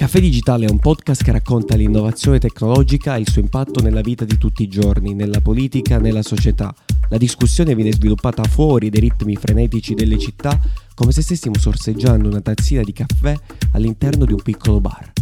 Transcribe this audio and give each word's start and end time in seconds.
Caffè 0.00 0.18
Digitale 0.18 0.64
è 0.64 0.70
un 0.70 0.78
podcast 0.78 1.22
che 1.22 1.30
racconta 1.30 1.76
l'innovazione 1.76 2.38
tecnologica 2.38 3.16
e 3.16 3.20
il 3.20 3.28
suo 3.28 3.42
impatto 3.42 3.82
nella 3.82 4.00
vita 4.00 4.24
di 4.24 4.38
tutti 4.38 4.62
i 4.62 4.66
giorni, 4.66 5.12
nella 5.12 5.42
politica, 5.42 5.98
nella 5.98 6.22
società. 6.22 6.74
La 7.10 7.18
discussione 7.18 7.74
viene 7.74 7.92
sviluppata 7.92 8.42
fuori 8.44 8.88
dai 8.88 9.00
ritmi 9.00 9.36
frenetici 9.36 9.92
delle 9.92 10.18
città, 10.18 10.58
come 10.94 11.12
se 11.12 11.20
stessimo 11.20 11.58
sorseggiando 11.58 12.28
una 12.28 12.40
tazzina 12.40 12.80
di 12.82 12.94
caffè 12.94 13.38
all'interno 13.72 14.24
di 14.24 14.32
un 14.32 14.40
piccolo 14.40 14.80
bar. 14.80 15.12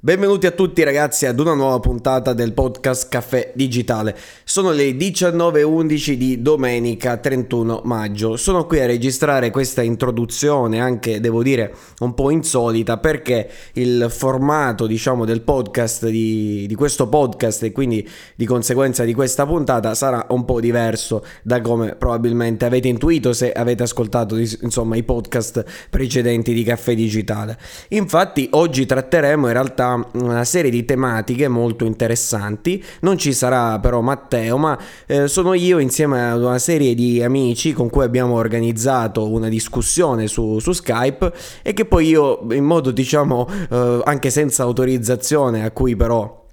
Benvenuti 0.00 0.46
a 0.46 0.52
tutti 0.52 0.84
ragazzi 0.84 1.26
ad 1.26 1.40
una 1.40 1.54
nuova 1.54 1.80
puntata 1.80 2.32
del 2.32 2.52
podcast 2.52 3.08
Caffè 3.08 3.50
Digitale. 3.56 4.16
Sono 4.44 4.70
le 4.70 4.92
19.11 4.92 6.12
di 6.12 6.40
domenica 6.40 7.16
31 7.16 7.80
maggio. 7.82 8.36
Sono 8.36 8.64
qui 8.64 8.78
a 8.78 8.86
registrare 8.86 9.50
questa 9.50 9.82
introduzione, 9.82 10.78
anche 10.78 11.18
devo 11.18 11.42
dire 11.42 11.74
un 11.98 12.14
po' 12.14 12.30
insolita, 12.30 12.98
perché 12.98 13.50
il 13.72 14.06
formato 14.08 14.86
diciamo 14.86 15.24
del 15.24 15.40
podcast, 15.40 16.08
di, 16.08 16.66
di 16.68 16.74
questo 16.76 17.08
podcast 17.08 17.64
e 17.64 17.72
quindi 17.72 18.08
di 18.36 18.46
conseguenza 18.46 19.02
di 19.02 19.14
questa 19.14 19.46
puntata 19.46 19.96
sarà 19.96 20.26
un 20.28 20.44
po' 20.44 20.60
diverso 20.60 21.24
da 21.42 21.60
come 21.60 21.96
probabilmente 21.96 22.64
avete 22.64 22.86
intuito 22.86 23.32
se 23.32 23.50
avete 23.50 23.82
ascoltato 23.82 24.36
insomma 24.36 24.94
i 24.94 25.02
podcast 25.02 25.88
precedenti 25.90 26.54
di 26.54 26.62
Caffè 26.62 26.94
Digitale. 26.94 27.58
Infatti 27.88 28.46
oggi 28.52 28.86
tratteremo 28.86 29.48
in 29.48 29.52
realtà 29.52 29.86
una 29.94 30.44
serie 30.44 30.70
di 30.70 30.84
tematiche 30.84 31.48
molto 31.48 31.84
interessanti. 31.84 32.82
Non 33.00 33.18
ci 33.18 33.32
sarà 33.32 33.78
però 33.78 34.00
Matteo, 34.00 34.56
ma 34.56 34.78
eh, 35.06 35.28
sono 35.28 35.54
io 35.54 35.78
insieme 35.78 36.30
ad 36.30 36.42
una 36.42 36.58
serie 36.58 36.94
di 36.94 37.22
amici 37.22 37.72
con 37.72 37.90
cui 37.90 38.04
abbiamo 38.04 38.34
organizzato 38.34 39.30
una 39.30 39.48
discussione 39.48 40.26
su, 40.26 40.58
su 40.58 40.72
Skype 40.72 41.32
e 41.62 41.72
che 41.72 41.84
poi 41.84 42.08
io 42.08 42.46
in 42.50 42.64
modo 42.64 42.90
diciamo 42.90 43.48
eh, 43.70 44.00
anche 44.04 44.30
senza 44.30 44.62
autorizzazione 44.62 45.64
a 45.64 45.70
cui 45.70 45.96
però 45.96 46.46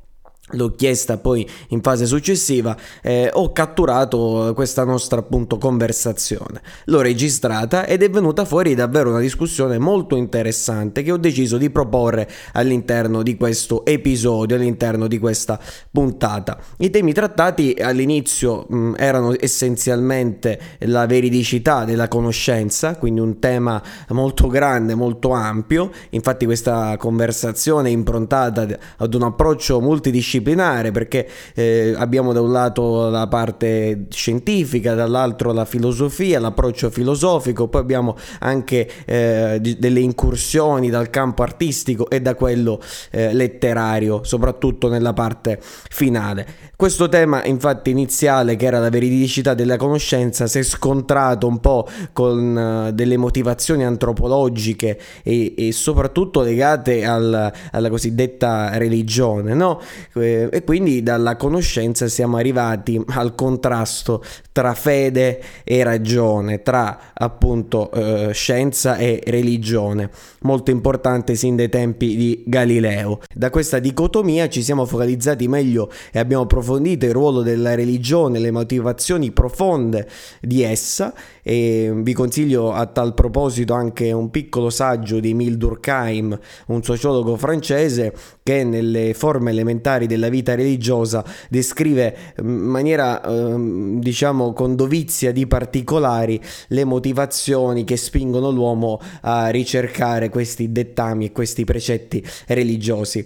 l'ho 0.50 0.72
chiesta 0.76 1.18
poi 1.18 1.48
in 1.70 1.82
fase 1.82 2.06
successiva 2.06 2.78
eh, 3.02 3.32
ho 3.34 3.52
catturato 3.52 4.52
questa 4.54 4.84
nostra 4.84 5.20
appunto 5.20 5.58
conversazione. 5.58 6.62
L'ho 6.86 7.02
registrata 7.02 7.88
ed 7.88 8.04
è 8.04 8.10
venuta 8.12 8.46
fuori 8.46 8.76
davvero 8.76 9.10
una 9.10 9.20
discussione 9.20 9.80
molto 9.80 10.16
interessante 10.16 11.02
che 11.02 11.12
ho 11.12 11.18
deciso 11.18 11.58
di 11.58 11.72
proporre 11.72 12.30
all'interno 12.54 13.24
di 13.24 13.36
questo 13.36 13.86
episodio 13.86 14.56
all'interno 14.56 15.08
di 15.08 15.18
questa 15.18 15.60
puntata. 15.92 16.60
I 16.78 16.92
temi 16.92 17.12
trattati 17.12 17.76
all'inizio 17.80 18.68
mh, 18.70 18.94
erano 18.98 19.34
essenzialmente 19.40 20.60
la 20.80 21.08
veridicità 21.08 21.86
della 21.86 22.08
conoscenza 22.08 22.98
quindi 22.98 23.20
un 23.20 23.40
tema 23.40 23.82
molto 24.10 24.48
grande 24.48 24.94
molto 24.94 25.32
ampio. 25.32 25.90
Infatti 26.12 26.46
questa 26.46 26.98
conversazione 26.98 27.90
è 27.90 27.92
improntata 27.92 28.68
ad 28.98 29.14
un 29.14 29.24
approccio 29.24 29.82
multidisciplinare 29.82 30.34
disciplinare 30.36 30.92
perché 30.92 31.28
eh, 31.54 31.94
abbiamo 31.98 32.34
da 32.34 32.42
un 32.42 32.52
lato 32.52 33.10
la 33.10 33.28
parte 33.28 34.06
scientifica, 34.10 34.94
dall'altro 34.94 35.54
la 35.54 35.66
filosofia, 35.66 36.40
l'approccio 36.40 36.90
filosofico, 36.90 37.68
poi 37.68 37.82
abbiamo 37.82 38.18
anche 38.40 38.90
eh, 39.06 39.60
delle 39.62 40.00
incursioni 40.00 40.90
dal 40.90 41.10
campo 41.10 41.44
artistico 41.44 42.10
e 42.10 42.22
da 42.22 42.36
quello 42.36 42.82
eh, 43.12 43.34
letterario, 43.34 44.24
soprattutto 44.24 44.90
nella 44.90 45.14
parte 45.14 45.60
finale. 45.62 46.74
Questo 46.78 47.08
tema 47.08 47.46
infatti 47.46 47.90
iniziale 47.90 48.58
che 48.58 48.66
era 48.66 48.80
la 48.80 48.90
veridicità 48.90 49.54
della 49.54 49.78
conoscenza 49.78 50.46
si 50.46 50.60
è 50.60 50.64
scontrato 50.64 51.48
un 51.48 51.62
po' 51.62 51.88
con 52.12 52.90
uh, 52.90 52.92
delle 52.92 53.16
motivazioni 53.16 53.86
antropologiche 53.86 55.00
e, 55.24 55.54
e 55.58 55.72
soprattutto 55.72 56.42
legate 56.42 57.06
al, 57.06 57.54
alla 57.72 57.90
cosiddetta 57.90 58.78
religione, 58.78 59.54
no? 59.54 59.80
Eh, 60.16 60.50
e 60.52 60.64
quindi 60.66 61.02
dalla 61.02 61.38
conoscenza 61.38 62.10
siamo 62.10 62.36
arrivati 62.36 63.02
al 63.08 63.36
contrasto 63.36 64.22
tra 64.52 64.74
fede 64.74 65.42
e 65.64 65.82
ragione, 65.82 66.62
tra 66.62 67.00
appunto 67.14 67.90
eh, 67.92 68.34
scienza 68.34 68.98
e 68.98 69.22
religione, 69.28 70.10
molto 70.42 70.72
importante 70.72 71.36
sin 71.36 71.56
dai 71.56 71.70
tempi 71.70 72.18
di 72.18 72.44
Galileo. 72.46 73.22
Da 73.34 73.50
questa 73.50 73.80
dicotomia 73.80 74.50
ci 74.50 74.62
siamo 74.62 74.86
focalizzati 74.86 75.48
meglio 75.48 75.90
e 76.12 76.20
abbiamo 76.20 76.44
approfondito 76.44 76.64
il 77.08 77.14
ruolo 77.14 77.42
della 77.42 77.76
religione, 77.76 78.40
le 78.40 78.52
motivazioni 78.52 79.32
profonde 79.32 80.08
di 80.42 80.62
essa 80.62 81.14
e 81.48 81.92
vi 81.94 82.14
consiglio 82.14 82.74
a 82.74 82.88
tal 82.88 83.14
proposito 83.14 83.76
anche 83.76 84.12
un 84.12 84.32
piccolo 84.32 84.72
saggio 84.72 85.20
di 85.20 85.30
Emile 85.30 85.58
Durkheim, 85.58 86.40
un 86.68 86.82
sociologo 86.82 87.38
francese 87.38 88.16
che 88.42 88.64
nelle 88.64 89.14
forme 89.14 89.52
elementari 89.52 90.08
della 90.08 90.30
vita 90.30 90.56
religiosa 90.56 91.24
descrive 91.48 92.34
in 92.40 92.48
maniera 92.48 93.22
eh, 93.22 93.54
diciamo 94.00 94.54
con 94.54 94.76
dovizia 94.76 95.32
di 95.32 95.46
particolari 95.46 96.42
le 96.70 96.84
motivazioni 96.84 97.84
che 97.84 97.96
spingono 97.96 98.50
l'uomo 98.50 99.00
a 99.22 99.50
ricercare 99.50 100.30
questi 100.30 100.72
dettami 100.72 101.26
e 101.26 101.32
questi 101.32 101.64
precetti 101.64 102.26
religiosi. 102.48 103.24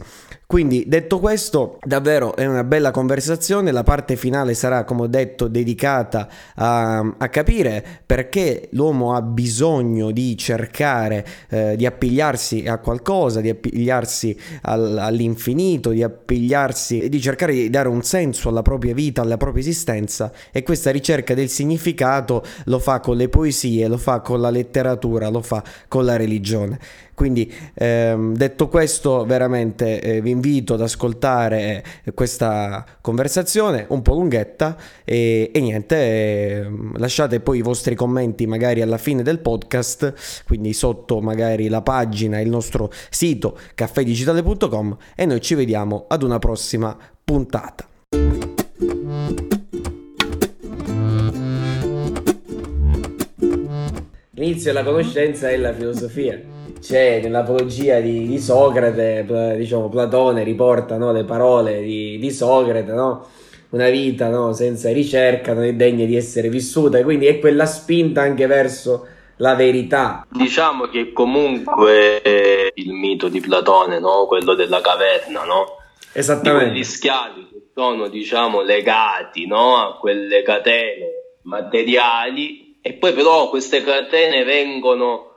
Quindi 0.50 0.86
detto 0.88 1.20
questo, 1.20 1.78
davvero 1.84 2.36
è 2.36 2.48
una 2.48 2.64
bella 2.64 2.90
conversazione, 2.90 3.72
la 3.72 3.84
parte 3.84 4.16
finale 4.16 4.56
sarà 4.56 4.84
come 4.84 5.04
ho 5.04 5.08
detto 5.08 5.48
dedicata 5.48 6.28
a, 6.56 6.98
a 7.20 7.30
capire 7.30 8.02
perché 8.10 8.70
l'uomo 8.72 9.14
ha 9.14 9.22
bisogno 9.22 10.10
di 10.10 10.36
cercare 10.36 11.24
eh, 11.50 11.76
di 11.76 11.86
appigliarsi 11.86 12.66
a 12.66 12.80
qualcosa, 12.80 13.40
di 13.40 13.50
appigliarsi 13.50 14.36
al, 14.64 14.98
all'infinito, 14.98 15.92
di 15.92 16.02
appigliarsi 16.02 17.08
di 17.08 17.22
cercare 17.22 17.54
di 17.54 17.70
dare 17.70 17.88
un 17.88 18.02
senso 18.02 18.50
alla 18.50 18.64
propria 18.64 18.96
vita, 18.96 19.22
alla 19.22 19.38
propria 19.38 19.62
esistenza 19.62 20.32
e 20.52 20.64
questa 20.64 20.90
ricerca 20.90 21.36
del 21.36 21.50
significato 21.50 22.44
lo 22.66 22.80
fa 22.80 23.00
con 23.00 23.16
le 23.16 23.30
poesie, 23.30 23.88
lo 23.88 23.98
fa 23.98 24.22
con 24.22 24.42
la 24.42 24.50
letteratura, 24.50 25.30
lo 25.30 25.44
fa 25.44 25.64
con 25.88 26.04
la 26.04 26.16
religione. 26.16 26.80
Quindi 27.20 27.54
ehm, 27.74 28.34
detto 28.34 28.70
questo 28.70 29.26
veramente 29.26 30.00
eh, 30.00 30.22
vi 30.22 30.30
invito 30.30 30.76
ad 30.76 30.82
ascoltare 30.82 31.84
eh, 32.06 32.14
questa 32.14 32.86
conversazione 33.02 33.86
un 33.90 34.02
po' 34.02 34.14
lunghetta 34.14 34.78
e, 35.04 35.52
e 35.54 35.60
niente, 35.60 35.98
eh, 35.98 36.70
lasciate 36.94 37.42
poi 37.42 37.58
i 37.58 37.62
vostri 37.62 37.94
commenti 37.94 38.48
magari 38.48 38.82
alla 38.82 38.98
fine 38.98 39.22
del 39.22 39.40
podcast, 39.40 40.44
quindi 40.48 40.72
sotto 40.72 41.20
magari 41.20 41.68
la 41.68 41.82
pagina, 41.82 42.40
il 42.40 42.48
nostro 42.48 42.90
sito 43.10 43.58
caffedigitale.com 43.76 44.98
e 45.14 45.26
noi 45.26 45.42
ci 45.42 45.56
vediamo 45.56 46.06
ad 46.08 46.24
una 46.24 46.40
prossima 46.40 46.98
puntata. 47.22 47.86
L'inizio 54.36 54.72
della 54.72 54.86
conoscenza 54.86 55.50
è 55.50 55.58
la 55.58 55.74
filosofia 55.74 56.59
c'è 56.80 57.22
nell'apologia 57.22 58.00
di, 58.00 58.28
di, 58.28 58.40
Socrate, 58.40 59.56
diciamo 59.58 59.90
Platone 59.90 60.44
riporta 60.44 60.98
no, 60.98 61.12
le 61.12 61.24
parole 61.24 61.82
di, 61.82 62.18
di 62.20 62.32
Socrate, 62.32 62.92
no? 62.92 63.28
una 63.70 63.90
vita 63.90 64.30
no, 64.30 64.54
senza 64.54 64.92
ricerca 64.92 65.54
non 65.54 65.64
è 65.64 65.74
degna 65.74 66.06
di 66.06 66.16
essere 66.16 66.50
vissuta, 66.50 67.04
quindi 67.04 67.28
è 67.28 67.40
quella 67.40 67.66
spinta 67.66 68.22
anche 68.22 68.48
verso 68.48 69.08
la 69.38 69.56
verità. 69.56 70.26
Diciamo 70.30 70.88
che 70.88 71.14
comunque 71.14 72.22
è 72.22 72.72
il 72.74 72.92
mito 72.92 73.28
di 73.30 73.40
Platone, 73.40 74.00
no? 74.00 74.26
quello 74.26 74.54
della 74.54 74.82
caverna, 74.82 75.44
no? 75.44 75.78
Esattamente. 76.12 76.78
Gli 76.78 76.84
schiavi 76.84 77.48
che 77.52 77.62
sono 77.74 78.08
diciamo 78.08 78.62
legati 78.62 79.46
no? 79.46 79.78
a 79.78 79.98
quelle 79.98 80.42
catene 80.42 81.38
materiali 81.44 82.78
e 82.82 82.94
poi 82.94 83.14
però 83.14 83.50
queste 83.50 83.84
catene 83.84 84.44
vengono 84.44 85.29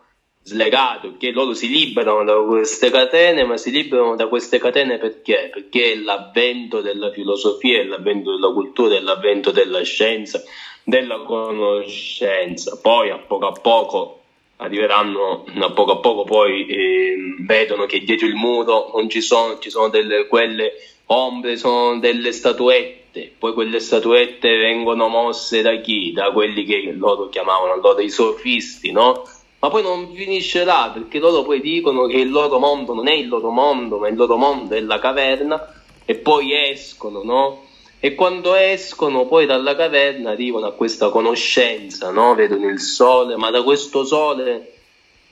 slegato, 0.44 1.11
perché 1.11 1.31
loro 1.31 1.55
si 1.55 1.69
liberano 1.69 2.25
da 2.25 2.34
queste 2.43 2.90
catene, 2.90 3.44
ma 3.44 3.56
si 3.56 3.70
liberano 3.70 4.16
da 4.16 4.26
queste 4.26 4.58
catene 4.58 4.99
perché? 4.99 5.50
Perché 5.52 5.93
è 5.93 5.96
l'avvento 5.96 6.81
della 6.81 7.11
filosofia, 7.12 7.81
è 7.81 7.84
l'avvento 7.84 8.32
della 8.32 8.52
cultura, 8.52 8.96
è 8.96 9.00
l'avvento 9.00 9.50
della 9.52 9.82
scienza, 9.82 10.43
della 10.82 11.19
conoscenza. 11.20 12.78
Poi 12.81 13.11
a 13.11 13.19
poco 13.19 13.46
a 13.46 13.52
poco 13.52 14.20
arriveranno, 14.56 15.44
a 15.61 15.70
poco 15.70 15.93
a 15.93 15.99
poco 15.99 16.25
poi 16.25 16.66
eh, 16.66 17.16
vedono 17.46 17.87
che 17.87 18.00
dietro 18.00 18.26
il 18.26 18.34
muro 18.34 18.90
non 18.94 19.08
ci 19.08 19.20
sono, 19.20 19.58
ci 19.58 19.70
sono 19.70 19.88
delle, 19.88 20.26
quelle 20.26 20.72
ombre, 21.06 21.56
sono 21.56 21.99
delle 21.99 22.32
statuette. 22.32 23.32
Poi 23.38 23.52
quelle 23.52 23.78
statuette 23.78 24.56
vengono 24.56 25.08
mosse 25.08 25.61
da 25.62 25.76
chi? 25.81 26.12
Da 26.12 26.32
quelli 26.32 26.64
che 26.64 26.93
loro 26.96 27.28
chiamavano 27.28 27.75
allora 27.75 28.00
i 28.00 28.08
sofisti, 28.08 28.90
no? 28.90 29.25
Ma 29.62 29.70
poi 29.70 29.82
non 29.82 30.12
finisce 30.12 30.64
là 30.64 30.91
perché 30.93 31.20
loro 31.20 31.44
poi 31.44 31.61
dicono 31.61 32.06
che 32.06 32.17
il 32.17 32.31
loro 32.31 32.59
mondo 32.59 32.94
non 32.94 33.06
è 33.06 33.12
il 33.12 33.29
loro 33.29 33.50
mondo, 33.50 33.99
ma 33.99 34.09
il 34.09 34.17
loro 34.17 34.37
mondo 34.37 34.75
è 34.75 34.81
la 34.81 34.99
caverna 34.99 35.73
e 36.05 36.17
poi 36.17 36.53
escono, 36.53 37.23
no? 37.23 37.67
E 38.00 38.17
quando 38.17 38.56
escono 38.56 39.26
poi 39.26 39.47
dalla 39.47 39.76
caverna 39.76 40.31
arrivano 40.31 40.67
a 40.67 40.73
questa 40.73 41.11
conoscenza, 41.11 42.11
no? 42.11 42.35
Vedono 42.35 42.69
il 42.69 42.81
sole, 42.81 43.37
ma 43.37 43.50
da 43.50 43.62
questo 43.62 44.05
sole 44.05 44.73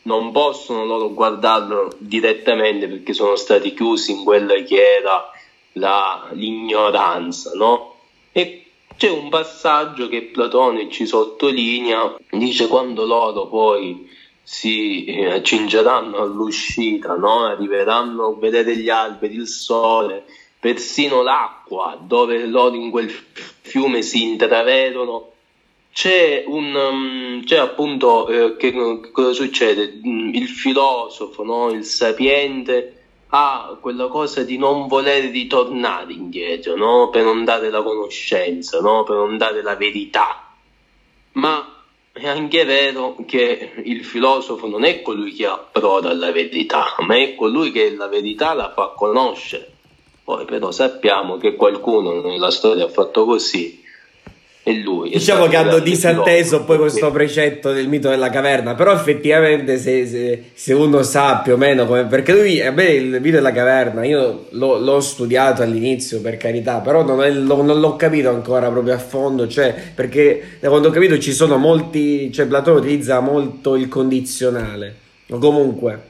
non 0.03 0.31
possono 0.31 0.85
loro 0.85 1.13
guardarlo 1.13 1.93
direttamente 1.99 2.87
perché 2.87 3.13
sono 3.13 3.35
stati 3.35 3.75
chiusi 3.75 4.13
in 4.13 4.23
quella 4.23 4.55
che 4.63 4.81
era 4.99 5.29
la, 5.73 6.29
l'ignoranza, 6.35 7.51
no? 7.55 7.97
E 8.31 8.65
c'è 8.97 9.11
un 9.11 9.29
passaggio 9.29 10.09
che 10.09 10.23
Platone 10.23 10.89
ci 10.89 11.05
sottolinea, 11.05 12.17
dice 12.31 12.69
quando 12.69 13.05
loro 13.05 13.49
poi 13.49 14.10
si 14.53 15.05
eh, 15.05 15.31
accingeranno 15.31 16.17
all'uscita, 16.17 17.15
no? 17.15 17.45
arriveranno 17.45 18.37
vedere 18.37 18.77
gli 18.77 18.89
alberi, 18.89 19.37
il 19.37 19.47
sole, 19.47 20.25
persino 20.59 21.23
l'acqua, 21.23 21.97
dove 22.03 22.45
loro 22.47 22.75
in 22.75 22.91
quel 22.91 23.09
fiume 23.09 24.03
si 24.03 24.25
intravedono 24.25 25.29
c'è 25.93 26.43
un 26.47 26.75
um, 26.75 27.45
c'è 27.45 27.59
appunto 27.59 28.27
eh, 28.27 28.57
che, 28.57 28.73
cosa 29.13 29.33
succede 29.33 30.01
mm, 30.05 30.35
il 30.35 30.49
filosofo 30.49 31.43
no? 31.43 31.71
il 31.71 31.85
sapiente 31.85 33.03
ha 33.29 33.77
quella 33.81 34.07
cosa 34.07 34.43
di 34.45 34.57
non 34.57 34.87
volere 34.87 35.31
ritornare 35.31 36.13
indietro 36.13 36.77
no? 36.77 37.09
per 37.09 37.25
non 37.25 37.45
dare 37.45 37.71
la 37.71 37.83
conoscenza 37.83 38.81
no? 38.81 39.03
per 39.03 39.17
non 39.17 39.37
dare 39.37 39.63
la 39.63 39.75
verità 39.75 40.55
ma 41.33 41.80
è 42.13 42.27
anche 42.27 42.65
vero 42.65 43.15
che 43.27 43.73
il 43.85 44.05
filosofo 44.05 44.67
non 44.67 44.85
è 44.85 45.01
colui 45.01 45.33
che 45.33 45.47
approda 45.47 46.11
alla 46.11 46.33
verità 46.33 46.95
ma 46.99 47.17
è 47.17 47.35
colui 47.35 47.71
che 47.71 47.91
la 47.95 48.09
verità 48.09 48.53
la 48.55 48.71
fa 48.71 48.93
conoscere. 48.97 49.67
Poi 50.25 50.45
però 50.45 50.71
sappiamo 50.71 51.39
che 51.39 51.55
qualcuno 51.55 52.21
nella 52.21 52.51
storia 52.51 52.85
ha 52.85 52.89
fatto 52.89 53.25
così 53.25 53.80
e 54.71 54.83
lui. 54.83 55.11
Diciamo 55.11 55.47
che 55.47 55.57
hanno 55.57 55.79
disatteso 55.79 56.65
poi 56.65 56.79
questo 56.79 57.11
precetto 57.11 57.73
del 57.73 57.89
mito 57.89 58.09
della 58.09 58.31
caverna, 58.31 58.75
però 58.75 58.93
effettivamente 58.93 59.79
se, 59.79 60.07
se, 60.07 60.45
se 60.53 60.73
uno 60.73 61.03
sa 61.03 61.39
più 61.39 61.55
o 61.55 61.57
meno 61.57 61.87
come... 61.87 62.05
Perché 62.07 62.33
lui, 62.33 62.61
a 62.61 62.71
me 62.71 62.85
il 62.85 63.21
mito 63.21 63.37
della 63.37 63.53
caverna, 63.53 64.05
io 64.05 64.47
l'ho, 64.51 64.79
l'ho 64.79 65.01
studiato 65.01 65.63
all'inizio 65.63 66.21
per 66.21 66.37
carità, 66.37 66.79
però 66.79 67.05
non, 67.05 67.23
è, 67.23 67.31
lo, 67.31 67.63
non, 67.63 67.81
l'ho 67.81 67.97
capito 67.97 68.29
ancora 68.31 68.71
proprio 68.71 68.95
a 68.95 68.99
fondo, 68.99 69.49
cioè 69.49 69.75
perché 69.95 70.59
da 70.61 70.69
quando 70.69 70.89
ho 70.89 70.93
capito 70.93 71.19
ci 71.19 71.33
sono 71.33 71.57
molti, 71.57 72.33
cioè 72.33 72.47
Platone 72.47 72.81
utilizza 72.81 73.21
molto 73.21 73.77
il 73.77 73.89
condizionale, 73.89 74.95
o 75.31 75.39
comunque 75.39 76.09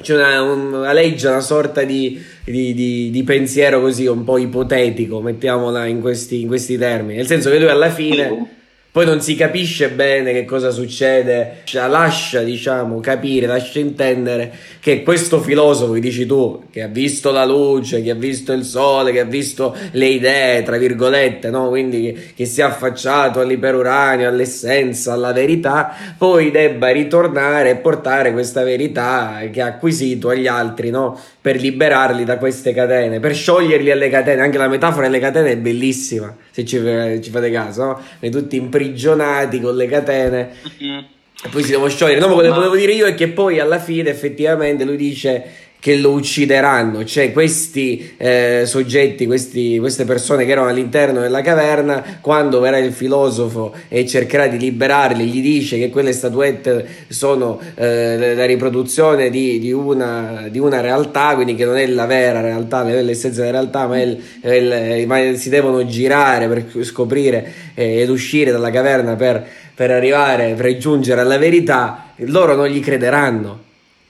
c'è 0.00 0.14
una, 0.14 0.42
una 0.42 0.92
legge, 0.92 1.28
una 1.28 1.40
sorta 1.40 1.82
di, 1.82 2.22
di, 2.44 2.74
di, 2.74 3.10
di, 3.10 3.22
pensiero 3.22 3.80
così 3.80 4.06
un 4.06 4.24
po' 4.24 4.38
ipotetico, 4.38 5.20
mettiamola 5.20 5.86
in 5.86 6.00
questi, 6.00 6.42
in 6.42 6.46
questi 6.46 6.76
termini. 6.76 7.16
Nel 7.16 7.26
senso 7.26 7.50
che 7.50 7.58
lui 7.58 7.68
alla 7.68 7.90
fine 7.90 8.55
poi 8.96 9.04
non 9.04 9.20
si 9.20 9.34
capisce 9.34 9.90
bene 9.90 10.32
che 10.32 10.46
cosa 10.46 10.70
succede, 10.70 11.56
lascia 11.72 12.40
diciamo 12.40 12.98
capire, 13.00 13.46
lascia 13.46 13.78
intendere 13.78 14.50
che 14.80 15.02
questo 15.02 15.38
filosofo 15.38 15.92
che 15.92 16.00
dici 16.00 16.24
tu, 16.24 16.62
che 16.70 16.80
ha 16.80 16.86
visto 16.86 17.30
la 17.30 17.44
luce, 17.44 18.02
che 18.02 18.12
ha 18.12 18.14
visto 18.14 18.54
il 18.54 18.64
sole, 18.64 19.12
che 19.12 19.20
ha 19.20 19.24
visto 19.24 19.76
le 19.90 20.06
idee, 20.06 20.62
tra 20.62 20.78
virgolette, 20.78 21.50
no? 21.50 21.68
quindi 21.68 22.32
che, 22.34 22.46
si 22.46 22.62
è 22.62 22.64
affacciato 22.64 23.40
all'iperuranio, 23.40 24.26
all'essenza, 24.26 25.12
alla 25.12 25.34
verità, 25.34 25.94
poi 26.16 26.50
debba 26.50 26.88
ritornare 26.88 27.68
e 27.68 27.76
portare 27.76 28.32
questa 28.32 28.62
verità 28.62 29.42
che 29.52 29.60
ha 29.60 29.66
acquisito 29.66 30.30
agli 30.30 30.46
altri, 30.46 30.88
no? 30.88 31.20
per 31.38 31.60
liberarli 31.60 32.24
da 32.24 32.38
queste 32.38 32.72
catene, 32.72 33.20
per 33.20 33.34
scioglierli 33.34 33.90
alle 33.90 34.08
catene, 34.08 34.40
anche 34.40 34.56
la 34.56 34.68
metafora 34.68 35.04
delle 35.04 35.20
catene 35.20 35.50
è 35.50 35.56
bellissima, 35.58 36.34
se 36.56 36.64
ci, 36.64 36.80
ci 37.22 37.30
fate 37.30 37.50
caso, 37.50 37.84
no? 37.84 38.00
Noi 38.20 38.30
tutti 38.30 38.56
imprigionati 38.56 39.60
con 39.60 39.76
le 39.76 39.86
catene. 39.86 40.52
Mm-hmm. 40.82 40.98
E 41.44 41.48
poi 41.50 41.62
si 41.62 41.72
devono 41.72 41.90
sciogliere. 41.90 42.18
No, 42.18 42.28
ma 42.28 42.32
quello 42.32 42.48
che 42.48 42.54
volevo 42.54 42.76
dire 42.76 42.92
io 42.92 43.04
è 43.04 43.14
che 43.14 43.28
poi 43.28 43.60
alla 43.60 43.78
fine 43.78 44.08
effettivamente 44.08 44.84
lui 44.84 44.96
dice 44.96 45.44
che 45.86 45.94
lo 45.98 46.10
uccideranno, 46.10 47.04
cioè 47.04 47.30
questi 47.30 48.14
eh, 48.16 48.62
soggetti, 48.66 49.24
questi, 49.24 49.78
queste 49.78 50.04
persone 50.04 50.44
che 50.44 50.50
erano 50.50 50.66
all'interno 50.66 51.20
della 51.20 51.42
caverna, 51.42 52.02
quando 52.20 52.58
verrà 52.58 52.78
il 52.78 52.92
filosofo 52.92 53.72
e 53.86 54.04
cercherà 54.04 54.48
di 54.48 54.58
liberarli, 54.58 55.26
gli 55.26 55.40
dice 55.40 55.78
che 55.78 55.88
quelle 55.88 56.12
statuette 56.12 56.84
sono 57.06 57.60
eh, 57.76 58.34
la 58.34 58.44
riproduzione 58.46 59.30
di, 59.30 59.60
di, 59.60 59.70
una, 59.70 60.48
di, 60.50 60.58
una, 60.58 60.80
realtà, 60.80 61.36
quindi 61.36 61.54
che 61.54 61.64
non 61.64 61.76
è 61.76 61.86
la 61.86 62.06
vera 62.06 62.40
realtà, 62.40 62.82
non 62.82 62.90
è 62.90 63.02
l'essenza 63.02 63.42
della 63.42 63.52
realtà, 63.52 63.86
ma, 63.86 64.02
il, 64.02 64.20
il, 64.42 65.04
ma 65.06 65.36
si 65.36 65.48
devono 65.48 65.86
girare 65.86 66.48
per 66.48 66.84
scoprire 66.84 67.52
eh, 67.74 68.00
ed 68.00 68.10
uscire 68.10 68.50
dalla 68.50 68.72
caverna 68.72 69.14
per, 69.14 69.46
per 69.72 69.92
arrivare, 69.92 70.54
per 70.54 70.78
giungere 70.78 71.20
alla 71.20 71.38
verità, 71.38 72.10
loro 72.16 72.56
non 72.56 72.66
gli 72.66 72.80
crederanno 72.80 73.65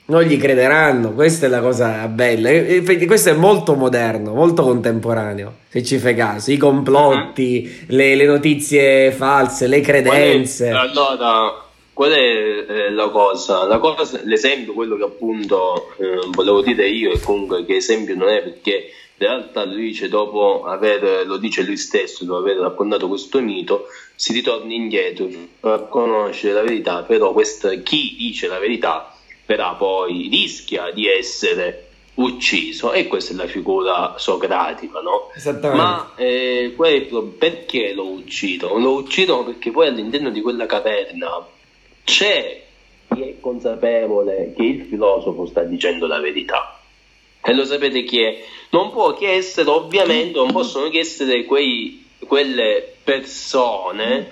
non 0.07 0.21
gli 0.23 0.37
crederanno, 0.37 1.13
questa 1.13 1.47
è 1.47 1.49
la 1.49 1.59
cosa 1.59 2.07
bella. 2.07 2.49
Questo 3.05 3.29
è 3.29 3.33
molto 3.33 3.75
moderno, 3.75 4.33
molto 4.33 4.63
contemporaneo, 4.63 5.53
se 5.67 5.83
ci 5.83 5.97
fai 5.97 6.15
caso. 6.15 6.51
I 6.51 6.57
complotti, 6.57 7.63
uh-huh. 7.65 7.95
le, 7.95 8.15
le, 8.15 8.25
notizie 8.25 9.11
false, 9.11 9.67
le 9.67 9.81
credenze. 9.81 10.69
Qual 10.69 10.85
è, 10.85 10.89
allora, 10.89 11.65
qual 11.91 12.11
è 12.11 12.15
eh, 12.15 12.91
la 12.91 13.09
cosa? 13.09 13.65
la 13.65 13.79
cosa? 13.79 14.21
L'esempio, 14.23 14.73
quello 14.73 14.95
che 14.95 15.03
appunto 15.03 15.93
eh, 15.97 16.19
volevo 16.31 16.61
dire 16.61 16.87
io, 16.87 17.11
e 17.11 17.19
comunque 17.19 17.65
che 17.65 17.75
esempio 17.75 18.15
non 18.15 18.29
è 18.29 18.41
perché 18.41 18.91
in 19.19 19.27
realtà 19.27 19.65
lui 19.65 19.87
dice 19.87 20.07
dopo 20.07 20.63
aver, 20.63 21.25
lo 21.25 21.37
dice 21.37 21.63
lui 21.63 21.75
stesso, 21.75 22.23
dopo 22.23 22.39
aver 22.39 22.57
raccontato 22.57 23.09
questo 23.09 23.41
mito, 23.41 23.87
si 24.15 24.31
ritorna 24.31 24.71
indietro 24.73 25.27
per 25.59 25.87
conoscere 25.89 26.53
la 26.53 26.61
verità, 26.61 27.01
però 27.01 27.33
questa, 27.33 27.73
chi 27.73 28.15
dice 28.17 28.47
la 28.47 28.59
verità 28.59 29.11
verrà 29.47 29.69
poi 29.71 30.27
rischia 30.29 30.91
di 30.91 31.07
essere 31.07 31.85
ucciso 32.15 32.91
e 32.91 33.07
questa 33.07 33.33
è 33.33 33.35
la 33.35 33.47
figura 33.47 34.15
socratica 34.17 34.99
no? 34.99 35.31
ma 35.75 36.13
eh, 36.15 36.75
perché 37.37 37.93
lo 37.93 38.07
uccidono? 38.07 38.77
lo 38.77 38.93
uccidono 38.93 39.45
perché 39.45 39.71
poi 39.71 39.87
all'interno 39.87 40.29
di 40.29 40.41
quella 40.41 40.65
caverna 40.65 41.45
c'è 42.03 42.63
chi 43.13 43.21
è 43.21 43.39
consapevole 43.39 44.53
che 44.55 44.63
il 44.63 44.85
filosofo 44.85 45.45
sta 45.45 45.61
dicendo 45.61 46.07
la 46.07 46.19
verità 46.19 46.79
e 47.41 47.53
lo 47.53 47.63
sapete 47.65 48.03
chi 48.03 48.21
è? 48.21 48.43
non 48.71 48.91
può 48.91 49.13
che 49.13 49.33
essere 49.33 49.69
ovviamente 49.69 50.37
non 50.37 50.51
possono 50.51 50.89
che 50.89 50.99
essere 50.99 51.45
quei, 51.45 52.05
quelle 52.25 52.95
persone 53.03 54.31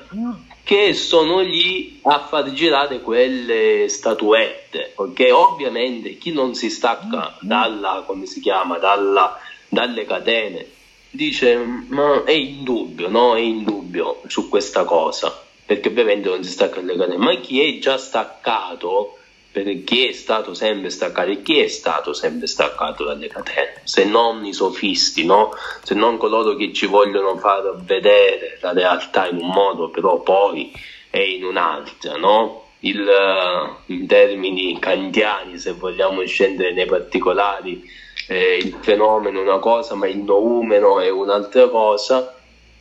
che 0.66 0.96
sono 0.96 1.42
lì 1.42 2.00
a 2.02 2.26
far 2.26 2.52
girare 2.52 3.00
quelle 3.00 3.88
statuette, 3.88 4.94
ok? 4.96 5.30
Ovviamente 5.32 6.18
chi 6.18 6.32
non 6.32 6.56
si 6.56 6.72
stacca 6.72 7.38
dalla, 7.40 8.04
come 8.04 8.26
si 8.26 8.40
chiama, 8.40 8.80
dalla, 8.80 9.40
dalle 9.70 10.06
catene, 10.08 10.66
dice, 11.12 11.56
ma 11.56 12.24
è 12.24 12.32
indubbio, 12.32 13.10
no? 13.10 13.36
È 13.36 13.42
indubbio 13.42 14.24
su 14.26 14.50
questa 14.50 14.86
cosa, 14.86 15.40
perché 15.64 15.90
ovviamente 15.90 16.30
non 16.30 16.44
si 16.44 16.50
stacca 16.50 16.80
dalle 16.80 16.98
catene, 16.98 17.18
ma 17.18 17.36
chi 17.36 17.62
è 17.62 17.78
già 17.78 18.00
staccato 18.00 19.15
perché 19.56 20.10
è 20.10 20.12
stato 20.12 20.54
sempre 20.54 20.90
staccato 20.90 21.30
e 21.30 21.42
chi 21.42 21.60
è 21.60 21.70
stato 21.70 22.12
sempre 22.12 22.46
staccato 22.46 23.06
dalle 23.06 23.30
catene, 23.30 23.84
se 23.86 24.04
non 24.04 24.44
i 24.44 24.52
sofisti, 24.52 25.24
no? 25.24 25.52
se 25.82 25.96
non 25.96 26.18
coloro 26.18 26.56
che 26.56 26.74
ci 26.74 26.88
vogliono 26.88 27.38
far 27.38 27.74
vedere 27.78 28.58
la 28.60 28.74
realtà 28.74 29.30
in 29.30 29.38
un 29.38 29.48
modo, 29.48 29.90
però 29.90 30.20
poi 30.20 30.74
è 31.10 31.20
in 31.20 31.46
un 31.46 31.56
altro, 31.56 32.18
no? 32.18 32.64
Il, 32.80 33.00
uh, 33.00 33.94
in 33.94 34.06
termini 34.08 34.78
kantiani, 34.78 35.58
se 35.58 35.72
vogliamo 35.72 36.26
scendere 36.26 36.74
nei 36.74 36.86
particolari, 36.86 37.82
eh, 38.28 38.58
il 38.58 38.76
fenomeno 38.82 39.40
è 39.40 39.42
una 39.42 39.60
cosa, 39.60 39.96
ma 39.96 40.06
il 40.08 40.18
noumeno 40.18 41.00
è 41.00 41.10
un'altra 41.10 41.70
cosa. 41.70 42.36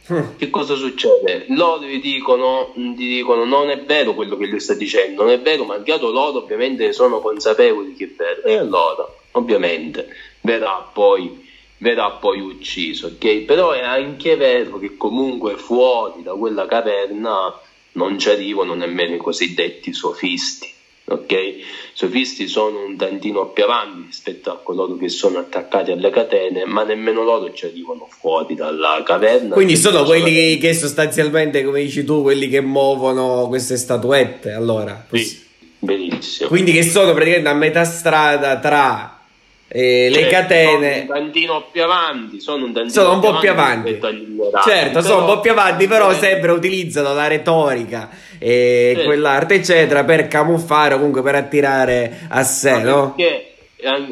Che 0.07 0.51
cosa 0.51 0.75
succede? 0.75 1.47
Loro 1.49 1.83
gli 1.83 1.99
dicono, 1.99 2.73
gli 2.75 3.17
dicono 3.17 3.47
non 3.47 3.71
è 3.71 3.83
vero 3.85 4.13
quello 4.15 4.37
che 4.37 4.47
lui 4.47 4.61
sta 4.61 4.75
dicendo, 4.75 5.23
non 5.23 5.33
è 5.33 5.41
vero, 5.41 5.65
malgrado 5.65 6.11
loro 6.11 6.43
ovviamente 6.43 6.93
sono 6.93 7.21
consapevoli 7.21 7.95
che 7.95 8.05
è 8.05 8.11
vero. 8.15 8.43
E 8.43 8.57
allora, 8.57 9.09
ovviamente, 9.33 10.09
verrà 10.43 10.91
poi, 10.93 11.49
verrà 11.79 12.11
poi 12.11 12.41
ucciso. 12.41 13.07
Okay? 13.07 13.45
Però 13.45 13.71
è 13.71 13.81
anche 13.81 14.37
vero 14.37 14.79
che 14.79 14.99
comunque 14.99 15.57
fuori 15.57 16.23
da 16.23 16.33
quella 16.33 16.67
caverna 16.67 17.59
non 17.93 18.19
ci 18.19 18.29
arrivano 18.29 18.75
nemmeno 18.75 19.15
i 19.15 19.19
cosiddetti 19.19 19.95
sofisti 19.95 20.74
ok? 21.07 21.33
I 21.33 21.65
sofisti 21.93 22.49
sono 22.49 22.85
un 22.85 22.97
tantino 22.97 23.49
più 23.49 23.65
avanti 23.65 24.07
rispetto 24.07 24.51
a 24.51 24.59
coloro 24.63 24.97
che 24.97 25.09
sono 25.09 25.39
attaccati 25.39 25.91
alle 25.91 26.11
catene, 26.11 26.65
ma 26.65 26.85
nemmeno 26.85 27.23
loro 27.23 27.53
ci 27.53 27.67
arrivano 27.67 28.09
fuori 28.09 28.55
dalla 28.55 29.03
caverna. 29.05 29.55
Quindi 29.55 29.77
sono 29.77 30.05
quelli 30.05 30.51
sono... 30.51 30.61
che 30.61 30.75
sostanzialmente, 30.75 31.63
come 31.63 31.83
dici 31.83 32.05
tu, 32.05 32.23
quelli 32.23 32.49
che 32.49 32.61
muovono 32.61 33.47
queste 33.49 33.77
statuette, 33.77 34.53
allora. 34.53 35.07
Sì, 35.13 35.43
benissimo. 35.79 36.49
Quindi 36.49 36.73
che 36.73 36.83
sono 36.83 37.13
praticamente 37.13 37.49
a 37.49 37.55
metà 37.55 37.85
strada 37.85 38.59
tra 38.59 39.15
eh, 39.77 40.09
le 40.09 40.21
cioè, 40.21 40.29
catene 40.29 40.93
sono 40.93 41.01
un 41.01 41.07
tantino 41.25 41.67
più 41.73 41.83
avanti 41.83 42.41
sono 42.41 42.65
un, 42.67 42.73
tantino 42.73 43.03
sono 43.03 43.15
un 43.15 43.21
po' 43.21 43.39
più 43.39 43.51
avanti, 43.51 43.95
avanti. 43.95 44.37
certo 44.63 45.01
però, 45.01 45.03
sono 45.03 45.21
un 45.21 45.27
po' 45.27 45.41
più 45.41 45.51
avanti 45.51 45.87
però 45.87 46.13
eh. 46.13 46.15
sempre 46.15 46.53
utilizzano 46.53 47.15
la 47.15 47.27
retorica 47.27 48.09
e 48.47 48.95
sì. 48.99 49.05
quell'arte, 49.05 49.55
eccetera, 49.55 50.05
per 50.05 50.29
camuffare 50.29 50.93
o 50.93 50.97
comunque 50.99 51.23
per 51.23 51.35
attirare 51.35 52.27
a 52.29 52.43
sé, 52.43 52.83
no? 52.83 53.15
Perché, 53.17 53.55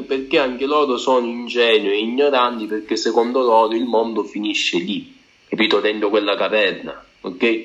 perché 0.07 0.39
anche 0.39 0.65
loro 0.65 0.97
sono 0.97 1.27
ingenui 1.27 1.93
e 1.93 1.99
ignoranti 1.99 2.65
perché 2.65 2.97
secondo 2.97 3.43
loro 3.43 3.75
il 3.75 3.85
mondo 3.85 4.25
finisce 4.25 4.79
lì, 4.79 5.15
capito? 5.47 5.81
Dentro 5.81 6.09
quella 6.09 6.35
caverna, 6.35 7.05
ok? 7.21 7.65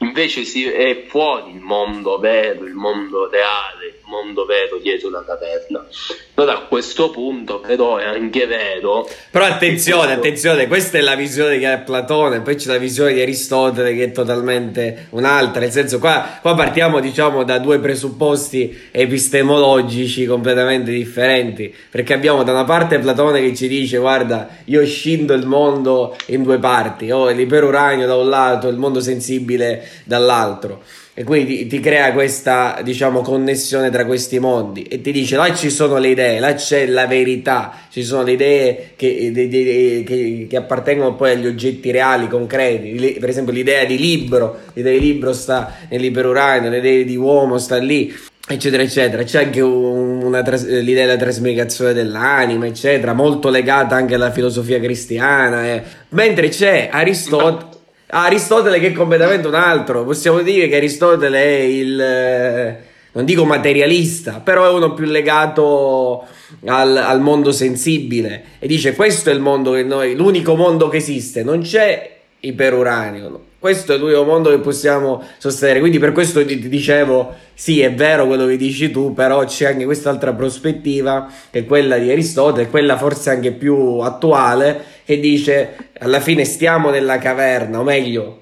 Invece 0.00 0.44
si, 0.44 0.66
è 0.66 1.04
fuori 1.06 1.52
il 1.52 1.60
mondo 1.60 2.18
vero, 2.18 2.66
il 2.66 2.74
mondo 2.74 3.30
reale, 3.30 4.01
mondo 4.12 4.44
vero 4.44 4.76
dietro 4.76 5.08
la 5.08 5.24
caverna. 5.24 5.86
Allora 6.34 6.58
a 6.58 6.60
questo 6.66 7.10
punto 7.10 7.60
però 7.60 7.96
è 7.96 8.04
anche 8.04 8.46
vero. 8.46 9.08
Però 9.30 9.44
attenzione, 9.44 10.12
attenzione, 10.12 10.66
questa 10.66 10.98
è 10.98 11.00
la 11.00 11.14
visione 11.14 11.58
che 11.58 11.66
ha 11.66 11.78
Platone, 11.78 12.40
poi 12.40 12.56
c'è 12.56 12.68
la 12.68 12.78
visione 12.78 13.14
di 13.14 13.22
Aristotele 13.22 13.94
che 13.94 14.04
è 14.04 14.12
totalmente 14.12 15.06
un'altra, 15.10 15.60
nel 15.60 15.70
senso 15.70 15.98
qua, 15.98 16.38
qua 16.40 16.54
partiamo 16.54 17.00
diciamo 17.00 17.42
da 17.44 17.58
due 17.58 17.78
presupposti 17.78 18.88
epistemologici 18.90 20.26
completamente 20.26 20.90
differenti, 20.90 21.74
perché 21.90 22.12
abbiamo 22.12 22.42
da 22.42 22.52
una 22.52 22.64
parte 22.64 22.98
Platone 22.98 23.40
che 23.40 23.54
ci 23.54 23.68
dice 23.68 23.96
guarda 23.98 24.48
io 24.64 24.84
scindo 24.84 25.32
il 25.32 25.46
mondo 25.46 26.16
in 26.26 26.42
due 26.42 26.58
parti, 26.58 27.10
ho 27.10 27.28
l'iperuranio 27.28 28.06
da 28.06 28.16
un 28.16 28.28
lato, 28.28 28.68
il 28.68 28.76
mondo 28.76 29.00
sensibile 29.00 29.88
dall'altro 30.04 30.82
e 31.14 31.24
quindi 31.24 31.66
ti 31.66 31.78
crea 31.78 32.10
questa 32.14 32.80
diciamo 32.82 33.20
connessione 33.20 33.90
tra 33.90 34.06
questi 34.06 34.38
mondi 34.38 34.84
e 34.84 35.02
ti 35.02 35.12
dice 35.12 35.36
là 35.36 35.54
ci 35.54 35.68
sono 35.68 35.98
le 35.98 36.08
idee 36.08 36.40
là 36.40 36.54
c'è 36.54 36.86
la 36.86 37.06
verità. 37.06 37.80
Ci 37.90 38.02
sono 38.02 38.22
le 38.22 38.32
idee 38.32 38.92
che, 38.96 39.30
de, 39.30 39.46
de, 39.48 40.04
che, 40.06 40.46
che 40.48 40.56
appartengono 40.56 41.14
poi 41.14 41.32
agli 41.32 41.46
oggetti 41.46 41.90
reali 41.90 42.28
concreti. 42.28 43.18
Per 43.20 43.28
esempio 43.28 43.52
l'idea 43.52 43.84
di 43.84 43.98
libro 43.98 44.60
l'idea 44.72 44.92
di 44.92 45.00
libro 45.00 45.34
sta 45.34 45.74
nell'iperuranio 45.90 46.70
l'idea 46.70 47.04
di 47.04 47.16
uomo 47.16 47.58
sta 47.58 47.76
lì 47.76 48.10
eccetera 48.48 48.82
eccetera. 48.82 49.22
C'è 49.22 49.44
anche 49.44 49.60
una, 49.60 50.40
l'idea 50.40 51.04
della 51.04 51.18
trasmigrazione 51.18 51.92
dell'anima 51.92 52.64
eccetera 52.64 53.12
molto 53.12 53.50
legata 53.50 53.94
anche 53.94 54.14
alla 54.14 54.30
filosofia 54.30 54.80
cristiana 54.80 55.66
eh. 55.66 55.82
mentre 56.08 56.48
c'è 56.48 56.88
Aristotele 56.90 57.80
Aristotele 58.14 58.78
che 58.78 58.88
è 58.88 58.92
completamente 58.92 59.48
un 59.48 59.54
altro. 59.54 60.04
Possiamo 60.04 60.42
dire 60.42 60.68
che 60.68 60.76
Aristotele 60.76 61.42
è 61.42 61.60
il, 61.60 62.00
eh, 62.00 62.76
non 63.12 63.24
dico 63.24 63.44
materialista, 63.44 64.40
però 64.40 64.66
è 64.66 64.70
uno 64.70 64.92
più 64.92 65.06
legato 65.06 66.24
al, 66.66 66.96
al, 66.96 67.20
mondo 67.20 67.52
sensibile 67.52 68.44
e 68.58 68.66
dice 68.66 68.94
questo 68.94 69.30
è 69.30 69.32
il 69.32 69.40
mondo 69.40 69.72
che 69.72 69.82
noi, 69.82 70.14
l'unico 70.14 70.56
mondo 70.56 70.88
che 70.88 70.98
esiste, 70.98 71.42
non 71.42 71.60
c'è 71.62 72.18
iperuranio. 72.40 73.50
Questo 73.62 73.92
è 73.92 73.96
l'unico 73.96 74.24
mondo 74.24 74.50
che 74.50 74.58
possiamo 74.58 75.24
sostenere. 75.38 75.78
Quindi 75.78 76.00
per 76.00 76.10
questo 76.10 76.44
ti 76.44 76.68
dicevo, 76.68 77.32
sì, 77.54 77.80
è 77.80 77.94
vero 77.94 78.26
quello 78.26 78.44
che 78.46 78.56
dici 78.56 78.90
tu, 78.90 79.14
però 79.14 79.44
c'è 79.44 79.66
anche 79.66 79.84
quest'altra 79.84 80.32
prospettiva, 80.32 81.30
che 81.48 81.60
è 81.60 81.64
quella 81.64 81.96
di 81.96 82.10
Aristotele, 82.10 82.68
quella 82.68 82.98
forse 82.98 83.30
anche 83.30 83.52
più 83.52 84.00
attuale, 84.00 84.84
che 85.04 85.20
dice 85.20 85.90
alla 86.00 86.18
fine 86.18 86.44
stiamo 86.44 86.90
nella 86.90 87.18
caverna, 87.18 87.78
o 87.78 87.84
meglio, 87.84 88.40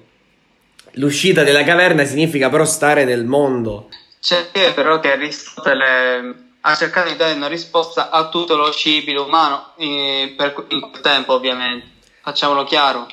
l'uscita 0.93 1.43
della 1.43 1.63
caverna 1.63 2.03
significa 2.03 2.49
però 2.49 2.65
stare 2.65 3.05
nel 3.05 3.23
mondo. 3.23 3.89
C'è 4.19 4.47
però 4.73 4.99
che 4.99 5.11
Aristotele 5.11 6.35
ha 6.61 6.75
cercato 6.75 7.11
di 7.11 7.15
dare 7.15 7.33
una 7.33 7.47
risposta 7.47 8.09
a 8.09 8.27
tutto 8.29 8.55
lo 8.55 8.71
scibile 8.71 9.19
umano 9.19 9.73
per, 9.75 10.65
in 10.69 10.79
quel 10.79 11.01
tempo 11.03 11.33
ovviamente, 11.33 11.85
facciamolo 12.23 12.63
chiaro. 12.63 13.05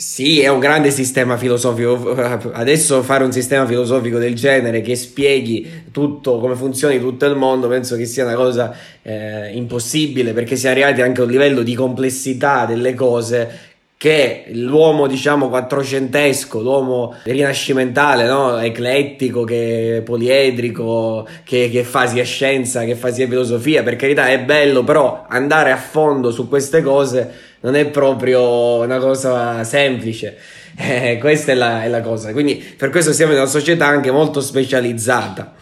Sì, 0.00 0.40
è 0.40 0.46
un 0.46 0.60
grande 0.60 0.92
sistema 0.92 1.36
filosofico. 1.36 2.14
Adesso 2.52 3.02
fare 3.02 3.24
un 3.24 3.32
sistema 3.32 3.66
filosofico 3.66 4.18
del 4.18 4.36
genere 4.36 4.80
che 4.80 4.94
spieghi 4.94 5.86
tutto, 5.90 6.38
come 6.38 6.54
funziona 6.54 6.96
tutto 6.98 7.26
il 7.26 7.34
mondo, 7.34 7.66
penso 7.66 7.96
che 7.96 8.04
sia 8.04 8.24
una 8.24 8.36
cosa 8.36 8.72
eh, 9.02 9.50
impossibile 9.54 10.32
perché 10.32 10.54
siamo 10.54 10.76
arrivati 10.76 11.02
anche 11.02 11.20
a 11.20 11.24
un 11.24 11.30
livello 11.30 11.62
di 11.62 11.74
complessità 11.74 12.64
delle 12.64 12.94
cose 12.94 13.66
che 13.96 14.44
l'uomo 14.52 15.08
diciamo 15.08 15.48
quattrocentesco, 15.48 16.60
l'uomo 16.60 17.16
rinascimentale, 17.24 18.28
no? 18.28 18.56
eclettico, 18.56 19.42
che 19.42 20.02
poliedrico, 20.04 21.26
che, 21.42 21.68
che 21.72 21.82
fa 21.82 22.06
sia 22.06 22.22
scienza, 22.22 22.84
che 22.84 22.94
fa 22.94 23.12
sia 23.12 23.26
filosofia, 23.26 23.82
per 23.82 23.96
carità 23.96 24.28
è 24.28 24.38
bello, 24.38 24.84
però 24.84 25.26
andare 25.28 25.72
a 25.72 25.76
fondo 25.76 26.30
su 26.30 26.46
queste 26.46 26.82
cose 26.82 27.47
non 27.60 27.74
è 27.74 27.86
proprio 27.86 28.80
una 28.82 28.98
cosa 28.98 29.64
semplice. 29.64 30.36
Eh, 30.76 31.18
questa 31.18 31.52
è 31.52 31.54
la, 31.54 31.82
è 31.82 31.88
la 31.88 32.00
cosa. 32.00 32.32
Quindi 32.32 32.54
per 32.76 32.90
questo 32.90 33.12
siamo 33.12 33.32
in 33.32 33.38
una 33.38 33.48
società 33.48 33.86
anche 33.86 34.10
molto 34.10 34.40
specializzata. 34.40 35.54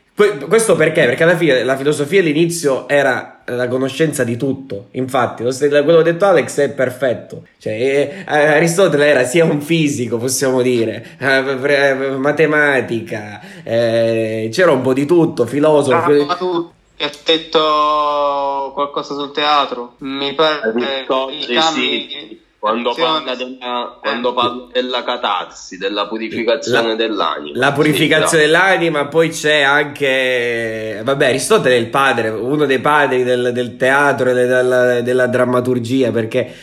Questo 0.49 0.77
perché? 0.77 1.05
Perché 1.05 1.25
alla 1.25 1.37
fine 1.37 1.63
la 1.63 1.77
filosofia 1.77 2.21
all'inizio 2.21 2.89
era 2.89 3.43
la 3.45 3.69
conoscenza 3.69 4.25
di 4.25 4.39
tutto. 4.39 4.87
Infatti, 4.93 5.43
quello 5.43 5.83
che 5.83 6.09
ha 6.09 6.13
detto 6.13 6.25
Alex 6.25 6.59
è 6.61 6.71
perfetto. 6.71 7.43
Cioè, 7.59 7.73
eh, 7.73 8.25
Aristotele 8.25 9.07
era 9.07 9.25
sia 9.25 9.45
un 9.45 9.61
fisico, 9.61 10.17
possiamo 10.17 10.63
dire, 10.63 11.05
eh, 11.19 12.17
matematica, 12.17 13.41
eh, 13.63 14.49
c'era 14.51 14.71
un 14.71 14.81
po' 14.81 14.95
di 14.95 15.05
tutto, 15.05 15.45
filosofo. 15.45 16.13
Ah, 16.13 16.71
tu 16.97 17.03
hai 17.03 17.11
detto 17.25 18.71
qualcosa 18.75 19.15
sul 19.15 19.33
teatro? 19.33 19.95
Mi 19.99 20.35
pare 20.35 20.73
che 20.75 21.05
i 21.31 21.55
cambi 21.55 22.45
quando 22.59 22.95
parla, 22.95 23.35
della, 23.37 23.99
quando 24.01 24.33
parla 24.33 24.67
della 24.73 25.05
catarsi, 25.05 25.77
della 25.77 26.09
purificazione 26.09 26.89
la, 26.89 26.95
dell'anima. 26.95 27.59
La 27.59 27.73
purificazione 27.73 28.45
sì, 28.45 28.51
dell'anima, 28.51 29.07
poi 29.07 29.29
c'è 29.29 29.61
anche, 29.61 31.01
vabbè, 31.05 31.27
Aristotele 31.27 31.77
è 31.77 31.79
il 31.79 31.89
padre, 31.89 32.31
uno 32.31 32.65
dei 32.65 32.81
padri 32.81 33.23
del, 33.23 33.51
del 33.53 33.77
teatro 33.77 34.31
e 34.31 34.35
della, 34.35 35.01
della 35.01 35.27
drammaturgia, 35.27 36.11
perché 36.11 36.55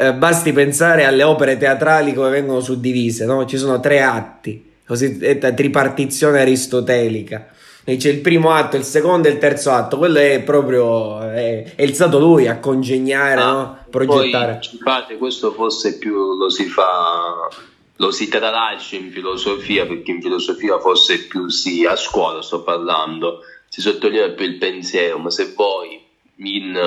eh, 0.00 0.14
basti 0.14 0.52
pensare 0.52 1.04
alle 1.04 1.22
opere 1.22 1.56
teatrali 1.56 2.14
come 2.14 2.30
vengono 2.30 2.60
suddivise, 2.60 3.24
no? 3.24 3.44
Ci 3.44 3.58
sono 3.58 3.78
tre 3.78 4.02
atti, 4.02 4.72
cosiddetta 4.84 5.52
tripartizione 5.52 6.40
aristotelica 6.40 7.50
c'è 7.96 8.10
il 8.10 8.20
primo 8.20 8.52
atto, 8.52 8.76
il 8.76 8.84
secondo 8.84 9.28
e 9.28 9.32
il 9.32 9.38
terzo 9.38 9.70
atto, 9.70 9.96
quello 9.96 10.18
è 10.18 10.42
proprio 10.42 11.20
è, 11.20 11.74
è 11.74 11.92
stato 11.92 12.18
lui 12.18 12.46
a 12.46 12.58
congegnare, 12.58 13.40
ah, 13.40 13.52
no? 13.52 13.78
progettare. 13.90 14.60
Poi, 14.82 15.16
questo 15.16 15.52
forse 15.52 15.98
più 15.98 16.36
lo 16.36 16.50
si 16.50 16.66
fa, 16.66 17.48
lo 17.96 18.10
si 18.10 18.28
tralascia 18.28 18.96
in 18.96 19.10
filosofia, 19.10 19.86
perché 19.86 20.10
in 20.10 20.20
filosofia 20.20 20.78
forse 20.78 21.26
più 21.26 21.48
si, 21.48 21.84
a 21.86 21.96
scuola 21.96 22.42
sto 22.42 22.62
parlando, 22.62 23.40
si 23.68 23.80
sottolinea 23.80 24.30
più 24.30 24.44
il 24.44 24.58
pensiero, 24.58 25.18
ma 25.18 25.30
se 25.30 25.52
voi 25.54 26.04
in 26.36 26.78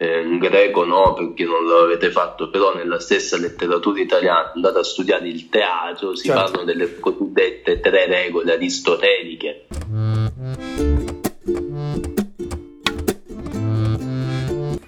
eh, 0.00 0.20
in 0.20 0.38
greco 0.38 0.84
no, 0.84 1.12
perché 1.12 1.44
non 1.44 1.66
l'avete 1.66 2.10
fatto, 2.10 2.48
però 2.50 2.72
nella 2.72 3.00
stessa 3.00 3.36
letteratura 3.36 4.00
italiana 4.00 4.52
andate 4.54 4.78
a 4.78 4.84
studiare 4.84 5.26
il 5.28 5.48
teatro, 5.48 6.14
si 6.14 6.28
certo. 6.28 6.42
parlano 6.42 6.64
delle 6.64 7.00
cosiddette 7.00 7.80
tre 7.80 8.06
regole 8.06 8.52
aristoteliche. 8.52 9.66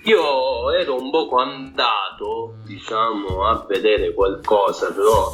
Io 0.04 0.70
ero 0.72 1.00
un 1.00 1.10
poco 1.10 1.36
andato, 1.36 2.54
diciamo, 2.66 3.46
a 3.46 3.64
vedere 3.68 4.12
qualcosa, 4.14 4.92
però 4.92 5.30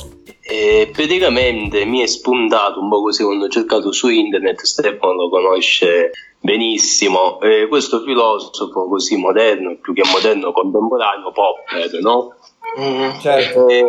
e 0.48 0.90
praticamente 0.92 1.84
mi 1.84 2.02
è 2.02 2.06
spuntato 2.06 2.80
un 2.80 2.88
po' 2.88 3.02
così 3.02 3.24
quando 3.24 3.46
ho 3.46 3.48
cercato 3.48 3.90
su 3.90 4.08
internet, 4.08 4.60
Stefano 4.60 5.14
lo 5.14 5.28
conosce 5.28 6.12
benissimo, 6.38 7.40
eh, 7.40 7.66
questo 7.66 8.02
filosofo 8.02 8.86
così 8.86 9.16
moderno, 9.16 9.76
più 9.80 9.92
che 9.92 10.02
moderno, 10.08 10.52
contemporaneo, 10.52 11.32
Popper, 11.32 12.00
no? 12.00 12.36
Mm, 12.78 13.18
certo. 13.18 13.66
Eh, 13.66 13.84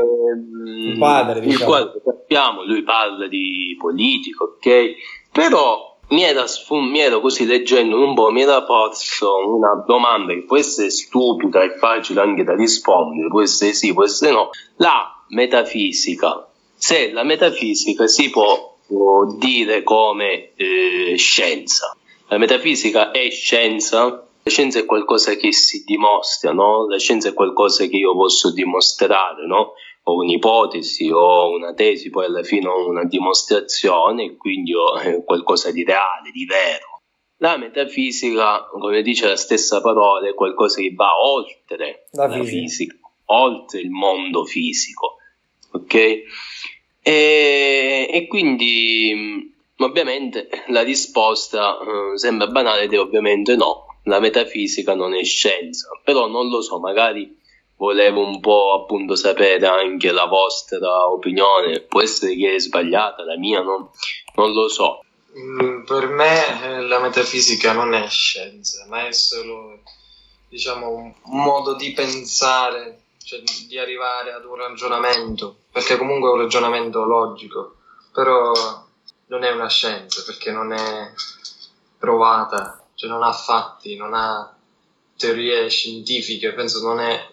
il 0.66 0.98
padre, 0.98 1.42
diciamo. 1.42 1.60
Il 1.60 1.64
quale 1.64 2.02
sappiamo, 2.04 2.64
lui 2.64 2.82
parla 2.82 3.28
di 3.28 3.78
politica, 3.80 4.44
ok? 4.46 4.96
Però 5.32 5.97
mi 6.10 6.24
era, 6.24 6.46
mi 6.70 7.00
ero 7.00 7.20
così 7.20 7.46
leggendo 7.46 8.02
un 8.02 8.14
po', 8.14 8.32
mi 8.32 8.42
era 8.42 8.64
posto 8.64 9.56
una 9.56 9.84
domanda 9.86 10.34
che 10.34 10.44
può 10.44 10.58
essere 10.58 10.90
stupida 10.90 11.64
e 11.64 11.78
facile 11.78 12.22
anche 12.22 12.44
da 12.44 12.56
rispondere, 12.56 13.28
può 13.28 13.42
essere 13.42 13.74
sì, 13.74 13.94
può 13.94 14.04
essere 14.04 14.32
no. 14.32 14.50
La 14.78 15.24
metafisica, 15.30 16.48
se 16.76 17.12
la 17.12 17.24
metafisica 17.24 18.08
si 18.08 18.30
può, 18.30 18.78
può 18.86 19.26
dire 19.38 19.84
come 19.84 20.54
eh, 20.56 21.16
scienza. 21.18 21.96
La 22.30 22.38
metafisica 22.38 23.12
è 23.12 23.30
scienza, 23.30 24.04
la 24.44 24.50
scienza 24.50 24.80
è 24.80 24.86
qualcosa 24.86 25.36
che 25.36 25.52
si 25.52 25.84
dimostra, 25.86 26.54
no? 26.54 26.88
La 26.88 27.00
scienza 27.00 27.30
è 27.30 27.34
qualcosa 27.34 27.86
che 27.86 27.98
io 27.98 28.14
posso 28.14 28.54
dimostrare, 28.54 29.46
no? 29.46 29.74
Ho 30.10 30.16
un'ipotesi 30.16 31.10
o 31.12 31.50
una 31.50 31.74
tesi, 31.74 32.10
poi 32.10 32.26
alla 32.26 32.44
fine 32.44 32.68
ho 32.68 32.88
una 32.88 33.04
dimostrazione 33.04 34.38
quindi 34.38 34.74
ho 34.74 35.00
eh, 35.00 35.24
qualcosa 35.24 35.72
di 35.72 35.84
reale, 35.84 36.32
di 36.32 36.46
vero. 36.46 37.02
La 37.40 37.58
metafisica, 37.58 38.68
come 38.72 39.02
dice 39.02 39.28
la 39.28 39.36
stessa 39.36 39.82
parola, 39.82 40.28
è 40.28 40.34
qualcosa 40.34 40.82
che 40.82 40.94
va 40.96 41.22
oltre 41.22 42.08
la, 42.12 42.28
la 42.28 42.34
fisica. 42.34 42.48
fisica, 42.50 42.98
oltre 43.26 43.80
il 43.80 43.90
mondo 43.90 44.46
fisico 44.46 45.18
ok? 45.72 45.94
E, 47.02 48.10
e 48.12 48.28
quindi 48.28 49.54
ovviamente 49.78 50.50
la 50.68 50.82
risposta 50.82 51.78
eh, 51.80 52.18
sembra 52.18 52.48
banale 52.48 52.84
ed 52.84 52.94
è 52.94 53.00
ovviamente 53.00 53.56
no, 53.56 54.00
la 54.04 54.20
metafisica 54.20 54.96
non 54.96 55.14
è 55.14 55.24
scienza, 55.24 55.90
però 56.04 56.28
non 56.28 56.50
lo 56.50 56.62
so, 56.62 56.80
magari 56.80 57.37
volevo 57.78 58.26
un 58.26 58.40
po' 58.40 58.82
appunto 58.82 59.16
sapere 59.16 59.66
anche 59.68 60.12
la 60.12 60.26
vostra 60.26 61.08
opinione, 61.08 61.82
può 61.82 62.02
essere 62.02 62.36
che 62.36 62.56
è 62.56 62.60
sbagliata, 62.60 63.24
la 63.24 63.38
mia 63.38 63.62
non, 63.62 63.90
non 64.36 64.54
lo 64.54 64.68
so. 64.68 65.04
Mm, 65.38 65.84
per 65.84 66.08
me 66.08 66.64
eh, 66.64 66.82
la 66.82 67.00
metafisica 67.00 67.74
non 67.74 67.94
è 67.94 68.08
scienza, 68.10 68.86
ma 68.88 69.08
è 69.08 69.12
solo 69.12 69.80
diciamo, 70.50 70.90
un 70.90 71.14
modo 71.26 71.76
di 71.76 71.92
pensare, 71.94 73.04
cioè 73.24 73.42
di 73.68 73.78
arrivare 73.78 74.34
ad 74.34 74.46
un 74.46 74.56
ragionamento, 74.56 75.58
perché 75.72 75.98
comunque 75.98 76.30
è 76.30 76.34
un 76.34 76.40
ragionamento 76.40 77.04
logico, 77.04 77.76
però 78.12 78.52
non 79.28 79.44
è 79.44 79.52
una 79.52 79.70
scienza 79.70 80.24
perché 80.26 80.52
non 80.52 80.72
è 80.72 81.12
provata, 82.00 82.84
cioè 82.96 83.10
non 83.10 83.22
ha 83.22 83.34
fatti, 83.34 83.96
non 83.96 84.14
ha 84.14 84.57
teorie 85.18 85.70
scientifiche, 85.70 86.54
penso 86.54 86.82
non 86.82 87.00
è, 87.00 87.28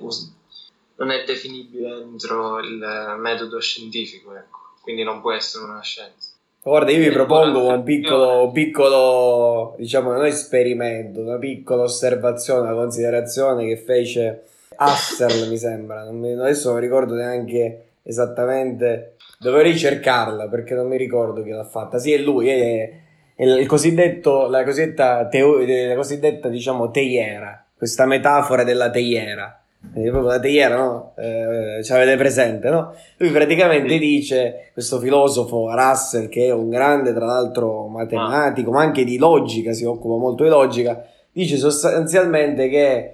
non 0.97 1.11
è 1.11 1.25
definibile 1.25 2.01
entro 2.03 2.59
il 2.61 3.17
metodo 3.19 3.61
scientifico, 3.61 4.35
ecco. 4.35 4.59
quindi 4.81 5.03
non 5.03 5.21
può 5.21 5.33
essere 5.33 5.65
una 5.65 5.83
scienza. 5.83 6.31
Guarda, 6.63 6.93
io 6.93 6.99
vi 6.99 7.11
propongo 7.11 7.67
un 7.67 7.83
piccolo, 7.83 8.51
piccolo, 8.51 9.75
diciamo, 9.77 10.13
non 10.13 10.25
esperimento, 10.25 11.21
una 11.21 11.37
piccola 11.37 11.83
osservazione, 11.83 12.63
una 12.63 12.75
considerazione 12.75 13.67
che 13.67 13.77
fece 13.77 14.45
Husserl, 14.79 15.47
mi 15.51 15.59
sembra. 15.59 16.05
Non 16.05 16.19
mi, 16.19 16.33
adesso 16.33 16.71
non 16.71 16.81
ricordo 16.81 17.15
neanche 17.15 17.89
esattamente. 18.03 19.17
Dovrei 19.39 19.73
ricercarla 19.73 20.49
perché 20.49 20.75
non 20.75 20.87
mi 20.87 20.97
ricordo 20.97 21.43
chi 21.43 21.51
l'ha 21.51 21.65
fatta. 21.65 21.99
Sì, 21.99 22.13
è 22.13 22.19
lui, 22.19 22.49
è, 22.49 23.01
è 23.35 23.45
il 23.45 23.67
cosiddetto, 23.67 24.49
la 24.49 24.65
cosiddetta, 24.65 25.29
teo, 25.29 25.59
la 25.59 25.95
cosiddetta, 25.95 26.49
diciamo, 26.49 26.91
teiera, 26.91 27.64
questa 27.85 28.07
metafora 28.07 28.65
della 28.65 28.91
teiera 28.91 29.59
quindi 29.93 30.11
proprio 30.11 30.33
la 30.33 30.41
teiera, 30.41 30.77
no? 30.77 31.13
Eh, 31.17 31.83
ci 31.83 31.93
avete 31.93 32.17
presente, 32.17 32.71
no? 32.71 32.95
Lui 33.19 33.31
praticamente 33.31 33.99
dice, 33.99 34.71
questo 34.73 34.99
filosofo 34.99 35.71
Russell, 35.75 36.29
che 36.29 36.47
è 36.47 36.53
un 36.53 36.71
grande, 36.71 37.13
tra 37.13 37.27
l'altro, 37.27 37.87
matematico, 37.89 38.71
ma 38.71 38.81
anche 38.81 39.05
di 39.05 39.19
logica, 39.19 39.73
si 39.73 39.85
occupa 39.85 40.17
molto 40.17 40.43
di 40.43 40.49
logica, 40.49 41.05
dice 41.31 41.57
sostanzialmente 41.59 42.69
che 42.69 42.97
eh, 42.97 43.13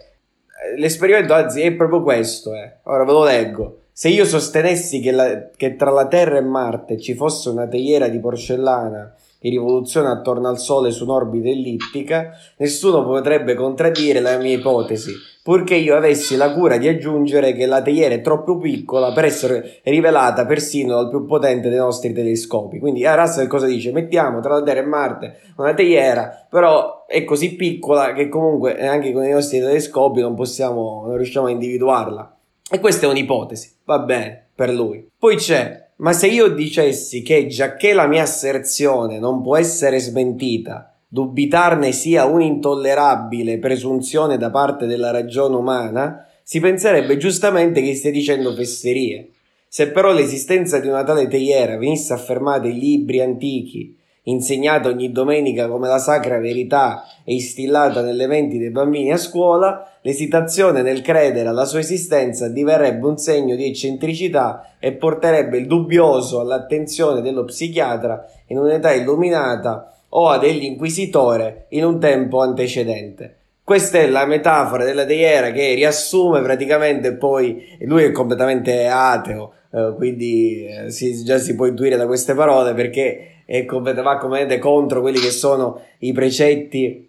l'esperimento, 0.77 1.35
anzi, 1.35 1.63
è 1.63 1.73
proprio 1.73 2.03
questo, 2.03 2.55
eh. 2.55 2.77
Ora 2.85 3.05
ve 3.05 3.13
lo 3.13 3.25
leggo. 3.25 3.79
Se 3.93 4.09
io 4.09 4.25
sostenessi 4.25 5.01
che, 5.01 5.11
la, 5.11 5.49
che 5.55 5.77
tra 5.77 5.91
la 5.91 6.07
Terra 6.07 6.39
e 6.39 6.43
Marte 6.43 6.99
ci 6.99 7.15
fosse 7.15 7.49
una 7.49 7.67
teiera 7.67 8.09
di 8.09 8.21
porcellana 8.21 9.13
che 9.41 9.49
rivoluziona 9.49 10.11
attorno 10.11 10.49
al 10.49 10.59
Sole 10.59 10.91
su 10.91 11.05
un'orbita 11.05 11.49
ellittica, 11.49 12.31
nessuno 12.59 13.05
potrebbe 13.05 13.55
contraddire 13.55 14.21
la 14.21 14.37
mia 14.37 14.55
ipotesi, 14.55 15.15
purché 15.43 15.77
io 15.77 15.97
avessi 15.97 16.37
la 16.37 16.53
cura 16.53 16.77
di 16.77 16.87
aggiungere 16.87 17.55
che 17.55 17.65
la 17.65 17.81
teiera 17.81 18.15
è 18.15 18.21
troppo 18.21 18.59
piccola 18.59 19.13
per 19.13 19.25
essere 19.25 19.81
rivelata 19.85 20.45
persino 20.45 20.97
dal 20.97 21.09
più 21.09 21.25
potente 21.25 21.71
dei 21.71 21.79
nostri 21.79 22.13
telescopi. 22.13 22.79
Quindi 22.79 23.07
a 23.07 23.15
Russell 23.15 23.47
cosa 23.47 23.67
dice? 23.67 23.93
Mettiamo 23.93 24.41
tra 24.41 24.57
la 24.57 24.63
Terra 24.63 24.81
e 24.81 24.87
Marte 24.87 25.39
una 25.57 25.73
teiera, 25.73 26.47
però 26.49 27.07
è 27.07 27.25
così 27.25 27.57
piccola 27.57 28.13
che 28.13 28.29
comunque 28.29 28.87
anche 28.87 29.13
con 29.13 29.25
i 29.25 29.31
nostri 29.31 29.59
telescopi 29.59 30.21
non 30.21 30.35
possiamo, 30.35 31.05
non 31.07 31.17
riusciamo 31.17 31.47
a 31.47 31.51
individuarla. 31.51 32.37
E 32.71 32.79
questa 32.79 33.07
è 33.07 33.09
un'ipotesi, 33.09 33.79
va 33.85 33.99
bene, 34.01 34.49
per 34.55 34.71
lui. 34.71 35.09
Poi 35.19 35.37
c'è 35.37 35.80
ma 36.01 36.13
se 36.13 36.29
io 36.29 36.49
dicessi 36.49 37.23
che 37.23 37.47
giacché 37.47 37.93
la 37.93 38.07
mia 38.07 38.23
asserzione 38.23 39.19
non 39.19 39.43
può 39.43 39.57
essere 39.57 39.99
smentita, 39.99 40.95
dubitarne 41.07 41.93
sia 41.93 42.25
un'intollerabile 42.25 43.59
presunzione 43.59 44.39
da 44.39 44.51
parte 44.51 44.87
della 44.87 45.11
ragione 45.11 45.57
umana, 45.57 46.27
si 46.43 46.59
penserebbe 46.59 47.19
giustamente 47.19 47.83
che 47.83 47.95
stia 47.95 48.11
dicendo 48.11 48.55
fesserie. 48.55 49.31
Se 49.69 49.91
però 49.91 50.13
l'esistenza 50.13 50.81
di 50.81 50.89
una 50.89 51.05
tale 51.05 51.29
teiera 51.29 51.77
venisse 51.77 52.15
affermata 52.15 52.67
in 52.67 52.79
libri 52.79 53.21
antichi, 53.21 53.97
insegnata 54.31 54.89
ogni 54.89 55.13
domenica 55.13 55.69
come 55.69 55.89
la 55.89 55.99
sacra 55.99 56.39
verità 56.39 57.05
e 57.25 57.35
instillata 57.35 58.03
nelle 58.03 58.27
menti 58.27 58.59
dei 58.59 58.71
bambini 58.71 59.13
a 59.13 59.17
scuola, 59.17 59.99
l'esitazione 60.03 60.83
nel 60.83 61.03
credere 61.03 61.49
alla 61.49 61.65
sua 61.65 61.81
esistenza 61.81 62.49
diverrebbe 62.49 63.07
un 63.07 63.19
segno 63.19 63.57
di 63.57 63.67
eccentricità 63.67 64.77
e 64.79 64.93
porterebbe 64.93 65.59
il 65.59 65.67
dubbioso 65.67 66.41
all'attenzione 66.41 67.21
dello 67.21 67.45
psichiatra 67.45 68.25
in 68.47 68.59
un'età 68.59 68.93
illuminata 68.93 69.95
o 70.11 70.29
a 70.29 70.39
dell'inquisitore 70.39 71.67
in 71.71 71.85
un 71.85 72.01
tempo 72.01 72.41
antecedente. 72.41 73.37
Questa 73.63 73.99
è 73.99 74.09
la 74.09 74.27
metafora 74.27 74.85
della 74.85 75.05
teiera 75.05 75.53
che 75.53 75.75
riassume 75.75 76.43
praticamente 76.43 77.15
poi, 77.15 77.77
lui 77.83 78.03
è 78.03 78.11
completamente 78.11 78.89
ateo, 78.89 79.53
eh, 79.73 79.93
quindi 79.97 80.67
eh, 80.67 80.91
si, 80.91 81.23
già 81.23 81.39
si 81.39 81.55
può 81.55 81.67
intuire 81.67 81.97
da 81.97 82.07
queste 82.07 82.35
parole 82.35 82.75
perché 82.75 83.40
è, 83.51 83.65
va 83.65 84.17
completamente 84.17 84.59
contro 84.59 85.01
quelli 85.01 85.19
che 85.19 85.33
sono 85.33 85.81
i 85.99 86.13
precetti 86.13 87.09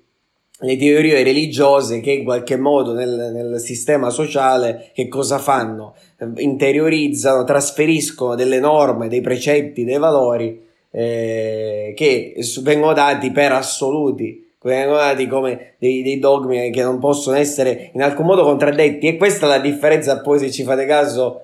le 0.64 0.78
teorie 0.78 1.24
religiose 1.24 2.02
che 2.02 2.12
in 2.12 2.24
qualche 2.24 2.56
modo 2.56 2.94
nel, 2.94 3.32
nel, 3.34 3.60
sistema 3.60 4.10
sociale 4.10 4.92
che 4.94 5.08
cosa 5.08 5.40
fanno? 5.40 5.96
Interiorizzano, 6.36 7.44
trasferiscono 7.44 8.36
delle 8.36 8.60
norme, 8.60 9.08
dei 9.08 9.22
precetti, 9.22 9.84
dei 9.84 9.98
valori 9.98 10.62
eh, 10.92 11.94
che 11.96 12.36
vengono 12.62 12.94
dati 12.94 13.32
per 13.32 13.54
assoluti, 13.54 14.52
vengono 14.62 15.00
come 15.28 15.74
dei, 15.80 16.04
dei, 16.04 16.20
dogmi 16.20 16.70
che 16.70 16.84
non 16.84 17.00
possono 17.00 17.38
essere 17.38 17.90
in 17.94 18.04
alcun 18.04 18.26
modo 18.26 18.44
contraddetti 18.44 19.08
e 19.08 19.18
questa 19.18 19.48
è 19.48 19.50
la 19.50 19.60
differenza 19.60 20.22
poi 20.22 20.38
se 20.38 20.52
ci 20.52 20.64
fate 20.64 20.86
caso 20.86 21.42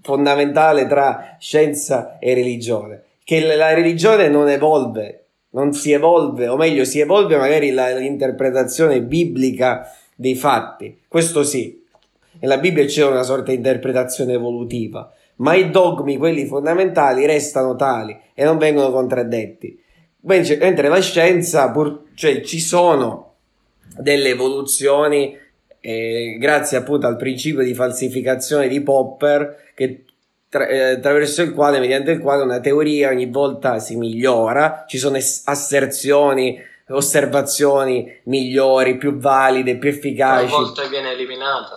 fondamentale 0.00 0.86
tra 0.86 1.36
scienza 1.38 2.18
e 2.18 2.32
religione, 2.32 3.02
che 3.28 3.44
la 3.44 3.74
religione 3.74 4.30
non 4.30 4.48
evolve 4.48 5.24
non 5.50 5.74
si 5.74 5.92
evolve, 5.92 6.48
o 6.48 6.56
meglio, 6.56 6.84
si 6.84 6.98
evolve 6.98 7.36
magari 7.36 7.72
la, 7.72 7.94
l'interpretazione 7.94 9.02
biblica 9.02 9.86
dei 10.14 10.34
fatti. 10.34 11.00
Questo 11.06 11.42
sì, 11.42 11.84
nella 12.40 12.56
Bibbia 12.56 12.86
c'è 12.86 13.04
una 13.04 13.22
sorta 13.22 13.50
di 13.50 13.58
interpretazione 13.58 14.32
evolutiva, 14.32 15.12
ma 15.36 15.54
i 15.54 15.68
dogmi, 15.68 16.16
quelli 16.16 16.46
fondamentali, 16.46 17.26
restano 17.26 17.76
tali 17.76 18.18
e 18.32 18.44
non 18.44 18.56
vengono 18.56 18.90
contraddetti. 18.90 19.78
Mentre 20.20 20.88
la 20.88 21.00
scienza, 21.02 21.70
pur, 21.70 22.04
cioè 22.14 22.40
ci 22.40 22.60
sono 22.60 23.34
delle 23.98 24.30
evoluzioni 24.30 25.36
eh, 25.80 26.36
grazie 26.40 26.78
appunto 26.78 27.06
al 27.06 27.16
principio 27.16 27.62
di 27.62 27.74
falsificazione 27.74 28.68
di 28.68 28.80
Popper 28.80 29.72
che 29.74 30.04
tra, 30.48 30.66
eh, 30.66 30.90
attraverso 30.92 31.42
il 31.42 31.52
quale, 31.52 31.78
mediante 31.78 32.12
il 32.12 32.20
quale 32.20 32.42
una 32.42 32.60
teoria 32.60 33.10
ogni 33.10 33.26
volta 33.26 33.78
si 33.78 33.96
migliora, 33.96 34.84
ci 34.86 34.98
sono 34.98 35.16
es- 35.16 35.42
asserzioni, 35.44 36.58
osservazioni 36.88 38.20
migliori, 38.24 38.96
più 38.96 39.16
valide, 39.18 39.76
più 39.76 39.90
efficaci. 39.90 40.52
A 40.52 40.56
volte 40.56 40.88
viene 40.88 41.12
eliminata. 41.12 41.74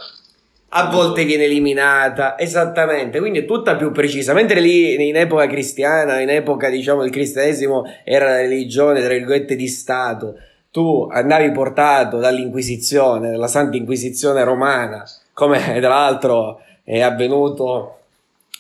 A 0.74 0.90
volte 0.90 1.26
viene 1.26 1.44
eliminata, 1.44 2.40
esattamente, 2.40 3.20
quindi 3.20 3.40
è 3.40 3.46
tutta 3.46 3.76
più 3.76 3.92
precisa. 3.92 4.32
Mentre 4.32 4.62
lì 4.62 5.06
in 5.06 5.18
epoca 5.18 5.46
cristiana, 5.46 6.22
in 6.22 6.30
epoca 6.30 6.70
diciamo 6.70 7.04
il 7.04 7.12
cristianesimo 7.12 7.84
era 8.06 8.28
la 8.28 8.38
religione, 8.38 9.02
tra 9.02 9.14
virgolette, 9.14 9.58
di 9.58 9.68
Stato, 9.68 10.36
tu 10.72 11.10
andavi 11.12 11.52
portato 11.52 12.20
dall'Inquisizione, 12.20 13.32
dalla 13.32 13.50
Santa 13.50 13.76
Inquisizione 13.76 14.46
romana, 14.46 15.04
come 15.34 15.60
tra 15.82 15.90
l'altro 15.90 16.62
è 16.86 17.02
avvenuto 17.02 17.98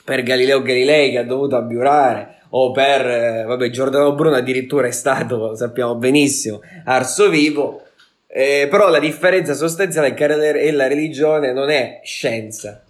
per 0.03 0.23
Galileo 0.23 0.61
Galilei 0.61 1.11
che 1.11 1.17
ha 1.19 1.23
dovuto 1.23 1.55
abiurare 1.55 2.39
o 2.53 2.71
per 2.71 3.05
eh, 3.05 3.43
vabbè, 3.43 3.69
Giordano 3.69 4.13
Bruno 4.13 4.35
addirittura 4.35 4.87
è 4.87 4.91
stato, 4.91 5.37
lo 5.37 5.55
sappiamo 5.55 5.95
benissimo, 5.95 6.61
arso 6.85 7.29
vivo. 7.29 7.83
Eh, 8.27 8.67
però 8.69 8.89
la 8.89 8.99
differenza 8.99 9.53
sostanziale 9.53 10.09
è 10.09 10.13
che 10.13 10.71
la 10.71 10.87
religione 10.87 11.51
non 11.51 11.69
è 11.69 11.99
scienza. 12.03 12.83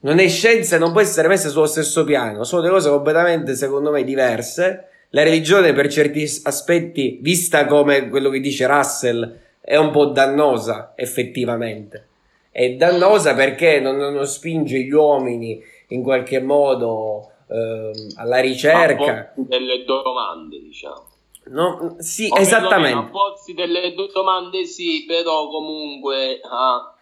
Non 0.00 0.18
è 0.18 0.28
scienza 0.28 0.76
e 0.76 0.78
non 0.78 0.92
può 0.92 1.00
essere 1.00 1.28
messa 1.28 1.48
sullo 1.48 1.66
stesso 1.66 2.04
piano. 2.04 2.44
Sono 2.44 2.62
due 2.62 2.70
cose 2.70 2.88
completamente, 2.88 3.54
secondo 3.54 3.90
me, 3.90 4.04
diverse. 4.04 4.84
La 5.10 5.22
religione, 5.22 5.72
per 5.72 5.88
certi 5.88 6.26
aspetti, 6.44 7.18
vista 7.20 7.66
come 7.66 8.08
quello 8.08 8.30
che 8.30 8.40
dice 8.40 8.66
Russell, 8.66 9.38
è 9.60 9.76
un 9.76 9.90
po' 9.90 10.06
dannosa, 10.06 10.92
effettivamente. 10.94 12.06
È 12.50 12.70
dannosa 12.70 13.34
perché 13.34 13.80
non, 13.80 13.96
non 13.96 14.26
spinge 14.26 14.78
gli 14.78 14.92
uomini 14.92 15.60
in 15.88 16.02
qualche 16.02 16.40
modo 16.40 17.30
ehm, 17.48 18.14
alla 18.16 18.40
ricerca. 18.40 19.32
delle 19.36 19.84
domande, 19.84 20.60
diciamo. 20.60 21.14
No, 21.48 21.96
sì, 21.98 22.28
o 22.30 22.38
esattamente. 22.38 22.98
A 22.98 23.10
pozzi 23.10 23.54
delle 23.54 23.94
domande 24.12 24.64
sì, 24.64 25.04
però 25.06 25.48
comunque 25.48 26.40
a, 26.42 26.92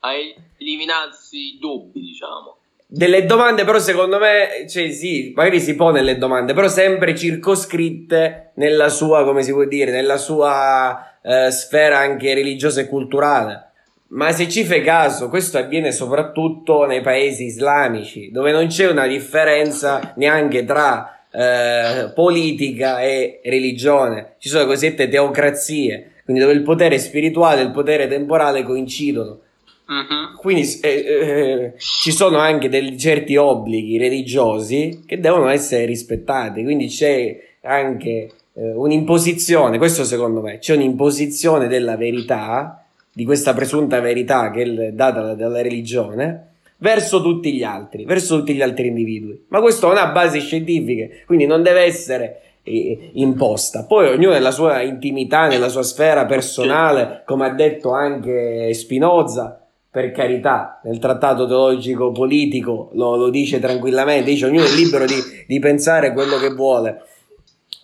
a 0.00 0.12
eliminarsi 0.58 1.54
i 1.54 1.58
dubbi, 1.58 2.00
diciamo. 2.00 2.58
delle 2.86 3.24
domande, 3.24 3.64
però 3.64 3.78
secondo 3.78 4.18
me, 4.18 4.66
cioè 4.68 4.90
sì, 4.90 5.32
magari 5.34 5.60
si 5.60 5.74
pone 5.74 6.02
le 6.02 6.18
domande, 6.18 6.52
però 6.52 6.68
sempre 6.68 7.16
circoscritte 7.16 8.52
nella 8.56 8.90
sua, 8.90 9.24
come 9.24 9.42
si 9.42 9.52
può 9.52 9.64
dire, 9.64 9.90
nella 9.90 10.18
sua 10.18 11.18
eh, 11.22 11.50
sfera 11.50 11.98
anche 11.98 12.34
religiosa 12.34 12.82
e 12.82 12.88
culturale. 12.88 13.72
Ma 14.08 14.30
se 14.30 14.48
ci 14.48 14.64
fai 14.64 14.82
caso, 14.82 15.28
questo 15.28 15.58
avviene 15.58 15.90
soprattutto 15.90 16.86
nei 16.86 17.00
paesi 17.00 17.44
islamici, 17.44 18.30
dove 18.30 18.52
non 18.52 18.68
c'è 18.68 18.88
una 18.88 19.06
differenza 19.06 20.12
neanche 20.16 20.64
tra 20.64 21.26
eh, 21.32 22.12
politica 22.14 23.00
e 23.02 23.40
religione. 23.42 24.34
Ci 24.38 24.48
sono 24.48 24.62
le 24.62 24.68
cosiddette 24.68 25.08
teocrazie, 25.08 26.12
quindi 26.24 26.42
dove 26.42 26.54
il 26.54 26.62
potere 26.62 26.98
spirituale 26.98 27.62
e 27.62 27.64
il 27.64 27.72
potere 27.72 28.06
temporale 28.06 28.62
coincidono. 28.62 29.40
Uh-huh. 29.88 30.36
Quindi 30.38 30.80
eh, 30.82 30.88
eh, 30.88 31.72
ci 31.78 32.10
sono 32.10 32.38
anche 32.38 32.68
dei 32.68 32.98
certi 32.98 33.36
obblighi 33.36 33.98
religiosi 33.98 35.04
che 35.06 35.20
devono 35.20 35.48
essere 35.48 35.84
rispettati, 35.84 36.62
quindi 36.62 36.88
c'è 36.88 37.38
anche 37.62 38.08
eh, 38.08 38.72
un'imposizione, 38.72 39.78
questo 39.78 40.04
secondo 40.04 40.40
me, 40.40 40.58
c'è 40.58 40.74
un'imposizione 40.74 41.68
della 41.68 41.96
verità, 41.96 42.85
di 43.16 43.24
questa 43.24 43.54
presunta 43.54 43.98
verità 44.00 44.50
che 44.50 44.62
è 44.62 44.92
data 44.92 45.32
dalla 45.32 45.62
religione, 45.62 46.48
verso 46.76 47.22
tutti 47.22 47.50
gli 47.54 47.62
altri, 47.62 48.04
verso 48.04 48.36
tutti 48.36 48.52
gli 48.52 48.60
altri 48.60 48.88
individui. 48.88 49.46
Ma 49.48 49.62
questo 49.62 49.86
non 49.86 49.96
ha 49.96 50.08
basi 50.08 50.38
scientifiche, 50.38 51.22
quindi 51.24 51.46
non 51.46 51.62
deve 51.62 51.80
essere 51.80 52.40
eh, 52.62 53.12
imposta. 53.14 53.84
Poi 53.84 54.08
ognuno 54.08 54.32
nella 54.32 54.50
sua 54.50 54.82
intimità, 54.82 55.46
nella 55.46 55.70
sua 55.70 55.82
sfera 55.82 56.26
personale, 56.26 57.22
come 57.24 57.46
ha 57.46 57.54
detto 57.54 57.92
anche 57.92 58.74
Spinoza, 58.74 59.62
per 59.90 60.12
carità, 60.12 60.82
nel 60.84 60.98
trattato 60.98 61.46
teologico 61.46 62.12
politico 62.12 62.90
lo, 62.92 63.16
lo 63.16 63.30
dice 63.30 63.58
tranquillamente, 63.60 64.28
dice 64.28 64.44
ognuno 64.44 64.66
è 64.66 64.74
libero 64.74 65.06
di, 65.06 65.14
di, 65.46 65.58
pensare 65.58 66.12
quello 66.12 66.36
che 66.36 66.50
vuole. 66.50 67.00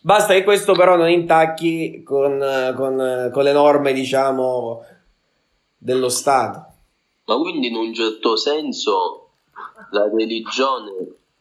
Basta 0.02 0.34
che 0.34 0.44
questo 0.44 0.74
però 0.74 0.94
non 0.96 1.08
intacchi 1.08 2.02
con, 2.04 2.38
con, 2.76 3.30
con 3.32 3.42
le 3.42 3.52
norme, 3.52 3.94
diciamo, 3.94 4.84
dello 5.82 6.08
Stato. 6.08 6.66
Ma 7.26 7.36
quindi 7.38 7.66
in 7.66 7.74
un 7.74 7.92
certo 7.92 8.36
senso 8.36 9.30
la 9.90 10.08
religione 10.08 10.92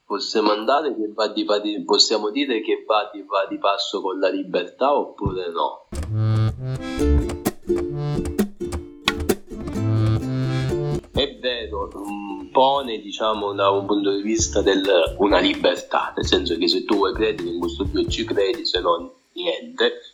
possiamo 0.03 0.51
andare 0.51 0.95
che 0.95 1.11
va 1.13 1.27
di, 1.27 1.45
di 1.61 1.83
possiamo 1.83 2.31
dire 2.31 2.61
che 2.61 2.83
va 2.85 3.09
di, 3.13 3.21
va 3.21 3.45
di 3.47 3.57
passo 3.59 4.01
con 4.01 4.19
la 4.19 4.29
libertà 4.29 4.97
oppure 4.97 5.51
no? 5.51 5.87
È 11.11 11.37
vero, 11.39 11.89
pone 12.51 12.99
diciamo 12.99 13.53
da 13.53 13.69
un 13.69 13.85
punto 13.85 14.11
di 14.15 14.23
vista 14.23 14.61
del 14.61 15.15
una 15.19 15.39
libertà, 15.39 16.13
nel 16.15 16.25
senso 16.25 16.57
che 16.57 16.67
se 16.67 16.83
tu 16.83 16.95
vuoi 16.95 17.13
credere 17.13 17.49
in 17.49 17.59
questo 17.59 17.83
Dio 17.83 18.07
ci 18.07 18.25
credi, 18.25 18.65
se 18.65 18.81
no 18.81 19.19
niente, 19.33 20.10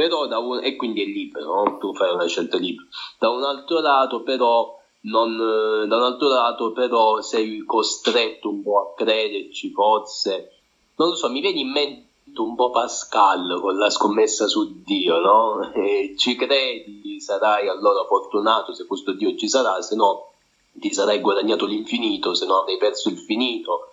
però 0.00 0.26
da 0.26 0.38
un, 0.38 0.64
e 0.64 0.76
quindi 0.76 1.02
è 1.02 1.04
libero, 1.04 1.62
no? 1.62 1.76
tu 1.76 1.92
fai 1.92 2.10
una 2.14 2.26
scelta 2.26 2.56
libera. 2.56 2.88
Da 3.18 3.28
un 3.28 3.42
altro 3.42 3.80
lato 3.80 4.22
però 4.22 4.74
non, 5.02 5.36
da 5.36 5.96
un 5.96 6.02
altro 6.02 6.28
lato 6.28 6.72
però 6.72 7.20
sei 7.20 7.62
costretto 7.66 8.48
un 8.48 8.62
po' 8.62 8.80
a 8.80 8.94
crederci 8.94 9.70
forse 9.70 10.52
non 10.96 11.08
lo 11.08 11.14
so 11.14 11.30
mi 11.30 11.40
viene 11.40 11.60
in 11.60 11.70
mente 11.70 12.08
un 12.36 12.54
po' 12.54 12.70
Pascal 12.70 13.60
con 13.60 13.76
la 13.78 13.88
scommessa 13.88 14.46
su 14.46 14.82
Dio 14.82 15.18
no? 15.20 15.72
E 15.72 16.14
ci 16.18 16.34
credi 16.34 17.18
sarai 17.20 17.68
allora 17.68 18.04
fortunato 18.04 18.74
se 18.74 18.86
questo 18.86 19.12
Dio 19.12 19.36
ci 19.36 19.48
sarà 19.48 19.80
se 19.80 19.96
no 19.96 20.32
ti 20.72 20.92
sarai 20.92 21.20
guadagnato 21.20 21.66
l'infinito 21.66 22.34
se 22.34 22.46
no 22.46 22.60
avrai 22.60 22.76
perso 22.76 23.08
il 23.08 23.18
finito 23.18 23.92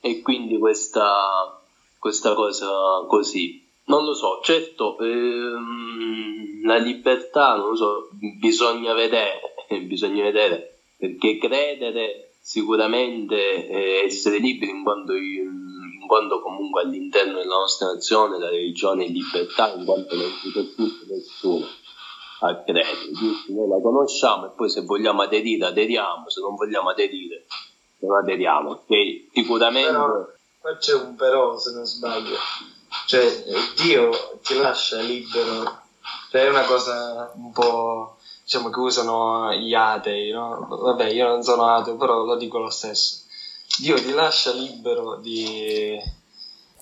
e 0.00 0.22
quindi 0.22 0.58
questa, 0.58 1.60
questa 1.98 2.34
cosa 2.34 3.04
così 3.08 3.59
non 3.90 4.04
lo 4.04 4.14
so 4.14 4.40
certo 4.42 4.98
ehm, 4.98 6.64
la 6.64 6.76
libertà 6.76 7.56
non 7.56 7.70
lo 7.70 7.76
so 7.76 8.08
bisogna 8.38 8.94
vedere 8.94 9.50
bisogna 9.86 10.24
vedere, 10.24 10.80
perché 10.96 11.38
credere 11.38 12.32
sicuramente 12.40 13.66
è 13.68 14.04
essere 14.04 14.38
liberi 14.38 14.70
in 14.72 14.82
quanto, 14.82 15.14
in 15.14 16.06
quanto 16.06 16.40
comunque 16.40 16.82
all'interno 16.82 17.38
della 17.38 17.56
nostra 17.56 17.92
nazione 17.92 18.38
la 18.38 18.50
religione 18.50 19.04
è 19.04 19.08
libertà, 19.08 19.72
in 19.74 19.84
quanto 19.84 20.16
non 20.16 20.30
si 20.40 20.52
tutto 20.52 21.04
nessuno 21.08 21.66
a 22.42 22.62
credere, 22.62 23.12
giusto? 23.12 23.52
Noi 23.52 23.68
la 23.68 23.80
conosciamo 23.80 24.46
e 24.46 24.54
poi 24.56 24.70
se 24.70 24.82
vogliamo 24.82 25.22
aderire 25.22 25.66
aderiamo, 25.66 26.28
se 26.28 26.40
non 26.40 26.54
vogliamo 26.54 26.88
aderire 26.88 27.44
non 28.00 28.16
aderiamo, 28.16 28.82
che 28.86 29.28
sicuramente... 29.30 29.90
Però, 29.90 30.26
c'è 30.78 30.94
un 30.94 31.14
però 31.16 31.58
se 31.58 31.72
non 31.74 31.84
sbaglio, 31.84 32.36
cioè 33.06 33.44
Dio 33.76 34.38
ti 34.42 34.56
lascia 34.56 35.00
libero, 35.00 35.82
cioè 36.30 36.44
è 36.44 36.48
una 36.48 36.64
cosa 36.64 37.32
un 37.34 37.52
po' 37.52 38.16
diciamo, 38.42 38.70
che 38.70 38.78
usano 38.80 39.52
gli 39.54 39.74
atei, 39.74 40.32
no? 40.32 40.66
Vabbè, 40.68 41.06
io 41.06 41.28
non 41.28 41.42
sono 41.42 41.68
ateo, 41.68 41.96
però 41.96 42.24
lo 42.24 42.36
dico 42.36 42.58
lo 42.58 42.70
stesso. 42.70 43.20
Dio 43.78 43.94
ti 43.96 44.12
lascia 44.12 44.50
libero 44.52 45.16
di, 45.16 45.96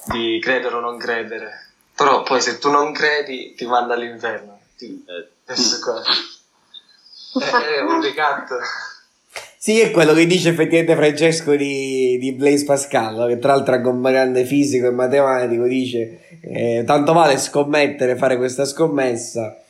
di 0.07 0.41
credere 0.41 0.77
o 0.77 0.81
non 0.81 0.97
credere, 0.97 1.73
però 1.95 2.23
poi 2.23 2.41
se 2.41 2.59
tu 2.59 2.71
non 2.71 2.93
credi 2.93 3.55
ti 3.55 3.67
manda 3.67 3.95
all'inferno. 3.95 4.59
Ti, 4.77 5.05
eh. 5.07 5.29
è, 7.39 7.53
è 7.53 7.81
un 7.81 8.01
ricatto. 8.01 8.57
Sì, 9.61 9.81
è 9.81 9.91
quello 9.91 10.15
che 10.15 10.25
dice 10.25 10.51
effettivamente 10.51 10.95
Francesco 10.95 11.57
di, 11.57 12.17
di 12.21 12.33
Blaise 12.33 12.65
Pascal, 12.65 13.27
che 13.27 13.41
tra 13.41 13.55
l'altro 13.55 13.75
è 13.75 13.85
un 13.85 14.01
grande 14.01 14.45
fisico 14.45 14.87
e 14.87 14.93
matematico, 14.93 15.65
dice 15.65 16.21
eh, 16.43 16.85
tanto 16.87 17.13
vale 17.13 17.37
scommettere, 17.39 18.15
fare 18.15 18.37
questa 18.37 18.65
scommessa 18.65 19.61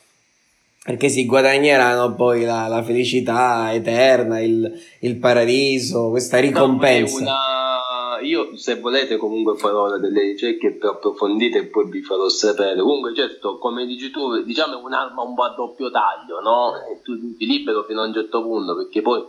perché 0.85 1.09
si 1.09 1.25
guadagneranno 1.25 2.13
poi 2.15 2.43
la, 2.43 2.67
la 2.67 2.83
felicità 2.83 3.73
eterna, 3.73 4.39
il, 4.39 4.71
il, 4.99 5.17
paradiso, 5.17 6.09
questa 6.09 6.39
ricompensa. 6.39 7.23
No, 7.23 7.29
una... 7.29 8.19
Io 8.21 8.55
se 8.57 8.79
volete 8.79 9.17
comunque 9.17 9.55
farò 9.55 9.97
delle 9.97 10.21
ricerche 10.21 10.71
più 10.73 10.89
approfondite 10.89 11.59
e 11.59 11.65
poi 11.65 11.89
vi 11.89 12.01
farò 12.01 12.27
sapere. 12.27 12.79
Comunque 12.79 13.13
certo, 13.15 13.57
come 13.57 13.85
dici 13.85 14.09
tu, 14.09 14.43
diciamo 14.43 14.79
è 14.79 14.83
un'arma 14.83 15.21
un 15.21 15.35
po' 15.35 15.43
a 15.43 15.53
doppio 15.55 15.91
taglio, 15.91 16.41
no? 16.41 16.73
E 16.91 17.01
tu 17.01 17.35
ti 17.35 17.45
libero 17.45 17.83
fino 17.83 18.01
a 18.01 18.05
un 18.05 18.13
certo 18.13 18.41
punto, 18.41 18.75
perché 18.75 19.01
poi 19.01 19.23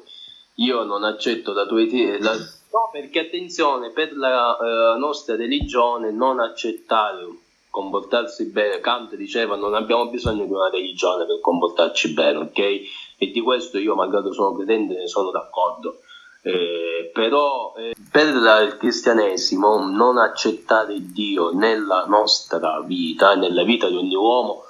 io 0.60 0.84
non 0.84 1.04
accetto 1.04 1.52
la 1.52 1.66
tua 1.66 1.82
la... 2.18 2.32
No, 2.72 2.88
perché 2.92 3.20
attenzione, 3.20 3.90
per 3.90 4.16
la 4.16 4.56
uh, 4.56 4.98
nostra 4.98 5.34
religione 5.34 6.12
non 6.12 6.38
accettare 6.38 7.26
comportarsi 7.68 8.46
bene. 8.46 8.80
Kant 8.80 9.14
diceva 9.16 9.56
non 9.56 9.74
abbiamo 9.74 10.08
bisogno 10.08 10.44
di 10.44 10.52
una 10.52 10.70
religione 10.70 11.24
per 11.24 11.40
comportarci 11.40 12.12
bene, 12.12 12.38
ok? 12.38 12.58
E 12.58 13.30
di 13.30 13.40
questo 13.40 13.78
io, 13.78 13.94
malgrado 13.94 14.32
sono 14.32 14.54
credente, 14.54 14.94
ne 14.94 15.08
sono 15.08 15.30
d'accordo. 15.30 16.00
Eh, 16.42 17.10
però 17.12 17.74
eh, 17.76 17.94
per 18.10 18.26
il 18.28 18.76
cristianesimo 18.78 19.84
non 19.86 20.16
accettare 20.16 20.94
Dio 21.12 21.52
nella 21.52 22.04
nostra 22.06 22.80
vita, 22.80 23.34
nella 23.34 23.62
vita 23.62 23.88
di 23.88 23.96
ogni 23.96 24.14
uomo, 24.14 24.64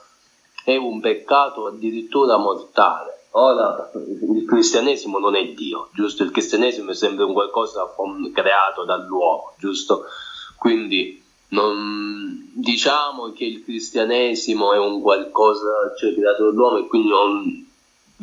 è 0.64 0.76
un 0.76 1.00
peccato 1.00 1.66
addirittura 1.66 2.38
mortale. 2.38 3.19
Ora, 3.32 3.90
il 3.94 4.44
cristianesimo 4.44 5.18
non 5.18 5.36
è 5.36 5.46
Dio, 5.52 5.88
giusto? 5.94 6.24
Il 6.24 6.32
cristianesimo 6.32 6.90
è 6.90 6.94
sempre 6.94 7.24
un 7.24 7.32
qualcosa 7.32 7.88
creato 8.32 8.84
dall'uomo, 8.84 9.54
giusto? 9.58 10.04
Quindi 10.56 11.22
non, 11.50 12.50
diciamo 12.54 13.32
che 13.32 13.44
il 13.44 13.62
cristianesimo 13.62 14.72
è 14.72 14.78
un 14.78 15.00
qualcosa 15.00 15.94
cioè, 15.96 16.14
creato 16.14 16.44
dall'uomo 16.46 16.78
e 16.78 16.86
quindi 16.86 17.08
non, 17.08 17.66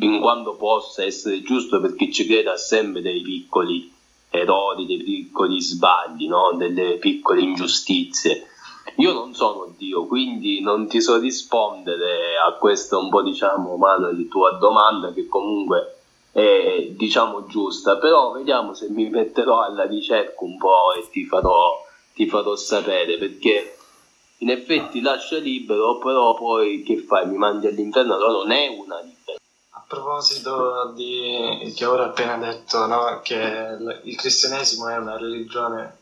in 0.00 0.20
quanto 0.20 0.56
possa 0.56 1.02
essere 1.04 1.42
giusto 1.42 1.80
perché 1.80 2.12
ci 2.12 2.26
crede 2.26 2.50
ha 2.50 2.56
sempre 2.56 3.00
dei 3.00 3.22
piccoli 3.22 3.90
errori, 4.30 4.84
dei 4.84 5.02
piccoli 5.02 5.60
sbagli, 5.60 6.28
no? 6.28 6.52
delle 6.56 6.98
piccole 6.98 7.40
ingiustizie. 7.40 8.46
Io 8.96 9.12
non 9.12 9.34
sono 9.34 9.72
Dio, 9.76 10.06
quindi 10.06 10.60
non 10.60 10.88
ti 10.88 11.00
so 11.00 11.18
rispondere 11.18 12.36
a 12.36 12.52
questa 12.54 12.98
un 12.98 13.08
po' 13.08 13.22
diciamo 13.22 13.76
mano 13.76 14.12
di 14.12 14.28
tua 14.28 14.52
domanda 14.52 15.12
che 15.12 15.26
comunque 15.26 15.96
è 16.32 16.88
diciamo 16.90 17.46
giusta, 17.46 17.96
però 17.96 18.32
vediamo 18.32 18.74
se 18.74 18.88
mi 18.90 19.08
metterò 19.08 19.62
alla 19.62 19.84
ricerca 19.84 20.44
un 20.44 20.56
po' 20.56 20.94
e 20.94 21.08
ti 21.10 21.24
farò 21.24 21.86
ti 22.14 22.26
farò 22.26 22.56
sapere 22.56 23.16
perché 23.16 23.76
in 24.38 24.50
effetti 24.50 25.00
lascia 25.00 25.38
libero, 25.38 25.98
però 25.98 26.34
poi 26.34 26.82
che 26.82 26.98
fai? 26.98 27.26
Mi 27.26 27.36
mandi 27.36 27.66
all'inferno? 27.66 28.14
Allora 28.14 28.32
non 28.32 28.50
è 28.50 28.68
una 28.68 29.00
libertà. 29.00 29.36
A 29.70 29.84
proposito 29.86 30.92
di 30.94 31.72
che 31.76 31.84
ora 31.84 32.06
appena 32.06 32.36
detto 32.36 32.86
no? 32.86 33.20
che 33.22 33.76
il 34.02 34.16
cristianesimo 34.16 34.88
è 34.88 34.96
una 34.96 35.16
religione, 35.16 35.97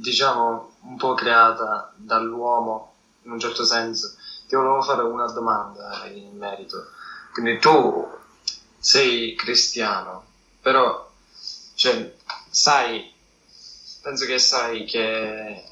diciamo, 0.00 0.76
un 0.82 0.96
po' 0.96 1.14
creata 1.14 1.92
dall'uomo 1.96 2.94
in 3.22 3.32
un 3.32 3.40
certo 3.40 3.64
senso, 3.64 4.14
ti 4.46 4.54
volevo 4.54 4.80
fare 4.82 5.02
una 5.02 5.26
domanda 5.26 6.06
in 6.06 6.36
merito. 6.36 6.90
Quindi 7.32 7.58
tu 7.58 8.08
sei 8.78 9.34
cristiano, 9.34 10.24
però 10.60 11.06
cioè, 11.74 12.14
sai, 12.50 13.12
penso 14.00 14.24
che 14.24 14.38
sai 14.38 14.84
che 14.84 15.64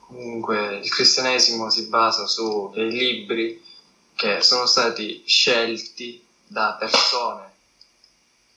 comunque 0.00 0.78
il 0.78 0.90
cristianesimo 0.90 1.70
si 1.70 1.86
basa 1.86 2.26
su 2.26 2.70
dei 2.74 2.90
libri 2.90 3.64
che 4.14 4.42
sono 4.42 4.66
stati 4.66 5.22
scelti 5.24 6.26
da 6.46 6.76
persone. 6.78 7.46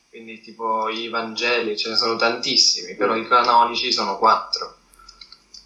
Quindi 0.09 0.41
tipo 0.41 0.89
i 0.89 1.07
Vangeli 1.07 1.77
ce 1.77 1.89
ne 1.89 1.95
sono 1.95 2.15
tantissimi, 2.17 2.95
però 2.95 3.15
i 3.15 3.27
canonici 3.27 3.91
sono 3.93 4.17
quattro. 4.17 4.79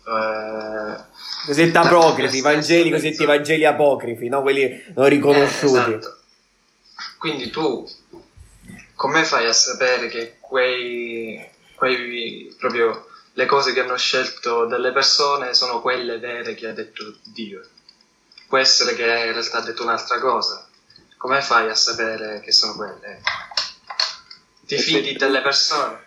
Eh, 0.07 1.03
cosiddetti 1.45 1.77
apocrifi, 1.77 2.41
Vangeli, 2.41 2.91
cosiddetti 2.91 3.25
Vangeli 3.25 3.65
apocrifi, 3.65 4.27
no? 4.29 4.41
quelli 4.41 4.83
non 4.93 5.07
riconosciuti. 5.07 5.91
Eh, 5.91 5.95
esatto. 5.95 6.17
Quindi 7.17 7.49
tu 7.49 7.87
come 8.95 9.23
fai 9.23 9.45
a 9.45 9.53
sapere 9.53 10.07
che 10.07 10.37
quei, 10.39 11.43
quei 11.75 12.55
proprio 12.57 13.07
le 13.33 13.45
cose 13.45 13.73
che 13.73 13.81
hanno 13.81 13.97
scelto 13.97 14.65
delle 14.65 14.91
persone 14.91 15.53
sono 15.53 15.81
quelle 15.81 16.17
vere 16.17 16.55
che 16.55 16.67
ha 16.67 16.73
detto 16.73 17.17
Dio? 17.23 17.61
Può 18.47 18.57
essere 18.57 18.95
che 18.95 19.03
in 19.03 19.33
realtà 19.33 19.57
ha 19.57 19.61
detto 19.61 19.83
un'altra 19.83 20.19
cosa. 20.19 20.67
Come 21.17 21.41
fai 21.41 21.69
a 21.69 21.75
sapere 21.75 22.39
che 22.39 22.51
sono 22.51 22.75
quelle? 22.75 23.21
Ti 24.65 24.77
fidi 24.77 25.13
delle 25.13 25.41
persone? 25.41 26.03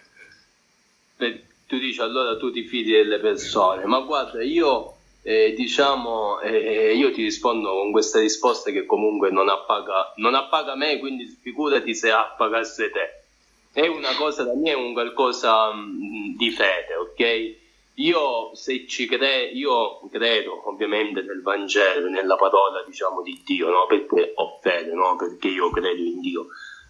Beh, 1.17 1.48
tu 1.69 1.79
dici 1.79 2.01
allora 2.01 2.39
tu 2.39 2.51
ti 2.51 2.65
fidi 2.65 2.93
delle 2.93 3.19
persone, 3.19 3.85
ma 3.85 4.01
guarda, 4.01 4.43
io 4.43 4.95
eh, 5.23 5.53
diciamo, 5.55 6.41
eh, 6.41 6.95
io 6.95 7.13
ti 7.13 7.23
rispondo 7.23 7.75
con 7.75 7.93
questa 7.93 8.21
risposta 8.21 8.71
che 8.71 8.87
comunque 8.87 9.31
non 9.31 9.51
appaga, 9.51 10.15
non 10.17 10.35
appaga 10.35 10.75
me, 10.75 10.99
quindi 10.99 11.27
figurati 11.27 11.95
se 11.95 12.11
appagasse 12.11 12.91
te. 12.91 13.23
È 13.71 13.87
una 13.87 14.15
cosa 14.17 14.45
da 14.45 14.55
me, 14.55 14.71
è 14.71 14.75
un 14.75 14.95
qualcosa 14.95 15.71
mm, 15.75 16.37
di 16.37 16.51
fede, 16.51 16.95
ok? 16.95 17.57
Io 17.97 18.55
se 18.55 18.87
ci 18.87 19.07
credo, 19.07 19.55
io 19.55 20.01
credo 20.11 20.67
ovviamente 20.71 21.21
nel 21.21 21.43
Vangelo, 21.43 22.09
nella 22.09 22.37
parola 22.37 22.83
diciamo 22.87 23.21
di 23.21 23.43
Dio, 23.45 23.69
no? 23.69 23.85
Perché 23.87 24.33
ho 24.37 24.59
fede, 24.63 24.93
no? 24.95 25.17
Perché 25.17 25.49
io 25.49 25.69
credo 25.69 26.01
in 26.01 26.21
Dio. 26.21 26.47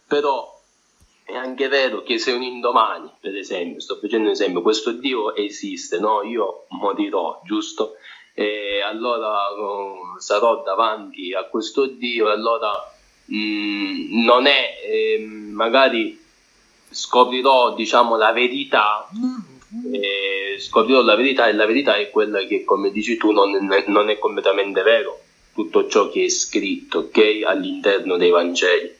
Però 0.06 0.57
è 1.28 1.36
anche 1.36 1.68
vero 1.68 2.02
che 2.02 2.18
se 2.18 2.32
un 2.32 2.42
indomani, 2.42 3.10
per 3.20 3.36
esempio, 3.36 3.80
sto 3.80 3.98
facendo 4.00 4.28
un 4.28 4.32
esempio, 4.32 4.62
questo 4.62 4.92
Dio 4.92 5.34
esiste, 5.36 5.98
no? 5.98 6.22
Io 6.22 6.64
morirò, 6.68 7.42
giusto? 7.44 7.96
E 8.32 8.80
allora 8.80 9.50
uh, 9.50 10.18
sarò 10.18 10.62
davanti 10.62 11.34
a 11.34 11.44
questo 11.44 11.84
Dio 11.84 12.28
e 12.28 12.32
allora 12.32 12.70
mh, 13.26 13.36
mm, 13.36 14.24
non 14.24 14.46
è, 14.46 14.78
eh, 14.82 15.18
magari 15.20 16.18
scoprirò, 16.88 17.74
diciamo, 17.74 18.16
la 18.16 18.32
verità, 18.32 19.06
eh, 19.92 20.56
scoprirò 20.58 21.02
la 21.02 21.14
verità 21.14 21.46
e 21.46 21.52
la 21.52 21.66
verità 21.66 21.96
è 21.96 22.08
quella 22.08 22.42
che, 22.44 22.64
come 22.64 22.90
dici 22.90 23.18
tu, 23.18 23.32
non, 23.32 23.50
non 23.88 24.08
è 24.08 24.18
completamente 24.18 24.80
vero 24.80 25.20
tutto 25.52 25.88
ciò 25.88 26.08
che 26.08 26.24
è 26.24 26.28
scritto, 26.30 27.00
ok? 27.00 27.42
All'interno 27.44 28.16
dei 28.16 28.30
Vangeli 28.30 28.96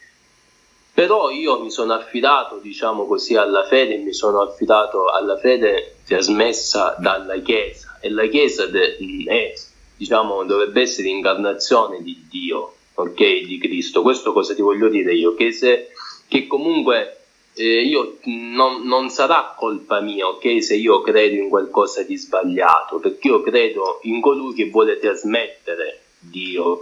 però 0.99 1.31
io 1.31 1.61
mi 1.61 1.71
sono 1.71 1.93
affidato, 1.93 2.59
diciamo 2.61 3.07
così, 3.07 3.37
alla 3.37 3.65
fede, 3.69 3.99
mi 3.99 4.13
sono 4.13 4.41
affidato 4.41 5.07
alla 5.07 5.39
fede 5.39 5.99
trasmessa 6.05 6.97
dalla 6.99 7.39
Chiesa 7.39 7.99
e 8.01 8.11
la 8.11 8.27
Chiesa 8.27 8.67
de, 8.67 8.97
è, 9.29 9.55
diciamo, 9.97 10.43
dovrebbe 10.43 10.81
essere 10.81 11.07
l'incarnazione 11.07 12.03
di 12.03 12.27
Dio, 12.29 12.75
ok, 12.95 13.15
di 13.15 13.59
Cristo. 13.59 14.03
Questo 14.03 14.33
cosa 14.33 14.57
ti 14.57 14.61
voglio 14.61 14.89
dire 14.89 15.15
io? 15.15 15.37
Che, 15.37 15.53
se, 15.53 15.91
che 16.27 16.49
comunque 16.49 17.19
eh, 17.55 17.83
io, 17.83 18.17
non, 18.25 18.85
non, 18.85 19.09
sarà 19.09 19.55
colpa 19.57 20.01
mia, 20.01 20.27
ok, 20.27 20.61
se 20.61 20.75
io 20.75 21.01
credo 21.03 21.37
in 21.37 21.49
qualcosa 21.49 22.03
di 22.03 22.17
sbagliato, 22.17 22.99
perché 22.99 23.29
io 23.29 23.41
credo 23.43 24.01
in 24.03 24.21
colui 24.21 24.53
che 24.53 24.69
vuole 24.69 24.99
trasmettere 24.99 26.01
Dio 26.19 26.81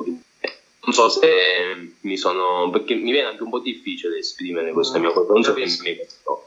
non 0.87 0.94
so 0.94 1.09
se 1.09 1.94
mi 2.01 2.16
sono. 2.16 2.70
perché 2.70 2.94
mi 2.94 3.11
viene 3.11 3.29
anche 3.29 3.42
un 3.42 3.51
po' 3.51 3.59
difficile 3.59 4.18
esprimere 4.18 4.72
questa 4.72 4.99
mia 4.99 5.12
cosa. 5.12 5.33
Non 5.33 5.42
so 5.42 5.53
che 5.53 5.64
mi 5.64 5.99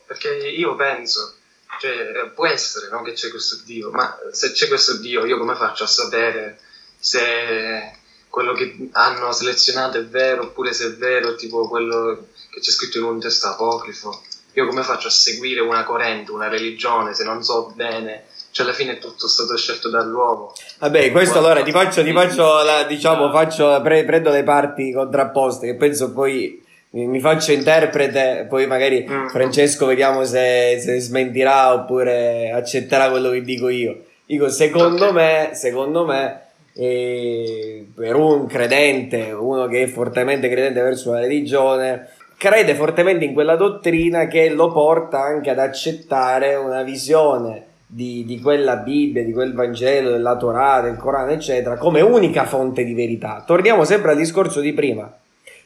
Perché 0.05 0.29
io 0.29 0.75
penso, 0.75 1.35
cioè, 1.79 2.31
può 2.33 2.47
essere 2.47 2.89
no, 2.89 3.01
che 3.01 3.11
c'è 3.13 3.29
questo 3.29 3.59
Dio, 3.65 3.91
ma 3.91 4.17
se 4.31 4.53
c'è 4.53 4.67
questo 4.67 4.97
Dio, 4.97 5.25
io 5.25 5.37
come 5.37 5.55
faccio 5.55 5.83
a 5.83 5.87
sapere 5.87 6.59
se 6.97 7.97
quello 8.29 8.53
che 8.53 8.89
hanno 8.93 9.31
selezionato 9.31 9.97
è 9.97 10.05
vero 10.05 10.43
oppure 10.43 10.71
se 10.71 10.87
è 10.87 10.93
vero, 10.93 11.35
tipo 11.35 11.67
quello 11.67 12.27
che 12.49 12.61
c'è 12.61 12.71
scritto 12.71 12.97
in 12.97 13.03
un 13.03 13.19
testo 13.19 13.47
apocrifo? 13.47 14.23
Io 14.53 14.65
come 14.65 14.83
faccio 14.83 15.07
a 15.07 15.11
seguire 15.11 15.59
una 15.59 15.83
corrente, 15.83 16.31
una 16.31 16.47
religione, 16.47 17.13
se 17.13 17.23
non 17.23 17.43
so 17.43 17.71
bene 17.75 18.25
cioè 18.59 18.65
alla 18.65 18.73
fine 18.73 18.93
è 18.93 18.97
tutto 18.97 19.27
stato 19.27 19.55
scelto 19.55 19.89
dall'uomo. 19.89 20.53
Vabbè, 20.79 21.11
questo 21.11 21.39
allora 21.39 21.63
ti 21.63 21.71
faccio, 21.71 22.03
ti 22.03 22.11
faccio 22.11 22.61
la, 22.63 22.83
diciamo, 22.83 23.31
faccio, 23.31 23.79
pre, 23.81 24.03
prendo 24.03 24.31
le 24.31 24.43
parti 24.43 24.91
contrapposte 24.91 25.65
che 25.65 25.75
penso 25.75 26.11
poi 26.11 26.61
mi, 26.91 27.07
mi 27.07 27.19
faccio 27.21 27.53
interprete, 27.53 28.47
poi 28.49 28.67
magari 28.67 29.07
mm. 29.09 29.27
Francesco 29.27 29.85
vediamo 29.85 30.25
se, 30.25 30.77
se 30.81 30.99
smentirà 30.99 31.73
oppure 31.73 32.51
accetterà 32.51 33.09
quello 33.09 33.29
che 33.29 33.41
dico 33.41 33.69
io. 33.69 34.03
Dico, 34.25 34.49
secondo 34.49 35.09
okay. 35.09 35.13
me, 35.13 35.49
secondo 35.53 36.05
me, 36.05 36.41
eh, 36.75 37.87
per 37.95 38.15
un 38.15 38.45
credente, 38.45 39.31
uno 39.31 39.67
che 39.67 39.83
è 39.83 39.87
fortemente 39.87 40.49
credente 40.49 40.81
verso 40.81 41.13
la 41.13 41.19
religione, 41.19 42.09
crede 42.37 42.75
fortemente 42.75 43.23
in 43.23 43.33
quella 43.33 43.55
dottrina 43.55 44.27
che 44.27 44.49
lo 44.49 44.71
porta 44.71 45.21
anche 45.21 45.49
ad 45.49 45.59
accettare 45.59 46.55
una 46.55 46.83
visione 46.83 47.67
di, 47.91 48.23
di, 48.23 48.39
quella 48.39 48.75
Bibbia, 48.75 49.23
di 49.23 49.31
quel 49.31 49.53
Vangelo, 49.53 50.11
della 50.11 50.37
Torah, 50.37 50.81
del 50.81 50.95
Corano, 50.95 51.31
eccetera, 51.31 51.75
come 51.75 52.01
unica 52.01 52.45
fonte 52.45 52.83
di 52.83 52.93
verità. 52.93 53.43
Torniamo 53.43 53.83
sempre 53.83 54.11
al 54.11 54.17
discorso 54.17 54.59
di 54.59 54.73
prima. 54.73 55.11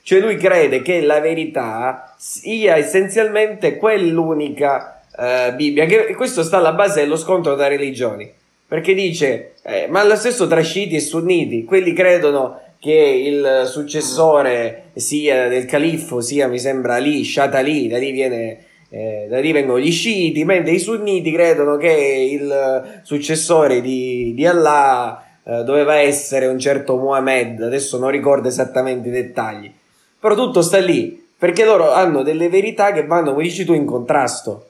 Cioè 0.02 0.22
lui 0.22 0.38
crede 0.38 0.82
che 0.82 1.02
la 1.02 1.20
verità 1.20 2.14
sia 2.18 2.78
essenzialmente 2.78 3.76
quell'unica 3.76 5.02
eh, 5.18 5.54
Bibbia, 5.54 5.86
che 5.86 6.14
questo 6.16 6.44
sta 6.44 6.58
alla 6.58 6.72
base 6.72 7.02
dello 7.02 7.18
scontro 7.18 7.56
tra 7.56 7.68
religioni. 7.68 8.32
Perché 8.66 8.94
dice, 8.94 9.56
eh, 9.64 9.88
ma 9.90 10.04
lo 10.06 10.16
stesso 10.16 10.48
tra 10.48 10.62
sciiti 10.62 10.96
e 10.96 11.02
sunniti, 11.02 11.66
quelli 11.66 11.92
credono 11.92 12.62
che 12.80 12.92
il 12.92 13.64
successore 13.66 14.92
sia 14.94 15.50
del 15.50 15.66
califfo 15.66 16.22
sia, 16.22 16.48
mi 16.48 16.60
sembra, 16.60 16.98
lì, 16.98 17.24
Shata 17.26 17.60
lì, 17.60 17.88
da 17.88 17.98
lì 17.98 18.12
viene 18.12 18.66
eh, 18.94 19.26
da 19.28 19.40
lì 19.40 19.52
vengono 19.52 19.80
gli 19.80 19.92
sciiti, 19.92 20.46
mentre 20.46 20.74
i 20.74 20.80
sunniti 20.80 21.32
credono 21.32 21.78
che 21.78 22.30
il 22.32 23.02
successore 23.02 23.82
di, 23.82 24.34
di 24.36 24.46
Allah 24.46 25.26
eh, 25.44 25.64
doveva 25.64 25.96
essere 25.96 26.46
un 26.46 26.60
certo 26.60 26.98
Muhammad, 26.98 27.60
adesso 27.62 27.98
non 27.98 28.12
ricordo 28.12 28.50
esattamente 28.50 29.10
i 29.10 29.12
dettagli, 29.12 29.72
però 30.20 30.36
tutto 30.36 30.62
sta 30.62 30.78
lì, 30.78 31.26
perché 31.36 31.66
loro 31.66 31.92
hanno 31.92 32.22
delle 32.22 32.50
verità 32.50 32.92
che 32.92 33.04
vanno, 33.08 33.32
come 33.32 33.42
dici 33.42 33.66
tu, 33.66 33.74
in 33.74 33.86
contrasto. 33.86 34.68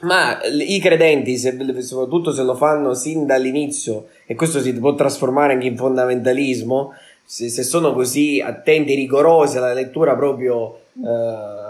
Ma 0.00 0.40
i 0.44 0.78
credenti, 0.78 1.36
se, 1.36 1.54
soprattutto 1.82 2.32
se 2.32 2.44
lo 2.44 2.54
fanno 2.54 2.94
sin 2.94 3.26
dall'inizio, 3.26 4.06
e 4.24 4.34
questo 4.34 4.60
si 4.60 4.72
può 4.72 4.94
trasformare 4.94 5.52
anche 5.52 5.66
in 5.66 5.76
fondamentalismo, 5.76 6.94
se, 7.22 7.50
se 7.50 7.62
sono 7.62 7.92
così 7.92 8.40
attenti 8.40 8.92
e 8.92 8.96
rigorosi 8.96 9.58
alla 9.58 9.74
lettura 9.74 10.16
proprio 10.16 10.78
eh, 11.04 11.67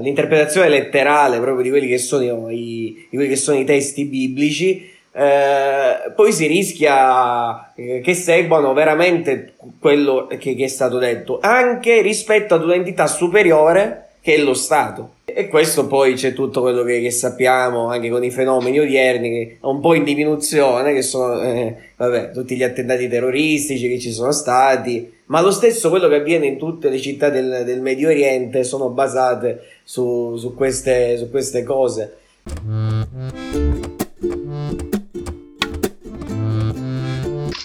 l'interpretazione 0.00 0.68
letterale 0.68 1.38
proprio 1.38 1.62
di 1.62 1.70
quelli 1.70 1.88
che 1.88 1.98
sono 1.98 2.50
i, 2.50 3.06
quelli 3.10 3.28
che 3.28 3.36
sono 3.36 3.58
i 3.58 3.64
testi 3.64 4.04
biblici, 4.04 4.90
eh, 5.14 6.12
poi 6.14 6.32
si 6.32 6.46
rischia 6.46 7.72
eh, 7.74 8.00
che 8.00 8.14
seguano 8.14 8.72
veramente 8.72 9.54
quello 9.78 10.26
che, 10.26 10.54
che, 10.54 10.64
è 10.64 10.68
stato 10.68 10.98
detto, 10.98 11.38
anche 11.40 12.00
rispetto 12.00 12.54
ad 12.54 12.64
un'entità 12.64 13.06
superiore 13.06 14.08
che 14.22 14.34
è 14.34 14.38
lo 14.38 14.54
Stato. 14.54 15.16
E 15.34 15.48
questo 15.48 15.86
poi 15.86 16.14
c'è 16.14 16.32
tutto 16.32 16.60
quello 16.60 16.82
che, 16.82 17.00
che 17.00 17.10
sappiamo 17.10 17.88
anche 17.88 18.10
con 18.10 18.22
i 18.22 18.30
fenomeni 18.30 18.78
odierni, 18.78 19.30
che 19.30 19.56
un 19.62 19.80
po' 19.80 19.94
in 19.94 20.04
diminuzione, 20.04 20.92
che 20.92 21.02
sono 21.02 21.40
eh, 21.40 21.76
vabbè, 21.96 22.30
tutti 22.32 22.56
gli 22.56 22.62
attentati 22.62 23.08
terroristici 23.08 23.88
che 23.88 23.98
ci 23.98 24.12
sono 24.12 24.32
stati, 24.32 25.10
ma 25.26 25.40
lo 25.40 25.50
stesso 25.50 25.88
quello 25.88 26.08
che 26.08 26.16
avviene 26.16 26.46
in 26.46 26.58
tutte 26.58 26.90
le 26.90 26.98
città 26.98 27.30
del, 27.30 27.62
del 27.64 27.80
Medio 27.80 28.08
Oriente 28.08 28.64
sono 28.64 28.90
basate 28.90 29.60
su, 29.82 30.36
su, 30.36 30.54
queste, 30.54 31.16
su 31.16 31.30
queste 31.30 31.62
cose. 31.62 32.16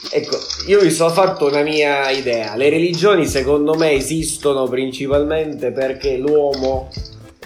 Ecco, 0.10 0.38
io 0.68 0.82
mi 0.82 0.90
sono 0.90 1.10
fatto 1.10 1.46
una 1.46 1.62
mia 1.62 2.10
idea. 2.10 2.56
Le 2.56 2.70
religioni 2.70 3.26
secondo 3.26 3.76
me 3.76 3.92
esistono 3.92 4.68
principalmente 4.68 5.72
perché 5.72 6.18
l'uomo, 6.18 6.90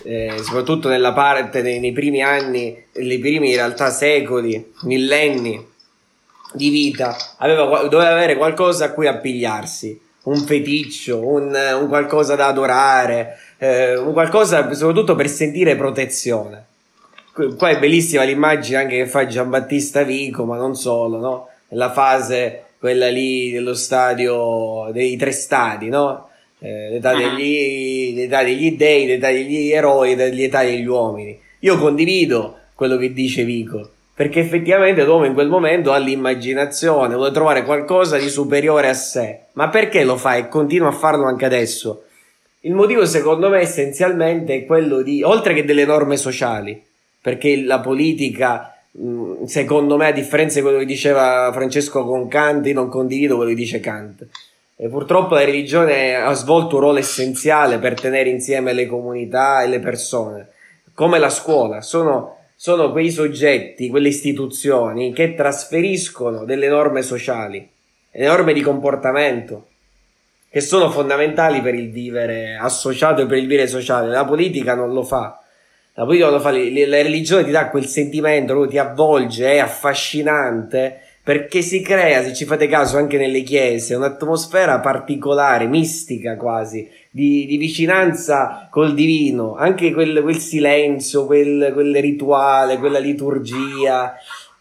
eh, 0.04 0.36
soprattutto 0.42 0.90
nella 0.90 1.14
parte 1.14 1.62
nei, 1.62 1.80
nei, 1.80 1.92
primi 1.92 2.22
anni, 2.22 2.84
nei 2.94 3.20
primi 3.20 3.50
in 3.50 3.56
realtà 3.56 3.90
secoli, 3.90 4.74
millenni 4.82 5.68
di 6.54 6.70
vita, 6.70 7.16
aveva, 7.38 7.84
doveva 7.88 8.12
avere 8.12 8.36
qualcosa 8.36 8.86
a 8.86 8.92
cui 8.92 9.08
appigliarsi, 9.08 10.00
un 10.24 10.38
feticcio, 10.38 11.26
un, 11.26 11.56
un 11.80 11.88
qualcosa 11.88 12.36
da 12.36 12.48
adorare, 12.48 13.38
eh, 13.58 13.96
un 13.96 14.14
qualcosa 14.14 14.74
soprattutto 14.74 15.16
per 15.16 15.30
sentire 15.30 15.76
protezione. 15.76 16.66
qua 17.58 17.70
è 17.70 17.80
bellissima 17.80 18.24
l'immagine 18.24 18.78
anche 18.78 18.98
che 18.98 19.08
fa 19.08 19.26
Giambattista 19.26 20.04
Vico, 20.04 20.46
ma 20.46 20.58
non 20.58 20.76
solo, 20.76 21.18
no? 21.18 21.48
La 21.70 21.92
fase, 21.92 22.64
quella 22.80 23.10
lì 23.10 23.52
dello 23.52 23.74
stadio, 23.74 24.90
dei 24.92 25.16
tre 25.16 25.32
stadi, 25.32 25.88
no? 25.88 26.31
Eh, 26.64 26.92
l'età, 26.92 27.16
degli, 27.16 28.14
l'età 28.14 28.44
degli 28.44 28.78
dei, 28.78 29.08
l'età 29.08 29.32
degli 29.32 29.72
eroi, 29.72 30.16
l'età 30.16 30.62
degli 30.62 30.86
uomini. 30.86 31.40
Io 31.62 31.80
condivido 31.80 32.58
quello 32.76 32.98
che 32.98 33.12
dice 33.14 33.44
Vico, 33.44 33.90
perché 34.14 34.42
effettivamente 34.42 35.04
l'uomo 35.04 35.26
in 35.26 35.34
quel 35.34 35.48
momento 35.48 35.92
ha 35.92 35.98
l'immaginazione, 35.98 37.16
vuole 37.16 37.32
trovare 37.32 37.64
qualcosa 37.64 38.18
di 38.18 38.30
superiore 38.30 38.90
a 38.90 38.94
sé. 38.94 39.40
Ma 39.54 39.70
perché 39.70 40.04
lo 40.04 40.18
fa 40.18 40.36
e 40.36 40.48
continua 40.48 40.90
a 40.90 40.92
farlo 40.92 41.26
anche 41.26 41.46
adesso? 41.46 42.04
Il 42.62 42.76
motivo 42.76 43.08
secondo 43.08 43.50
me 43.50 43.62
essenzialmente 43.62 44.54
è 44.54 44.66
quello 44.66 45.02
di, 45.02 45.24
oltre 45.24 45.56
che 45.56 45.66
delle 45.66 45.86
norme 45.86 46.16
sociali, 46.16 46.80
perché 47.20 47.64
la 47.64 47.80
politica, 47.80 48.76
secondo 49.48 49.98
me, 49.98 50.08
a 50.08 50.12
differenza 50.12 50.58
di 50.58 50.62
quello 50.62 50.78
che 50.78 50.86
diceva 50.86 51.50
Francesco 51.52 52.06
con 52.06 52.28
Kant, 52.28 52.68
io 52.68 52.76
non 52.76 52.88
condivido 52.88 53.36
quello 53.36 53.50
che 53.50 53.56
dice 53.56 53.80
Kant. 53.80 54.28
E 54.84 54.90
purtroppo 54.90 55.36
la 55.36 55.46
religione 55.46 56.16
ha 56.16 56.34
svolto 56.34 56.78
un 56.78 56.82
ruolo 56.82 56.98
essenziale 56.98 57.78
per 57.78 57.94
tenere 57.94 58.32
insieme 58.32 58.74
le 58.74 58.88
comunità 58.88 59.62
e 59.62 59.68
le 59.68 59.78
persone, 59.78 60.48
come 60.96 61.20
la 61.20 61.30
scuola. 61.30 61.82
Sono, 61.82 62.38
sono 62.56 62.92
quei 62.92 63.12
soggetti, 63.12 63.90
quelle 63.90 64.08
istituzioni 64.08 65.14
che 65.14 65.36
trasferiscono 65.36 66.46
delle 66.46 66.68
norme 66.68 67.04
sociali, 67.04 67.70
delle 68.10 68.26
norme 68.26 68.54
di 68.54 68.62
comportamento, 68.62 69.68
che 70.50 70.62
sono 70.62 70.90
fondamentali 70.90 71.62
per 71.62 71.76
il 71.76 71.92
vivere 71.92 72.58
associato 72.60 73.22
e 73.22 73.28
per 73.28 73.38
il 73.38 73.46
vivere 73.46 73.68
sociale. 73.68 74.08
La 74.08 74.26
politica 74.26 74.74
non 74.74 74.94
lo 74.94 75.04
fa. 75.04 75.44
La 75.94 76.06
politica 76.06 76.30
non 76.30 76.38
lo 76.38 76.42
fa, 76.42 76.50
la 76.50 77.02
religione 77.04 77.44
ti 77.44 77.52
dà 77.52 77.70
quel 77.70 77.86
sentimento, 77.86 78.66
ti 78.66 78.80
avvolge, 78.80 79.52
è 79.52 79.60
affascinante 79.60 81.02
perché 81.24 81.62
si 81.62 81.82
crea, 81.82 82.24
se 82.24 82.34
ci 82.34 82.46
fate 82.46 82.68
caso, 82.68 82.98
anche 82.98 83.18
nelle 83.18 83.42
chiese, 83.42 83.94
un'atmosfera 83.94 84.80
particolare, 84.80 85.68
mistica 85.68 86.36
quasi, 86.36 86.90
di, 87.12 87.46
di 87.46 87.58
vicinanza 87.58 88.68
col 88.72 88.96
divino, 88.96 89.56
anche 89.56 89.94
quel, 89.94 90.22
quel 90.24 90.38
silenzio, 90.38 91.26
quel, 91.26 91.72
quel 91.74 91.96
rituale, 92.02 92.78
quella 92.80 92.98
liturgia. 92.98 94.16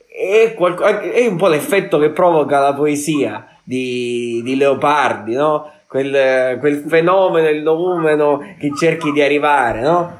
È, 0.07 0.53
qualco- 0.55 0.85
è 0.85 1.27
un 1.27 1.37
po' 1.37 1.49
l'effetto 1.49 1.99
che 1.99 2.11
provoca 2.11 2.59
la 2.59 2.75
poesia 2.75 3.46
di, 3.62 4.42
di 4.44 4.55
Leopardi, 4.57 5.35
no? 5.35 5.70
Quel, 5.87 6.59
quel 6.61 6.85
fenomeno, 6.87 7.49
il 7.49 7.62
noumeno 7.62 8.38
che 8.59 8.70
cerchi 8.77 9.12
di 9.12 9.23
arrivare, 9.23 9.81
no? 9.81 10.18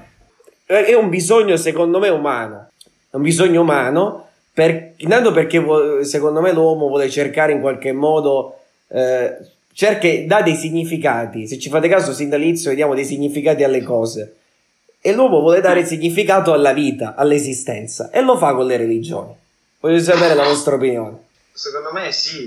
È 0.65 0.95
un 0.95 1.11
bisogno, 1.11 1.57
secondo 1.57 1.99
me, 1.99 2.09
umano. 2.09 2.71
È 3.11 3.17
un 3.17 3.23
bisogno 3.23 3.61
umano, 3.61 4.30
per, 4.61 4.93
intanto 4.99 5.33
perché 5.33 6.05
secondo 6.05 6.43
me 6.43 6.53
l'uomo 6.53 6.89
vuole 6.89 7.09
cercare 7.09 7.53
in 7.53 7.63
qualche 7.63 7.93
modo, 7.93 8.59
eh, 8.89 9.39
cerca, 9.73 10.07
dà 10.27 10.43
dei 10.43 10.55
significati. 10.55 11.49
Se 11.49 11.59
ci 11.59 11.71
fate 11.71 11.89
caso, 11.89 12.13
sin 12.13 12.29
dall'inizio 12.29 12.69
vediamo 12.69 12.95
dei 12.95 13.07
significati 13.07 13.65
alle 13.65 13.83
cose. 13.83 14.37
E 15.01 15.15
l'uomo 15.15 15.41
vuole 15.41 15.63
dare 15.63 15.87
significato 15.87 16.53
alla 16.53 16.75
vita, 16.75 17.15
all'esistenza, 17.15 18.11
e 18.11 18.21
lo 18.21 18.37
fa 18.37 18.53
con 18.53 18.67
le 18.67 18.77
religioni. 18.77 19.35
Voglio 19.81 19.99
sapere 19.99 20.35
la 20.35 20.45
vostra 20.45 20.75
opinione. 20.75 21.17
Secondo 21.55 21.91
me 21.95 22.13
sì, 22.13 22.47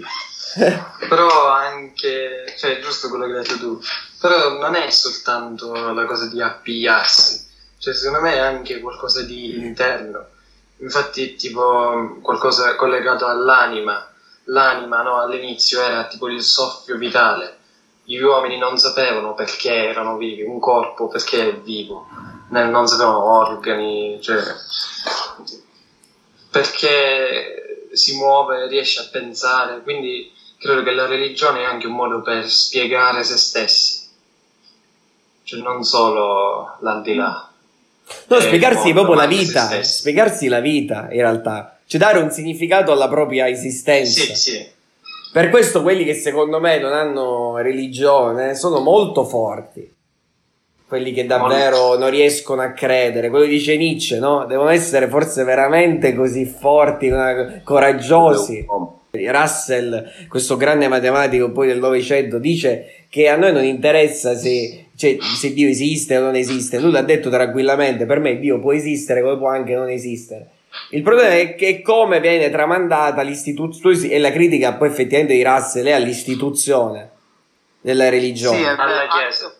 però 1.09 1.47
anche, 1.49 2.53
cioè 2.55 2.77
è 2.77 2.79
giusto 2.79 3.09
quello 3.09 3.25
che 3.25 3.37
hai 3.37 3.41
detto 3.41 3.57
tu, 3.57 3.81
però 4.21 4.59
non 4.59 4.75
è 4.75 4.87
soltanto 4.91 5.91
la 5.91 6.05
cosa 6.05 6.27
di 6.27 6.39
appigliarsi, 6.39 7.43
cioè 7.79 7.95
secondo 7.95 8.21
me 8.21 8.35
è 8.35 8.39
anche 8.39 8.79
qualcosa 8.81 9.23
di 9.23 9.55
interno, 9.57 10.27
infatti 10.83 11.35
tipo 11.35 12.17
qualcosa 12.21 12.75
collegato 12.75 13.25
all'anima, 13.25 14.05
l'anima 14.45 15.01
no, 15.01 15.19
all'inizio 15.19 15.81
era 15.81 16.05
tipo 16.05 16.27
il 16.27 16.41
soffio 16.41 16.97
vitale, 16.97 17.57
gli 18.03 18.17
uomini 18.17 18.57
non 18.57 18.77
sapevano 18.77 19.33
perché 19.33 19.71
erano 19.71 20.17
vivi, 20.17 20.43
un 20.43 20.59
corpo 20.59 21.07
perché 21.07 21.47
è 21.47 21.53
vivo, 21.55 22.07
non 22.49 22.85
sapevano 22.87 23.23
organi, 23.23 24.19
cioè 24.21 24.43
perché 26.49 27.87
si 27.93 28.17
muove, 28.17 28.67
riesce 28.67 28.99
a 28.99 29.07
pensare, 29.09 29.81
quindi 29.81 30.31
credo 30.59 30.83
che 30.83 30.91
la 30.91 31.05
religione 31.05 31.61
è 31.61 31.65
anche 31.65 31.87
un 31.87 31.95
modo 31.95 32.21
per 32.21 32.49
spiegare 32.49 33.23
se 33.23 33.37
stessi, 33.37 34.07
cioè 35.43 35.61
non 35.61 35.83
solo 35.83 36.77
l'aldilà. 36.81 37.52
No, 38.27 38.37
Eh, 38.37 38.41
spiegarsi 38.41 38.91
proprio 38.93 39.15
la 39.15 39.25
vita, 39.25 39.83
spiegarsi 39.83 40.47
la 40.47 40.59
vita 40.59 41.07
in 41.11 41.19
realtà, 41.19 41.77
cioè 41.85 41.99
dare 41.99 42.19
un 42.19 42.31
significato 42.31 42.91
alla 42.91 43.07
propria 43.07 43.47
esistenza. 43.47 44.21
Sì, 44.21 44.35
sì, 44.35 44.67
Per 45.31 45.49
questo 45.49 45.81
quelli 45.81 46.03
che 46.03 46.13
secondo 46.13 46.59
me 46.59 46.79
non 46.79 46.93
hanno 46.93 47.57
religione 47.57 48.55
sono 48.55 48.79
molto 48.79 49.23
forti. 49.25 49.91
Quelli 50.87 51.11
che 51.11 51.25
davvero 51.25 51.97
non 51.97 52.11
riescono 52.11 52.61
a 52.61 52.71
credere. 52.71 53.29
Quello 53.29 53.45
dice 53.45 53.75
Nietzsche, 53.75 54.19
no? 54.19 54.45
Devono 54.45 54.69
essere 54.69 55.07
forse 55.07 55.43
veramente 55.43 56.13
così 56.13 56.45
forti, 56.45 57.11
coraggiosi. 57.63 58.63
Russell, 59.11 60.27
questo 60.27 60.55
grande 60.55 60.87
matematico 60.87 61.51
poi 61.51 61.67
del 61.67 61.79
Novecento, 61.79 62.37
dice 62.37 63.05
che 63.09 63.27
a 63.27 63.35
noi 63.35 63.53
non 63.53 63.63
interessa 63.63 64.35
se, 64.35 64.82
cioè, 64.95 65.17
se 65.19 65.53
Dio 65.53 65.67
esiste 65.67 66.17
o 66.17 66.21
non 66.21 66.35
esiste. 66.35 66.79
Lui 66.79 66.91
l'ha 66.91 67.01
detto 67.01 67.29
tranquillamente: 67.29 68.05
per 68.05 68.19
me 68.19 68.37
Dio 68.39 68.59
può 68.59 68.73
esistere 68.73 69.21
come 69.21 69.37
può 69.37 69.49
anche 69.49 69.73
non 69.75 69.89
esistere. 69.89 70.49
Il 70.89 71.03
problema 71.03 71.35
è 71.35 71.55
che 71.55 71.81
come 71.81 72.19
viene 72.19 72.49
tramandata 72.49 73.21
l'istituzione, 73.21 74.09
e 74.09 74.19
la 74.19 74.31
critica 74.31 74.73
poi 74.73 74.87
effettivamente 74.87 75.33
di 75.33 75.43
Russell 75.43 75.85
è 75.85 75.91
all'istituzione 75.91 77.11
della 77.81 78.09
religione. 78.09 78.57
Sì, 78.57 78.63
Alla 78.63 79.07
Chiesa. 79.07 79.53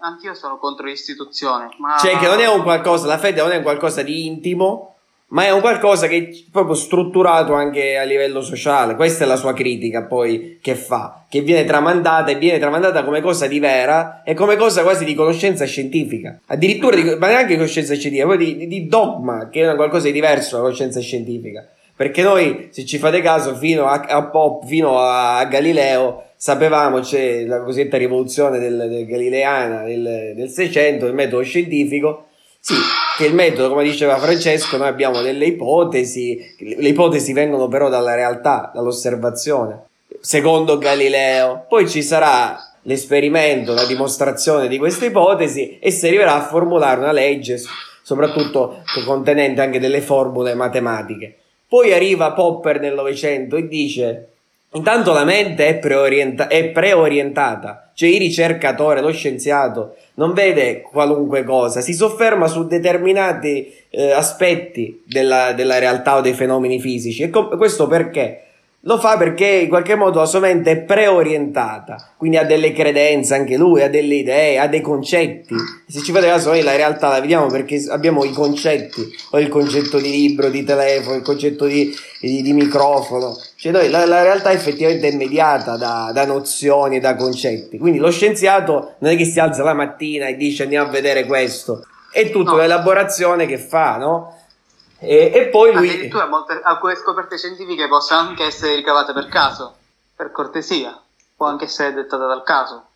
anch'io 0.00 0.34
sono 0.34 0.58
contro 0.58 0.86
l'istituzione. 0.86 1.68
Ma... 1.78 1.96
Cioè, 1.98 2.18
che 2.18 2.26
non 2.26 2.40
è 2.40 2.48
un 2.48 2.62
qualcosa, 2.62 3.06
la 3.06 3.18
fede 3.18 3.42
non 3.42 3.52
è 3.52 3.56
un 3.56 3.62
qualcosa 3.62 4.02
di 4.02 4.26
intimo, 4.26 4.95
ma 5.28 5.44
è 5.44 5.50
un 5.50 5.60
qualcosa 5.60 6.06
che 6.06 6.16
è 6.16 6.28
proprio 6.52 6.74
strutturato 6.74 7.52
anche 7.52 7.96
a 7.96 8.04
livello 8.04 8.42
sociale. 8.42 8.94
Questa 8.94 9.24
è 9.24 9.26
la 9.26 9.36
sua 9.36 9.52
critica 9.54 10.04
poi 10.04 10.58
che 10.62 10.76
fa, 10.76 11.24
che 11.28 11.40
viene 11.40 11.64
tramandata 11.64 12.30
e 12.30 12.36
viene 12.36 12.58
tramandata 12.58 13.02
come 13.02 13.20
cosa 13.20 13.48
di 13.48 13.58
vera 13.58 14.22
e 14.22 14.34
come 14.34 14.56
cosa 14.56 14.82
quasi 14.82 15.04
di 15.04 15.14
conoscenza 15.14 15.64
scientifica. 15.64 16.38
Addirittura, 16.46 16.94
di, 16.94 17.16
ma 17.16 17.26
neanche 17.28 17.54
conoscenza 17.54 17.94
scientifica, 17.94 18.28
poi 18.28 18.38
di, 18.38 18.66
di- 18.68 18.86
dogma, 18.86 19.48
che 19.48 19.68
è 19.68 19.74
qualcosa 19.74 20.06
di 20.06 20.12
diverso 20.12 20.50
dalla 20.52 20.64
conoscenza 20.64 21.00
scientifica. 21.00 21.66
Perché 21.96 22.22
noi, 22.22 22.68
se 22.70 22.84
ci 22.84 22.98
fate 22.98 23.20
caso, 23.20 23.56
fino 23.56 23.86
a, 23.86 24.04
a 24.06 24.24
Pop, 24.26 24.66
fino 24.66 24.98
a 25.00 25.44
Galileo, 25.46 26.24
sapevamo 26.36 27.00
c'è 27.00 27.44
la 27.46 27.62
cosiddetta 27.62 27.96
rivoluzione 27.96 28.58
del, 28.58 28.86
del 28.88 29.06
galileana 29.06 29.82
del, 29.82 30.34
del 30.36 30.48
600, 30.50 31.06
il 31.06 31.14
metodo 31.14 31.42
scientifico. 31.42 32.26
Sì, 32.60 32.74
che 33.16 33.24
il 33.24 33.34
metodo, 33.34 33.70
come 33.70 33.82
diceva 33.82 34.18
Francesco, 34.18 34.76
noi 34.76 34.88
abbiamo 34.88 35.22
delle 35.22 35.46
ipotesi, 35.46 36.54
le 36.58 36.88
ipotesi 36.88 37.32
vengono 37.32 37.66
però 37.66 37.88
dalla 37.88 38.14
realtà, 38.14 38.70
dall'osservazione. 38.74 39.84
Secondo 40.20 40.76
Galileo, 40.78 41.64
poi 41.68 41.88
ci 41.88 42.02
sarà 42.02 42.56
l'esperimento, 42.82 43.72
la 43.72 43.86
dimostrazione 43.86 44.68
di 44.68 44.78
queste 44.78 45.06
ipotesi 45.06 45.78
e 45.78 45.90
si 45.90 46.06
arriverà 46.06 46.34
a 46.34 46.42
formulare 46.42 47.00
una 47.00 47.12
legge, 47.12 47.60
soprattutto 48.02 48.82
contenente 49.04 49.60
anche 49.60 49.80
delle 49.80 50.00
formule 50.00 50.54
matematiche. 50.54 51.36
Poi 51.68 51.92
arriva 51.92 52.32
Popper 52.32 52.80
nel 52.80 52.94
Novecento 52.94 53.56
e 53.56 53.66
dice: 53.66 54.28
Intanto 54.76 55.14
la 55.14 55.24
mente 55.24 55.66
è, 55.66 55.76
preorienta- 55.76 56.48
è 56.48 56.66
preorientata, 56.68 57.90
cioè 57.94 58.10
il 58.10 58.18
ricercatore, 58.18 59.00
lo 59.00 59.10
scienziato, 59.10 59.96
non 60.14 60.34
vede 60.34 60.82
qualunque 60.82 61.44
cosa, 61.44 61.80
si 61.80 61.94
sofferma 61.94 62.46
su 62.46 62.66
determinati 62.66 63.72
eh, 63.88 64.10
aspetti 64.12 65.02
della, 65.06 65.52
della 65.52 65.78
realtà 65.78 66.16
o 66.16 66.20
dei 66.20 66.34
fenomeni 66.34 66.78
fisici. 66.78 67.22
E 67.22 67.30
com- 67.30 67.56
questo 67.56 67.86
perché? 67.86 68.42
Lo 68.80 68.98
fa 68.98 69.16
perché 69.16 69.46
in 69.46 69.68
qualche 69.68 69.96
modo 69.96 70.20
la 70.20 70.26
sua 70.26 70.38
mente 70.38 70.70
è 70.70 70.76
preorientata, 70.76 72.12
quindi 72.16 72.36
ha 72.36 72.44
delle 72.44 72.70
credenze 72.72 73.34
anche 73.34 73.56
lui, 73.56 73.82
ha 73.82 73.88
delle 73.88 74.14
idee, 74.14 74.58
ha 74.58 74.68
dei 74.68 74.80
concetti. 74.80 75.54
Se 75.88 76.02
ci 76.02 76.12
fate 76.12 76.26
caso, 76.26 76.50
noi 76.50 76.62
la 76.62 76.76
realtà 76.76 77.08
la 77.08 77.20
vediamo 77.20 77.46
perché 77.46 77.84
abbiamo 77.88 78.22
i 78.22 78.30
concetti, 78.30 79.02
o 79.32 79.40
il 79.40 79.48
concetto 79.48 79.98
di 79.98 80.10
libro, 80.10 80.50
di 80.50 80.62
telefono, 80.62 81.16
il 81.16 81.22
concetto 81.22 81.64
di, 81.64 81.92
di- 82.20 82.42
di 82.42 82.52
microfono. 82.52 83.36
Cioè, 83.66 83.72
noi, 83.72 83.90
la, 83.90 84.06
la 84.06 84.22
realtà 84.22 84.52
effettivamente 84.52 85.08
è 85.08 85.16
mediata 85.16 85.76
da, 85.76 86.10
da 86.12 86.24
nozioni, 86.24 87.00
da 87.00 87.16
concetti. 87.16 87.78
Quindi 87.78 87.98
lo 87.98 88.10
scienziato 88.10 88.94
non 88.98 89.12
è 89.12 89.16
che 89.16 89.24
si 89.24 89.40
alza 89.40 89.62
la 89.62 89.74
mattina 89.74 90.26
e 90.26 90.36
dice 90.36 90.62
andiamo 90.62 90.88
a 90.88 90.90
vedere 90.90 91.24
questo, 91.24 91.84
è 92.12 92.30
tutta 92.30 92.50
No. 92.50 92.56
un'elaborazione 92.56 93.46
che 93.46 93.58
fa, 93.58 93.96
no? 93.96 94.38
E, 94.98 95.30
e 95.34 95.46
poi 95.48 95.72
lui. 95.74 95.88
Addirittura 95.88 96.26
molte, 96.26 96.60
alcune 96.62 96.94
scoperte 96.94 97.36
scientifiche 97.36 97.88
possono 97.88 98.20
anche 98.20 98.44
essere 98.44 98.76
ricavate 98.76 99.12
per 99.12 99.26
caso, 99.28 99.74
per 100.14 100.30
cortesia, 100.30 100.98
può 101.36 101.46
anche 101.46 101.64
essere 101.64 101.92
dettata 101.92 102.26
dal 102.26 102.42
caso. 102.44 102.86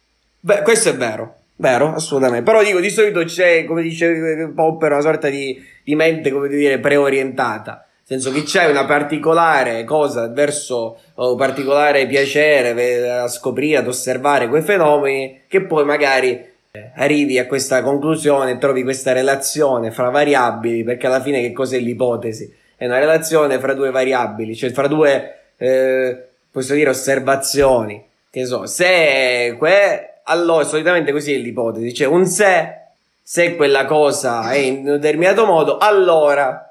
Beh, 0.40 0.62
questo 0.62 0.88
è 0.88 0.96
vero. 0.96 1.34
Vero, 1.56 1.92
assolutamente. 1.94 2.50
Però 2.50 2.62
dico, 2.62 2.80
di 2.80 2.88
solito 2.88 3.22
c'è, 3.24 3.66
come 3.66 3.82
dice 3.82 4.50
Popper, 4.54 4.92
una 4.92 5.02
sorta 5.02 5.28
di, 5.28 5.62
di 5.84 5.94
mente, 5.94 6.30
come 6.30 6.48
dire, 6.48 6.78
preorientata. 6.78 7.84
Nel 8.10 8.20
senso 8.20 8.32
che 8.32 8.42
c'è 8.42 8.68
una 8.68 8.86
particolare 8.86 9.84
cosa 9.84 10.26
verso 10.26 10.98
un 11.14 11.36
particolare 11.36 12.08
piacere 12.08 13.08
a 13.08 13.28
scoprire, 13.28 13.78
ad 13.78 13.86
osservare 13.86 14.48
quei 14.48 14.62
fenomeni, 14.62 15.42
che 15.46 15.62
poi 15.62 15.84
magari 15.84 16.30
eh, 16.72 16.90
arrivi 16.96 17.38
a 17.38 17.46
questa 17.46 17.82
conclusione, 17.82 18.58
trovi 18.58 18.82
questa 18.82 19.12
relazione 19.12 19.92
fra 19.92 20.10
variabili, 20.10 20.82
perché 20.82 21.06
alla 21.06 21.20
fine 21.20 21.40
che 21.40 21.52
cos'è 21.52 21.78
l'ipotesi? 21.78 22.52
È 22.74 22.84
una 22.84 22.98
relazione 22.98 23.60
fra 23.60 23.74
due 23.74 23.92
variabili, 23.92 24.56
cioè 24.56 24.72
fra 24.72 24.88
due, 24.88 25.36
eh, 25.56 26.24
posso 26.50 26.74
dire, 26.74 26.90
osservazioni. 26.90 28.04
Che 28.28 28.44
so, 28.44 28.66
se 28.66 29.54
que, 29.56 30.14
allora 30.24 30.64
solitamente 30.64 31.12
così 31.12 31.32
è 31.32 31.38
l'ipotesi, 31.38 31.94
cioè 31.94 32.08
un 32.08 32.26
se, 32.26 32.74
se 33.22 33.54
quella 33.54 33.84
cosa 33.84 34.50
è 34.50 34.56
in 34.56 34.78
un 34.78 34.84
determinato 34.98 35.46
modo, 35.46 35.78
allora 35.78 36.69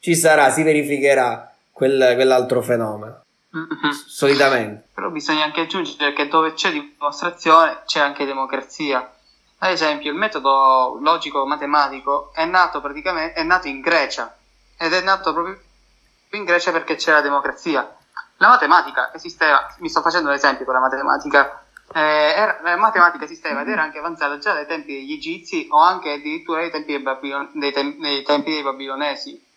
ci 0.00 0.16
sarà, 0.16 0.50
si 0.50 0.62
verificherà 0.62 1.52
quel, 1.70 2.12
quell'altro 2.14 2.62
fenomeno. 2.62 3.22
Mm-hmm. 3.56 3.90
Solitamente. 4.06 4.88
Però 4.94 5.10
bisogna 5.10 5.44
anche 5.44 5.62
aggiungere 5.62 6.12
che 6.12 6.28
dove 6.28 6.54
c'è 6.54 6.70
dimostrazione 6.72 7.82
c'è 7.84 8.00
anche 8.00 8.24
democrazia. 8.24 9.12
Ad 9.58 9.70
esempio, 9.70 10.10
il 10.10 10.16
metodo 10.16 10.98
logico-matematico 11.00 12.32
è 12.32 12.46
nato 12.46 12.80
praticamente 12.80 13.34
è 13.34 13.42
nato 13.42 13.68
in 13.68 13.80
Grecia 13.80 14.34
ed 14.78 14.92
è 14.92 15.02
nato 15.02 15.32
proprio 15.32 15.58
in 16.30 16.44
Grecia 16.44 16.72
perché 16.72 16.94
c'era 16.94 17.16
la 17.16 17.22
democrazia. 17.22 17.96
La 18.38 18.48
matematica 18.48 19.12
esisteva, 19.12 19.74
mi 19.80 19.90
sto 19.90 20.00
facendo 20.00 20.28
un 20.28 20.34
esempio 20.34 20.64
con 20.64 20.72
la 20.72 20.80
matematica, 20.80 21.62
eh, 21.92 22.00
era, 22.00 22.58
la 22.62 22.76
matematica 22.76 23.24
esisteva 23.24 23.60
ed 23.60 23.68
era 23.68 23.82
anche 23.82 23.98
avanzata 23.98 24.38
già 24.38 24.54
dai 24.54 24.66
tempi 24.66 24.94
degli 24.94 25.12
egizi 25.12 25.66
o 25.70 25.78
anche 25.78 26.12
addirittura 26.12 26.60
dai 26.60 26.70
tempi 26.70 26.92
dei, 26.92 27.02
Babilon- 27.02 27.50
dei, 27.52 27.72
tem- 27.72 28.00
dei 28.00 28.22
tempi 28.22 28.52
dei 28.52 28.62
babilonesi 28.62 29.48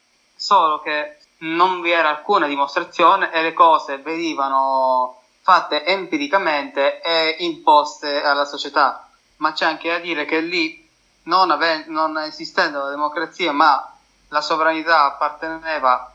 solo 0.44 0.82
che 0.82 1.20
non 1.40 1.80
vi 1.80 1.92
era 1.92 2.10
alcuna 2.10 2.48
dimostrazione 2.48 3.32
e 3.32 3.42
le 3.42 3.54
cose 3.54 4.00
venivano 4.00 5.22
fatte 5.42 5.86
empiricamente 5.86 7.00
e 7.02 7.38
imposte 7.40 8.22
alla 8.22 8.44
società. 8.44 9.08
Ma 9.38 9.54
c'è 9.54 9.66
anche 9.66 9.90
da 9.90 10.00
dire 10.00 10.26
che 10.26 10.42
lì, 10.42 10.86
non, 11.24 11.50
ave- 11.50 11.86
non 11.88 12.18
esistendo 12.18 12.84
la 12.84 12.90
democrazia, 12.90 13.54
ma 13.54 13.90
la 14.28 14.42
sovranità 14.42 15.06
apparteneva 15.06 16.14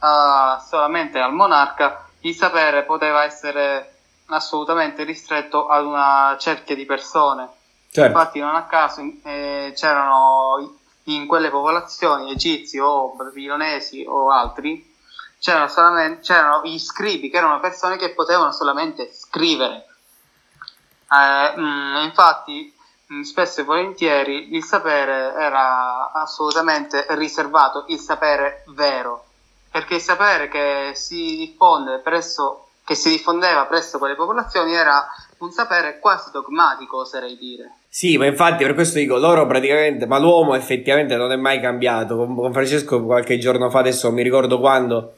uh, 0.00 0.60
solamente 0.62 1.18
al 1.18 1.32
monarca, 1.32 2.08
il 2.20 2.34
sapere 2.34 2.82
poteva 2.82 3.24
essere 3.24 4.00
assolutamente 4.26 5.02
ristretto 5.04 5.66
ad 5.66 5.86
una 5.86 6.36
cerchia 6.38 6.74
di 6.74 6.84
persone. 6.84 7.48
Certo. 7.90 8.06
Infatti, 8.06 8.38
non 8.38 8.54
a 8.54 8.66
caso 8.66 9.00
eh, 9.24 9.72
c'erano 9.74 10.78
in 11.14 11.26
quelle 11.26 11.50
popolazioni, 11.50 12.30
egizi 12.30 12.78
o 12.78 13.14
babilonesi 13.14 14.04
o 14.06 14.30
altri, 14.30 14.94
c'erano, 15.38 15.68
solamente, 15.68 16.20
c'erano 16.20 16.62
gli 16.64 16.78
scribi, 16.78 17.30
che 17.30 17.38
erano 17.38 17.60
persone 17.60 17.96
che 17.96 18.10
potevano 18.10 18.52
solamente 18.52 19.12
scrivere. 19.12 19.86
Eh, 21.10 21.54
mh, 21.56 21.62
mm, 21.62 21.96
infatti, 22.04 22.74
mh, 23.06 23.16
mm, 23.16 23.20
spesso 23.22 23.60
e 23.60 23.64
volentieri 23.64 24.54
il 24.54 24.64
sapere 24.64 25.34
era 25.34 26.12
assolutamente 26.12 27.06
riservato, 27.10 27.84
il 27.88 27.98
sapere 27.98 28.64
vero, 28.68 29.24
perché 29.70 29.96
il 29.96 30.00
sapere 30.00 30.48
che 30.48 30.92
si 30.94 31.36
diffonde 31.36 31.98
presso 31.98 32.66
che 32.90 32.96
si 32.96 33.10
diffondeva 33.10 33.66
presso 33.66 33.98
quelle 33.98 34.16
popolazioni 34.16 34.74
era 34.74 35.06
un 35.38 35.52
sapere 35.52 36.00
quasi 36.00 36.32
dogmatico, 36.32 36.96
oserei 36.96 37.38
dire. 37.38 37.79
Sì, 37.92 38.16
ma 38.18 38.26
infatti 38.26 38.62
per 38.62 38.74
questo 38.74 39.00
dico, 39.00 39.18
loro 39.18 39.48
praticamente, 39.48 40.06
ma 40.06 40.20
l'uomo 40.20 40.54
effettivamente 40.54 41.16
non 41.16 41.32
è 41.32 41.36
mai 41.36 41.60
cambiato. 41.60 42.14
Con, 42.16 42.36
con 42.36 42.52
Francesco 42.52 43.04
qualche 43.04 43.36
giorno 43.36 43.68
fa, 43.68 43.80
adesso 43.80 44.12
mi 44.12 44.22
ricordo 44.22 44.60
quando, 44.60 45.14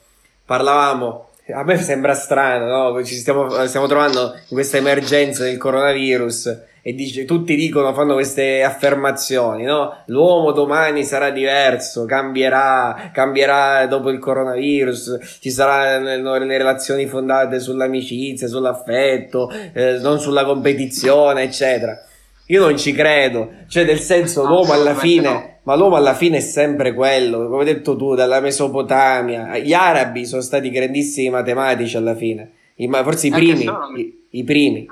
parlavamo, 0.47 1.29
a 1.55 1.65
me 1.65 1.77
sembra 1.77 2.15
strano, 2.15 2.95
no? 2.95 3.05
Ci 3.05 3.15
stiamo, 3.15 3.51
stiamo 3.67 3.87
trovando 3.87 4.33
in 4.35 4.55
questa 4.55 4.79
emergenza 4.79 5.43
del 5.45 5.59
coronavirus 5.59 6.61
e 6.81 6.95
dice, 6.95 7.27
tutti 7.27 7.57
dicono, 7.57 7.93
fanno 7.93 8.15
queste 8.15 8.63
affermazioni, 8.63 9.65
no? 9.65 10.05
L'uomo 10.07 10.53
domani 10.53 11.05
sarà 11.05 11.29
diverso, 11.29 12.07
cambierà, 12.07 13.11
cambierà 13.13 13.85
dopo 13.87 14.09
il 14.09 14.19
coronavirus, 14.19 15.39
ci 15.43 15.51
saranno 15.51 16.39
le 16.39 16.57
relazioni 16.57 17.05
fondate 17.05 17.61
sull'amicizia, 17.61 18.49
sull'affetto, 18.49 19.51
eh, 19.75 19.99
non 19.99 20.19
sulla 20.19 20.47
competizione, 20.47 21.43
eccetera. 21.43 22.03
Io 22.47 22.61
non 22.61 22.77
ci 22.77 22.93
credo, 22.93 23.51
cioè 23.69 23.85
nel 23.85 24.01
senso 24.01 24.45
l'uomo 24.45 24.73
alla 24.73 24.95
fine, 24.95 25.33
no. 25.33 25.59
ma 25.63 25.75
l'uomo 25.77 25.97
alla 25.97 26.15
fine 26.15 26.39
è 26.39 26.41
sempre 26.41 26.93
quello, 26.93 27.49
come 27.49 27.61
hai 27.61 27.75
detto 27.75 27.97
tu, 27.97 28.15
dalla 28.15 28.41
Mesopotamia, 28.41 29.57
gli 29.59 29.73
arabi 29.73 30.27
sono 30.27 30.43
stati 30.43 30.71
grandissimi 30.71 31.31
matematici 31.31 31.97
alla 31.97 32.15
fine, 32.15 32.53
I, 32.75 32.89
forse 32.91 33.29
i 33.29 33.31
primi, 33.31 33.65
i, 33.97 34.27
i 34.31 34.45
primi, 34.45 34.87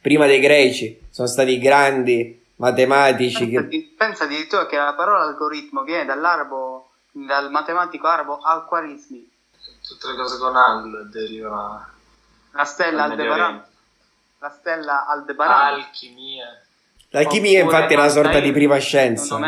prima 0.00 0.26
dei 0.26 0.40
greci 0.40 0.98
sono 1.10 1.28
stati 1.28 1.58
grandi 1.58 2.40
matematici. 2.56 3.46
Pensa, 3.46 3.68
che... 3.68 3.92
pensa 3.96 4.24
addirittura 4.24 4.66
che 4.66 4.76
la 4.76 4.94
parola 4.94 5.24
algoritmo 5.24 5.82
viene 5.82 6.04
dall'arabo, 6.04 6.90
dal 7.12 7.50
matematico 7.50 8.06
arabo 8.06 8.38
alquarismi. 8.40 9.30
Tutte 9.86 10.08
le 10.08 10.14
cose 10.16 10.38
con 10.38 10.56
al 10.56 11.08
derivano. 11.10 11.86
La 12.52 12.64
stella 12.64 13.04
Aldebaran. 13.04 13.64
La 14.42 14.50
stella 14.50 15.06
Aldebaran. 15.06 15.74
Alchimia. 15.74 16.46
L'alchimia 17.10 17.62
infatti 17.62 17.94
è 17.94 17.96
una 17.96 18.08
sorta 18.08 18.40
di 18.40 18.50
prima 18.50 18.76
scienza. 18.78 19.38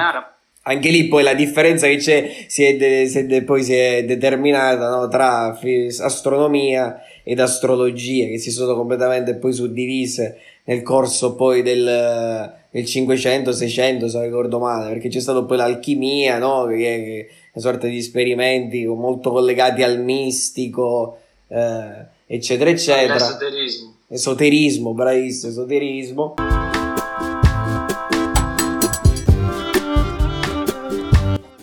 Anche 0.66 0.88
lì 0.88 1.08
poi 1.08 1.24
la 1.24 1.34
differenza 1.34 1.88
che 1.88 1.96
c'è 1.96 2.44
si 2.46 2.62
è, 2.62 2.76
de- 2.76 3.08
si 3.08 3.18
è 3.18 3.24
de- 3.24 3.42
poi 3.42 3.64
si 3.64 3.74
è 3.74 4.04
determinata 4.04 4.88
no, 4.88 5.08
tra 5.08 5.58
astronomia 6.00 7.02
ed 7.24 7.40
astrologia 7.40 8.28
che 8.28 8.38
si 8.38 8.52
sono 8.52 8.76
completamente 8.76 9.34
poi 9.34 9.52
suddivise 9.52 10.38
nel 10.64 10.82
corso 10.82 11.34
poi 11.34 11.62
del, 11.62 12.54
del 12.70 12.82
500-600 12.84 14.06
se 14.06 14.16
non 14.16 14.22
ricordo 14.22 14.58
male 14.58 14.88
perché 14.92 15.08
c'è 15.08 15.20
stato 15.20 15.44
poi 15.44 15.56
l'alchimia 15.56 16.38
no? 16.38 16.66
che, 16.66 16.76
è 16.76 17.34
una 17.52 17.64
sorta 17.64 17.86
di 17.86 17.98
esperimenti 17.98 18.86
molto 18.86 19.32
collegati 19.32 19.82
al 19.82 19.98
mistico 19.98 21.18
eh, 21.48 22.06
eccetera 22.26 22.70
eccetera 22.70 23.16
esoterismo 23.16 23.93
esoterismo 24.08 24.94
bravissimo 24.94 25.50
esoterismo. 25.50 26.34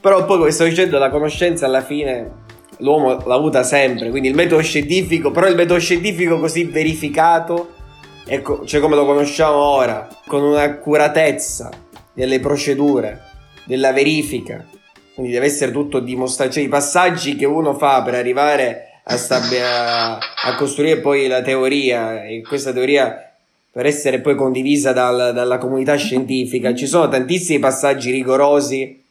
Però 0.02 0.26
poi 0.26 0.38
come 0.38 0.52
sto 0.52 0.64
dicendo 0.64 0.98
la 0.98 1.10
conoscenza 1.10 1.66
alla 1.66 1.82
fine 1.82 2.40
l'uomo 2.78 3.24
l'ha 3.26 3.36
avuta 3.36 3.62
sempre 3.62 4.10
quindi 4.10 4.28
il 4.30 4.34
metodo 4.34 4.62
scientifico 4.64 5.30
però 5.30 5.48
il 5.48 5.56
metodo 5.56 5.80
scientifico 5.80 6.40
così 6.40 6.64
verificato 6.64 7.80
ecco, 8.26 8.66
cioè 8.66 8.80
come 8.80 8.96
lo 8.96 9.06
conosciamo 9.06 9.58
ora, 9.58 10.08
con 10.26 10.42
un'accuratezza 10.42 11.70
delle 12.14 12.40
procedure, 12.40 13.22
della 13.66 13.92
verifica, 13.92 14.66
quindi 15.14 15.34
deve 15.34 15.48
essere 15.48 15.72
tutto 15.72 16.00
dimostrato, 16.00 16.52
cioè 16.52 16.64
i 16.64 16.70
passaggi 16.70 17.36
che 17.36 17.46
uno 17.46 17.74
fa 17.74 18.02
per 18.04 18.16
arrivare 18.16 18.91
a, 19.04 19.16
a, 19.16 20.18
a 20.18 20.56
costruire 20.56 21.00
poi 21.00 21.28
la 21.28 21.42
teoria 21.42 22.24
e 22.24 22.42
questa 22.42 22.72
teoria 22.72 23.32
per 23.72 23.86
essere 23.86 24.20
poi 24.20 24.36
condivisa 24.36 24.92
dal, 24.92 25.32
dalla 25.34 25.58
comunità 25.58 25.96
scientifica, 25.96 26.76
ci 26.76 26.88
sono 26.88 27.08
tantissimi 27.08 27.60
passaggi 27.60 28.12
rigorosi 28.12 29.02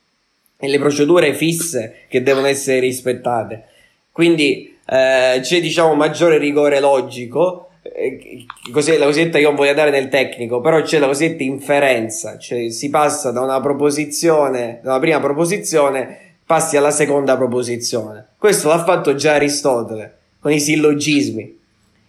e 0.59 0.69
le 0.69 0.79
procedure 0.79 1.33
fisse 1.35 2.05
che 2.09 2.23
devono 2.23 2.47
essere 2.47 2.79
rispettate. 2.81 3.65
Quindi 4.13 4.77
eh, 4.87 5.41
c'è 5.41 5.61
diciamo 5.61 5.95
maggiore 5.95 6.37
rigore 6.37 6.79
logico 6.81 7.71
eh, 7.83 8.45
così, 8.71 8.97
la 8.99 9.07
cosiddetta 9.07 9.39
io 9.39 9.49
non 9.49 9.57
voglio 9.57 9.71
andare 9.71 9.91
nel 9.91 10.09
tecnico, 10.09 10.61
però 10.61 10.83
c'è 10.83 10.99
la 10.99 11.07
cosiddetta 11.07 11.43
inferenza, 11.43 12.39
cioè 12.39 12.71
si 12.71 12.91
passa 12.91 13.31
da 13.31 13.41
una 13.41 13.61
proposizione, 13.61 14.81
da 14.83 14.91
una 14.91 15.01
prima 15.01 15.21
proposizione, 15.21 16.19
passi 16.45 16.77
alla 16.77 16.91
seconda 16.91 17.37
proposizione. 17.37 18.27
Questo 18.41 18.69
l'ha 18.69 18.83
fatto 18.83 19.15
già 19.15 19.35
Aristotele 19.35 20.17
con 20.41 20.51
i 20.51 20.61
sillogismi. 20.61 21.59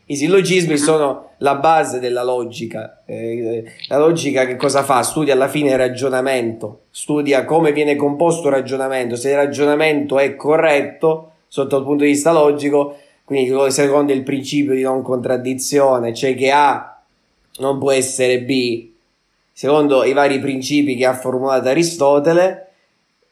I 0.05 0.15
sillogismi 0.15 0.77
sono 0.77 1.31
la 1.39 1.55
base 1.55 1.99
della 1.99 2.23
logica. 2.23 3.03
Eh, 3.05 3.65
la 3.89 3.97
logica 3.97 4.45
che 4.45 4.55
cosa 4.55 4.81
fa? 4.83 5.03
Studia 5.03 5.33
alla 5.33 5.49
fine 5.49 5.71
il 5.71 5.77
ragionamento, 5.77 6.83
studia 6.89 7.43
come 7.43 7.73
viene 7.73 7.97
composto 7.97 8.47
il 8.47 8.53
ragionamento, 8.53 9.17
se 9.17 9.31
il 9.31 9.35
ragionamento 9.35 10.19
è 10.19 10.37
corretto 10.37 11.31
sotto 11.49 11.75
il 11.75 11.83
punto 11.83 12.05
di 12.05 12.11
vista 12.11 12.31
logico, 12.31 12.95
quindi 13.25 13.53
secondo 13.69 14.13
il 14.13 14.23
principio 14.23 14.73
di 14.73 14.83
non 14.83 15.01
contraddizione, 15.01 16.13
cioè 16.13 16.33
che 16.33 16.49
A 16.49 16.97
non 17.57 17.77
può 17.77 17.91
essere 17.91 18.39
B, 18.39 18.87
secondo 19.51 20.05
i 20.05 20.13
vari 20.13 20.39
principi 20.39 20.95
che 20.95 21.05
ha 21.05 21.13
formulato 21.13 21.67
Aristotele, 21.67 22.70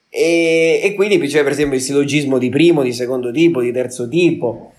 e, 0.10 0.82
e 0.84 0.94
quindi 0.96 1.20
c'è 1.20 1.44
per 1.44 1.52
esempio 1.52 1.78
il 1.78 1.84
sillogismo 1.84 2.40
di 2.40 2.50
primo, 2.50 2.82
di 2.82 2.94
secondo 2.94 3.32
tipo, 3.32 3.62
di 3.62 3.72
terzo 3.72 4.08
tipo. 4.08 4.74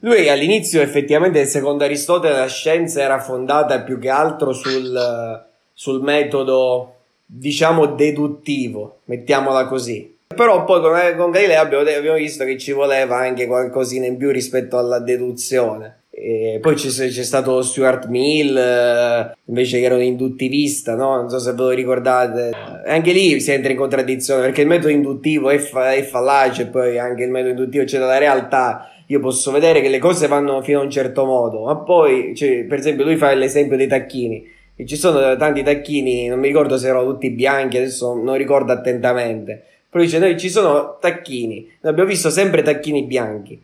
Lui 0.00 0.28
all'inizio 0.28 0.80
effettivamente 0.80 1.44
secondo 1.44 1.82
Aristotele 1.82 2.36
la 2.36 2.46
scienza 2.46 3.02
era 3.02 3.18
fondata 3.18 3.80
più 3.80 3.98
che 3.98 4.08
altro 4.08 4.52
sul, 4.52 5.44
sul 5.72 6.02
metodo, 6.02 6.94
diciamo, 7.26 7.86
deduttivo, 7.86 9.00
mettiamola 9.06 9.66
così. 9.66 10.16
Però 10.28 10.64
poi 10.64 10.80
con, 10.80 11.16
con 11.16 11.30
Galileo 11.32 11.60
abbiamo, 11.60 11.88
abbiamo 11.88 12.16
visto 12.16 12.44
che 12.44 12.56
ci 12.58 12.70
voleva 12.70 13.16
anche 13.16 13.48
qualcosina 13.48 14.06
in 14.06 14.16
più 14.16 14.30
rispetto 14.30 14.78
alla 14.78 15.00
deduzione. 15.00 15.97
E 16.20 16.58
poi 16.60 16.74
c'è, 16.74 16.88
c'è, 16.88 17.22
stato 17.22 17.62
Stuart 17.62 18.06
Mill 18.06 18.56
eh, 18.56 19.36
invece 19.44 19.78
che 19.78 19.84
era 19.84 19.94
un 19.94 20.02
induttivista, 20.02 20.96
no? 20.96 21.14
non 21.14 21.30
so 21.30 21.38
se 21.38 21.52
ve 21.52 21.62
lo 21.62 21.68
ricordate. 21.70 22.50
Anche 22.86 23.12
lì 23.12 23.38
si 23.40 23.52
entra 23.52 23.70
in 23.70 23.78
contraddizione 23.78 24.40
perché 24.40 24.62
il 24.62 24.66
metodo 24.66 24.88
induttivo 24.88 25.48
è, 25.48 25.58
fa- 25.58 25.92
è 25.92 26.02
fallace, 26.02 26.66
poi 26.66 26.98
anche 26.98 27.22
il 27.22 27.30
metodo 27.30 27.50
induttivo 27.50 27.84
c'è 27.84 28.00
dalla 28.00 28.18
realtà. 28.18 28.90
Io 29.06 29.20
posso 29.20 29.52
vedere 29.52 29.80
che 29.80 29.88
le 29.88 29.98
cose 29.98 30.26
vanno 30.26 30.60
fino 30.60 30.80
a 30.80 30.82
un 30.82 30.90
certo 30.90 31.24
modo, 31.24 31.64
ma 31.64 31.76
poi, 31.76 32.34
cioè, 32.34 32.64
per 32.64 32.80
esempio, 32.80 33.04
lui 33.04 33.16
fa 33.16 33.32
l'esempio 33.32 33.76
dei 33.76 33.86
tacchini. 33.86 34.44
E 34.74 34.86
ci 34.86 34.96
sono 34.96 35.36
tanti 35.36 35.62
tacchini, 35.62 36.26
non 36.26 36.40
mi 36.40 36.48
ricordo 36.48 36.76
se 36.76 36.88
erano 36.88 37.10
tutti 37.10 37.30
bianchi, 37.30 37.76
adesso 37.76 38.14
non 38.14 38.36
ricordo 38.36 38.72
attentamente. 38.72 39.62
Però 39.88 40.02
dice: 40.02 40.18
Noi 40.18 40.36
ci 40.38 40.50
sono 40.50 40.98
tacchini, 41.00 41.68
noi 41.80 41.92
abbiamo 41.92 42.08
visto 42.10 42.28
sempre 42.28 42.62
tacchini 42.62 43.04
bianchi. 43.04 43.60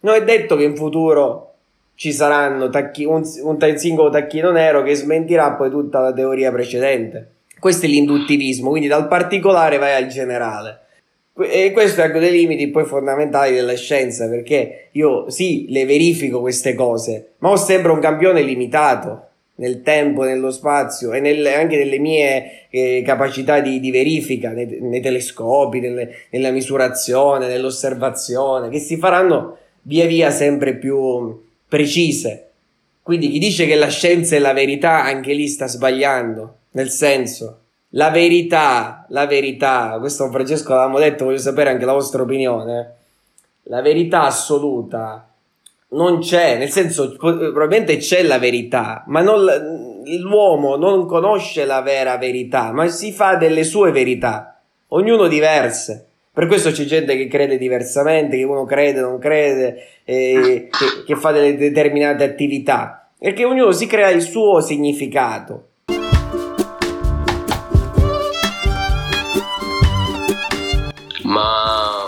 Non 0.00 0.14
è 0.14 0.22
detto 0.22 0.54
che 0.54 0.62
in 0.62 0.76
futuro 0.76 1.47
ci 1.98 2.12
saranno 2.12 2.70
tacchi, 2.70 3.04
un, 3.04 3.24
un 3.42 3.76
singolo 3.76 4.08
tacchino 4.08 4.52
nero 4.52 4.84
che 4.84 4.94
smentirà 4.94 5.54
poi 5.54 5.68
tutta 5.68 5.98
la 5.98 6.12
teoria 6.12 6.52
precedente. 6.52 7.30
Questo 7.58 7.86
è 7.86 7.88
l'induttivismo, 7.88 8.70
quindi 8.70 8.86
dal 8.86 9.08
particolare 9.08 9.78
vai 9.78 10.00
al 10.00 10.06
generale. 10.06 10.78
E 11.40 11.72
questo 11.72 12.00
è 12.00 12.08
uno 12.08 12.20
dei 12.20 12.30
limiti 12.30 12.68
poi 12.68 12.84
fondamentali 12.84 13.52
della 13.52 13.74
scienza, 13.74 14.28
perché 14.28 14.90
io 14.92 15.28
sì, 15.28 15.66
le 15.70 15.86
verifico 15.86 16.38
queste 16.38 16.74
cose, 16.74 17.30
ma 17.38 17.50
ho 17.50 17.56
sempre 17.56 17.90
un 17.90 17.98
campione 17.98 18.42
limitato 18.42 19.26
nel 19.56 19.82
tempo, 19.82 20.22
nello 20.22 20.52
spazio 20.52 21.12
e 21.12 21.18
nel, 21.18 21.44
anche 21.46 21.78
nelle 21.78 21.98
mie 21.98 22.68
eh, 22.70 23.02
capacità 23.04 23.58
di, 23.58 23.80
di 23.80 23.90
verifica, 23.90 24.50
nei, 24.50 24.78
nei 24.80 25.00
telescopi, 25.00 25.80
nelle, 25.80 26.10
nella 26.30 26.52
misurazione, 26.52 27.48
nell'osservazione, 27.48 28.68
che 28.68 28.78
si 28.78 28.96
faranno 28.98 29.56
via 29.82 30.06
via 30.06 30.30
sempre 30.30 30.76
più, 30.76 31.46
precise. 31.68 32.50
Quindi 33.02 33.30
chi 33.30 33.38
dice 33.38 33.66
che 33.66 33.74
la 33.74 33.88
scienza 33.88 34.36
è 34.36 34.38
la 34.38 34.52
verità, 34.52 35.02
anche 35.02 35.32
lì 35.32 35.46
sta 35.46 35.66
sbagliando. 35.66 36.56
Nel 36.72 36.90
senso, 36.90 37.60
la 37.90 38.10
verità, 38.10 39.06
la 39.08 39.26
verità, 39.26 39.96
questo 39.98 40.30
Francesco 40.30 40.74
l'avevamo 40.74 40.98
detto, 40.98 41.24
voglio 41.24 41.38
sapere 41.38 41.70
anche 41.70 41.84
la 41.84 41.94
vostra 41.94 42.22
opinione. 42.22 42.94
La 43.64 43.80
verità 43.80 44.22
assoluta 44.22 45.26
non 45.90 46.20
c'è, 46.20 46.58
nel 46.58 46.70
senso, 46.70 47.16
probabilmente 47.16 47.96
c'è 47.96 48.22
la 48.22 48.38
verità, 48.38 49.04
ma 49.06 49.22
non, 49.22 49.46
l'uomo 50.04 50.76
non 50.76 51.06
conosce 51.06 51.64
la 51.64 51.80
vera 51.80 52.18
verità, 52.18 52.72
ma 52.72 52.88
si 52.88 53.12
fa 53.12 53.36
delle 53.36 53.64
sue 53.64 53.90
verità, 53.90 54.60
ognuno 54.88 55.28
diverse. 55.28 56.07
Per 56.38 56.46
questo 56.46 56.70
c'è 56.70 56.84
gente 56.84 57.16
che 57.16 57.26
crede 57.26 57.58
diversamente, 57.58 58.36
che 58.36 58.44
uno 58.44 58.64
crede, 58.64 59.00
non 59.00 59.18
crede, 59.18 59.88
eh, 60.04 60.68
che, 60.70 61.02
che 61.04 61.16
fa 61.16 61.32
delle 61.32 61.56
determinate 61.56 62.22
attività 62.22 63.10
che 63.18 63.44
ognuno 63.44 63.72
si 63.72 63.88
crea 63.88 64.10
il 64.10 64.22
suo 64.22 64.60
significato. 64.60 65.70
Ma 71.24 72.06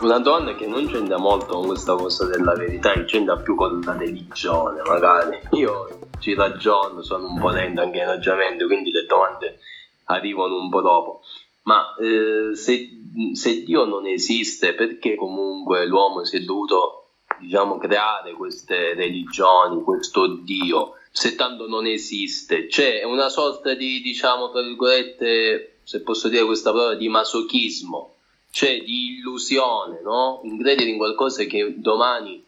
una 0.00 0.18
donna 0.18 0.56
che 0.56 0.66
non 0.66 0.88
c'entra 0.88 1.18
molto 1.18 1.54
con 1.54 1.66
questa 1.68 1.94
cosa 1.94 2.26
della 2.26 2.54
verità, 2.54 2.92
che 2.94 3.04
c'entra 3.04 3.36
più 3.36 3.54
con 3.54 3.80
la 3.84 3.96
religione, 3.96 4.82
magari. 4.84 5.38
Io 5.52 6.08
ci 6.18 6.34
ragiono, 6.34 7.02
sono 7.02 7.28
un 7.28 7.38
po' 7.38 7.50
lento 7.50 7.82
anche 7.82 7.98
in 7.98 8.06
ragionamento, 8.06 8.66
quindi 8.66 8.90
le 8.90 9.06
domande 9.06 9.60
arrivano 10.06 10.56
un 10.56 10.68
po' 10.68 10.80
dopo. 10.80 11.20
Ma 11.62 11.94
eh, 12.00 12.56
se, 12.56 12.99
se, 13.34 13.62
Dio 13.62 13.84
non 13.84 14.06
esiste, 14.06 14.74
perché 14.74 15.14
comunque 15.14 15.86
l'uomo 15.86 16.24
si 16.24 16.36
è 16.36 16.40
dovuto, 16.40 17.06
diciamo, 17.38 17.78
creare 17.78 18.32
queste 18.32 18.94
religioni, 18.94 19.82
questo 19.82 20.26
Dio? 20.26 20.94
Se 21.10 21.34
tanto 21.34 21.66
non 21.66 21.86
esiste, 21.86 22.66
c'è 22.66 23.02
una 23.02 23.28
sorta 23.28 23.74
di, 23.74 24.00
diciamo, 24.00 24.50
tra 24.50 24.62
virgolette, 24.62 25.78
se 25.82 26.02
posso 26.02 26.28
dire 26.28 26.44
questa 26.44 26.72
parola, 26.72 26.94
di 26.94 27.08
masochismo, 27.08 28.14
c'è 28.50 28.82
di 28.82 29.16
illusione, 29.16 30.00
no? 30.02 30.40
In 30.44 30.58
credere 30.58 30.90
in 30.90 30.96
qualcosa 30.96 31.44
che 31.44 31.74
domani 31.78 32.44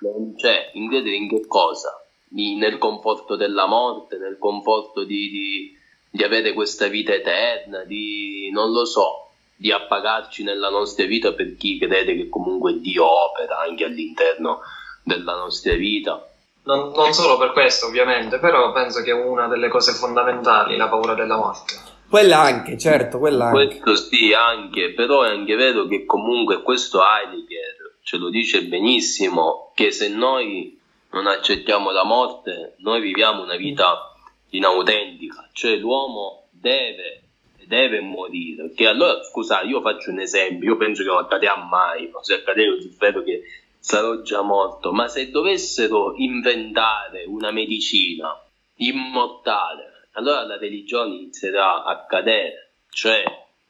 non 0.00 0.34
c'è, 0.34 0.70
in 0.74 0.88
credere 0.88 1.16
in 1.16 1.28
che 1.28 1.46
cosa? 1.46 2.00
nel 2.28 2.76
conforto 2.76 3.36
della 3.36 3.66
morte, 3.66 4.18
nel 4.18 4.36
conforto 4.38 5.04
di, 5.04 5.30
di 5.30 5.76
di 6.16 6.24
avere 6.24 6.54
questa 6.54 6.88
vita 6.88 7.12
eterna, 7.12 7.84
di 7.84 8.50
non 8.50 8.72
lo 8.72 8.84
so, 8.84 9.25
di 9.56 9.72
appagarci 9.72 10.42
nella 10.42 10.68
nostra 10.68 11.06
vita 11.06 11.32
per 11.32 11.56
chi 11.56 11.78
crede 11.78 12.14
che 12.14 12.28
comunque 12.28 12.78
Dio 12.78 13.04
opera 13.04 13.60
anche 13.60 13.84
all'interno 13.84 14.60
della 15.02 15.34
nostra 15.34 15.74
vita. 15.74 16.28
Non, 16.64 16.92
non 16.94 17.12
solo 17.12 17.38
per 17.38 17.52
questo, 17.52 17.86
ovviamente, 17.86 18.38
però 18.38 18.72
penso 18.72 19.02
che 19.02 19.10
è 19.10 19.14
una 19.14 19.46
delle 19.46 19.68
cose 19.68 19.92
fondamentali 19.92 20.76
la 20.76 20.88
paura 20.88 21.14
della 21.14 21.36
morte. 21.36 21.74
Quella 22.08 22.40
anche, 22.40 22.76
certo, 22.78 23.18
quella 23.18 23.46
anche. 23.46 23.78
Questo 23.80 23.96
sì, 23.96 24.32
anche, 24.32 24.92
però 24.92 25.22
è 25.22 25.30
anche 25.30 25.54
vero 25.54 25.86
che 25.86 26.04
comunque 26.04 26.62
questo 26.62 27.00
Heidegger 27.02 27.98
ce 28.02 28.16
lo 28.16 28.30
dice 28.30 28.62
benissimo, 28.64 29.72
che 29.74 29.90
se 29.90 30.08
noi 30.08 30.78
non 31.10 31.26
accettiamo 31.26 31.90
la 31.90 32.04
morte, 32.04 32.74
noi 32.78 33.00
viviamo 33.00 33.42
una 33.42 33.56
vita 33.56 34.12
inautentica, 34.50 35.48
cioè 35.52 35.76
l'uomo 35.76 36.46
deve, 36.50 37.22
deve 37.66 38.00
morire. 38.00 38.72
Che 38.72 38.86
allora, 38.86 39.22
scusa, 39.22 39.62
io 39.62 39.80
faccio 39.80 40.10
un 40.10 40.20
esempio, 40.20 40.70
io 40.70 40.76
penso 40.76 41.02
che 41.02 41.08
non 41.08 41.18
accadrà 41.18 41.56
mai, 41.56 42.10
se 42.22 42.34
accadrà 42.34 42.62
io 42.62 42.80
spero 42.80 43.22
che 43.22 43.42
sarò 43.78 44.22
già 44.22 44.42
morto, 44.42 44.92
ma 44.92 45.08
se 45.08 45.30
dovessero 45.30 46.14
inventare 46.16 47.24
una 47.26 47.50
medicina 47.50 48.34
immortale, 48.76 50.08
allora 50.12 50.44
la 50.44 50.58
religione 50.58 51.14
inizierà 51.14 51.84
a 51.84 52.04
cadere, 52.06 52.72
cioè 52.90 53.22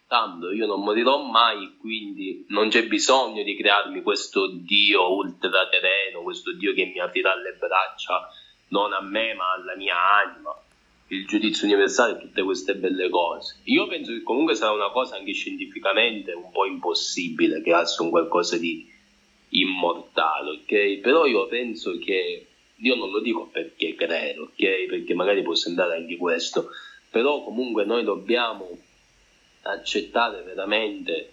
tanto 0.06 0.52
io 0.52 0.66
non 0.66 0.82
morirò 0.82 1.22
mai, 1.22 1.76
quindi 1.78 2.46
non 2.48 2.68
c'è 2.68 2.86
bisogno 2.86 3.42
di 3.42 3.56
crearmi 3.56 4.02
questo 4.02 4.46
Dio 4.52 5.12
ultraterreno, 5.14 6.22
questo 6.22 6.52
Dio 6.54 6.72
che 6.72 6.86
mi 6.86 7.00
aprirà 7.00 7.34
le 7.34 7.56
braccia 7.58 8.28
non 8.68 8.92
a 8.92 9.00
me 9.00 9.34
ma 9.34 9.52
alla 9.52 9.76
mia 9.76 9.96
anima 10.24 10.54
il 11.08 11.26
giudizio 11.26 11.66
universale 11.66 12.16
e 12.16 12.20
tutte 12.20 12.42
queste 12.42 12.74
belle 12.74 13.08
cose. 13.08 13.60
Io 13.64 13.86
penso 13.86 14.12
che 14.12 14.22
comunque 14.22 14.54
sarà 14.54 14.72
una 14.72 14.90
cosa 14.90 15.16
anche 15.16 15.32
scientificamente 15.32 16.32
un 16.32 16.50
po' 16.50 16.66
impossibile 16.66 17.62
crearsi 17.62 18.02
un 18.02 18.10
qualcosa 18.10 18.56
di 18.56 18.90
immortale, 19.50 20.50
ok? 20.50 20.98
Però 21.00 21.26
io 21.26 21.46
penso 21.46 21.96
che, 21.98 22.46
io 22.74 22.94
non 22.96 23.10
lo 23.10 23.20
dico 23.20 23.46
perché 23.46 23.94
credo, 23.94 24.44
ok? 24.44 24.86
Perché 24.88 25.14
magari 25.14 25.42
può 25.42 25.54
sembrare 25.54 25.96
anche 25.96 26.16
questo, 26.16 26.70
però 27.08 27.44
comunque 27.44 27.84
noi 27.84 28.02
dobbiamo 28.02 28.76
accettare 29.62 30.42
veramente 30.42 31.32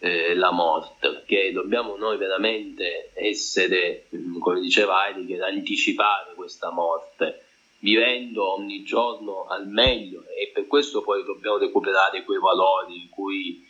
eh, 0.00 0.34
la 0.34 0.50
morte, 0.50 1.08
ok? 1.08 1.48
Dobbiamo 1.48 1.96
noi 1.96 2.18
veramente 2.18 3.10
essere, 3.14 4.06
come 4.38 4.60
diceva 4.60 5.06
Heidegger, 5.06 5.42
anticipare 5.44 6.34
questa 6.34 6.70
morte 6.70 7.43
vivendo 7.84 8.54
ogni 8.54 8.82
giorno 8.82 9.44
al 9.44 9.68
meglio 9.68 10.24
e 10.34 10.50
per 10.54 10.66
questo 10.66 11.02
poi 11.02 11.22
dobbiamo 11.22 11.58
recuperare 11.58 12.24
quei 12.24 12.38
valori 12.38 13.02
in 13.02 13.10
cui 13.10 13.62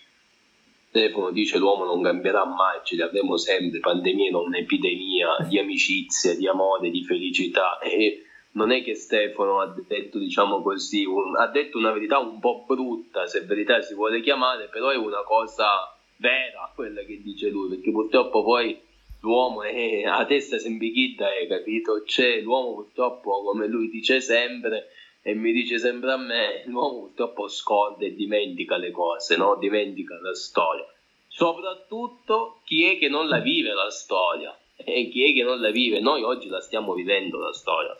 Stefano 0.89 1.33
dice 1.33 1.59
l'uomo 1.59 1.85
non 1.85 2.01
cambierà 2.01 2.45
mai, 2.45 2.79
ce 2.85 2.95
li 2.95 3.03
avremo 3.03 3.37
sempre, 3.37 3.81
pandemia 3.81 4.31
non 4.31 4.55
epidemia, 4.55 5.39
di 5.49 5.59
amicizia, 5.59 6.37
di 6.37 6.47
amore, 6.47 6.91
di 6.91 7.03
felicità. 7.03 7.81
E 7.81 8.23
non 8.53 8.71
è 8.71 8.85
che 8.85 8.95
Stefano 8.95 9.59
ha 9.59 9.75
detto, 9.89 10.21
diciamo 10.21 10.63
così, 10.63 11.05
un, 11.05 11.37
ha 11.37 11.49
detto 11.49 11.79
una 11.79 11.91
verità 11.91 12.21
un 12.21 12.39
po' 12.39 12.63
brutta, 12.65 13.27
se 13.27 13.41
verità 13.41 13.83
si 13.83 13.95
vuole 13.95 14.21
chiamare, 14.21 14.69
però 14.69 14.91
è 14.91 14.97
una 14.97 15.25
cosa 15.25 15.93
vera 16.19 16.71
quella 16.73 17.03
che 17.03 17.21
dice 17.21 17.49
lui, 17.49 17.71
perché 17.71 17.91
purtroppo 17.91 18.45
poi 18.45 18.81
l'uomo 19.25 19.63
è 19.63 20.05
a 20.07 20.25
testa 20.27 20.59
sempre 20.59 20.91
chita, 20.91 21.27
hai 21.27 21.49
capito? 21.49 22.03
C'è 22.05 22.41
l'uomo 22.43 22.75
purtroppo, 22.75 23.43
come 23.43 23.67
lui 23.67 23.89
dice 23.89 24.21
sempre, 24.21 24.91
e 25.23 25.35
mi 25.35 25.53
dice 25.53 25.79
sempre 25.79 26.13
a 26.13 26.19
me, 26.19 26.63
l'uomo 26.67 27.01
purtroppo 27.01 27.49
scorda 27.49 28.05
e 28.05 28.15
dimentica 28.15 28.77
le 28.77 28.91
cose, 28.91 29.37
no? 29.37 29.57
Dimentica 29.57 30.21
la 30.21 30.35
storia. 30.35 30.87
Soprattutto 31.27 32.61
chi 32.65 32.85
è 32.85 32.99
che 32.99 33.09
non 33.09 33.27
la 33.27 33.41
vive 33.41 33.73
la 33.73 33.91
storia? 33.91 34.57
E 34.77 35.09
chi 35.09 35.25
è 35.25 35.33
che 35.33 35.43
non 35.43 35.61
la 35.61 35.71
vive? 35.71 36.01
Noi 36.01 36.23
oggi 36.23 36.49
la 36.49 36.61
stiamo 36.61 36.93
vivendo 36.93 37.39
la 37.39 37.53
storia. 37.53 37.97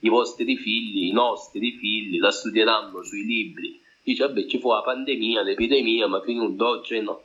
I 0.00 0.08
vostri 0.08 0.56
figli, 0.56 1.06
i 1.06 1.12
nostri 1.12 1.72
figli 1.72 2.18
la 2.18 2.30
studieranno 2.30 3.02
sui 3.02 3.24
libri. 3.24 3.80
Dice, 4.02 4.26
vabbè, 4.26 4.46
ci 4.46 4.58
fu 4.58 4.70
la 4.70 4.82
pandemia, 4.82 5.42
l'epidemia, 5.42 6.06
ma 6.06 6.20
fino 6.20 6.44
ad 6.44 6.60
oggi 6.60 7.00
no 7.00 7.22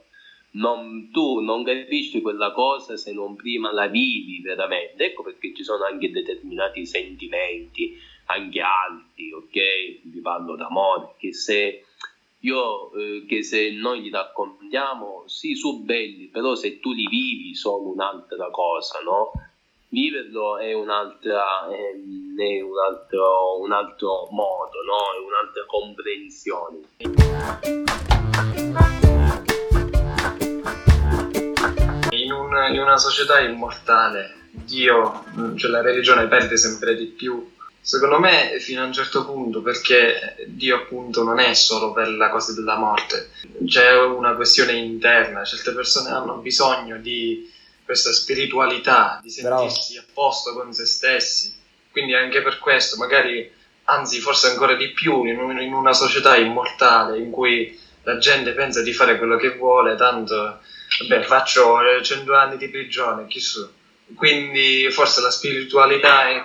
non, 0.51 1.09
tu 1.11 1.41
non 1.41 1.63
capisci 1.63 2.21
quella 2.21 2.51
cosa 2.51 2.97
se 2.97 3.13
non 3.13 3.35
prima 3.35 3.71
la 3.71 3.87
vivi 3.87 4.41
veramente. 4.41 5.05
Ecco 5.05 5.23
perché 5.23 5.53
ci 5.53 5.63
sono 5.63 5.85
anche 5.85 6.11
determinati 6.11 6.85
sentimenti, 6.85 7.97
anche 8.25 8.61
altri, 8.61 9.31
ok? 9.31 9.99
Vi 10.03 10.19
parlo 10.21 10.55
d'amore, 10.55 11.13
che 11.17 11.33
se 11.33 11.85
io 12.41 12.93
eh, 12.93 13.25
che 13.27 13.43
se 13.43 13.71
noi 13.71 13.99
li 14.01 14.09
raccontiamo, 14.09 15.23
sì, 15.27 15.55
sono 15.55 15.79
belli, 15.79 16.27
però 16.27 16.55
se 16.55 16.79
tu 16.79 16.93
li 16.93 17.05
vivi 17.07 17.53
sono 17.53 17.89
un'altra 17.89 18.49
cosa, 18.49 18.99
no? 18.99 19.31
Viverlo 19.89 20.57
è 20.57 20.71
un'altra, 20.73 21.67
è, 21.67 21.91
è 22.41 22.61
un, 22.61 22.77
altro, 22.87 23.59
un 23.59 23.71
altro 23.71 24.29
modo, 24.31 24.81
no? 24.85 25.11
È 25.15 25.19
un'altra 25.25 25.65
comprensione. 25.65 26.77
Un, 32.49 32.73
in 32.73 32.79
una 32.79 32.97
società 32.97 33.39
immortale, 33.39 34.35
Dio, 34.51 35.23
cioè 35.55 35.69
la 35.69 35.81
religione 35.81 36.27
perde 36.27 36.57
sempre 36.57 36.95
di 36.95 37.05
più 37.05 37.49
Secondo 37.81 38.19
me 38.19 38.59
fino 38.59 38.83
a 38.83 38.85
un 38.85 38.93
certo 38.93 39.25
punto, 39.25 39.61
perché 39.61 40.35
Dio 40.47 40.75
appunto 40.75 41.23
non 41.23 41.39
è 41.39 41.53
solo 41.53 41.91
per 41.93 42.09
la 42.09 42.29
cosa 42.29 42.53
della 42.53 42.77
morte, 42.77 43.31
c'è 43.65 43.95
una 43.99 44.35
questione 44.35 44.73
interna, 44.73 45.43
certe 45.43 45.71
persone 45.71 46.09
hanno 46.09 46.35
bisogno 46.35 46.97
di 46.97 47.51
questa 47.83 48.11
spiritualità, 48.11 49.19
di 49.23 49.31
sentirsi 49.31 49.93
Bravo. 49.93 50.07
a 50.07 50.11
posto 50.13 50.53
con 50.53 50.73
se 50.73 50.85
stessi, 50.85 51.55
quindi 51.89 52.13
anche 52.13 52.43
per 52.43 52.59
questo, 52.59 52.97
magari, 52.97 53.49
anzi 53.85 54.19
forse 54.19 54.49
ancora 54.49 54.75
di 54.75 54.89
più, 54.89 55.23
in, 55.23 55.39
un, 55.39 55.59
in 55.59 55.73
una 55.73 55.93
società 55.93 56.35
immortale 56.35 57.17
in 57.17 57.31
cui 57.31 57.75
la 58.03 58.17
gente 58.17 58.51
pensa 58.51 58.83
di 58.83 58.93
fare 58.93 59.17
quello 59.17 59.37
che 59.37 59.55
vuole, 59.55 59.95
tanto, 59.95 60.59
vabbè, 61.07 61.23
faccio 61.23 61.77
100 62.01 62.33
anni 62.33 62.57
di 62.57 62.69
prigione, 62.69 63.27
chissà. 63.27 63.67
Quindi 64.15 64.89
forse 64.89 65.21
la 65.21 65.29
spiritualità 65.29 66.29
è 66.29 66.43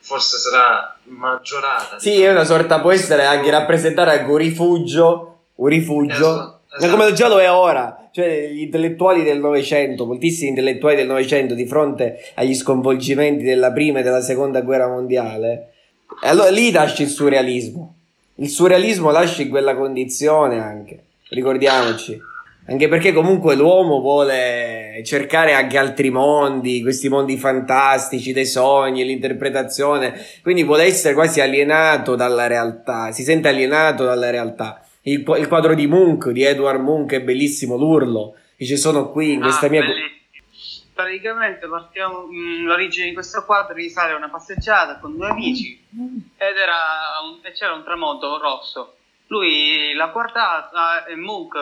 forse 0.00 0.38
sarà 0.38 0.96
maggiorata. 1.04 1.98
Sì, 1.98 2.22
è 2.22 2.30
una 2.30 2.44
sorta, 2.44 2.80
può 2.80 2.92
essere 2.92 3.24
anche 3.24 3.50
rappresentare 3.50 4.18
anche 4.18 4.30
un 4.30 4.36
rifugio, 4.36 5.40
un 5.56 5.66
rifugio, 5.66 6.14
esatto, 6.14 6.60
esatto. 6.76 6.96
come 6.96 7.12
già 7.12 7.28
lo 7.28 7.40
è 7.40 7.50
ora. 7.50 8.08
Cioè, 8.10 8.48
gli 8.48 8.62
intellettuali 8.62 9.22
del 9.22 9.38
Novecento, 9.38 10.06
moltissimi 10.06 10.48
intellettuali 10.48 10.96
del 10.96 11.06
Novecento, 11.06 11.54
di 11.54 11.66
fronte 11.66 12.32
agli 12.34 12.54
sconvolgimenti 12.54 13.44
della 13.44 13.70
prima 13.70 14.00
e 14.00 14.02
della 14.02 14.22
seconda 14.22 14.62
guerra 14.62 14.88
mondiale, 14.88 15.72
allora 16.22 16.50
lì 16.50 16.72
lasci 16.72 17.02
il 17.02 17.08
surrealismo. 17.08 17.94
Il 18.36 18.48
surrealismo 18.48 19.10
lascia 19.10 19.42
in 19.42 19.50
quella 19.50 19.76
condizione 19.76 20.58
anche, 20.58 21.04
ricordiamoci. 21.28 22.20
Anche 22.70 22.86
perché 22.88 23.14
comunque 23.14 23.56
l'uomo 23.56 24.00
vuole 24.00 25.00
cercare 25.02 25.54
anche 25.54 25.78
altri 25.78 26.10
mondi, 26.10 26.82
questi 26.82 27.08
mondi 27.08 27.38
fantastici 27.38 28.34
dei 28.34 28.44
sogni, 28.44 29.06
l'interpretazione, 29.06 30.22
quindi 30.42 30.64
vuole 30.64 30.84
essere 30.84 31.14
quasi 31.14 31.40
alienato 31.40 32.14
dalla 32.14 32.46
realtà, 32.46 33.10
si 33.10 33.22
sente 33.22 33.48
alienato 33.48 34.04
dalla 34.04 34.28
realtà. 34.28 34.84
Il, 35.02 35.24
il 35.38 35.48
quadro 35.48 35.74
di 35.74 35.86
Munch, 35.86 36.28
di 36.28 36.42
Edward 36.42 36.82
Munch, 36.82 37.12
è 37.12 37.22
bellissimo, 37.22 37.76
l'urlo, 37.76 38.34
dice 38.54 38.76
sono 38.76 39.10
qui 39.12 39.32
in 39.32 39.40
questa 39.40 39.64
ah, 39.64 39.70
mia... 39.70 39.80
Bellissimo. 39.80 40.16
Praticamente 40.92 41.66
partiamo, 41.68 42.26
mh, 42.26 42.36
mm, 42.36 42.66
l'origine 42.66 43.06
di 43.06 43.14
questo 43.14 43.44
quadro 43.46 43.72
risale 43.72 44.12
a 44.12 44.16
una 44.16 44.28
passeggiata 44.28 44.98
con 44.98 45.16
due 45.16 45.28
amici 45.28 45.80
ed 46.36 46.56
era 46.56 46.76
un, 47.24 47.40
c'era 47.54 47.72
un 47.72 47.84
tramonto 47.84 48.38
rosso. 48.38 48.96
Lui 49.28 49.94
l'ha 49.94 50.08
guardata 50.08 51.06
e 51.06 51.14
Munch 51.14 51.56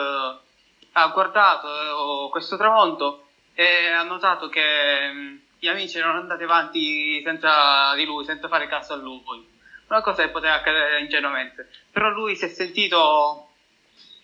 ha 0.99 1.07
guardato 1.09 1.67
eh, 1.67 2.29
questo 2.31 2.57
tramonto 2.57 3.27
e 3.53 3.87
ha 3.87 4.03
notato 4.03 4.49
che 4.49 5.11
mm, 5.11 5.37
gli 5.59 5.67
amici 5.67 5.99
erano 5.99 6.19
andati 6.19 6.43
avanti 6.43 7.21
senza 7.23 7.93
di 7.95 8.05
lui, 8.05 8.25
senza 8.25 8.47
fare 8.47 8.67
caso 8.67 8.93
a 8.93 8.97
lui. 8.97 9.55
Una 9.87 10.01
cosa 10.01 10.23
che 10.23 10.29
poteva 10.29 10.55
accadere 10.55 10.99
ingenuamente. 10.99 11.69
Però 11.91 12.09
lui 12.09 12.35
si 12.35 12.45
è 12.45 12.47
sentito, 12.49 13.49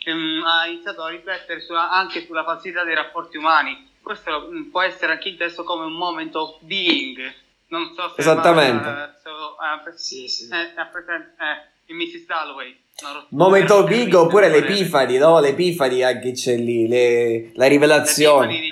um, 0.05 0.43
ha 0.45 0.65
iniziato 0.65 1.03
a 1.03 1.09
riflettere 1.09 1.61
su, 1.61 1.73
anche 1.73 2.25
sulla 2.25 2.43
falsità 2.43 2.83
dei 2.83 2.95
rapporti 2.95 3.37
umani. 3.37 3.91
Questo 4.01 4.47
um, 4.49 4.69
può 4.69 4.81
essere 4.81 5.13
anche 5.13 5.29
inteso 5.29 5.63
come 5.63 5.85
un 5.85 5.93
moment 5.93 6.35
of 6.35 6.57
being. 6.61 7.33
Non 7.67 7.93
so 7.95 8.09
se 8.09 8.15
Esattamente. 8.19 8.89
Ma, 8.89 9.05
uh, 9.05 9.21
so, 9.21 9.55
uh, 9.59 9.95
sì, 9.95 10.27
sì. 10.27 10.49
Eh, 10.51 10.73
eh, 10.73 11.67
in 11.85 11.95
Mrs. 11.95 12.25
Dalloway. 12.25 12.82
Momento 13.29 13.83
big 13.83 14.13
oppure 14.13 14.49
l'Epifani, 14.49 15.17
no? 15.17 15.39
L'Epifani 15.39 16.03
anche 16.03 16.31
c'è 16.31 16.55
lì, 16.55 16.87
le, 16.87 17.51
la 17.55 17.65
rivelazione. 17.65 18.71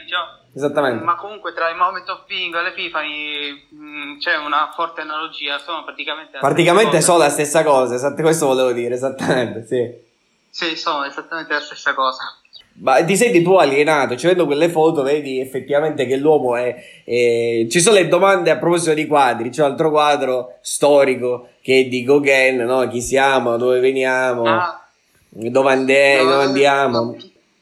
Esattamente. 0.53 1.03
Ma 1.03 1.15
comunque 1.15 1.53
tra 1.53 1.69
il 1.69 1.77
Moment 1.77 2.07
of 2.09 2.25
Ping 2.25 2.53
e 2.53 2.61
l'Epifani 2.61 3.67
mh, 3.69 3.85
mm, 3.85 4.17
c'è 4.19 4.35
una 4.35 4.69
forte 4.75 5.01
analogia, 5.01 5.57
sono 5.57 5.83
praticamente... 5.85 6.39
Praticamente 6.39 6.99
sono 6.99 7.19
la 7.19 7.29
stessa 7.29 7.63
cosa, 7.63 7.95
esatto, 7.95 8.21
questo 8.21 8.47
volevo 8.47 8.73
dire, 8.73 8.95
esattamente, 8.95 9.65
sì. 9.65 10.09
Sì, 10.49 10.75
sono 10.75 11.05
esattamente 11.05 11.53
la 11.53 11.61
stessa 11.61 11.93
cosa. 11.93 12.40
Ma 12.81 13.03
ti 13.03 13.15
senti 13.15 13.43
tu 13.43 13.53
alienato, 13.53 14.15
cioè 14.15 14.31
vedendo 14.31 14.45
quelle 14.45 14.67
foto 14.67 15.03
vedi 15.03 15.39
effettivamente 15.39 16.07
che 16.07 16.17
l'uomo 16.17 16.55
è, 16.55 16.75
è... 17.03 17.67
Ci 17.69 17.79
sono 17.79 17.95
le 17.97 18.07
domande 18.07 18.49
a 18.49 18.57
proposito 18.57 18.95
di 18.95 19.05
quadri, 19.05 19.49
c'è 19.49 19.63
un 19.63 19.71
altro 19.71 19.91
quadro 19.91 20.55
storico 20.61 21.49
che 21.61 21.81
è 21.81 21.83
di 21.85 22.03
Gauguin, 22.03 22.57
no? 22.57 22.87
Chi 22.87 22.99
siamo, 22.99 23.57
dove 23.57 23.79
veniamo, 23.79 24.43
ah. 24.45 24.83
dove, 25.29 25.71
ande- 25.71 26.17
dove, 26.17 26.31
dove 26.31 26.43
andiamo. 26.43 27.15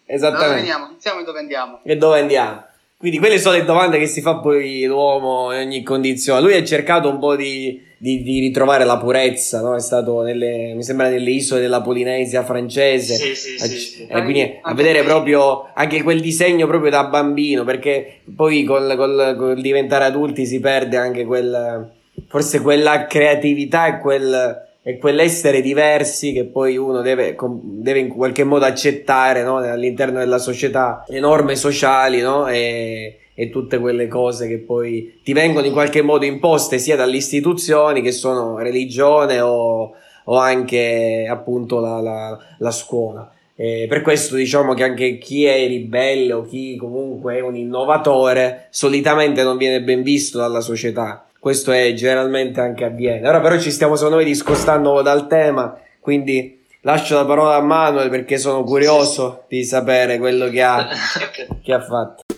Esattamente. 0.06 0.48
Dove 0.48 0.62
veniamo, 0.62 0.88
iniziamo 0.90 1.24
dove 1.24 1.40
andiamo. 1.40 1.80
E 1.84 1.98
dove 1.98 2.20
andiamo. 2.20 2.64
Quindi 2.98 3.20
quelle 3.20 3.40
sono 3.40 3.58
le 3.58 3.66
domande 3.66 4.00
che 4.00 4.08
si 4.08 4.22
fa 4.22 4.38
poi 4.38 4.86
l'uomo 4.86 5.54
in 5.54 5.68
ogni 5.68 5.84
condizione. 5.84 6.42
Lui 6.42 6.56
ha 6.56 6.64
cercato 6.64 7.10
un 7.10 7.20
po' 7.20 7.36
di 7.36 7.86
di, 8.02 8.24
di, 8.24 8.40
ritrovare 8.40 8.86
la 8.86 8.98
purezza, 8.98 9.60
no? 9.60 9.76
È 9.76 9.82
stato 9.82 10.22
nelle, 10.22 10.74
mi 10.74 10.84
sembra 10.84 11.10
nelle 11.10 11.30
isole 11.32 11.60
della 11.60 11.82
Polinesia 11.82 12.44
francese. 12.46 13.16
Sì, 13.16 13.36
sì, 13.36 13.56
a, 13.60 13.66
sì. 13.66 14.08
Eh, 14.08 14.24
quindi 14.24 14.58
a 14.62 14.74
vedere 14.74 15.04
proprio 15.04 15.68
anche 15.74 16.02
quel 16.02 16.22
disegno 16.22 16.66
proprio 16.66 16.90
da 16.90 17.04
bambino, 17.04 17.66
perché 17.66 18.22
poi 18.34 18.64
col, 18.64 18.96
col, 18.96 19.36
col 19.38 19.62
diventare 19.62 20.06
adulti 20.06 20.46
si 20.46 20.62
perde 20.62 20.96
anche 20.96 21.26
quel, 21.26 21.92
forse 22.30 22.62
quella 22.62 23.06
creatività 23.06 23.88
e 23.88 24.00
quel, 24.00 24.68
e 24.82 24.98
quell'essere 24.98 25.60
diversi 25.60 26.32
che 26.32 26.46
poi 26.46 26.78
uno 26.78 27.02
deve, 27.02 27.36
deve 27.62 28.00
in 28.00 28.08
qualche 28.08 28.46
modo 28.46 28.64
accettare 28.64 29.44
no? 29.44 29.58
all'interno 29.58 30.20
della 30.20 30.38
società, 30.38 31.04
le 31.10 31.20
norme 31.20 31.58
sociali, 31.58 32.22
no? 32.22 32.48
E, 32.48 33.18
e 33.40 33.50
tutte 33.50 33.80
quelle 33.80 34.10
cose 34.10 34.50
che 34.50 34.58
poi 34.58 35.22
ti 35.24 35.32
vengono 35.32 35.66
in 35.66 35.72
qualche 35.72 36.02
modo 36.02 36.26
imposte 36.26 36.78
sia 36.78 36.98
dalle 36.98 37.16
istituzioni 37.16 38.02
che 38.02 38.12
sono 38.12 38.58
religione 38.58 39.40
o, 39.40 39.94
o 40.26 40.36
anche 40.36 41.26
appunto 41.26 41.80
la, 41.80 42.02
la, 42.02 42.38
la 42.58 42.72
scuola. 42.72 43.32
E 43.56 43.86
per 43.88 44.02
questo 44.02 44.36
diciamo 44.36 44.74
che 44.74 44.84
anche 44.84 45.18
chi 45.20 45.46
è 45.46 45.66
ribelle 45.68 46.34
o 46.34 46.42
chi 46.42 46.76
comunque 46.76 47.38
è 47.38 47.40
un 47.40 47.56
innovatore 47.56 48.68
solitamente 48.72 49.42
non 49.42 49.56
viene 49.56 49.82
ben 49.84 50.04
visto 50.04 50.38
dalla 50.38 50.60
società. 50.60 51.26
Questo 51.40 51.72
è 51.72 51.94
generalmente 51.94 52.60
anche 52.60 52.84
avviene. 52.84 53.26
Ora 53.26 53.40
però 53.40 53.58
ci 53.58 53.72
stiamo 53.72 53.96
secondo 53.96 54.18
me 54.18 54.26
discostando 54.26 55.02
dal 55.02 55.28
tema, 55.28 55.80
quindi 56.02 56.62
lascio 56.82 57.16
la 57.16 57.26
parola 57.26 57.56
a 57.56 57.62
Manuel 57.62 58.10
perché 58.10 58.38
sono 58.38 58.64
curioso 58.64 59.46
di 59.48 59.64
sapere 59.64 60.18
quello 60.18 60.50
che 60.50 60.62
ha, 60.62 60.90
che 61.64 61.74
ha 61.74 61.80
fatto. 61.80 62.29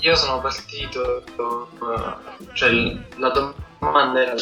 Io 0.00 0.16
sono 0.16 0.40
partito, 0.40 1.22
cioè 2.54 2.70
la 3.16 3.28
domanda 3.78 4.20
era 4.20 4.34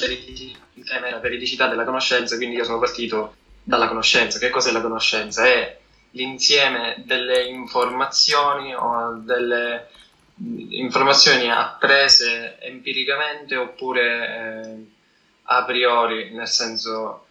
tema 0.89 1.09
era 1.09 1.19
veridicità 1.19 1.69
della 1.69 1.85
conoscenza, 1.85 2.37
quindi 2.37 2.57
io 2.57 2.65
sono 2.65 2.79
partito 2.79 3.37
dalla 3.63 3.89
conoscenza. 3.89 4.39
Che 4.39 4.51
cos'è 4.51 4.73
la 4.73 4.81
conoscenza? 4.81 5.45
È 5.45 5.79
l'insieme 6.13 7.03
delle 7.05 7.45
informazioni 7.45 8.75
o 8.75 9.21
delle 9.23 9.89
informazioni 10.71 11.51
apprese 11.51 12.59
empiricamente 12.61 13.57
oppure 13.57 14.05
eh, 14.29 14.87
a 15.43 15.65
priori, 15.65 16.33
nel 16.33 16.49
senso 16.49 17.27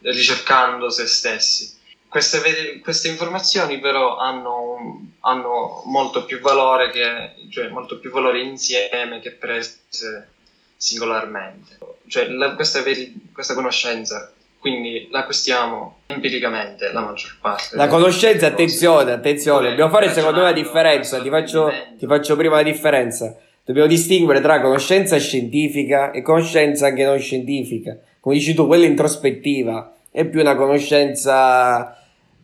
ricercando 0.00 0.90
se 0.90 1.06
stessi. 1.06 1.80
Queste, 2.12 2.80
queste 2.82 3.08
informazioni 3.08 3.80
però 3.80 4.18
hanno, 4.18 5.14
hanno, 5.20 5.82
molto 5.86 6.26
più 6.26 6.40
valore 6.40 6.90
che, 6.90 7.48
cioè 7.50 7.68
molto 7.68 7.98
più 7.98 8.10
valore 8.10 8.42
insieme 8.42 9.18
che 9.20 9.30
prese 9.30 10.28
singolarmente. 10.76 11.78
Cioè 12.06 12.28
la, 12.28 12.54
questa, 12.54 12.82
veri, 12.82 13.30
questa 13.32 13.54
conoscenza 13.54 14.30
quindi 14.58 15.08
la 15.10 15.20
acquistiamo 15.20 16.00
empiricamente 16.08 16.92
la 16.92 17.00
maggior 17.00 17.36
parte. 17.40 17.74
La 17.76 17.88
conoscenza, 17.88 18.46
attenzione, 18.46 19.10
attenzione, 19.10 19.70
dobbiamo 19.70 19.90
fare 19.90 20.10
secondo 20.10 20.40
me 20.40 20.44
la 20.44 20.52
differenza, 20.52 21.20
ti 21.20 21.30
faccio, 21.30 21.72
ti 21.98 22.06
faccio 22.06 22.36
prima 22.36 22.56
la 22.56 22.62
differenza. 22.62 23.36
Dobbiamo 23.64 23.88
distinguere 23.88 24.42
tra 24.42 24.60
conoscenza 24.60 25.16
scientifica 25.16 26.10
e 26.10 26.20
conoscenza 26.20 26.88
anche 26.88 27.04
non 27.04 27.18
scientifica. 27.18 27.96
Come 28.20 28.34
dici 28.34 28.52
tu, 28.52 28.66
quella 28.66 28.84
introspettiva 28.84 29.96
è 30.12 30.26
più 30.26 30.40
una 30.40 30.54
conoscenza 30.54 31.96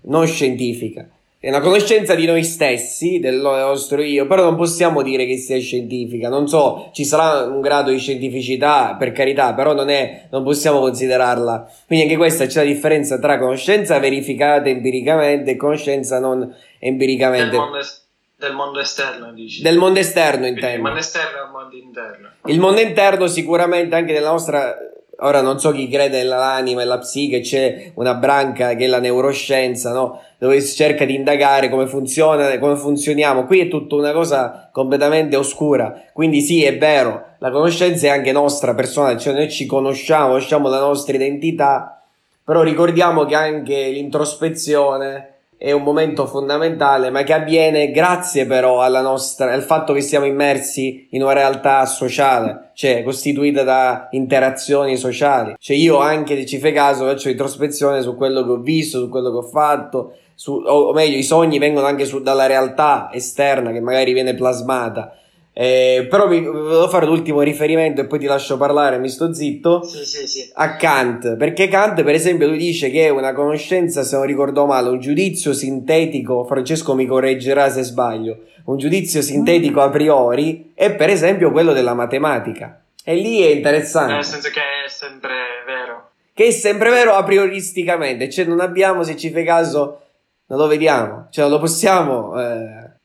non 0.09 0.27
scientifica. 0.27 1.09
è 1.41 1.49
una 1.49 1.61
conoscenza 1.61 2.17
di 2.17 2.27
noi 2.27 2.43
stessi, 2.43 3.21
del 3.21 3.37
nostro 3.37 4.03
io, 4.03 4.27
però 4.27 4.43
non 4.43 4.57
possiamo 4.57 5.03
dire 5.03 5.25
che 5.25 5.37
sia 5.37 5.59
scientifica. 5.61 6.29
Non 6.29 6.49
so, 6.49 6.91
ci 6.93 7.05
sarà 7.05 7.47
un 7.47 7.61
grado 7.61 7.91
di 7.91 7.99
scientificità, 7.99 8.97
per 8.99 9.13
carità, 9.13 9.55
però 9.55 9.73
non, 9.73 9.89
è, 9.89 10.27
non 10.31 10.43
possiamo 10.43 10.81
considerarla. 10.81 11.71
Quindi 11.87 12.07
anche 12.07 12.17
questa 12.17 12.47
c'è 12.47 12.65
la 12.65 12.71
differenza 12.71 13.19
tra 13.19 13.39
conoscenza 13.39 13.99
verificata 14.01 14.69
empiricamente 14.69 15.53
e 15.53 15.57
conoscenza 15.57 16.19
non 16.19 16.53
empiricamente. 16.81 17.51
Del 17.51 17.59
mondo, 17.61 17.79
es- 17.79 18.07
del 18.37 18.55
mondo 18.55 18.81
esterno, 18.81 19.33
dici? 19.33 19.63
Del 19.63 19.79
mondo 19.79 20.01
esterno, 20.01 20.47
intendo. 20.47 20.77
Il 20.77 20.83
mondo 20.83 20.99
esterno 20.99 21.39
e 21.39 21.45
il 21.45 21.51
mondo 21.53 21.77
interno. 21.77 22.29
Il 22.47 22.61
mondo 22.61 22.81
interno 22.81 23.27
sicuramente 23.29 23.95
anche 23.95 24.13
nella 24.13 24.31
nostra 24.31 24.77
ora 25.21 25.41
non 25.41 25.59
so 25.59 25.73
chi 25.73 25.89
crede 25.89 26.19
nell'anima 26.19 26.83
e 26.83 26.85
la 26.85 26.99
psiche, 26.99 27.41
c'è 27.41 27.93
una 27.95 28.15
branca 28.15 28.75
che 28.75 28.85
è 28.85 28.89
la 28.89 29.01
neuroscienza, 29.01 29.93
no? 29.93 30.21
Dove 30.39 30.61
si 30.61 30.77
cerca 30.77 31.05
di 31.05 31.15
indagare 31.15 31.69
come 31.69 31.87
funziona, 31.87 32.59
come 32.59 32.77
funzioniamo. 32.77 33.45
Qui 33.45 33.61
è 33.61 33.69
tutta 33.69 33.97
una 33.97 34.13
cosa 34.13 34.69
completamente 34.73 35.37
oscura. 35.37 36.05
Quindi 36.13 36.41
sì, 36.41 36.63
è 36.63 36.77
vero, 36.79 37.25
la 37.39 37.51
conoscenza 37.51 38.07
è 38.07 38.11
anche 38.11 38.33
nostra 38.33 38.75
personale, 38.75 39.19
cioè 39.19 39.33
noi 39.35 39.51
ci 39.51 39.67
conosciamo, 39.67 40.29
conosciamo 40.29 40.69
la 40.69 40.81
nostra 40.81 41.17
identità, 41.17 42.01
però 42.45 42.63
ricordiamo 42.63 43.25
che 43.25 43.35
anche 43.35 43.89
l'introspezione 43.89 45.38
è 45.59 45.73
un 45.73 45.83
momento 45.83 46.27
fondamentale, 46.27 47.11
ma 47.11 47.25
che 47.25 47.33
avviene 47.33 47.91
grazie 47.91 48.47
però 48.47 48.81
alla 48.81 49.01
nostra, 49.01 49.53
al 49.53 49.65
fatto 49.65 49.93
che 49.93 50.01
siamo 50.01 50.25
immersi 50.25 51.09
in 51.11 51.23
una 51.23 51.33
realtà 51.33 51.85
sociale, 51.85 52.71
cioè 52.75 53.03
costituita 53.03 53.65
da 53.65 54.07
interazioni 54.13 54.97
sociali. 54.97 55.57
Cioè 55.59 55.77
io 55.77 55.99
anche 55.99 56.37
se 56.37 56.47
ci 56.47 56.59
fai 56.59 56.73
caso 56.73 57.07
faccio 57.07 57.29
introspezione 57.29 58.03
su 58.03 58.15
quello 58.15 58.45
che 58.45 58.51
ho 58.51 58.61
visto, 58.61 59.01
su 59.01 59.09
quello 59.09 59.33
che 59.33 59.37
ho 59.39 59.43
fatto, 59.43 60.13
su, 60.37 60.63
o, 60.65 60.93
meglio 60.93 61.17
i 61.17 61.25
sogni 61.25 61.59
vengono 61.59 61.87
anche 61.87 62.05
su, 62.05 62.21
dalla 62.23 62.47
realtà 62.47 63.11
esterna 63.13 63.73
che 63.73 63.81
magari 63.81 64.13
viene 64.13 64.35
plasmata. 64.35 65.13
Eh, 65.61 66.07
però 66.09 66.29
mi, 66.29 66.41
volevo 66.45 66.87
fare 66.89 67.05
l'ultimo 67.05 67.41
riferimento 67.41 68.01
e 68.01 68.07
poi 68.07 68.21
ti 68.21 68.27
lascio 68.27 68.57
parlare, 68.57 68.99
mi 68.99 69.09
sto 69.09 69.35
zitto 69.35 69.83
Sì, 69.83 70.05
sì, 70.05 70.29
sì. 70.29 70.51
a 70.55 70.77
Kant, 70.77 71.35
perché 71.37 71.67
Kant, 71.67 72.05
per 72.05 72.15
esempio, 72.15 72.47
lui 72.47 72.59
dice 72.59 72.91
che 72.91 73.07
è 73.07 73.09
una 73.09 73.33
conoscenza, 73.33 74.05
se 74.05 74.15
non 74.17 74.25
ricordo 74.25 74.67
male, 74.67 74.89
un 74.89 75.01
giudizio 75.01 75.53
sintetico, 75.53 76.45
Francesco 76.45 76.95
mi 76.95 77.07
correggerà 77.07 77.69
se 77.71 77.83
sbaglio, 77.83 78.39
un 78.67 78.77
giudizio 78.77 79.21
sintetico 79.21 79.81
a 79.81 79.89
priori 79.91 80.71
è 80.75 80.95
per 80.95 81.09
esempio 81.11 81.51
quello 81.51 81.73
della 81.73 81.95
matematica. 81.95 82.81
E 83.03 83.17
lì 83.17 83.41
è 83.41 83.49
Nel 83.49 83.57
interessante, 83.57 84.23
senso 84.23 84.51
che 84.51 84.61
è 84.61 84.89
sempre 84.89 85.35
vero. 85.67 86.11
che 86.35 86.45
è 86.47 86.51
sempre 86.53 86.91
vero 86.91 87.15
a 87.15 87.25
prioristicamente, 87.25 88.31
cioè 88.31 88.45
non 88.45 88.61
abbiamo, 88.61 89.03
se 89.03 89.17
ci 89.17 89.31
fai 89.31 89.43
caso, 89.45 90.03
non 90.47 90.59
lo 90.61 90.69
vediamo, 90.69 91.27
cioè 91.33 91.45
non 91.47 91.55
lo 91.55 91.59
possiamo 91.59 92.41
eh, 92.41 92.53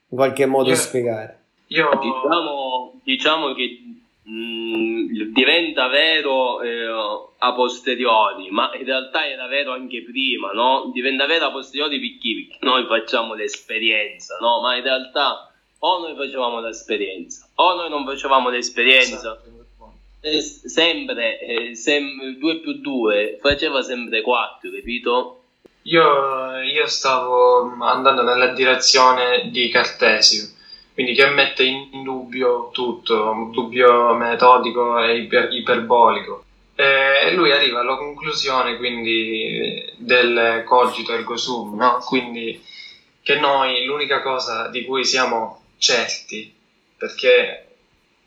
in 0.10 0.16
qualche 0.18 0.45
modo 0.45 0.70
Io- 0.70 0.76
spiegare. 0.76 1.38
Io 1.68 1.89
Diciamo, 1.99 3.01
diciamo 3.03 3.53
che 3.53 3.82
mh, 4.24 5.32
diventa 5.34 5.88
vero 5.88 6.61
eh, 6.61 6.86
a 7.38 7.53
posteriori, 7.53 8.49
ma 8.51 8.72
in 8.76 8.86
realtà 8.86 9.28
era 9.28 9.47
vero 9.47 9.74
anche 9.74 10.03
prima, 10.03 10.51
no? 10.51 10.91
Diventa 10.93 11.26
vero 11.26 11.47
a 11.47 11.51
posteriori 11.51 11.99
perché? 11.99 12.47
Perché 12.47 12.66
noi 12.66 12.86
facciamo 12.86 13.34
l'esperienza, 13.34 14.38
no? 14.39 14.61
Ma 14.61 14.76
in 14.76 14.84
realtà 14.84 15.51
o 15.80 15.99
noi 15.99 16.16
facevamo 16.16 16.61
l'esperienza 16.61 17.47
o 17.55 17.76
noi 17.76 17.89
non 17.89 18.05
facevamo 18.05 18.49
l'esperienza. 18.49 19.16
Esatto. 19.16 19.51
Eh, 20.22 20.41
sempre 20.41 21.39
eh, 21.39 21.76
sem- 21.76 22.38
2 22.38 22.59
più 22.59 22.80
2 22.80 23.39
faceva 23.41 23.82
sempre 23.82 24.22
4, 24.22 24.72
capito? 24.72 25.43
Io, 25.82 26.59
io 26.61 26.88
stavo 26.88 27.74
andando 27.82 28.22
nella 28.22 28.53
direzione 28.53 29.49
di 29.51 29.68
Cartesio, 29.68 30.47
quindi 30.94 31.14
che 31.14 31.28
mette 31.28 31.64
in 31.64 32.04
dubbio 32.04 32.70
tutto, 32.72 33.30
un 33.32 33.52
dubbio 33.52 34.14
metodico 34.14 35.00
e 35.00 35.18
iper- 35.18 35.52
iperbolico. 35.52 36.46
E 36.76 37.34
lui 37.34 37.52
arriva 37.52 37.82
alla 37.82 37.98
conclusione 37.98 38.78
quindi 38.78 39.91
del 39.98 40.64
cogito 40.66 41.14
ergo 41.14 41.38
sum, 41.38 41.76
no? 41.78 41.98
Quindi 42.06 42.62
che 43.22 43.39
noi 43.39 43.86
l'unica 43.86 44.22
cosa 44.22 44.68
di 44.68 44.84
cui 44.86 45.06
siamo 45.06 45.64
certi, 45.78 46.54
perché 46.98 47.68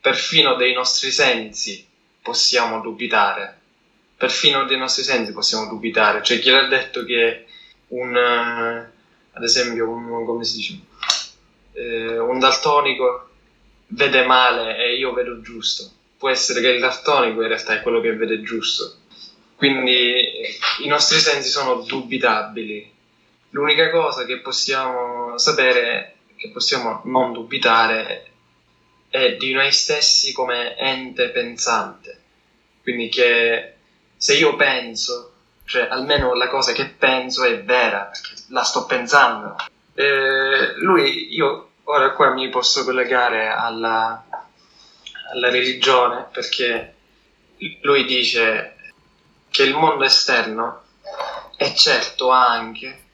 perfino 0.01 0.55
dei 0.55 0.73
nostri 0.73 1.11
sensi 1.11 1.87
possiamo 2.23 2.81
dubitare, 2.81 3.59
perfino 4.17 4.65
dei 4.65 4.79
nostri 4.79 5.03
sensi 5.03 5.33
possiamo 5.33 5.69
dubitare, 5.69 6.23
cioè 6.23 6.39
chi 6.39 6.51
l'ha 6.51 6.67
detto 6.67 7.05
che 7.05 7.47
un, 7.89 8.17
eh, 8.17 8.91
ad 9.33 9.43
esempio, 9.43 9.89
un, 9.89 10.25
come 10.25 10.45
si 10.45 10.57
dice, 10.57 10.81
eh, 11.77 12.19
un 12.19 12.39
daltonico 12.39 13.29
vede 13.89 14.25
male 14.25 14.79
e 14.79 14.97
io 14.97 15.13
vedo 15.13 15.41
giusto. 15.43 15.91
Può 16.17 16.31
essere 16.31 16.61
che 16.61 16.69
il 16.69 16.81
daltonico 16.81 17.43
in 17.43 17.49
realtà 17.49 17.75
è 17.75 17.83
quello 17.83 18.01
che 18.01 18.15
vede 18.15 18.41
giusto. 18.43 18.97
Quindi 19.55 19.93
eh, 19.93 20.57
i 20.83 20.89
nostri 20.89 21.19
sensi 21.19 21.51
sono 21.51 21.83
dubitabili. 21.83 22.95
L'unica 23.51 23.91
cosa 23.91 24.25
che 24.25 24.39
possiamo 24.39 25.39
sapere, 25.39 26.17
che 26.37 26.51
possiamo 26.51 27.03
non 27.05 27.33
dubitare, 27.33 28.31
è 29.09 29.37
di 29.37 29.53
noi 29.53 29.71
stessi 29.73 30.33
come 30.33 30.77
ente 30.77 31.29
pensante. 31.29 32.23
Quindi 32.83 33.09
che 33.09 33.75
se 34.17 34.37
io 34.37 34.57
penso, 34.57 35.33
cioè 35.65 35.89
almeno 35.91 36.35
la 36.35 36.49
cosa 36.49 36.73
che 36.73 36.87
penso 36.87 37.45
è 37.45 37.63
vera, 37.63 38.11
la 38.49 38.63
sto 38.63 38.87
pensando. 38.87 39.57
Eh, 39.99 40.75
lui, 40.77 41.35
io 41.35 41.71
ora 41.85 42.11
qua 42.11 42.35
mi 42.35 42.51
posso 42.51 42.85
collegare 42.85 43.49
alla, 43.49 44.27
alla 45.33 45.51
religione 45.51 46.27
perché 46.31 46.95
lui 47.81 48.05
dice 48.05 48.77
che 49.49 49.63
il 49.63 49.75
mondo 49.75 50.05
esterno 50.05 50.83
è 51.57 51.73
certo 51.73 52.29
anche 52.29 53.05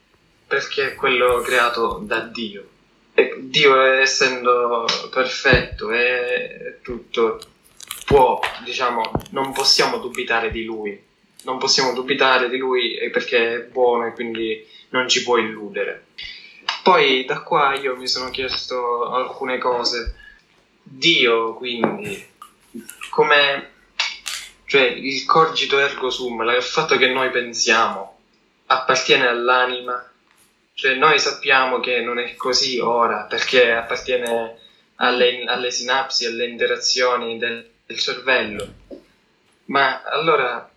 perché 0.44 0.88
è 0.88 0.94
quello 0.96 1.40
creato 1.40 2.00
da 2.02 2.18
Dio. 2.18 2.68
E 3.14 3.36
Dio 3.38 3.80
essendo 3.80 4.84
perfetto 5.08 5.92
e 5.92 6.80
tutto 6.82 7.40
può, 8.04 8.40
diciamo, 8.64 9.02
non 9.30 9.52
possiamo 9.52 9.98
dubitare 9.98 10.50
di 10.50 10.64
lui. 10.64 11.00
Non 11.44 11.58
possiamo 11.58 11.92
dubitare 11.92 12.48
di 12.48 12.56
lui 12.56 12.98
perché 13.12 13.54
è 13.54 13.60
buono 13.60 14.06
e 14.06 14.12
quindi 14.12 14.66
non 14.88 15.08
ci 15.08 15.22
può 15.22 15.36
illudere. 15.36 16.06
Poi 16.82 17.24
da 17.24 17.40
qua 17.40 17.74
io 17.74 17.96
mi 17.96 18.06
sono 18.06 18.30
chiesto 18.30 19.10
alcune 19.10 19.58
cose. 19.58 20.16
Dio, 20.82 21.54
quindi, 21.54 22.28
come 23.10 23.70
cioè 24.72 24.84
il 24.84 25.26
cogito 25.26 25.78
ergo 25.78 26.08
sum, 26.08 26.40
il 26.48 26.62
fatto 26.62 26.96
che 26.96 27.08
noi 27.08 27.30
pensiamo, 27.30 28.20
appartiene 28.66 29.26
all'anima. 29.26 30.10
Cioè 30.72 30.94
noi 30.94 31.18
sappiamo 31.18 31.78
che 31.78 32.00
non 32.00 32.18
è 32.18 32.34
così 32.36 32.78
ora, 32.78 33.24
perché 33.24 33.72
appartiene 33.72 34.58
alle, 34.96 35.44
alle 35.44 35.70
sinapsi, 35.70 36.24
alle 36.24 36.46
interazioni 36.46 37.36
del, 37.36 37.70
del 37.84 37.98
cervello. 37.98 38.72
Ma 39.66 40.02
allora 40.04 40.70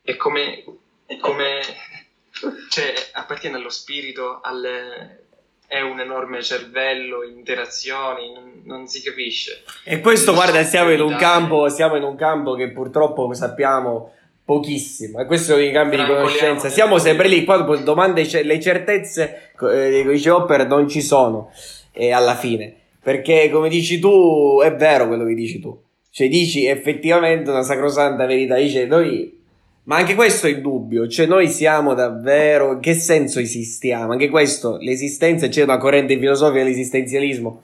è 0.00 0.16
come, 0.16 0.64
è 1.04 1.18
come 1.18 1.60
cioè 2.68 2.92
appartiene 3.12 3.56
allo 3.56 3.70
spirito, 3.70 4.40
alle, 4.42 5.26
è 5.66 5.80
un 5.80 6.00
enorme 6.00 6.42
cervello, 6.42 7.22
interazioni, 7.22 8.32
non, 8.32 8.62
non 8.64 8.86
si 8.86 9.02
capisce. 9.02 9.62
E 9.84 10.00
questo, 10.00 10.34
guarda, 10.34 10.62
siamo 10.64 10.90
in 10.90 11.00
campo, 11.16 11.68
siamo 11.68 11.96
in 11.96 12.02
un 12.02 12.16
campo 12.16 12.54
che 12.54 12.72
purtroppo 12.72 13.32
sappiamo 13.34 14.14
pochissimo. 14.44 15.20
E 15.20 15.26
questo 15.26 15.52
sono 15.52 15.62
i 15.64 15.70
campi 15.70 15.96
di 15.96 16.04
conoscenza. 16.04 16.64
nel 16.64 16.72
Siamo 16.72 16.98
sempre 16.98 17.28
lì. 17.28 17.44
Qua 17.44 17.58
domande, 17.58 18.26
ce- 18.26 18.42
le 18.42 18.58
certezze, 18.60 19.52
eh, 19.72 20.04
dice 20.04 20.30
Hopper, 20.30 20.66
non 20.66 20.88
ci 20.88 21.00
sono 21.00 21.52
eh, 21.92 22.10
alla 22.10 22.34
fine. 22.34 22.74
Perché, 23.00 23.48
come 23.48 23.68
dici 23.68 24.00
tu, 24.00 24.60
è 24.60 24.74
vero 24.74 25.06
quello 25.06 25.24
che 25.24 25.34
dici 25.34 25.60
tu. 25.60 25.80
Cioè, 26.10 26.28
dici 26.28 26.66
effettivamente 26.66 27.48
una 27.48 27.62
sacrosanta 27.62 28.26
verità. 28.26 28.56
Dice, 28.56 28.86
noi. 28.86 29.38
Ma 29.84 29.96
anche 29.96 30.14
questo 30.14 30.46
è 30.46 30.50
il 30.50 30.60
dubbio, 30.60 31.08
cioè 31.08 31.26
noi 31.26 31.48
siamo 31.48 31.94
davvero, 31.94 32.72
in 32.72 32.80
che 32.80 32.94
senso 32.94 33.40
esistiamo? 33.40 34.12
Anche 34.12 34.28
questo, 34.28 34.76
l'esistenza, 34.76 35.48
c'è 35.48 35.62
una 35.62 35.78
corrente 35.78 36.18
filosofica 36.18 36.62
dell'esistenzialismo, 36.62 37.62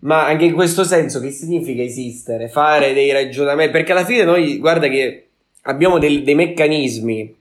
ma 0.00 0.26
anche 0.26 0.46
in 0.46 0.54
questo 0.54 0.84
senso 0.84 1.20
che 1.20 1.30
significa 1.30 1.82
esistere? 1.82 2.48
Fare 2.48 2.92
dei 2.92 3.12
ragionamenti? 3.12 3.72
Perché 3.72 3.92
alla 3.92 4.04
fine 4.04 4.24
noi, 4.24 4.58
guarda 4.58 4.88
che 4.88 5.26
abbiamo 5.62 5.98
del- 5.98 6.22
dei 6.24 6.34
meccanismi 6.34 7.36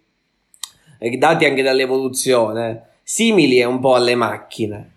eh, 0.99 1.17
dati 1.17 1.45
anche 1.45 1.61
dall'evoluzione, 1.61 2.87
simili 3.03 3.61
un 3.63 3.79
po' 3.79 3.95
alle 3.95 4.15
macchine. 4.15 4.91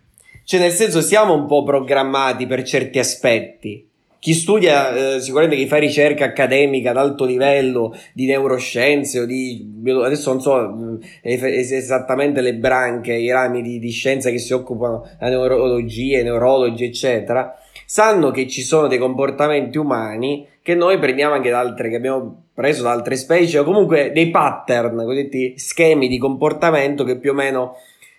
Cioè 0.45 0.61
nel 0.61 0.73
senso 0.73 1.01
siamo 1.01 1.35
un 1.35 1.47
po' 1.47 1.65
programmati 1.65 2.47
per 2.47 2.63
certi 2.63 3.01
aspetti, 3.01 3.89
chi 4.27 4.35
studia, 4.35 5.15
eh, 5.15 5.21
sicuramente 5.21 5.55
chi 5.55 5.69
fa 5.69 5.77
ricerca 5.77 6.25
accademica 6.25 6.91
ad 6.91 6.97
alto 6.97 7.25
livello 7.25 7.97
di 8.13 8.27
neuroscienze 8.27 9.21
o 9.21 9.25
di 9.25 9.85
adesso 10.05 10.33
non 10.33 10.41
so 10.41 10.69
mm, 10.69 10.97
esattamente 11.23 12.41
le 12.41 12.57
branche, 12.57 13.15
i 13.15 13.31
rami 13.31 13.63
di, 13.63 13.79
di 13.79 13.91
scienza 13.91 14.31
che 14.31 14.39
si 14.39 14.53
occupano 14.53 15.09
di 15.21 15.29
neurologia, 15.29 16.25
neurologi, 16.25 16.83
eccetera, 16.83 17.57
sanno 17.87 18.33
che 18.33 18.49
ci 18.49 18.63
sono 18.63 18.89
dei 18.89 18.99
comportamenti 18.99 19.79
umani 19.79 20.45
che 20.61 20.75
noi 20.75 20.99
prendiamo 20.99 21.35
anche 21.35 21.51
da 21.51 21.61
altre, 21.61 21.89
che 21.89 21.95
abbiamo 21.95 22.47
preso 22.53 22.83
da 22.83 22.91
altre 22.91 23.15
specie, 23.15 23.61
o 23.61 23.63
comunque 23.63 24.11
dei 24.13 24.31
pattern, 24.31 25.05
cosiddetti 25.05 25.57
schemi 25.57 26.09
di 26.09 26.19
comportamento 26.19 27.05
che 27.05 27.17
più 27.17 27.31
o 27.31 27.35
meno 27.35 27.77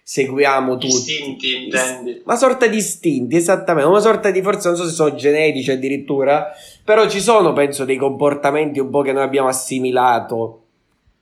seguiamo 0.10 0.78
tutti. 0.78 1.12
Istinti, 1.12 1.66
intendi? 1.66 2.22
Una 2.24 2.38
sorta 2.38 2.68
di 2.68 2.78
istinti, 2.78 3.36
esattamente, 3.36 3.89
una 3.89 3.99
sorta 3.99 4.32
di, 4.32 4.41
forse 4.41 4.70
non 4.70 4.78
so 4.78 4.86
se 4.86 4.93
sono 4.93 5.16
genetici 5.16 5.70
addirittura, 5.70 6.47
però 6.82 7.10
ci 7.10 7.20
sono, 7.20 7.51
penso, 7.51 7.84
dei 7.84 7.97
comportamenti 7.97 8.80
un 8.80 8.89
po' 8.89 9.01
che 9.01 9.12
noi 9.12 9.24
abbiamo 9.24 9.49
assimilato, 9.49 10.62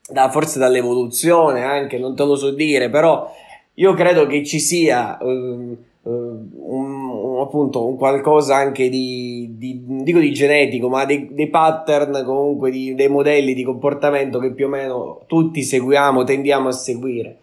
da, 0.07 0.29
forse 0.29 0.59
dall'evoluzione 0.59 1.63
anche, 1.63 1.97
non 1.97 2.15
te 2.15 2.25
lo 2.25 2.35
so 2.35 2.51
dire, 2.51 2.91
però 2.91 3.27
io 3.73 3.93
credo 3.95 4.27
che 4.27 4.45
ci 4.45 4.59
sia... 4.59 5.17
Um, 5.19 5.77
un, 6.07 7.39
appunto 7.41 7.83
un 7.83 7.97
qualcosa 7.97 8.55
anche 8.55 8.89
di, 8.89 9.55
di 9.57 9.81
dico 10.03 10.19
di 10.19 10.31
genetico, 10.31 10.87
ma 10.87 11.03
dei, 11.03 11.29
dei 11.31 11.49
pattern 11.49 12.23
comunque, 12.23 12.69
di, 12.69 12.93
dei 12.93 13.07
modelli 13.07 13.55
di 13.55 13.63
comportamento 13.63 14.37
che 14.37 14.51
più 14.51 14.67
o 14.67 14.69
meno 14.69 15.21
tutti 15.25 15.63
seguiamo, 15.63 16.23
tendiamo 16.23 16.67
a 16.67 16.73
seguire, 16.73 17.39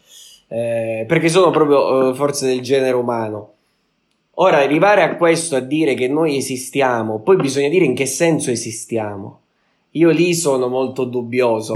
eh, 0.53 1.07
perché 1.09 1.31
sono 1.31 1.51
proprio 1.51 2.11
eh, 2.11 2.15
forze 2.15 2.47
del 2.47 2.61
genere 2.61 2.95
umano. 2.95 3.53
Ora, 4.37 4.59
arrivare 4.59 5.03
a 5.03 5.17
questo, 5.17 5.57
a 5.57 5.61
dire 5.61 5.95
che 5.95 6.09
noi 6.09 6.37
esistiamo, 6.37 7.21
poi 7.21 7.37
bisogna 7.37 7.69
dire 7.69 7.87
in 7.87 7.95
che 7.95 8.05
senso 8.05 8.51
esistiamo. 8.51 9.41
Io 9.93 10.11
lì 10.11 10.35
sono 10.35 10.69
molto 10.69 11.05
dubbioso. 11.05 11.75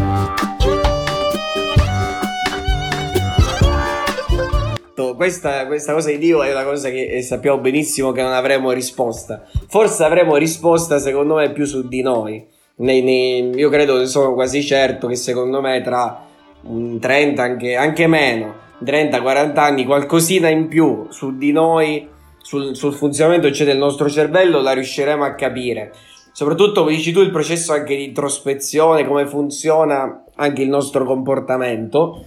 questa, 5.17 5.67
questa 5.67 5.95
cosa 5.95 6.11
di 6.11 6.19
Dio 6.19 6.43
è 6.43 6.53
una 6.53 6.65
cosa 6.65 6.91
che 6.91 7.23
sappiamo 7.23 7.59
benissimo 7.59 8.13
che 8.13 8.21
non 8.21 8.33
avremo 8.33 8.73
risposta. 8.73 9.45
Forse 9.69 10.05
avremo 10.05 10.37
risposta, 10.37 10.99
secondo 10.99 11.37
me, 11.37 11.53
più 11.53 11.65
su 11.65 11.89
di 11.89 12.03
noi. 12.03 12.45
Nei, 12.77 13.01
nei, 13.03 13.55
io 13.55 13.71
credo, 13.71 14.07
sono 14.07 14.35
quasi 14.35 14.63
certo 14.63 15.07
che 15.07 15.17
secondo 15.17 15.63
me 15.63 15.81
tra 15.81 16.27
30, 16.63 17.43
anche, 17.43 17.75
anche 17.75 18.07
meno, 18.07 18.66
30-40 18.85 19.59
anni, 19.59 19.85
qualcosina 19.85 20.49
in 20.49 20.69
più 20.69 21.07
su 21.11 21.37
di 21.37 21.53
noi, 21.53 22.09
sul, 22.39 22.77
sul 22.77 22.93
funzionamento 22.93 23.51
cioè, 23.51 23.67
del 23.67 23.79
nostro 23.79 24.09
cervello, 24.09 24.61
la 24.61 24.73
riusciremo 24.73 25.25
a 25.25 25.35
capire. 25.35 25.93
Soprattutto, 26.33 26.83
come 26.83 26.95
dici 26.95 27.13
tu, 27.13 27.21
il 27.21 27.31
processo 27.31 27.73
anche 27.73 27.97
di 27.97 28.05
introspezione, 28.05 29.07
come 29.07 29.27
funziona 29.27 30.25
anche 30.35 30.63
il 30.63 30.69
nostro 30.69 31.05
comportamento. 31.05 32.25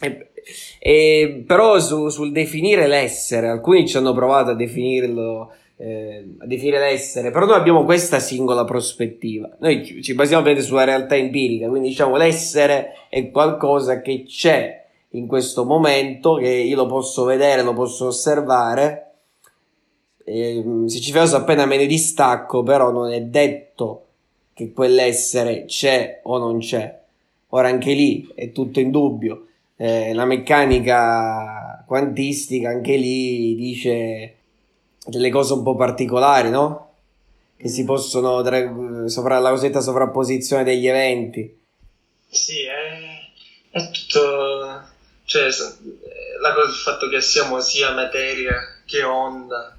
E, 0.00 0.30
e, 0.80 1.44
però 1.46 1.78
su, 1.78 2.08
sul 2.08 2.32
definire 2.32 2.86
l'essere, 2.86 3.48
alcuni 3.48 3.86
ci 3.86 3.96
hanno 3.96 4.12
provato 4.12 4.50
a 4.50 4.54
definirlo, 4.54 5.52
eh, 5.76 6.34
a 6.38 6.46
definire 6.46 6.80
l'essere, 6.80 7.30
però 7.30 7.46
noi 7.46 7.56
abbiamo 7.56 7.84
questa 7.84 8.18
singola 8.18 8.64
prospettiva. 8.64 9.56
Noi 9.60 9.84
ci, 9.84 10.02
ci 10.02 10.14
basiamo 10.14 10.42
ovviamente 10.42 10.66
sulla 10.66 10.84
realtà 10.84 11.16
empirica, 11.16 11.68
quindi 11.68 11.88
diciamo 11.88 12.16
l'essere 12.16 13.06
è 13.08 13.30
qualcosa 13.30 14.00
che 14.00 14.24
c'è 14.26 14.87
in 15.10 15.26
questo 15.26 15.64
momento, 15.64 16.34
che 16.34 16.48
io 16.50 16.76
lo 16.76 16.86
posso 16.86 17.24
vedere, 17.24 17.62
lo 17.62 17.74
posso 17.74 18.06
osservare. 18.06 19.04
E, 20.24 20.64
se 20.86 21.00
ci 21.00 21.12
penso 21.12 21.36
appena 21.36 21.66
me 21.66 21.76
ne 21.76 21.86
distacco, 21.86 22.62
però 22.62 22.90
non 22.90 23.12
è 23.12 23.20
detto 23.22 24.04
che 24.54 24.72
quell'essere 24.72 25.64
c'è 25.66 26.20
o 26.24 26.38
non 26.38 26.58
c'è. 26.58 27.00
Ora 27.48 27.68
anche 27.68 27.92
lì 27.92 28.30
è 28.34 28.52
tutto 28.52 28.80
in 28.80 28.90
dubbio 28.90 29.44
eh, 29.80 30.12
la 30.12 30.24
meccanica 30.24 31.84
quantistica 31.86 32.68
anche 32.68 32.96
lì 32.96 33.54
dice 33.54 34.34
delle 35.06 35.30
cose 35.30 35.52
un 35.52 35.62
po' 35.62 35.76
particolari, 35.76 36.50
no? 36.50 36.86
Che 37.56 37.68
si 37.68 37.84
possono 37.84 38.42
tra, 38.42 39.06
sopra 39.06 39.38
la 39.38 39.50
cosiddetta 39.50 39.80
sovrapposizione 39.80 40.64
degli 40.64 40.86
eventi. 40.86 41.56
Sì, 42.28 42.64
è, 42.64 43.78
è 43.78 43.90
tutto. 43.90 44.96
Cioè, 45.28 45.44
la 46.40 46.54
cosa, 46.54 46.70
il 46.70 46.74
fatto 46.74 47.06
che 47.10 47.20
siamo 47.20 47.60
sia 47.60 47.92
materia 47.92 48.56
che 48.86 49.02
onda. 49.02 49.76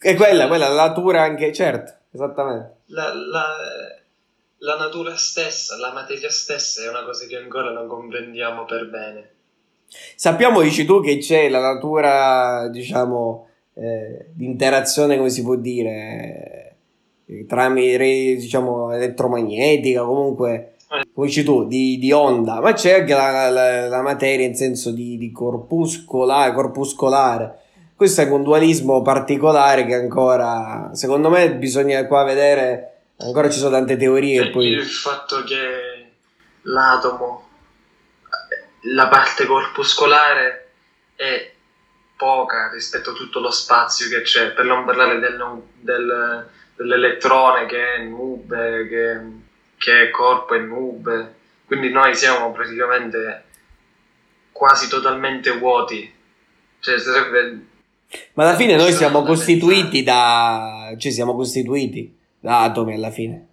E 0.00 0.14
quella, 0.14 0.46
quella, 0.46 0.68
la 0.68 0.86
natura 0.86 1.22
anche, 1.22 1.52
certo, 1.52 1.92
esattamente. 2.12 2.76
La, 2.86 3.12
la, 3.12 3.46
la 4.58 4.76
natura 4.76 5.16
stessa, 5.16 5.76
la 5.76 5.92
materia 5.92 6.30
stessa 6.30 6.84
è 6.84 6.88
una 6.88 7.02
cosa 7.02 7.26
che 7.26 7.36
ancora 7.36 7.72
non 7.72 7.88
comprendiamo 7.88 8.64
per 8.64 8.88
bene. 8.88 9.30
Sappiamo, 10.14 10.60
dici 10.60 10.84
tu, 10.84 11.02
che 11.02 11.18
c'è 11.18 11.48
la 11.48 11.60
natura, 11.60 12.68
diciamo, 12.68 13.48
eh, 13.74 14.26
di 14.30 14.44
interazione, 14.44 15.16
come 15.16 15.30
si 15.30 15.42
può 15.42 15.56
dire, 15.56 16.76
eh, 17.26 17.44
tramite, 17.44 18.36
diciamo, 18.36 18.92
elettromagnetica, 18.92 20.04
comunque, 20.04 20.74
come 21.14 21.26
dici 21.26 21.44
tu, 21.44 21.66
di, 21.66 21.98
di 21.98 22.12
onda, 22.12 22.60
ma 22.60 22.72
c'è 22.72 23.00
anche 23.00 23.14
la, 23.14 23.48
la, 23.48 23.88
la 23.88 24.02
materia 24.02 24.46
in 24.46 24.56
senso 24.56 24.90
di, 24.90 25.16
di 25.16 25.30
corpuscolare, 25.32 26.52
corpuscolare. 26.52 27.58
Questo 27.94 28.22
è 28.22 28.28
un 28.28 28.42
dualismo 28.42 29.02
particolare 29.02 29.84
che 29.84 29.94
ancora, 29.94 30.90
secondo 30.94 31.28
me, 31.28 31.54
bisogna 31.54 32.06
qua 32.06 32.24
vedere 32.24 32.90
Ancora 33.22 33.50
ci 33.50 33.58
sono 33.58 33.72
tante 33.72 33.96
teorie. 33.96 34.46
E 34.46 34.50
poi... 34.50 34.68
Il 34.68 34.86
fatto 34.86 35.44
che 35.44 36.12
l'atomo, 36.62 37.48
la 38.92 39.08
parte 39.08 39.44
corpuscolare 39.44 40.68
è 41.14 41.52
poca 42.16 42.70
rispetto 42.72 43.10
a 43.10 43.14
tutto 43.14 43.40
lo 43.40 43.50
spazio 43.50 44.08
che 44.08 44.22
c'è, 44.22 44.52
per 44.52 44.64
non 44.64 44.84
parlare 44.84 45.18
del, 45.18 45.62
del, 45.80 46.48
dell'elettrone 46.76 47.66
che 47.66 47.94
è 47.94 47.98
nube, 48.04 48.88
che, 48.88 49.20
che 49.80 50.02
è 50.02 50.10
corpo 50.10 50.52
e 50.52 50.58
nube. 50.58 51.34
Quindi 51.64 51.88
noi 51.88 52.14
siamo 52.14 52.52
praticamente 52.52 53.44
quasi 54.52 54.88
totalmente 54.88 55.56
vuoti. 55.56 56.12
Cioè, 56.80 56.98
sarebbe... 56.98 57.66
Ma 58.34 58.42
alla 58.42 58.56
fine 58.56 58.76
noi 58.76 58.92
siamo 58.92 59.22
costituiti 59.22 60.02
da... 60.02 60.94
cioè 60.98 61.10
siamo 61.10 61.34
costituiti 61.34 62.14
atomi 62.42 62.94
alla 62.94 63.10
fine. 63.10 63.46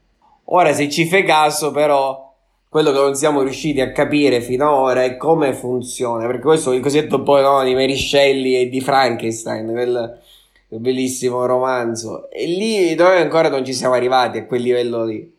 Ora, 0.45 0.73
se 0.73 0.89
ci 0.89 1.07
fai 1.07 1.23
caso, 1.23 1.71
però, 1.71 2.35
quello 2.67 2.91
che 2.91 2.99
non 2.99 3.15
siamo 3.15 3.41
riusciti 3.41 3.79
a 3.79 3.93
capire 3.93 4.41
finora 4.41 5.03
è 5.03 5.15
come 5.15 5.53
funziona, 5.53 6.25
perché 6.25 6.41
questo 6.41 6.73
è 6.73 6.75
il 6.75 6.81
cosiddetto 6.81 7.23
poi 7.23 7.41
no, 7.41 7.63
di 7.63 7.73
Mary 7.73 7.95
Shelley 7.95 8.55
e 8.55 8.69
di 8.69 8.81
Frankenstein, 8.81 9.71
quel, 9.71 10.19
quel 10.67 10.79
bellissimo 10.81 11.45
romanzo. 11.45 12.29
E 12.29 12.45
lì 12.47 12.95
noi 12.95 13.21
ancora 13.21 13.47
non 13.47 13.63
ci 13.63 13.73
siamo 13.73 13.93
arrivati 13.93 14.39
a 14.39 14.45
quel 14.45 14.61
livello 14.61 15.05
lì. 15.05 15.35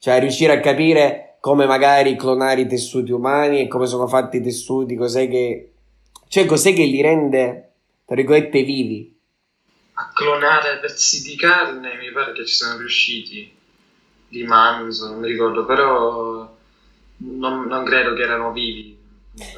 Cioè, 0.00 0.18
riuscire 0.18 0.54
a 0.54 0.60
capire 0.60 1.36
come 1.38 1.66
magari 1.66 2.16
clonare 2.16 2.62
i 2.62 2.66
tessuti 2.66 3.12
umani 3.12 3.60
e 3.60 3.68
come 3.68 3.86
sono 3.86 4.08
fatti 4.08 4.38
i 4.38 4.42
tessuti, 4.42 4.96
cos'è 4.96 5.28
che... 5.28 5.72
Cioè, 6.26 6.46
cos'è 6.46 6.72
che 6.72 6.84
li 6.84 7.00
rende, 7.00 7.72
tra 8.04 8.16
virgolette, 8.16 8.62
vivi 8.64 9.18
a 10.00 10.10
clonare 10.14 10.78
pezzi 10.78 11.22
di 11.22 11.36
carne, 11.36 11.98
mi 11.98 12.10
pare 12.10 12.32
che 12.32 12.46
ci 12.46 12.54
siano 12.54 12.78
riusciti 12.78 13.52
di 14.28 14.44
manzo, 14.44 15.08
non 15.08 15.20
mi 15.20 15.28
ricordo, 15.28 15.66
però 15.66 16.56
non, 17.18 17.66
non 17.66 17.84
credo 17.84 18.14
che 18.14 18.22
erano 18.22 18.50
vivi. 18.50 18.96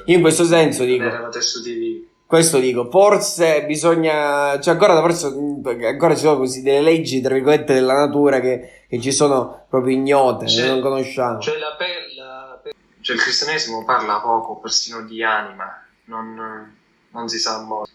Io 0.06 0.16
in 0.16 0.20
questo 0.20 0.44
senso 0.44 0.84
dico... 0.84 1.04
Erano 1.04 1.28
tessuti 1.28 1.72
vivi. 1.72 2.08
Questo 2.32 2.60
dico, 2.60 2.88
forse 2.88 3.66
bisogna, 3.66 4.58
cioè 4.58 4.72
ancora, 4.72 4.98
forse, 5.02 5.26
ancora 5.26 6.14
ci 6.14 6.22
sono 6.22 6.38
così 6.38 6.62
delle 6.62 6.80
leggi, 6.80 7.20
tra 7.20 7.34
virgolette, 7.34 7.74
della 7.74 7.92
natura 7.92 8.40
che, 8.40 8.84
che 8.88 8.98
ci 9.02 9.12
sono 9.12 9.66
proprio 9.68 9.94
ignote, 9.94 10.46
che 10.46 10.66
non 10.66 10.80
conosciamo. 10.80 11.40
Cioè, 11.40 11.58
la 11.58 11.74
pella, 11.76 12.62
cioè 13.02 13.16
il 13.16 13.20
cristianesimo 13.20 13.84
parla 13.84 14.20
poco 14.20 14.56
persino 14.60 15.02
di 15.02 15.22
anima, 15.22 15.84
non, 16.06 16.74
non 17.10 17.28
si 17.28 17.38
sa 17.38 17.60
molto. 17.60 17.90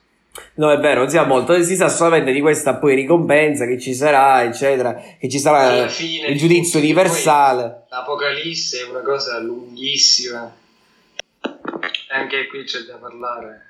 No, 0.54 0.72
è 0.72 0.78
vero, 0.78 1.00
non 1.00 1.10
si 1.10 1.16
sa 1.16 1.26
molto, 1.26 1.60
si 1.64 1.76
sa 1.76 1.90
solamente 1.90 2.32
di 2.32 2.40
questa 2.40 2.76
poi 2.76 2.94
ricompensa 2.94 3.66
che 3.66 3.80
ci 3.80 3.96
sarà, 3.96 4.44
eccetera, 4.44 5.02
che 5.20 5.28
ci 5.30 5.40
sarà 5.40 5.88
fine, 5.88 6.28
il 6.28 6.38
giudizio 6.38 6.78
universale. 6.78 7.86
L'Apocalisse 7.90 8.82
è 8.82 8.88
una 8.88 9.02
cosa 9.02 9.40
lunghissima, 9.40 10.56
e 11.42 12.16
anche 12.16 12.46
qui 12.46 12.66
c'è 12.66 12.82
da 12.82 12.98
parlare. 12.98 13.64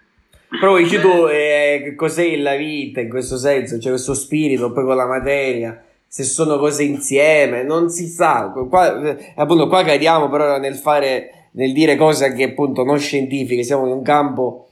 Però 0.50 0.78
dici 0.78 1.00
tu, 1.00 1.28
eh, 1.30 1.94
cos'è 1.96 2.38
la 2.38 2.56
vita 2.56 3.02
in 3.02 3.10
questo 3.10 3.38
senso? 3.38 3.80
Cioè 3.80 3.92
questo 3.92 4.14
spirito 4.14 4.72
poi 4.72 4.86
con 4.86 4.96
la 4.96 5.06
materia, 5.06 5.84
se 6.08 6.24
sono 6.24 6.58
cose 6.58 6.84
insieme, 6.84 7.64
non 7.64 7.90
si 7.90 8.08
sa. 8.08 8.52
Qua, 8.70 9.02
eh, 9.02 9.34
appunto, 9.36 9.68
qua 9.68 9.84
cadiamo 9.84 10.30
però 10.30 10.58
nel 10.58 10.76
fare, 10.76 11.50
nel 11.52 11.74
dire 11.74 11.98
cose 11.98 12.34
che 12.34 12.44
appunto 12.44 12.84
non 12.84 12.98
scientifiche, 12.98 13.64
siamo 13.64 13.86
in 13.86 13.92
un 13.92 14.02
campo 14.04 14.70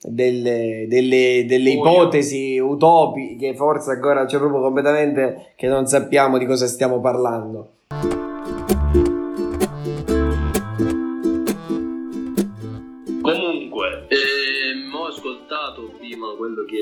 delle, 0.00 0.86
delle, 0.88 1.44
delle 1.46 1.70
ipotesi 1.70 2.58
utopiche, 2.58 3.54
forse 3.54 3.92
ancora 3.92 4.24
c'è 4.26 4.38
proprio 4.38 4.60
completamente 4.60 5.52
che 5.56 5.66
non 5.66 5.86
sappiamo 5.86 6.38
di 6.38 6.46
cosa 6.46 6.66
stiamo 6.66 7.00
parlando. 7.00 7.70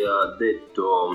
Ha 0.04 0.36
detto, 0.36 1.10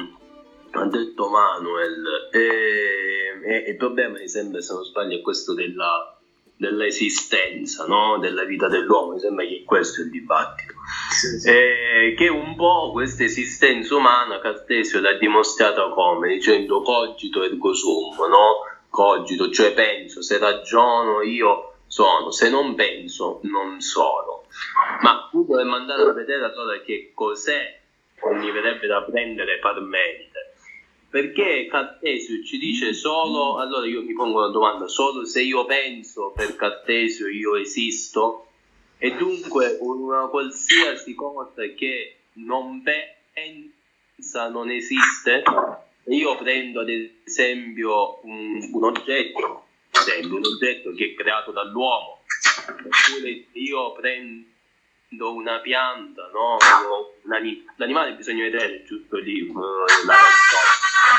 ha 0.72 0.86
detto 0.86 1.30
Manuel 1.30 2.30
e, 2.32 3.42
e 3.44 3.70
il 3.70 3.78
problema 3.78 4.20
mi 4.20 4.28
sembra, 4.28 4.62
se 4.62 4.74
non 4.74 4.84
sbaglio, 4.84 5.18
è 5.18 5.22
questo 5.22 5.54
della 5.54 6.14
dell'esistenza, 6.60 7.86
no? 7.86 8.18
della 8.20 8.44
vita 8.44 8.68
dell'uomo, 8.68 9.14
mi 9.14 9.20
sembra 9.20 9.46
che 9.46 9.64
questo 9.66 10.02
è 10.02 10.04
il 10.04 10.10
dibattito. 10.10 10.74
Sì, 11.10 11.40
sì. 11.40 12.16
Che 12.18 12.28
un 12.28 12.54
po' 12.58 12.92
questa 12.92 13.24
esistenza 13.24 13.96
umana 13.96 14.40
Cartesio 14.40 15.00
l'ha 15.00 15.14
dimostrata 15.14 15.88
come, 15.88 16.34
dicendo 16.34 16.82
cogito 16.82 17.44
ergo 17.44 17.74
sum, 17.74 18.14
no? 18.28 18.68
cogito, 18.90 19.50
cioè 19.50 19.74
penso, 19.74 20.22
se 20.22 20.38
ragiono 20.38 21.22
io 21.22 21.76
sono, 21.88 22.30
se 22.32 22.50
non 22.50 22.76
penso 22.76 23.40
non 23.44 23.80
sono. 23.80 24.44
Ma 25.02 25.30
tu 25.32 25.46
dovremmo 25.46 25.76
andare 25.76 26.02
a 26.02 26.14
vedere 26.14 26.44
allora 26.44 26.78
che 26.82 27.12
cos'è, 27.14 27.79
mi 28.34 28.52
verrebbe 28.52 28.88
da 28.88 29.02
prendere 29.04 29.60
Parmenide 29.60 30.50
perché 31.10 31.66
Cartesio 31.68 32.44
ci 32.44 32.60
dice 32.60 32.94
solo, 32.94 33.58
allora 33.58 33.88
io 33.88 34.04
mi 34.04 34.14
pongo 34.14 34.38
una 34.38 34.52
domanda, 34.52 34.88
solo 34.88 35.26
se 35.26 35.42
io 35.42 35.66
penso 35.66 36.32
per 36.36 36.56
Cartesio 36.56 37.28
io 37.28 37.56
esisto? 37.56 38.46
E 39.00 39.16
dunque 39.16 39.78
una 39.80 40.28
qualsiasi 40.28 41.16
cosa 41.16 41.64
che 41.76 42.18
non 42.34 42.84
pensa 42.84 44.50
non 44.50 44.70
esiste? 44.70 45.42
Io 46.10 46.36
prendo 46.36 46.82
ad 46.82 46.90
esempio 46.90 48.20
un, 48.24 48.70
un 48.72 48.84
oggetto, 48.84 49.66
ad 49.92 50.08
esempio 50.08 50.38
un 50.38 50.46
oggetto 50.46 50.92
che 50.94 51.06
è 51.06 51.14
creato 51.16 51.52
dall'uomo, 51.52 52.24
oppure 52.68 53.46
io 53.54 53.94
prendo 53.94 54.49
una 55.18 55.60
pianta, 55.60 56.30
no? 56.34 56.58
L'animale 57.76 58.14
bisogna 58.14 58.44
vedere 58.44 58.84
giusto 58.84 59.18
lì 59.18 59.52
la 59.52 60.16
realtà. 60.16 60.60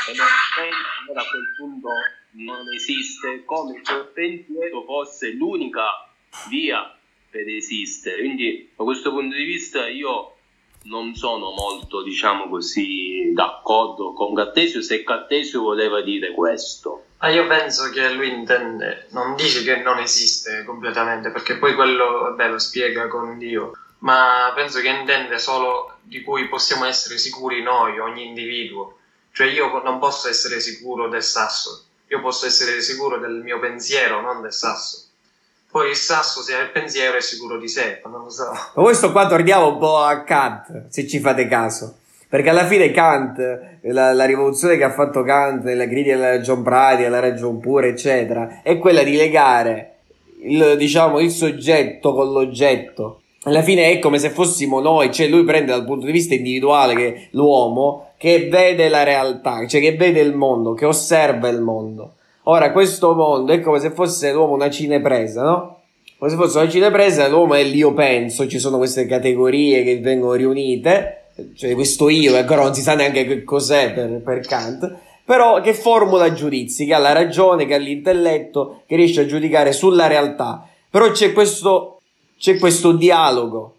E 0.09 0.15
non 0.15 0.27
penso 0.55 1.19
a 1.19 1.23
quel 1.29 1.55
punto 1.57 1.89
non 2.31 2.73
esiste, 2.73 3.43
come 3.43 3.81
se 3.83 3.93
il 3.93 4.11
pensiero 4.13 4.83
fosse 4.83 5.31
l'unica 5.33 6.09
via 6.49 6.97
per 7.29 7.47
esistere. 7.47 8.19
Quindi 8.19 8.71
da 8.75 8.83
questo 8.83 9.11
punto 9.11 9.35
di 9.35 9.43
vista 9.43 9.87
io 9.87 10.35
non 10.83 11.13
sono 11.13 11.51
molto, 11.51 12.01
diciamo 12.01 12.47
così, 12.47 13.31
d'accordo 13.33 14.13
con 14.13 14.33
Cartesio 14.33 14.81
se 14.81 15.03
Cartesio 15.03 15.61
voleva 15.61 16.01
dire 16.01 16.31
questo. 16.31 17.05
Ah, 17.23 17.29
io 17.29 17.45
penso 17.45 17.91
che 17.91 18.09
lui 18.09 18.33
intende, 18.33 19.05
non 19.11 19.35
dice 19.35 19.61
che 19.63 19.75
non 19.75 19.99
esiste 19.99 20.63
completamente, 20.65 21.29
perché 21.29 21.55
poi 21.57 21.75
quello 21.75 22.21
vabbè, 22.21 22.49
lo 22.49 22.57
spiega 22.57 23.07
con 23.07 23.37
Dio, 23.37 23.73
ma 23.99 24.51
penso 24.55 24.79
che 24.79 24.87
intende 24.87 25.37
solo 25.37 25.97
di 26.01 26.23
cui 26.23 26.47
possiamo 26.47 26.85
essere 26.85 27.19
sicuri 27.19 27.61
noi, 27.61 27.99
ogni 27.99 28.25
individuo. 28.25 28.97
Cioè 29.33 29.45
io 29.45 29.83
non 29.83 29.99
posso 29.99 30.29
essere 30.29 30.59
sicuro 30.59 31.09
del 31.09 31.21
sasso, 31.21 31.83
io 32.07 32.21
posso 32.21 32.47
essere 32.47 32.81
sicuro 32.81 33.19
del 33.19 33.33
mio 33.43 33.59
pensiero, 33.59 34.19
non 34.19 34.41
del 34.41 34.53
sasso. 34.53 35.03
Poi 35.69 35.91
il 35.91 35.95
sasso, 35.95 36.41
se 36.41 36.55
ha 36.55 36.61
il 36.61 36.71
pensiero, 36.71 37.17
è 37.17 37.21
sicuro 37.21 37.59
di 37.59 37.67
sé, 37.67 38.01
non 38.05 38.23
lo 38.23 38.29
so. 38.31 38.49
Ma 38.49 38.81
questo 38.81 39.11
qua 39.11 39.27
torniamo 39.27 39.67
un 39.67 39.77
po' 39.77 39.99
a 39.99 40.23
Kant, 40.23 40.87
se 40.89 41.07
ci 41.07 41.19
fate 41.19 41.47
caso. 41.47 41.99
Perché 42.31 42.49
alla 42.49 42.65
fine 42.65 42.91
Kant, 42.91 43.79
la, 43.81 44.13
la 44.13 44.25
rivoluzione 44.25 44.77
che 44.77 44.85
ha 44.85 44.91
fatto 44.91 45.21
Kant 45.21 45.65
nella 45.65 45.85
critica 45.85 46.15
della 46.15 46.29
ragion 46.29 46.63
pratica, 46.63 47.09
la 47.09 47.19
ragion 47.19 47.59
pura, 47.59 47.87
eccetera, 47.87 48.61
è 48.63 48.77
quella 48.77 49.03
di 49.03 49.17
legare 49.17 49.95
il, 50.43 50.75
diciamo, 50.77 51.19
il 51.19 51.29
soggetto 51.29 52.13
con 52.13 52.31
l'oggetto 52.31 53.21
alla 53.43 53.63
fine 53.63 53.89
è 53.89 53.97
come 53.97 54.19
se 54.19 54.29
fossimo 54.29 54.79
noi, 54.81 55.11
cioè 55.11 55.27
lui 55.27 55.43
prende 55.43 55.71
dal 55.71 55.83
punto 55.83 56.05
di 56.05 56.11
vista 56.11 56.35
individuale 56.35 56.93
che 56.93 57.27
l'uomo 57.31 58.11
che 58.17 58.47
vede 58.51 58.87
la 58.87 59.01
realtà, 59.01 59.65
cioè 59.65 59.81
che 59.81 59.95
vede 59.95 60.19
il 60.19 60.35
mondo, 60.35 60.75
che 60.75 60.85
osserva 60.85 61.47
il 61.47 61.59
mondo. 61.59 62.17
Ora, 62.43 62.71
questo 62.71 63.15
mondo 63.15 63.51
è 63.51 63.59
come 63.59 63.79
se 63.79 63.89
fosse 63.89 64.31
l'uomo 64.31 64.53
una 64.53 64.69
cinepresa, 64.69 65.41
no? 65.41 65.79
Come 66.19 66.29
se 66.29 66.37
fosse 66.37 66.59
una 66.59 66.69
cinepresa, 66.69 67.27
l'uomo 67.27 67.55
è 67.55 67.63
l'io 67.63 67.95
penso, 67.95 68.47
ci 68.47 68.59
sono 68.59 68.77
queste 68.77 69.07
categorie 69.07 69.83
che 69.83 69.99
vengono 69.99 70.33
riunite, 70.33 71.20
cioè 71.55 71.73
questo 71.73 72.09
io, 72.09 72.35
ancora 72.35 72.63
non 72.63 72.73
si 72.73 72.81
sa 72.81 72.95
neanche 72.95 73.25
che 73.25 73.43
cos'è 73.43 73.93
per, 73.93 74.21
per 74.21 74.39
Kant, 74.41 74.95
però 75.23 75.61
che 75.61 75.73
formula 75.73 76.33
giudizi, 76.33 76.85
che 76.85 76.93
ha 76.93 76.97
la 76.97 77.13
ragione, 77.13 77.65
che 77.65 77.75
ha 77.75 77.77
l'intelletto, 77.77 78.83
che 78.85 78.95
riesce 78.95 79.21
a 79.21 79.25
giudicare 79.25 79.71
sulla 79.71 80.07
realtà. 80.07 80.67
Però 80.89 81.09
c'è 81.11 81.31
questo 81.31 82.01
c'è 82.41 82.57
questo 82.57 82.93
dialogo 82.93 83.75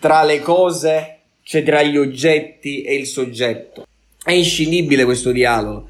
tra 0.00 0.22
le 0.22 0.40
cose, 0.40 1.18
cioè 1.42 1.62
tra 1.62 1.82
gli 1.82 1.98
oggetti 1.98 2.80
e 2.80 2.94
il 2.94 3.06
soggetto. 3.06 3.84
È 4.24 4.32
inscindibile 4.32 5.04
questo 5.04 5.30
dialogo. 5.30 5.86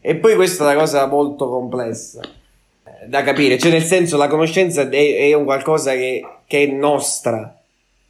E 0.00 0.16
poi 0.16 0.34
questa 0.34 0.64
è 0.64 0.72
una 0.72 0.80
cosa 0.80 1.06
molto 1.06 1.48
complessa 1.48 2.22
eh, 2.22 3.06
da 3.06 3.22
capire, 3.22 3.56
cioè 3.56 3.70
nel 3.70 3.84
senso 3.84 4.16
la 4.16 4.26
conoscenza 4.26 4.88
è, 4.88 5.16
è 5.28 5.32
un 5.34 5.44
qualcosa 5.44 5.92
che, 5.92 6.26
che, 6.44 6.64
è 6.64 6.66
nostra, 6.66 7.56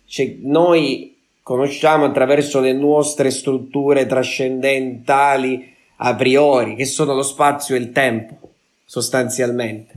cioè 0.06 0.36
noi 0.40 1.18
conosciamo 1.42 2.04
attraverso 2.04 2.60
le 2.60 2.72
nostre 2.72 3.30
strutture 3.30 4.06
trascendentali 4.06 5.74
a 5.96 6.14
priori, 6.14 6.74
che 6.74 6.84
sono 6.84 7.14
lo 7.14 7.22
spazio 7.22 7.74
e 7.74 7.78
il 7.78 7.92
tempo, 7.92 8.38
sostanzialmente, 8.84 9.92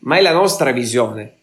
ma 0.00 0.18
è 0.18 0.20
la 0.20 0.32
nostra 0.32 0.72
visione 0.72 1.38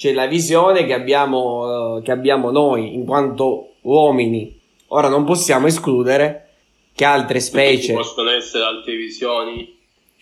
c'è 0.00 0.14
la 0.14 0.26
visione 0.26 0.86
che 0.86 0.94
abbiamo, 0.94 1.96
uh, 1.96 2.02
che 2.02 2.10
abbiamo 2.10 2.50
noi 2.50 2.94
in 2.94 3.04
quanto 3.04 3.74
uomini. 3.82 4.58
Ora 4.88 5.08
non 5.08 5.24
possiamo 5.24 5.66
escludere 5.66 6.52
che 6.94 7.04
altre 7.04 7.38
specie. 7.38 7.88
Ci 7.88 7.92
possono 7.92 8.30
essere 8.30 8.64
altre 8.64 8.96
visioni. 8.96 9.76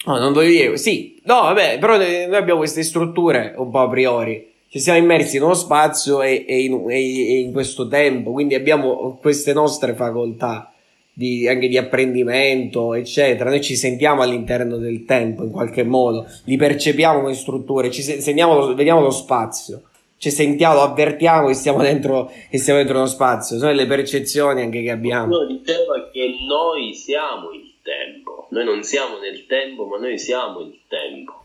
No, 0.04 0.18
non 0.18 0.32
voglio 0.32 0.50
dire, 0.50 0.76
sì, 0.78 1.20
no, 1.26 1.42
vabbè, 1.42 1.78
però 1.78 1.96
noi 1.96 2.24
abbiamo 2.24 2.58
queste 2.58 2.82
strutture 2.82 3.54
un 3.56 3.70
po' 3.70 3.78
a 3.78 3.88
priori. 3.88 4.52
Ci 4.70 4.80
siamo 4.80 4.98
immersi 4.98 5.38
in 5.38 5.44
uno 5.44 5.54
spazio 5.54 6.20
e, 6.20 6.44
e, 6.46 6.60
in, 6.60 6.90
e 6.90 7.38
in 7.38 7.52
questo 7.52 7.88
tempo, 7.88 8.32
quindi 8.32 8.54
abbiamo 8.54 9.16
queste 9.18 9.54
nostre 9.54 9.94
facoltà 9.94 10.70
di, 11.10 11.48
anche 11.48 11.68
di 11.68 11.78
apprendimento, 11.78 12.92
eccetera. 12.92 13.48
Noi 13.48 13.62
ci 13.62 13.76
sentiamo 13.76 14.20
all'interno 14.20 14.76
del 14.76 15.06
tempo 15.06 15.42
in 15.42 15.50
qualche 15.50 15.84
modo, 15.84 16.26
li 16.44 16.56
percepiamo 16.56 17.20
come 17.20 17.32
strutture, 17.32 17.90
ci 17.90 18.02
sentiamo, 18.02 18.74
vediamo 18.74 19.00
lo 19.00 19.10
spazio, 19.10 19.84
ci 20.18 20.30
sentiamo, 20.30 20.82
avvertiamo 20.82 21.46
che 21.46 21.54
stiamo 21.54 21.80
dentro, 21.80 22.30
che 22.50 22.58
stiamo 22.58 22.78
dentro 22.78 22.98
uno 22.98 23.06
spazio, 23.06 23.56
sono 23.56 23.72
le 23.72 23.86
percezioni 23.86 24.60
anche 24.60 24.82
che 24.82 24.90
abbiamo. 24.90 25.34
Uno 25.34 25.46
diceva 25.46 26.10
che 26.12 26.34
noi 26.46 26.92
siamo 26.92 27.52
il 27.52 27.72
tempo, 27.82 28.48
noi 28.50 28.64
non 28.66 28.82
siamo 28.82 29.18
nel 29.18 29.46
tempo, 29.46 29.86
ma 29.86 29.96
noi 29.96 30.18
siamo 30.18 30.60
il 30.60 30.78
tempo. 30.86 31.37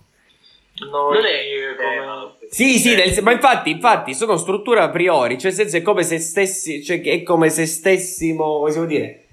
Noi 0.76 1.16
non 1.16 1.26
è 1.26 1.76
come... 1.76 2.48
Sì, 2.50 2.80
sì, 2.80 2.96
nel, 2.96 3.16
ma 3.22 3.32
infatti, 3.32 3.70
infatti 3.70 4.14
sono 4.14 4.38
strutture 4.38 4.80
a 4.80 4.90
priori, 4.90 5.36
cioè 5.38 5.52
nel 5.52 5.54
senso 5.54 5.78
è 5.78 5.82
come 5.82 6.04
se 6.04 6.20
stessi, 6.20 6.84
cioè 6.84 7.02
è 7.02 7.22
come 7.22 7.50
se 7.50 7.66
stessimo, 7.66 8.60
come 8.60 8.72
si 8.72 8.78
può 8.78 8.88
dire, 8.88 9.26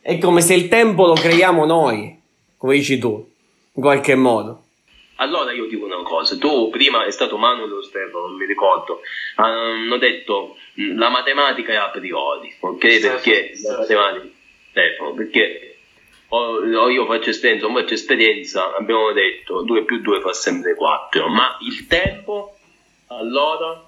è 0.00 0.18
come 0.18 0.40
se 0.40 0.54
il 0.54 0.68
tempo 0.68 1.06
lo 1.06 1.14
creiamo 1.14 1.66
noi, 1.66 2.18
come 2.56 2.74
dici 2.74 2.98
tu, 2.98 3.30
in 3.74 3.82
qualche 3.82 4.14
modo. 4.14 4.64
Allora 5.16 5.52
io 5.52 5.66
dico 5.66 5.84
una 5.84 6.02
cosa, 6.02 6.38
tu 6.38 6.70
prima 6.70 7.04
è 7.04 7.10
stato 7.10 7.36
Manuel 7.36 7.72
o 7.72 7.82
Stefano, 7.82 8.28
non 8.28 8.36
mi 8.36 8.46
ricordo, 8.46 9.00
hanno 9.36 9.98
detto 9.98 10.56
la 10.96 11.08
matematica 11.10 11.72
è 11.72 11.76
a 11.76 11.90
priori, 11.90 12.54
ok? 12.60 12.92
Stefano, 12.92 13.14
perché 13.14 13.50
la 13.62 13.78
matematica, 13.78 14.28
Stefano, 14.70 15.12
perché 15.14 15.67
o, 16.28 16.88
io 16.90 17.06
faccio 17.06 17.30
esperienza 17.30 17.66
o 17.66 17.72
faccio 17.72 17.94
esperienza, 17.94 18.74
abbiamo 18.74 19.12
detto 19.12 19.62
2 19.62 19.84
più 19.84 20.00
2 20.00 20.20
fa 20.20 20.32
sempre 20.32 20.74
4, 20.74 21.28
ma 21.28 21.56
il 21.62 21.86
tempo 21.86 22.56
allora 23.06 23.86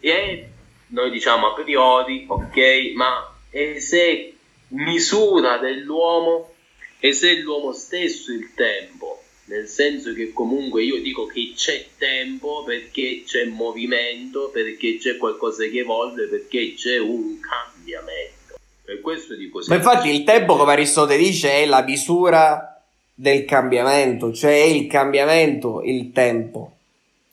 è, 0.00 0.44
noi 0.88 1.10
diciamo 1.10 1.48
a 1.48 1.52
priori, 1.54 2.24
ok? 2.28 2.92
Ma 2.94 3.32
e 3.50 3.80
se 3.80 4.34
misura 4.68 5.58
dell'uomo 5.58 6.54
e 6.98 7.12
se 7.12 7.36
l'uomo 7.40 7.72
stesso 7.72 8.32
il 8.32 8.54
tempo, 8.54 9.22
nel 9.46 9.66
senso 9.66 10.14
che 10.14 10.32
comunque 10.32 10.82
io 10.82 11.00
dico 11.00 11.26
che 11.26 11.52
c'è 11.54 11.86
tempo 11.98 12.62
perché 12.64 13.22
c'è 13.26 13.44
movimento, 13.44 14.50
perché 14.50 14.96
c'è 14.98 15.16
qualcosa 15.16 15.64
che 15.66 15.80
evolve, 15.80 16.26
perché 16.26 16.74
c'è 16.74 16.98
un 16.98 17.38
cambiamento. 17.40 18.41
Per 18.84 19.00
questo 19.00 19.34
dico 19.34 19.60
Ma 19.68 19.76
infatti 19.76 20.10
il 20.10 20.24
tempo, 20.24 20.56
come 20.56 20.72
Aristotele 20.72 21.22
dice, 21.22 21.52
è 21.52 21.66
la 21.66 21.82
misura 21.82 22.82
del 23.14 23.44
cambiamento, 23.44 24.32
cioè 24.32 24.52
è 24.52 24.64
il 24.64 24.86
cambiamento 24.86 25.82
il 25.82 26.12
tempo, 26.12 26.72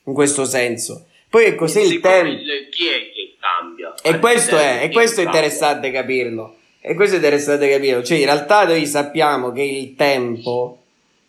in 0.04 0.14
questo 0.14 0.44
senso. 0.44 1.06
Poi 1.28 1.54
cos'è 1.54 1.80
il 1.80 2.00
tempo? 2.00 2.42
Chi 2.70 2.86
è 2.86 3.12
che 3.12 3.34
cambia? 3.38 3.60
cambia. 3.60 3.94
E 4.02 4.18
questo 4.18 4.56
è, 4.56 4.80
e 4.82 4.90
questo 4.90 5.20
è 5.20 5.24
interessante 5.24 5.90
capirlo. 5.90 6.56
E 6.80 6.94
questo 6.94 7.16
è 7.16 7.18
interessante 7.18 7.68
capirlo. 7.68 8.02
Cioè, 8.02 8.18
in 8.18 8.24
realtà 8.24 8.64
noi 8.64 8.86
sappiamo 8.86 9.52
che 9.52 9.62
il 9.62 9.94
tempo. 9.94 10.76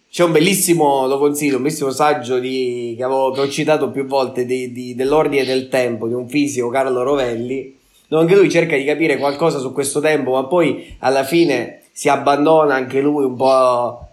C'è 0.09 0.23
un 0.23 0.33
bellissimo, 0.33 1.07
lo 1.07 1.17
consiglio, 1.17 1.55
un 1.55 1.63
bellissimo 1.63 1.91
saggio 1.91 2.37
di, 2.37 2.95
che, 2.97 3.03
avevo, 3.03 3.31
che 3.31 3.39
ho 3.39 3.49
citato 3.49 3.91
più 3.91 4.05
volte 4.05 4.45
di, 4.45 4.71
di, 4.73 4.93
dell'ordine 4.93 5.45
del 5.45 5.69
tempo 5.69 6.07
di 6.07 6.13
un 6.13 6.27
fisico, 6.27 6.67
Carlo 6.67 7.01
Rovelli, 7.01 7.77
dove 8.11 8.23
anche 8.23 8.35
lui 8.35 8.49
cerca 8.49 8.75
di 8.75 8.83
capire 8.83 9.15
qualcosa 9.15 9.57
su 9.59 9.71
questo 9.71 10.01
tempo, 10.01 10.31
ma 10.31 10.43
poi 10.43 10.97
alla 10.99 11.23
fine 11.23 11.83
si 11.93 12.09
abbandona 12.09 12.75
anche 12.75 12.99
lui 12.99 13.23
un 13.23 13.37
po', 13.37 14.05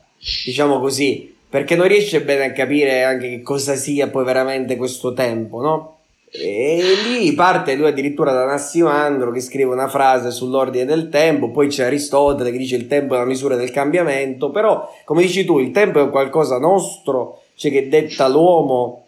diciamo 0.45 0.79
così, 0.79 1.35
perché 1.49 1.75
non 1.75 1.89
riesce 1.89 2.23
bene 2.23 2.45
a 2.45 2.53
capire 2.53 3.03
anche 3.03 3.29
che 3.29 3.43
cosa 3.43 3.75
sia 3.75 4.07
poi 4.07 4.25
veramente 4.25 4.77
questo 4.77 5.15
tempo, 5.15 5.61
no? 5.61 5.97
E 6.31 6.81
lì 7.09 7.33
parte 7.33 7.75
lui 7.75 7.89
addirittura 7.89 8.31
da 8.31 8.45
Nassimandro 8.45 9.33
che 9.33 9.41
scrive 9.41 9.73
una 9.73 9.89
frase 9.89 10.31
sull'ordine 10.31 10.85
del 10.85 11.09
tempo, 11.09 11.51
poi 11.51 11.67
c'è 11.67 11.87
Aristotele 11.87 12.53
che 12.53 12.59
dice 12.59 12.77
il 12.77 12.87
tempo 12.87 13.17
è 13.17 13.19
la 13.19 13.25
misura 13.25 13.57
del 13.57 13.73
cambiamento, 13.73 14.51
però 14.51 14.89
come 15.05 15.23
dici 15.23 15.45
tu 15.45 15.59
il 15.59 15.73
tempo 15.73 16.01
è 16.01 16.09
qualcosa 16.09 16.61
nostro, 16.61 17.41
cioè 17.57 17.73
che 17.73 17.89
detta 17.89 18.29
l'uomo 18.29 19.03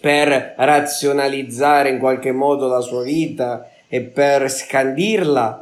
per 0.00 0.52
razionalizzare 0.58 1.88
in 1.88 1.98
qualche 1.98 2.32
modo 2.32 2.66
la 2.66 2.80
sua 2.80 3.02
vita 3.02 3.68
e 3.94 4.00
per 4.00 4.48
scandirla. 4.50 5.58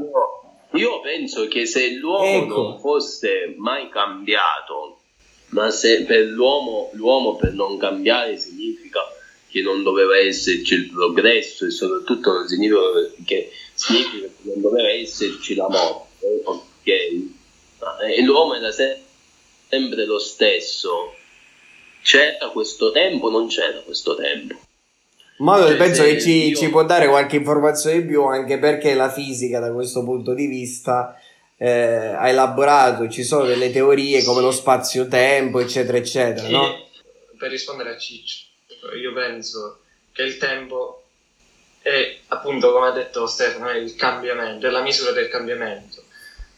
Io 0.75 1.01
penso 1.01 1.49
che 1.49 1.67
se 1.67 1.95
l'uomo 1.95 2.25
Ecco. 2.45 2.63
non 2.63 2.79
fosse 2.79 3.55
mai 3.57 3.89
cambiato, 3.89 5.01
ma 5.49 5.69
se 5.73 6.05
per 6.05 6.27
l'uomo, 6.27 6.91
l'uomo 6.93 7.35
per 7.35 7.55
non 7.55 7.77
cambiare 7.77 8.39
significa 8.39 9.01
che 9.49 9.63
non 9.63 9.83
doveva 9.83 10.17
esserci 10.17 10.75
il 10.75 10.91
progresso 10.93 11.67
e 11.67 11.71
soprattutto 11.73 12.33
non 12.33 12.47
significa 12.47 12.79
che, 13.27 13.51
significa 13.75 14.27
che 14.29 14.33
non 14.45 14.61
doveva 14.61 14.91
esserci 14.91 15.57
la 15.57 15.69
morte, 15.69 16.43
ok? 16.45 16.89
Ma, 17.81 17.99
E 18.07 18.23
l'uomo 18.23 18.55
era 18.55 18.71
se- 18.71 19.03
sempre 19.69 20.05
lo 20.05 20.21
stesso. 20.21 21.15
C'era 22.03 22.49
questo 22.51 22.93
tempo, 22.93 23.29
non 23.29 23.49
c'era 23.49 23.81
questo 23.81 24.15
tempo. 24.15 24.55
Manuel 25.41 25.77
Cioè, 25.77 25.77
penso 25.77 26.03
che 26.05 26.21
ci, 26.21 26.49
io- 26.49 26.57
ci 26.57 26.69
può 26.69 26.85
dare 26.85 27.09
qualche 27.09 27.37
informazione 27.37 27.97
in 27.97 28.07
più 28.07 28.25
anche 28.25 28.59
perché 28.59 28.95
la 28.95 29.11
fisica 29.11 29.59
da 29.59 29.73
questo 29.73 30.05
punto 30.05 30.35
di 30.35 30.47
vista 30.47 31.19
eh, 31.57 32.15
ha 32.15 32.29
elaborato, 32.29 33.09
ci 33.09 33.23
sono 33.23 33.45
delle 33.45 33.71
teorie 33.71 34.23
come 34.25 34.41
lo 34.41 34.51
spazio-tempo 34.51 35.61
eccetera 35.61 35.99
eccetera, 35.99 36.49
no? 36.49 36.89
Per 37.39 37.51
rispondere 37.51 37.95
a 37.95 37.99
Ciccio, 37.99 38.47
io 38.95 39.13
penso 39.13 39.81
che 40.13 40.23
il 40.23 40.37
tempo 40.37 41.05
è 41.83 42.19
appunto 42.29 42.73
come 42.73 42.89
ha 42.89 42.93
detto 42.93 43.27
Stefano, 43.27 43.69
è 43.69 43.77
il 43.77 43.95
cambiamento, 43.95 44.67
è 44.67 44.71
la 44.71 44.83
misura 44.83 45.13
del 45.13 45.29
cambiamento. 45.29 46.05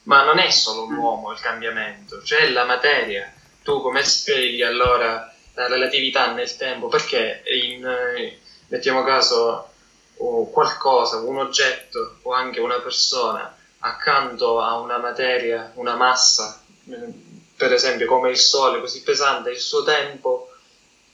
Ma 0.05 0.25
non 0.25 0.39
è 0.39 0.51
solo 0.51 0.87
l'uomo 0.87 1.31
il 1.31 1.39
cambiamento, 1.41 2.21
c'è 2.25 2.49
la 2.51 2.65
materia. 2.65 3.33
Tu 3.63 3.81
come 3.81 4.03
spieghi 4.03 4.63
allora 4.65 5.33
la 5.55 5.69
relatività 5.69 6.33
nel 6.33 6.57
tempo? 6.57 6.89
Perché 6.89 7.43
in, 7.45 7.87
eh, 7.87 8.41
mettiamo 8.73 9.05
caso 9.05 9.69
o 10.17 10.51
qualcosa, 10.51 11.19
un 11.19 11.37
oggetto 11.39 12.17
o 12.23 12.33
anche 12.33 12.59
una 12.59 12.81
persona 12.81 13.55
accanto 13.81 14.61
a 14.61 14.79
una 14.79 14.97
materia, 14.97 15.73
una 15.75 15.95
massa, 15.95 16.63
eh, 16.89 17.13
per 17.55 17.73
esempio 17.73 18.07
come 18.07 18.31
il 18.31 18.39
Sole 18.39 18.81
così 18.81 19.03
pesante, 19.03 19.51
il 19.51 19.59
suo 19.59 19.83
tempo 19.83 20.49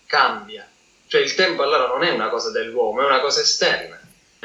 cambia. 0.07 0.67
Cioè 1.09 1.21
il 1.21 1.35
tempo 1.35 1.63
allora 1.63 1.89
non 1.89 2.05
è 2.05 2.13
una 2.13 2.29
cosa 2.29 2.51
dell'uomo, 2.51 3.03
è 3.03 3.07
una 3.07 3.21
cosa 3.21 3.41
esterna. 3.41 3.99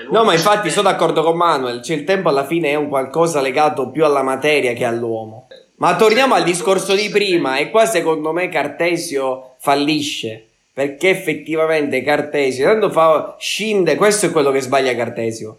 No, 0.09 0.24
ma 0.24 0.34
infatti 0.34 0.72
sono 0.72 0.89
d'accordo 0.89 1.22
con 1.22 1.38
Manuel, 1.38 1.84
cioè 1.84 1.97
il 1.97 2.05
tempo 2.05 2.30
alla 2.30 2.45
fine 2.45 2.70
è 2.70 2.76
un 2.76 2.89
qualcosa 2.89 3.41
legato 3.41 3.89
più 3.89 4.05
alla 4.05 4.24
materia 4.24 4.74
che 4.74 4.86
all'uomo. 4.86 5.49
Ma 5.76 5.95
torniamo 5.95 6.34
al 6.34 6.43
discorso 6.43 6.95
di 6.95 7.09
prima 7.09 7.57
e 7.57 7.70
qua 7.70 7.86
secondo 7.86 8.32
me 8.32 8.49
Cartesio 8.49 9.55
fallisce, 9.59 10.53
perché 10.74 11.09
effettivamente 11.09 12.01
Cartesio, 12.01 12.65
tanto 12.65 12.89
fa, 12.89 13.36
scinde, 13.39 13.95
questo 13.95 14.26
è 14.26 14.32
quello 14.32 14.51
che 14.51 14.61
sbaglia 14.61 14.95
Cartesio. 14.95 15.57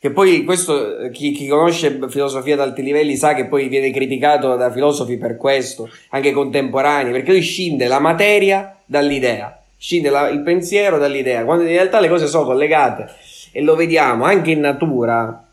Che 0.00 0.10
poi 0.10 0.44
questo, 0.44 1.00
eh, 1.00 1.10
chi, 1.10 1.32
chi 1.32 1.48
conosce 1.48 1.98
filosofia 2.08 2.54
ad 2.54 2.60
alti 2.60 2.82
livelli 2.82 3.16
sa 3.16 3.34
che 3.34 3.46
poi 3.46 3.68
viene 3.68 3.90
criticato 3.90 4.54
da 4.54 4.70
filosofi 4.70 5.18
per 5.18 5.36
questo, 5.36 5.90
anche 6.10 6.30
contemporanei, 6.30 7.12
perché 7.12 7.32
lui 7.32 7.42
scinde 7.42 7.88
la 7.88 7.98
materia 7.98 8.76
dall'idea, 8.86 9.60
scinde 9.76 10.08
la- 10.08 10.28
il 10.28 10.40
pensiero 10.40 10.98
dall'idea, 10.98 11.44
quando 11.44 11.64
in 11.64 11.70
realtà 11.70 12.00
le 12.00 12.08
cose 12.08 12.26
sono 12.26 12.44
collegate 12.44 13.08
e 13.52 13.60
lo 13.60 13.74
vediamo 13.74 14.24
anche 14.24 14.52
in 14.52 14.60
natura. 14.60 15.44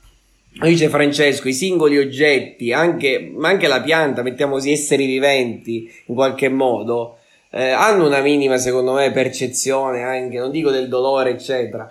Dice 0.61 0.87
Francesco, 0.87 1.49
i 1.49 1.53
singoli 1.53 1.97
oggetti, 1.97 2.71
anche, 2.71 3.29
ma 3.35 3.49
anche 3.49 3.67
la 3.67 3.81
pianta, 3.81 4.21
mettiamo 4.21 4.53
così, 4.53 4.71
esseri 4.71 5.05
viventi 5.05 5.91
in 6.05 6.15
qualche 6.15 6.47
modo, 6.47 7.17
eh, 7.57 7.69
hanno 7.69 8.05
una 8.05 8.19
minima, 8.19 8.57
secondo 8.57 8.91
me, 8.91 9.11
percezione 9.11 10.03
anche, 10.03 10.37
non 10.37 10.51
dico 10.51 10.71
del 10.71 10.89
dolore, 10.89 11.29
eccetera. 11.29 11.89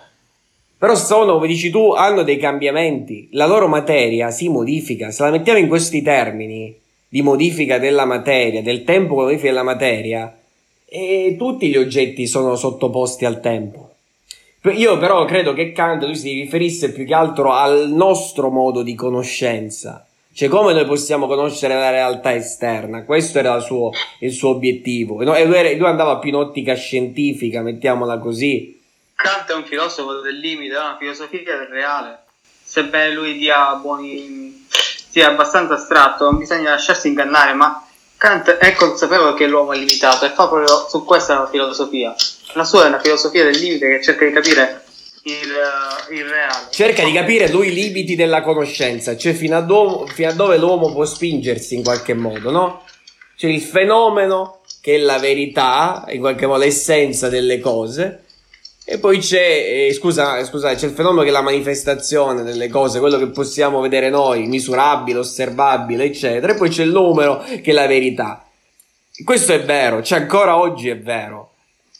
Però 0.77 0.93
sono, 0.93 1.33
come 1.33 1.47
dici 1.47 1.71
tu, 1.71 1.93
hanno 1.93 2.21
dei 2.21 2.37
cambiamenti. 2.37 3.29
La 3.31 3.47
loro 3.47 3.67
materia 3.67 4.29
si 4.29 4.47
modifica. 4.47 5.09
Se 5.09 5.23
la 5.23 5.31
mettiamo 5.31 5.57
in 5.57 5.67
questi 5.67 6.03
termini 6.03 6.77
di 7.09 7.23
modifica 7.23 7.79
della 7.79 8.05
materia, 8.05 8.61
del 8.61 8.83
tempo 8.83 9.15
come 9.15 9.25
modifica 9.25 9.49
della 9.49 9.63
materia, 9.63 10.37
e 10.85 11.35
tutti 11.35 11.67
gli 11.69 11.77
oggetti 11.77 12.27
sono 12.27 12.55
sottoposti 12.55 13.25
al 13.25 13.39
tempo. 13.39 13.93
Io 14.65 14.99
però 14.99 15.25
credo 15.25 15.53
che 15.53 15.71
Kant 15.71 16.03
lui 16.03 16.15
si 16.15 16.31
riferisse 16.33 16.91
più 16.91 17.05
che 17.05 17.13
altro 17.15 17.53
al 17.53 17.89
nostro 17.89 18.51
modo 18.51 18.83
di 18.83 18.93
conoscenza, 18.93 20.05
cioè 20.35 20.49
come 20.49 20.73
noi 20.73 20.83
possiamo 20.83 21.27
conoscere 21.27 21.75
la 21.75 21.91
realtà 21.91 22.35
esterna, 22.35 23.05
questo 23.05 23.39
era 23.39 23.55
il 23.55 23.61
suo, 23.61 23.91
il 24.19 24.33
suo 24.33 24.49
obiettivo. 24.49 25.21
E 25.21 25.25
lui, 25.25 25.55
era- 25.55 25.69
lui 25.69 25.87
andava 25.87 26.17
più 26.17 26.27
in 26.27 26.35
ottica 26.35 26.73
scientifica, 26.73 27.61
mettiamola 27.61 28.17
così. 28.17 28.77
Kant 29.15 29.49
è 29.49 29.53
un 29.53 29.63
filosofo 29.63 30.19
del 30.19 30.37
limite, 30.37 30.75
è 30.75 30.77
una 30.77 30.97
filosofia 30.99 31.57
del 31.57 31.67
reale. 31.67 32.23
Sebbene 32.61 33.13
lui 33.13 33.37
dia 33.37 33.75
buoni. 33.75 34.67
sia 34.67 35.29
abbastanza 35.29 35.75
astratto, 35.75 36.25
non 36.25 36.37
bisogna 36.37 36.71
lasciarsi 36.71 37.07
ingannare, 37.07 37.53
ma 37.53 37.87
Kant 38.17 38.49
è 38.57 38.73
consapevole 38.73 39.35
che 39.35 39.47
l'uomo 39.47 39.71
è 39.71 39.77
limitato 39.77 40.25
e 40.25 40.31
fa 40.31 40.49
proprio 40.49 40.85
su 40.89 41.05
questa 41.05 41.37
una 41.37 41.47
filosofia. 41.47 42.13
La 42.55 42.65
sua 42.65 42.83
è 42.83 42.87
una 42.89 42.99
filosofia 42.99 43.45
del 43.45 43.57
limite 43.57 43.87
che 43.87 44.03
cerca 44.03 44.25
di 44.25 44.33
capire 44.33 44.83
il, 45.25 45.33
eh, 45.33 46.15
il 46.15 46.25
reale. 46.25 46.67
Cerca 46.69 47.03
di 47.03 47.11
capire 47.11 47.49
lui 47.49 47.67
i 47.67 47.73
limiti 47.73 48.15
della 48.15 48.41
conoscenza, 48.41 49.17
cioè 49.17 49.33
fino 49.33 49.57
a, 49.57 49.61
do- 49.61 50.07
fino 50.07 50.29
a 50.29 50.33
dove 50.33 50.57
l'uomo 50.57 50.91
può 50.91 51.05
spingersi 51.05 51.75
in 51.75 51.83
qualche 51.83 52.13
modo, 52.13 52.51
no? 52.51 52.83
Cioè 53.35 53.49
il 53.49 53.61
fenomeno 53.61 54.61
che 54.81 54.95
è 54.95 54.97
la 54.97 55.17
verità, 55.17 56.05
in 56.09 56.19
qualche 56.19 56.45
modo 56.45 56.59
l'essenza 56.59 57.27
delle 57.27 57.59
cose, 57.59 58.23
e 58.87 58.99
poi 58.99 59.17
c'è, 59.17 59.87
eh, 59.87 59.93
scusa, 59.93 60.43
scusa, 60.45 60.75
c'è 60.75 60.85
il 60.85 60.93
fenomeno 60.93 61.23
che 61.23 61.29
è 61.29 61.31
la 61.31 61.41
manifestazione 61.41 62.43
delle 62.43 62.69
cose, 62.69 62.99
quello 62.99 63.17
che 63.17 63.29
possiamo 63.29 63.81
vedere 63.81 64.11
noi, 64.11 64.45
misurabile, 64.45 65.17
osservabile, 65.17 66.03
eccetera, 66.03 66.53
e 66.53 66.55
poi 66.55 66.69
c'è 66.69 66.83
il 66.83 66.91
numero 66.91 67.43
che 67.43 67.63
è 67.63 67.71
la 67.71 67.87
verità. 67.87 68.45
Questo 69.23 69.53
è 69.53 69.63
vero, 69.63 70.03
cioè 70.03 70.19
ancora 70.19 70.59
oggi 70.59 70.89
è 70.89 70.99
vero. 70.99 71.54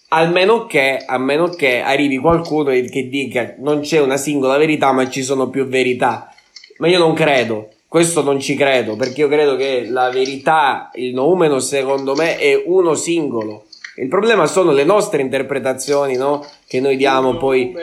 Almeno 0.09 0.65
che, 0.65 1.03
a 1.05 1.17
meno 1.17 1.49
che 1.49 1.81
arrivi 1.81 2.17
qualcuno 2.17 2.69
che 2.69 3.07
dica 3.09 3.55
non 3.57 3.81
c'è 3.81 3.99
una 3.99 4.17
singola 4.17 4.57
verità, 4.57 4.91
ma 4.91 5.09
ci 5.09 5.23
sono 5.23 5.49
più 5.49 5.65
verità. 5.65 6.33
Ma 6.77 6.87
io 6.87 6.99
non 6.99 7.13
credo, 7.13 7.69
questo 7.87 8.21
non 8.21 8.39
ci 8.39 8.55
credo, 8.55 8.95
perché 8.95 9.21
io 9.21 9.27
credo 9.27 9.55
che 9.55 9.85
la 9.87 10.09
verità, 10.09 10.89
il 10.95 11.13
numero, 11.13 11.59
secondo 11.59 12.13
me, 12.13 12.37
è 12.37 12.61
uno 12.65 12.93
singolo. 12.93 13.65
Il 13.97 14.09
problema 14.09 14.45
sono 14.45 14.73
le 14.73 14.83
nostre 14.83 15.21
interpretazioni, 15.21 16.17
no? 16.17 16.45
Che 16.67 16.81
noi 16.81 16.97
diamo 16.97 17.37
poi 17.37 17.73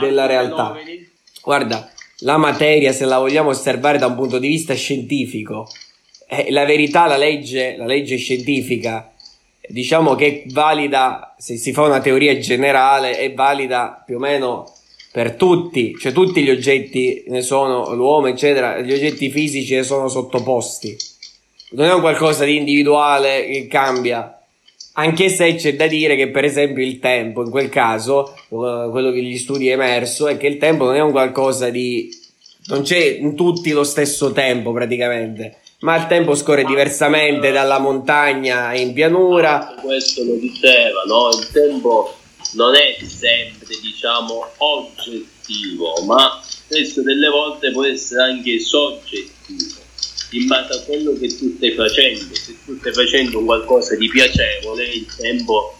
della 0.00 0.26
realtà. 0.26 0.76
Guarda, 1.42 1.88
la 2.20 2.36
materia, 2.36 2.92
se 2.92 3.04
la 3.04 3.18
vogliamo 3.18 3.50
osservare 3.50 3.98
da 3.98 4.06
un 4.06 4.16
punto 4.16 4.38
di 4.38 4.48
vista 4.48 4.74
scientifico, 4.74 5.68
eh, 6.28 6.50
la 6.50 6.64
verità, 6.64 7.06
la 7.06 7.16
legge, 7.16 7.76
la 7.76 7.86
legge 7.86 8.16
scientifica, 8.16 9.12
diciamo 9.70 10.14
che 10.14 10.26
è 10.26 10.42
valida, 10.52 11.34
se 11.38 11.56
si 11.56 11.72
fa 11.72 11.82
una 11.82 12.00
teoria 12.00 12.36
generale, 12.38 13.16
è 13.16 13.32
valida 13.32 14.02
più 14.04 14.16
o 14.16 14.18
meno 14.18 14.72
per 15.12 15.34
tutti, 15.34 15.96
cioè 15.98 16.12
tutti 16.12 16.42
gli 16.42 16.50
oggetti 16.50 17.24
ne 17.28 17.42
sono, 17.42 17.94
l'uomo, 17.94 18.28
eccetera, 18.28 18.80
gli 18.80 18.92
oggetti 18.92 19.30
fisici 19.30 19.74
ne 19.74 19.82
sono 19.82 20.08
sottoposti. 20.08 20.96
Non 21.72 21.86
è 21.86 21.92
un 21.92 22.00
qualcosa 22.00 22.44
di 22.44 22.56
individuale 22.56 23.46
che 23.46 23.66
cambia. 23.66 24.36
Anche 24.94 25.28
se 25.28 25.54
c'è 25.54 25.74
da 25.76 25.86
dire 25.86 26.16
che, 26.16 26.28
per 26.28 26.44
esempio, 26.44 26.84
il 26.84 26.98
tempo, 26.98 27.42
in 27.42 27.50
quel 27.50 27.68
caso, 27.68 28.34
eh, 28.34 28.88
quello 28.90 29.10
che 29.12 29.22
gli 29.22 29.38
studi 29.38 29.68
è 29.68 29.72
emerso 29.72 30.26
è 30.28 30.36
che 30.36 30.46
il 30.46 30.58
tempo 30.58 30.84
non 30.84 30.96
è 30.96 31.00
un 31.00 31.12
qualcosa 31.12 31.70
di. 31.70 32.08
non 32.66 32.82
c'è 32.82 32.98
in 32.98 33.34
tutti 33.34 33.70
lo 33.70 33.84
stesso 33.84 34.32
tempo 34.32 34.72
praticamente, 34.72 35.59
ma 35.80 35.96
il 35.96 36.06
tempo 36.06 36.34
scorre 36.34 36.64
diversamente 36.64 37.52
dalla 37.52 37.78
montagna 37.78 38.74
in 38.74 38.92
pianura. 38.92 39.74
Questo 39.80 40.24
lo 40.24 40.34
diceva, 40.34 41.02
no? 41.06 41.28
Il 41.30 41.48
tempo 41.50 42.14
non 42.52 42.74
è 42.74 42.96
sempre, 43.04 43.76
diciamo, 43.80 44.46
oggettivo, 44.58 46.02
ma 46.04 46.40
spesso 46.42 47.02
delle 47.02 47.28
volte 47.28 47.70
può 47.70 47.84
essere 47.84 48.22
anche 48.22 48.58
soggettivo 48.60 49.78
in 50.32 50.46
base 50.46 50.72
a 50.72 50.82
quello 50.82 51.12
che 51.18 51.34
tu 51.36 51.54
stai 51.56 51.72
facendo. 51.72 52.34
Se 52.34 52.56
tu 52.64 52.76
stai 52.78 52.92
facendo 52.92 53.38
un 53.38 53.46
qualcosa 53.46 53.96
di 53.96 54.08
piacevole, 54.08 54.84
il 54.84 55.06
tempo 55.16 55.76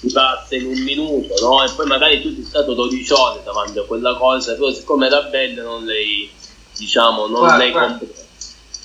ti 0.00 0.10
passa 0.12 0.56
in 0.56 0.66
un 0.66 0.78
minuto, 0.82 1.34
no? 1.42 1.62
E 1.62 1.70
poi 1.76 1.86
magari 1.86 2.22
tu 2.22 2.32
sei 2.32 2.44
stato 2.44 2.72
12 2.72 3.12
ore 3.12 3.42
davanti 3.44 3.78
a 3.78 3.82
quella 3.82 4.16
cosa, 4.16 4.54
però 4.54 4.72
siccome 4.72 5.06
era 5.06 5.22
bella 5.22 5.62
non 5.62 5.84
l'hai, 5.84 6.30
diciamo, 6.76 7.26
non 7.26 7.40
Guarda, 7.40 7.56
l'hai 7.58 7.70
guarda. 7.70 8.24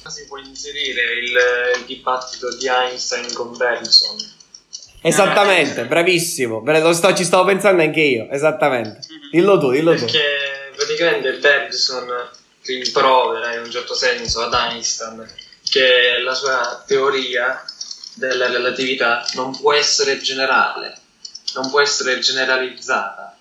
Si 0.08 0.26
può 0.28 0.38
inserire 0.38 1.02
il, 1.14 1.38
il 1.80 1.86
dibattito 1.86 2.56
di 2.58 2.68
Einstein 2.68 3.32
con 3.34 3.56
Benson. 3.56 4.18
Esattamente, 5.02 5.86
bravissimo. 5.86 6.62
Bra- 6.62 6.80
Lo 6.80 6.94
sto, 6.94 7.14
ci 7.16 7.24
stavo 7.24 7.46
pensando 7.46 7.82
anche 7.82 8.02
io, 8.02 8.30
esattamente. 8.30 9.00
Dillo 9.32 9.58
tu, 9.60 9.72
dillo 9.72 9.96
tu. 9.96 10.06
Perché 10.06 10.72
praticamente 10.76 11.34
Bergson 11.34 12.08
rimprovera 12.64 13.54
in 13.56 13.62
un 13.64 13.72
certo 13.72 13.96
senso 13.96 14.42
ad 14.42 14.54
Einstein 14.54 15.28
che 15.70 16.20
la 16.24 16.34
sua 16.34 16.84
teoria 16.86 17.64
della 18.16 18.48
relatività 18.50 19.26
non 19.34 19.58
può 19.58 19.74
essere 19.74 20.20
generale, 20.20 20.96
non 21.56 21.70
può 21.70 21.82
essere 21.82 22.20
generalizzata. 22.20 23.38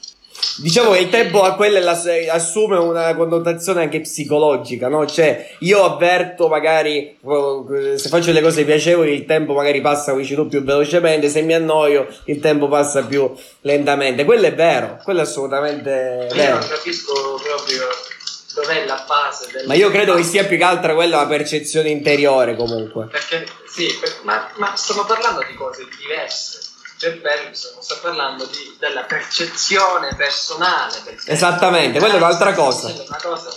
Diciamo 0.58 0.90
che 0.92 0.98
il 1.00 1.08
tempo 1.08 1.42
a 1.42 1.54
quelle 1.54 1.80
la- 1.80 2.00
assume 2.30 2.76
una 2.76 3.14
connotazione 3.14 3.82
anche 3.82 4.00
psicologica, 4.00 4.88
no? 4.88 5.06
Cioè, 5.06 5.56
io 5.60 5.84
avverto 5.84 6.48
magari, 6.48 7.16
eh, 7.18 7.98
se 7.98 8.08
faccio 8.08 8.32
le 8.32 8.42
cose 8.42 8.64
piacevoli, 8.64 9.12
il 9.14 9.24
tempo 9.26 9.52
magari 9.54 9.80
passa, 9.80 10.12
tu, 10.12 10.48
più 10.48 10.62
velocemente, 10.62 11.28
se 11.28 11.42
mi 11.42 11.54
annoio, 11.54 12.06
il 12.26 12.40
tempo 12.40 12.68
passa 12.68 13.04
più 13.04 13.32
lentamente. 13.62 14.24
Quello 14.24 14.46
è 14.46 14.54
vero, 14.54 14.98
quello 15.02 15.20
è 15.20 15.22
assolutamente 15.22 16.26
Io 16.30 16.34
vero. 16.36 16.58
non 16.58 16.68
capisco 16.68 17.12
proprio 17.42 17.82
dov'è 18.54 18.84
la 18.84 19.04
base 19.06 19.48
del 19.52 19.66
Ma 19.66 19.74
io 19.74 19.90
credo 19.90 20.14
che 20.14 20.24
sia 20.24 20.44
più 20.44 20.56
che 20.58 20.64
altro 20.64 20.94
quella 20.94 21.18
la 21.18 21.26
percezione 21.26 21.88
interiore, 21.88 22.56
comunque. 22.56 23.06
Perché 23.06 23.46
sì, 23.72 23.86
per- 24.00 24.18
ma, 24.24 24.50
ma 24.56 24.74
stiamo 24.76 25.04
parlando 25.04 25.42
di 25.48 25.54
cose 25.54 25.86
diverse. 25.98 26.58
Cioè 27.00 27.12
Bergson 27.14 27.80
sta 27.80 27.96
parlando 28.02 28.44
di- 28.44 28.76
della 28.78 29.02
percezione 29.04 30.14
personale. 30.16 31.16
Esattamente, 31.24 31.98
quella 31.98 32.14
è 32.14 32.16
un'altra 32.18 32.52
cosa. 32.52 32.88
È 32.90 33.04
una 33.06 33.18
cosa 33.22 33.48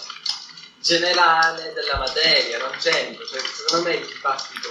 generale 0.79 1.73
della 1.73 1.97
materia, 1.97 2.57
non 2.59 2.69
c'entra. 2.79 3.25
Cioè, 3.25 3.39
secondo 3.39 3.89
me 3.89 3.95
il 3.95 4.05
dibattito. 4.05 4.69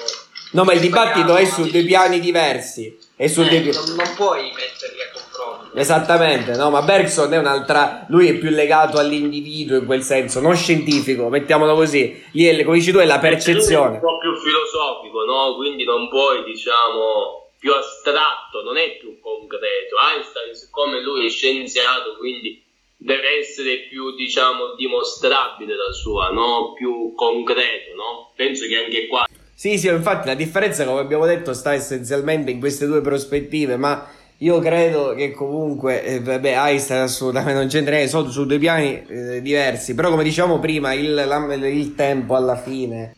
No, 0.53 0.65
ma 0.65 0.73
il 0.75 0.81
dibattito 0.81 1.37
è 1.37 1.45
su 1.47 1.65
due 1.71 1.83
piani 1.85 2.21
diversi. 2.21 2.99
È 3.17 3.27
su 3.27 3.43
Eh, 3.43 3.49
pi- 3.61 3.73
non, 3.73 3.95
non 3.95 4.15
puoi 4.15 4.53
metterli 4.55 5.01
a 5.03 5.11
confronto. 5.13 5.77
Esattamente, 5.79 6.53
no, 6.57 6.71
ma 6.71 6.83
Bergson 6.83 7.33
è 7.33 7.39
un'altra, 7.39 8.05
lui 8.09 8.29
è 8.29 8.35
più 8.35 8.51
legato 8.51 8.99
all'individuo 8.99 9.79
in 9.79 9.87
quel 9.87 10.03
senso, 10.03 10.41
non 10.41 10.55
scientifico, 10.57 11.29
mettiamolo 11.29 11.75
così. 11.75 12.23
Lì, 12.33 12.45
è, 12.47 12.65
come 12.65 12.79
dici 12.79 12.91
tu, 12.93 12.99
è 12.99 13.05
la 13.07 13.17
Lui 13.17 13.27
è 13.27 13.31
percezione. 13.31 13.95
un 13.95 14.01
po' 14.01 14.19
più 14.19 14.35
filosofico, 14.41 15.25
no? 15.25 15.55
Quindi 15.57 15.85
non 15.85 16.09
puoi, 16.11 16.43
diciamo, 16.45 17.42
più 17.63 17.73
astratto, 17.73 18.61
non 18.65 18.77
è 18.77 18.97
più 18.99 19.21
concreto. 19.21 19.95
Einstein, 19.95 20.53
siccome 20.53 21.01
lui 21.01 21.27
è 21.27 21.31
scienziato, 21.31 22.17
quindi 22.19 22.61
deve 22.97 23.39
essere 23.39 23.87
più, 23.89 24.17
diciamo, 24.17 24.75
dimostrabile 24.75 25.77
la 25.77 25.93
sua, 25.93 26.31
no? 26.31 26.73
Più 26.73 27.15
concreto, 27.15 27.95
no? 27.95 28.33
Penso 28.35 28.67
che 28.67 28.77
anche 28.83 29.07
qua 29.07 29.25
Sì, 29.55 29.79
sì, 29.79 29.87
infatti 29.87 30.27
la 30.27 30.35
differenza, 30.35 30.85
come 30.85 30.99
abbiamo 30.99 31.25
detto, 31.25 31.53
sta 31.55 31.73
essenzialmente 31.73 32.51
in 32.51 32.59
queste 32.59 32.87
due 32.87 33.01
prospettive, 33.01 33.77
ma 33.77 34.11
io 34.39 34.59
credo 34.59 35.15
che 35.15 35.31
comunque, 35.31 36.03
eh, 36.03 36.19
vabbè, 36.21 36.57
Einstein 36.57 37.03
assolutamente 37.03 37.61
non 37.61 37.69
c'entra 37.69 37.93
niente, 37.95 38.11
sono 38.11 38.29
su 38.29 38.45
due 38.45 38.59
piani 38.59 39.07
eh, 39.07 39.41
diversi, 39.41 39.95
però 39.95 40.11
come 40.11 40.25
dicevamo 40.25 40.59
prima, 40.59 40.95
il, 40.95 41.15
la- 41.15 41.55
il 41.55 41.95
tempo 41.95 42.35
alla 42.35 42.57
fine 42.57 43.15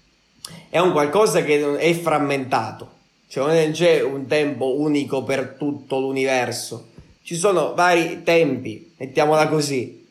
è 0.68 0.78
un 0.80 0.92
qualcosa 0.92 1.42
che 1.42 1.78
è 1.78 1.94
frammentato, 1.94 2.93
cioè 3.34 3.64
non 3.64 3.72
c'è 3.72 4.00
un 4.00 4.28
tempo 4.28 4.78
unico 4.78 5.24
per 5.24 5.56
tutto 5.58 5.98
l'universo, 5.98 6.90
ci 7.24 7.34
sono 7.34 7.74
vari 7.74 8.22
tempi, 8.22 8.92
mettiamola 8.96 9.48
così. 9.48 10.06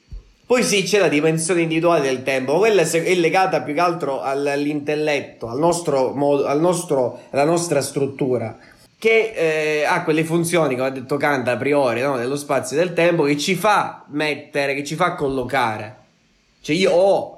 Poi 0.45 0.61
sì, 0.61 0.83
c'è 0.83 0.99
la 0.99 1.07
dimensione 1.07 1.61
individuale 1.61 2.01
del 2.01 2.21
tempo, 2.23 2.57
quella 2.57 2.81
è 2.81 3.15
legata 3.15 3.61
più 3.61 3.73
che 3.75 3.79
altro 3.79 4.19
al- 4.19 4.45
all'intelletto, 4.45 5.47
al 5.47 5.57
nostro 5.57 6.11
modo, 6.13 6.47
al 6.47 6.59
nostro, 6.59 7.21
alla 7.29 7.45
nostra 7.45 7.79
struttura, 7.79 8.57
che 8.99 9.31
eh, 9.33 9.83
ha 9.85 10.03
quelle 10.03 10.25
funzioni, 10.25 10.75
come 10.75 10.87
ha 10.89 10.91
detto 10.91 11.15
Kant 11.15 11.47
a 11.47 11.55
priori, 11.55 12.01
no? 12.01 12.17
dello 12.17 12.35
spazio 12.35 12.75
e 12.75 12.83
del 12.83 12.93
tempo, 12.93 13.23
che 13.23 13.37
ci 13.37 13.55
fa 13.55 14.03
mettere, 14.09 14.75
che 14.75 14.83
ci 14.83 14.95
fa 14.95 15.15
collocare. 15.15 15.95
Cioè 16.59 16.75
io 16.75 16.91
ho 16.91 17.32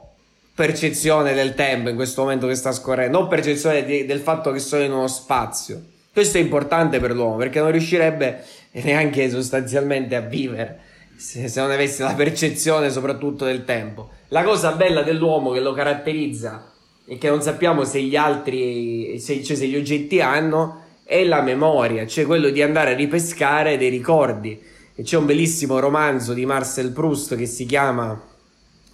percezione 0.56 1.34
del 1.34 1.53
tempo 1.53 1.90
in 1.90 1.95
questo 1.95 2.22
momento 2.22 2.48
che 2.48 2.56
sta 2.56 2.72
scorrendo, 2.72 3.19
ho 3.19 3.27
percezione 3.27 3.84
di- 3.84 4.06
del 4.06 4.22
fatto 4.22 4.52
che 4.52 4.60
sono 4.60 4.84
in 4.84 4.94
uno 4.94 5.07
spazio. 5.07 5.82
Questo 6.14 6.38
è 6.38 6.41
importante 6.41 7.02
per 7.02 7.11
l'uomo 7.11 7.36
perché 7.36 7.60
non 7.60 7.72
riuscirebbe 7.72 8.41
neanche 8.72 9.30
sostanzialmente 9.30 10.15
a 10.15 10.22
vivere 10.22 10.80
se, 11.18 11.49
se 11.49 11.60
non 11.60 11.72
avesse 11.72 12.03
la 12.03 12.14
percezione 12.14 12.90
soprattutto 12.90 13.44
del 13.44 13.65
tempo. 13.65 14.11
La 14.30 14.44
cosa 14.44 14.72
bella 14.72 15.03
dell'uomo 15.03 15.52
che 15.52 15.60
lo 15.60 15.73
caratterizza 15.73 16.72
e 17.06 17.18
che 17.18 17.30
non 17.30 17.41
sappiamo 17.41 17.84
se 17.84 18.02
gli 18.02 18.15
altri, 18.15 19.19
se, 19.19 19.44
cioè 19.44 19.57
se 19.57 19.68
gli 19.68 19.76
oggetti 19.76 20.22
hanno, 20.22 20.84
è 21.03 21.23
la 21.26 21.41
memoria, 21.41 22.07
cioè 22.07 22.26
quello 22.26 22.49
di 22.49 22.61
andare 22.61 22.94
a 22.94 22.95
ripescare 22.95 23.77
dei 23.77 23.90
ricordi. 23.90 24.57
E 24.95 25.03
c'è 25.03 25.18
un 25.18 25.26
bellissimo 25.26 25.80
romanzo 25.80 26.32
di 26.32 26.45
Marcel 26.45 26.91
Proust 26.91 27.36
che 27.36 27.45
si 27.45 27.65
chiama 27.65 28.34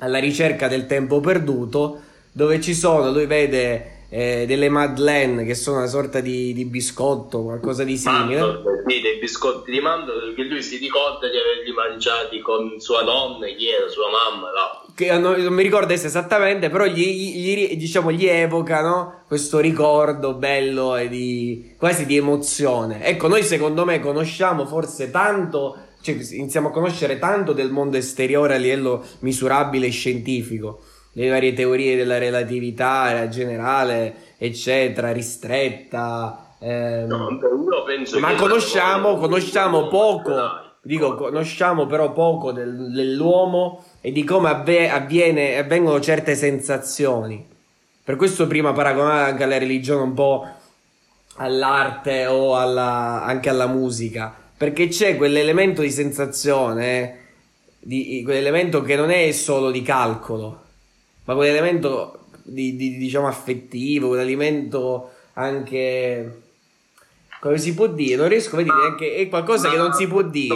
Alla 0.02 0.20
ricerca 0.20 0.68
del 0.68 0.86
tempo 0.88 1.20
perduto, 1.20 2.00
dove 2.32 2.60
ci 2.60 2.74
sono, 2.74 3.12
lui 3.12 3.26
vede 3.26 4.00
eh, 4.10 4.46
delle 4.48 4.68
madeleine 4.68 5.46
che 5.46 5.54
sono 5.56 5.78
una 5.78 5.88
sorta 5.88 6.20
di, 6.20 6.54
di 6.54 6.66
biscotto, 6.66 7.44
qualcosa 7.44 7.84
di 7.84 7.98
simile. 7.98 8.40
Mandorle, 8.40 8.84
sì, 8.88 9.00
dei 9.02 9.20
biscotti 9.20 9.72
di 9.72 9.80
mandorle 9.80 10.34
perché 10.34 10.44
lui 10.50 10.62
si 10.62 10.78
ricorda 10.78 11.30
di 11.30 11.38
averli 11.38 11.72
mangiati 11.72 12.40
con 12.40 12.80
sua 12.80 13.04
nonna, 13.04 13.46
chi 13.48 13.70
era, 13.70 13.88
sua 13.88 14.08
mamma, 14.10 14.48
no? 14.48 14.94
che 14.94 15.10
hanno- 15.10 15.38
non 15.38 15.54
mi 15.54 15.64
ricordo 15.64 15.94
esattamente, 15.94 16.70
però 16.70 16.86
gli, 16.86 17.06
gli- 17.06 17.56
gli- 17.56 17.78
diciamo, 17.78 18.12
gli 18.12 18.26
evocano 18.28 19.22
questo 19.28 19.60
ricordo 19.60 20.34
bello 20.34 20.96
e 20.98 21.08
di 21.08 21.74
quasi 21.78 22.06
di 22.06 22.18
emozione. 22.18 23.04
Ecco, 23.06 23.28
noi 23.28 23.44
secondo 23.44 23.86
me 23.86 24.00
conosciamo 24.00 24.66
forse 24.66 25.10
tanto, 25.10 25.78
cioè 26.02 26.16
iniziamo 26.32 26.70
a 26.70 26.72
conoscere 26.72 27.20
tanto 27.20 27.54
del 27.54 27.72
mondo 27.72 27.98
esteriore 27.98 28.56
a 28.56 28.58
livello 28.58 29.04
misurabile 29.20 29.88
e 29.88 29.92
scientifico, 29.92 30.82
le 31.14 31.30
varie 31.30 31.54
teorie 31.54 31.96
della 31.96 32.18
relatività 32.18 33.12
la 33.14 33.28
generale, 33.30 34.14
eccetera, 34.38 35.12
ristretta. 35.12 36.56
ehm, 36.60 37.08
No, 37.08 37.28
ma 38.20 38.36
conosciamo, 38.36 39.18
conosciamo 39.18 39.88
poco, 39.88 40.32
dico, 40.84 41.16
conosciamo 41.16 41.86
però 41.88 42.12
poco 42.14 42.52
del- 42.52 42.92
dell'uomo 42.92 43.84
e 44.02 44.12
di 44.12 44.24
come 44.24 44.50
avve- 44.50 44.90
avviene, 44.90 45.58
avvengono 45.58 46.00
certe 46.00 46.36
sensazioni. 46.36 47.48
Per 48.04 48.16
questo 48.16 48.48
prima 48.48 48.74
paragonare 48.74 49.30
anche 49.32 49.44
alla 49.44 49.58
religione 49.58 50.02
un 50.04 50.14
po' 50.14 50.48
all'arte 51.38 52.26
o 52.28 52.56
alla- 52.58 53.24
anche 53.24 53.50
alla 53.50 53.68
musica, 53.68 54.34
perché 54.62 54.90
c'è 54.90 55.18
quell'elemento 55.18 55.82
di 55.82 55.90
sensazione, 55.90 57.18
di, 57.80 58.22
quell'elemento 58.24 58.84
che 58.84 58.96
non 58.96 59.10
è 59.10 59.32
solo 59.32 59.72
di 59.72 59.82
calcolo, 59.82 60.66
ma 61.24 61.34
quell'elemento 61.34 62.26
di, 62.44 62.76
di- 62.76 62.98
diciamo 62.98 63.26
affettivo, 63.26 64.10
quell'elemento 64.10 65.14
anche 65.34 66.42
come 67.40 67.58
si 67.58 67.74
può 67.74 67.88
dire? 67.88 68.18
Non 68.18 68.28
riesco 68.28 68.56
a 68.56 68.62
neanche 68.62 69.16
è 69.16 69.28
qualcosa 69.30 69.68
che 69.68 69.78
non 69.78 69.94
si 69.94 70.06
può 70.06 70.22
dire. 70.22 70.56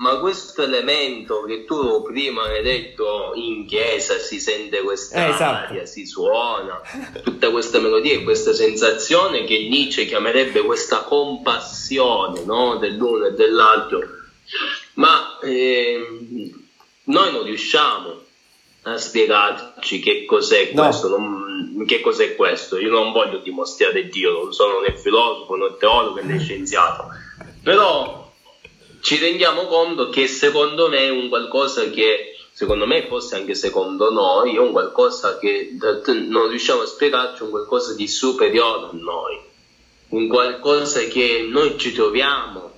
Ma 0.00 0.16
questo 0.18 0.62
elemento 0.62 1.42
che 1.42 1.66
tu 1.66 2.02
prima 2.02 2.44
hai 2.44 2.62
detto 2.62 3.32
in 3.34 3.66
chiesa 3.66 4.16
si 4.18 4.40
sente 4.40 4.80
questa 4.80 5.26
Eh, 5.26 5.28
esatto. 5.30 5.72
aria, 5.72 5.84
si 5.84 6.06
suona, 6.06 6.80
tutta 7.22 7.50
questa 7.50 7.80
melodia 7.80 8.14
e 8.14 8.22
questa 8.22 8.54
sensazione 8.54 9.44
che 9.44 9.68
Nietzsche 9.68 10.06
chiamerebbe 10.06 10.62
questa 10.62 11.02
compassione 11.02 12.44
no? 12.44 12.78
dell'uno 12.78 13.26
e 13.26 13.32
dell'altro. 13.32 14.00
Ma 14.94 15.38
ehm, 15.42 16.64
noi 17.04 17.32
non 17.32 17.42
riusciamo 17.44 18.14
a 18.84 18.96
spiegarci 18.96 20.00
che 20.00 20.24
cos'è 20.24 20.70
No. 20.72 20.82
questo, 20.84 21.08
non- 21.08 21.84
che 21.86 22.00
cos'è 22.00 22.36
questo. 22.36 22.78
Io 22.78 22.90
non 22.90 23.12
voglio 23.12 23.36
dimostrare 23.40 24.08
Dio, 24.08 24.32
non 24.44 24.52
sono 24.54 24.80
né 24.80 24.96
filosofo 24.96 25.56
né 25.56 25.76
teologo 25.78 26.22
né 26.22 26.38
scienziato, 26.40 27.04
però 27.62 28.29
ci 29.00 29.18
rendiamo 29.18 29.66
conto 29.66 30.08
che 30.08 30.26
secondo 30.26 30.88
me 30.88 30.98
è 30.98 31.10
un 31.10 31.28
qualcosa 31.28 31.88
che, 31.90 32.36
secondo 32.52 32.86
me 32.86 33.06
forse 33.06 33.36
anche 33.36 33.54
secondo 33.54 34.10
noi, 34.10 34.54
è 34.54 34.58
un 34.58 34.72
qualcosa 34.72 35.38
che 35.38 35.76
non 36.28 36.48
riusciamo 36.48 36.82
a 36.82 36.86
spiegarci, 36.86 37.42
un 37.42 37.50
qualcosa 37.50 37.94
di 37.94 38.06
superiore 38.06 38.86
a 38.86 38.90
noi, 38.92 39.38
un 40.08 40.28
qualcosa 40.28 41.00
che 41.00 41.46
noi 41.48 41.78
ci 41.78 41.92
troviamo 41.92 42.70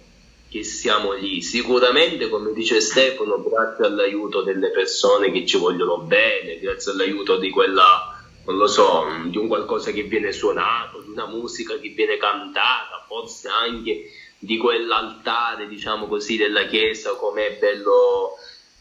che 0.49 0.65
siamo 0.65 1.13
lì. 1.13 1.41
Sicuramente, 1.41 2.29
come 2.29 2.53
dice 2.53 2.81
Stefano, 2.81 3.43
grazie 3.43 3.87
all'aiuto 3.87 4.43
delle 4.43 4.71
persone 4.71 5.33
che 5.33 5.47
ci 5.47 5.57
vogliono 5.57 5.99
bene, 5.99 6.59
grazie 6.59 6.93
all'aiuto 6.93 7.39
di 7.39 7.49
quella, 7.49 8.23
non 8.45 8.59
lo 8.59 8.67
so, 8.67 9.07
di 9.29 9.39
un 9.39 9.49
qualcosa 9.49 9.93
che 9.93 10.03
viene 10.03 10.31
suonato, 10.31 11.01
di 11.01 11.09
una 11.09 11.27
musica 11.27 11.79
che 11.79 11.89
viene 11.89 12.19
cantata, 12.19 13.03
forse 13.09 13.49
anche 13.49 14.11
di 14.45 14.57
quell'altare, 14.57 15.69
diciamo 15.69 16.09
così, 16.09 16.37
della 16.37 16.67
chiesa, 16.67 17.15
come 17.15 17.47
è 17.47 17.59
bello 17.59 18.33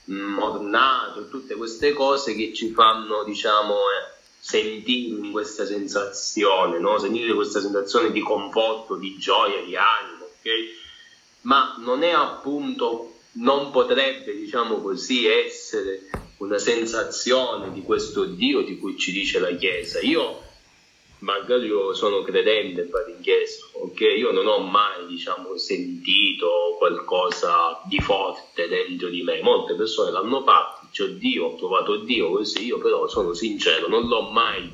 mm, 0.10 0.40
ornato, 0.40 1.30
tutte 1.30 1.54
queste 1.54 1.94
cose 1.94 2.34
che 2.34 2.52
ci 2.52 2.72
fanno, 2.72 3.24
diciamo, 3.24 3.76
eh, 3.76 4.20
sentire 4.40 5.30
questa 5.30 5.64
sensazione, 5.68 6.80
no? 6.80 6.98
sentire 6.98 7.36
questa 7.36 7.62
sensazione 7.62 8.12
di 8.12 8.22
conforto, 8.22 8.96
di 8.96 9.16
gioia, 9.20 9.64
di 9.64 9.76
animo, 9.76 10.26
ok? 10.26 10.50
ma 11.42 11.76
non 11.78 12.02
è 12.02 12.10
appunto, 12.10 13.18
non 13.34 13.70
potrebbe, 13.70 14.36
diciamo 14.36 14.82
così, 14.82 15.28
essere 15.28 16.10
una 16.38 16.58
sensazione 16.58 17.72
di 17.72 17.84
questo 17.84 18.26
Dio 18.26 18.64
di 18.64 18.80
cui 18.80 18.98
ci 18.98 19.12
dice 19.12 19.38
la 19.38 19.56
Chiesa. 19.56 20.00
Io 20.00 20.42
magari 21.22 21.68
io 21.68 21.94
sono 21.94 22.22
credente 22.22 22.90
in 23.08 23.22
chiesa, 23.22 23.66
ok? 23.74 24.00
Io 24.02 24.32
non 24.32 24.48
ho 24.48 24.60
mai, 24.60 25.08
diciamo, 25.08 25.58
sentito 25.58 26.76
qualcosa 26.78 27.82
di 27.86 28.00
forte 28.00 28.68
dentro 28.68 29.10
di 29.10 29.22
me. 29.22 29.42
Molte 29.42 29.76
persone 29.76 30.12
l'hanno 30.12 30.44
fatto, 30.44 30.88
cioè 30.92 31.10
Dio, 31.10 31.48
ho 31.48 31.56
trovato 31.56 31.98
Dio 31.98 32.30
così, 32.32 32.66
io 32.66 32.78
però 32.78 33.08
sono 33.08 33.34
sincero, 33.34 33.88
non 33.88 34.08
l'ho 34.08 34.30
mai, 34.30 34.70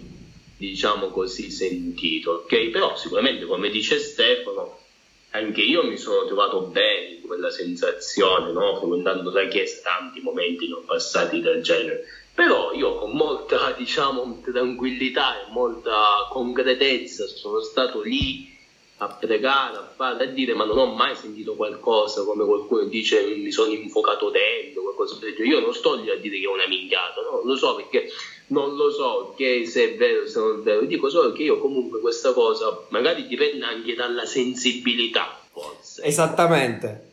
diciamo 0.57 1.09
così, 1.09 1.49
sentito, 1.51 2.43
ok? 2.43 2.69
Però 2.69 2.95
sicuramente, 2.95 3.45
come 3.45 3.69
dice 3.69 3.99
Stefano, 3.99 4.85
anche 5.31 5.61
io 5.61 5.83
mi 5.83 5.97
sono 5.97 6.25
trovato 6.25 6.61
bene 6.61 7.15
in 7.15 7.21
quella 7.21 7.51
sensazione, 7.51 8.51
no? 8.51 8.77
frequentando 8.77 9.29
la 9.31 9.47
chiesa, 9.47 9.81
tanti 9.83 10.21
momenti 10.21 10.67
non 10.67 10.85
passati 10.85 11.41
del 11.41 11.61
genere. 11.61 12.05
Però 12.37 12.71
io 12.71 12.99
con 12.99 13.13
molta, 13.13 13.71
diciamo, 13.75 14.41
tranquillità 14.45 15.41
e 15.41 15.51
molta 15.51 16.27
concretezza 16.29 17.25
sono 17.25 17.61
stato 17.61 18.01
lì 18.01 18.55
a 18.97 19.07
pregare, 19.07 19.77
a 19.77 19.91
fare, 19.95 20.23
a 20.23 20.27
dire, 20.27 20.53
ma 20.53 20.63
non 20.63 20.77
ho 20.77 20.93
mai 20.93 21.15
sentito 21.15 21.55
qualcosa 21.55 22.23
come 22.23 22.45
qualcuno 22.45 22.83
dice 22.83 23.25
mi 23.25 23.51
sono 23.51 23.71
infuocato 23.71 24.29
dentro, 24.29 24.83
qualcosa 24.83 25.15
del 25.15 25.33
genere. 25.33 25.55
Io 25.55 25.59
non 25.61 25.73
sto 25.73 25.95
lì 25.95 26.11
a 26.11 26.15
dire 26.15 26.37
che 26.37 26.45
è 26.45 26.47
una 26.47 26.67
minchiata, 26.67 27.21
no? 27.21 27.41
Lo 27.43 27.55
so 27.55 27.73
perché 27.73 28.07
non 28.49 28.75
lo 28.75 28.91
so 28.91 29.33
che 29.35 29.65
se 29.65 29.93
è 29.93 29.97
vero 29.97 30.21
o 30.21 30.27
se 30.27 30.39
non 30.39 30.59
è 30.59 30.61
vero, 30.61 30.81
dico 30.81 31.09
solo 31.09 31.31
che 31.31 31.41
io 31.41 31.57
comunque 31.57 31.99
questa 31.99 32.33
cosa 32.33 32.85
magari 32.89 33.25
dipende 33.25 33.65
anche 33.65 33.95
dalla 33.95 34.25
sensibilità, 34.25 35.39
forse. 35.51 36.03
Esattamente. 36.03 37.06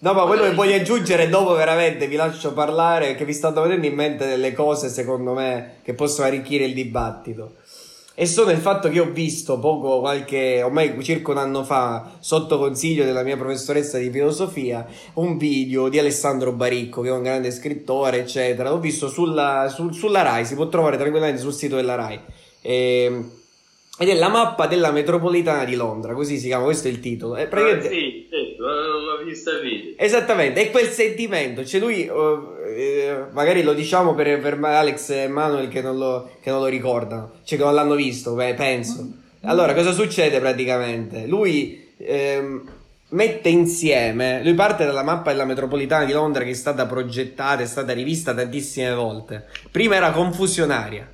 No, 0.00 0.12
ma 0.12 0.24
quello 0.26 0.42
che 0.42 0.54
voglio 0.54 0.76
aggiungere 0.76 1.28
dopo 1.28 1.54
veramente 1.54 2.06
vi 2.06 2.16
lascio 2.16 2.52
parlare, 2.52 3.14
che 3.16 3.24
vi 3.24 3.32
stanno 3.32 3.62
venendo 3.62 3.86
in 3.86 3.94
mente 3.94 4.26
delle 4.26 4.52
cose 4.52 4.88
secondo 4.88 5.32
me 5.32 5.80
che 5.82 5.94
possono 5.94 6.28
arricchire 6.28 6.66
il 6.66 6.74
dibattito 6.74 7.54
e 8.20 8.26
sono 8.26 8.50
il 8.50 8.58
fatto 8.58 8.88
che 8.88 8.98
ho 8.98 9.12
visto 9.12 9.60
poco, 9.60 10.00
qualche, 10.00 10.60
ormai 10.60 11.00
circa 11.04 11.30
un 11.30 11.38
anno 11.38 11.62
fa, 11.62 12.16
sotto 12.18 12.58
consiglio 12.58 13.04
della 13.04 13.22
mia 13.22 13.36
professoressa 13.36 13.96
di 13.96 14.10
filosofia, 14.10 14.84
un 15.14 15.38
video 15.38 15.88
di 15.88 16.00
Alessandro 16.00 16.50
Baricco, 16.50 17.00
che 17.00 17.10
è 17.10 17.12
un 17.12 17.22
grande 17.22 17.52
scrittore, 17.52 18.18
eccetera. 18.18 18.70
L'ho 18.70 18.80
visto 18.80 19.08
sulla, 19.08 19.68
su, 19.72 19.92
sulla 19.92 20.22
Rai, 20.22 20.44
si 20.44 20.56
può 20.56 20.66
trovare 20.66 20.96
tranquillamente 20.96 21.40
sul 21.40 21.52
sito 21.52 21.76
della 21.76 21.94
Rai. 21.94 22.18
E, 22.60 23.02
ehm, 23.04 23.30
ed 24.00 24.08
è 24.08 24.14
la 24.14 24.28
mappa 24.28 24.66
della 24.66 24.90
metropolitana 24.90 25.64
di 25.64 25.76
Londra, 25.76 26.12
così 26.14 26.38
si 26.38 26.48
chiama, 26.48 26.64
questo 26.64 26.88
è 26.88 26.90
il 26.90 26.98
titolo. 26.98 27.36
È 27.36 27.46
praticamente... 27.46 27.86
ah, 27.86 27.90
sì, 27.90 28.07
video. 29.62 29.94
Esattamente, 29.96 30.60
è 30.60 30.70
quel 30.70 30.88
sentimento, 30.88 31.64
cioè 31.64 31.80
lui... 31.80 32.08
Uh, 32.08 32.56
eh, 32.78 33.26
magari 33.32 33.62
lo 33.62 33.72
diciamo 33.72 34.14
per, 34.14 34.40
per 34.40 34.58
Alex 34.62 35.10
e 35.10 35.28
Manuel 35.28 35.68
che 35.68 35.80
non, 35.80 35.98
lo, 35.98 36.30
che 36.40 36.50
non 36.50 36.60
lo 36.60 36.66
ricordano, 36.66 37.32
cioè 37.44 37.58
che 37.58 37.64
non 37.64 37.74
l'hanno 37.74 37.94
visto, 37.94 38.34
beh, 38.34 38.54
penso. 38.54 39.10
Allora, 39.42 39.74
cosa 39.74 39.92
succede 39.92 40.38
praticamente? 40.38 41.26
Lui 41.26 41.92
ehm, 41.96 42.70
mette 43.10 43.48
insieme, 43.48 44.42
lui 44.44 44.54
parte 44.54 44.84
dalla 44.84 45.02
mappa 45.02 45.30
della 45.30 45.44
metropolitana 45.44 46.04
di 46.04 46.12
Londra 46.12 46.44
che 46.44 46.50
è 46.50 46.54
stata 46.54 46.86
progettata, 46.86 47.62
è 47.62 47.66
stata 47.66 47.92
rivista 47.92 48.34
tantissime 48.34 48.94
volte. 48.94 49.46
Prima 49.70 49.96
era 49.96 50.10
confusionaria, 50.12 51.08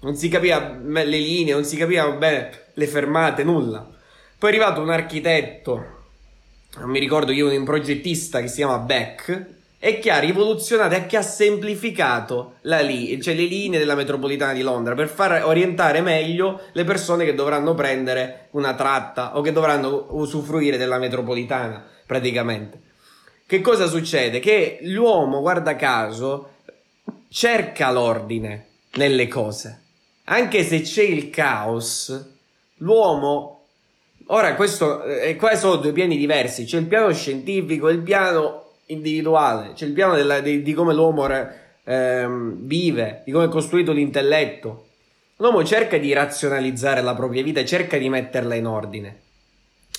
non 0.00 0.16
si 0.16 0.28
capiva 0.28 0.76
le 0.82 1.04
linee, 1.04 1.54
non 1.54 1.64
si 1.64 1.76
capivano 1.76 2.16
bene 2.16 2.50
le 2.74 2.86
fermate, 2.86 3.44
nulla. 3.44 3.88
Poi 4.38 4.50
è 4.50 4.54
arrivato 4.54 4.82
un 4.82 4.90
architetto, 4.90 5.95
non 6.78 6.90
mi 6.90 6.98
ricordo 6.98 7.32
io, 7.32 7.48
un 7.48 7.64
progettista 7.64 8.40
che 8.40 8.48
si 8.48 8.56
chiama 8.56 8.78
Beck, 8.78 9.54
e 9.78 9.98
che 9.98 10.10
ha 10.10 10.18
rivoluzionato 10.18 10.94
e 10.94 11.06
che 11.06 11.16
ha 11.16 11.22
semplificato 11.22 12.54
li- 12.62 13.20
cioè 13.20 13.34
le 13.34 13.44
linee 13.44 13.78
della 13.78 13.94
metropolitana 13.94 14.52
di 14.52 14.62
Londra 14.62 14.94
per 14.94 15.08
far 15.08 15.44
orientare 15.44 16.00
meglio 16.00 16.62
le 16.72 16.84
persone 16.84 17.24
che 17.24 17.34
dovranno 17.34 17.74
prendere 17.74 18.48
una 18.52 18.74
tratta 18.74 19.36
o 19.36 19.42
che 19.42 19.52
dovranno 19.52 20.06
usufruire 20.10 20.76
della 20.76 20.98
metropolitana 20.98 21.84
praticamente. 22.06 22.80
Che 23.46 23.60
cosa 23.60 23.86
succede? 23.86 24.40
Che 24.40 24.78
l'uomo, 24.82 25.40
guarda 25.40 25.76
caso, 25.76 26.54
cerca 27.28 27.92
l'ordine 27.92 28.66
nelle 28.94 29.28
cose. 29.28 29.82
Anche 30.24 30.64
se 30.64 30.80
c'è 30.80 31.02
il 31.02 31.30
caos, 31.30 32.28
l'uomo 32.78 33.55
Ora, 34.28 34.54
questo, 34.56 35.04
eh, 35.04 35.36
qua 35.36 35.54
sono 35.54 35.76
due 35.76 35.92
piani 35.92 36.16
diversi, 36.16 36.64
c'è 36.64 36.78
il 36.78 36.86
piano 36.86 37.12
scientifico 37.12 37.88
e 37.88 37.92
il 37.92 38.00
piano 38.00 38.72
individuale, 38.86 39.72
c'è 39.74 39.86
il 39.86 39.92
piano 39.92 40.16
della, 40.16 40.40
di, 40.40 40.62
di, 40.62 40.74
come 40.74 40.94
l'uomo 40.94 41.28
ehm, 41.84 42.56
vive, 42.66 43.22
di 43.24 43.30
come 43.30 43.44
è 43.44 43.48
costruito 43.48 43.92
l'intelletto. 43.92 44.86
L'uomo 45.36 45.62
cerca 45.64 45.96
di 45.98 46.12
razionalizzare 46.12 47.02
la 47.02 47.14
propria 47.14 47.42
vita 47.44 47.60
e 47.60 47.66
cerca 47.66 47.98
di 47.98 48.08
metterla 48.08 48.56
in 48.56 48.66
ordine. 48.66 49.20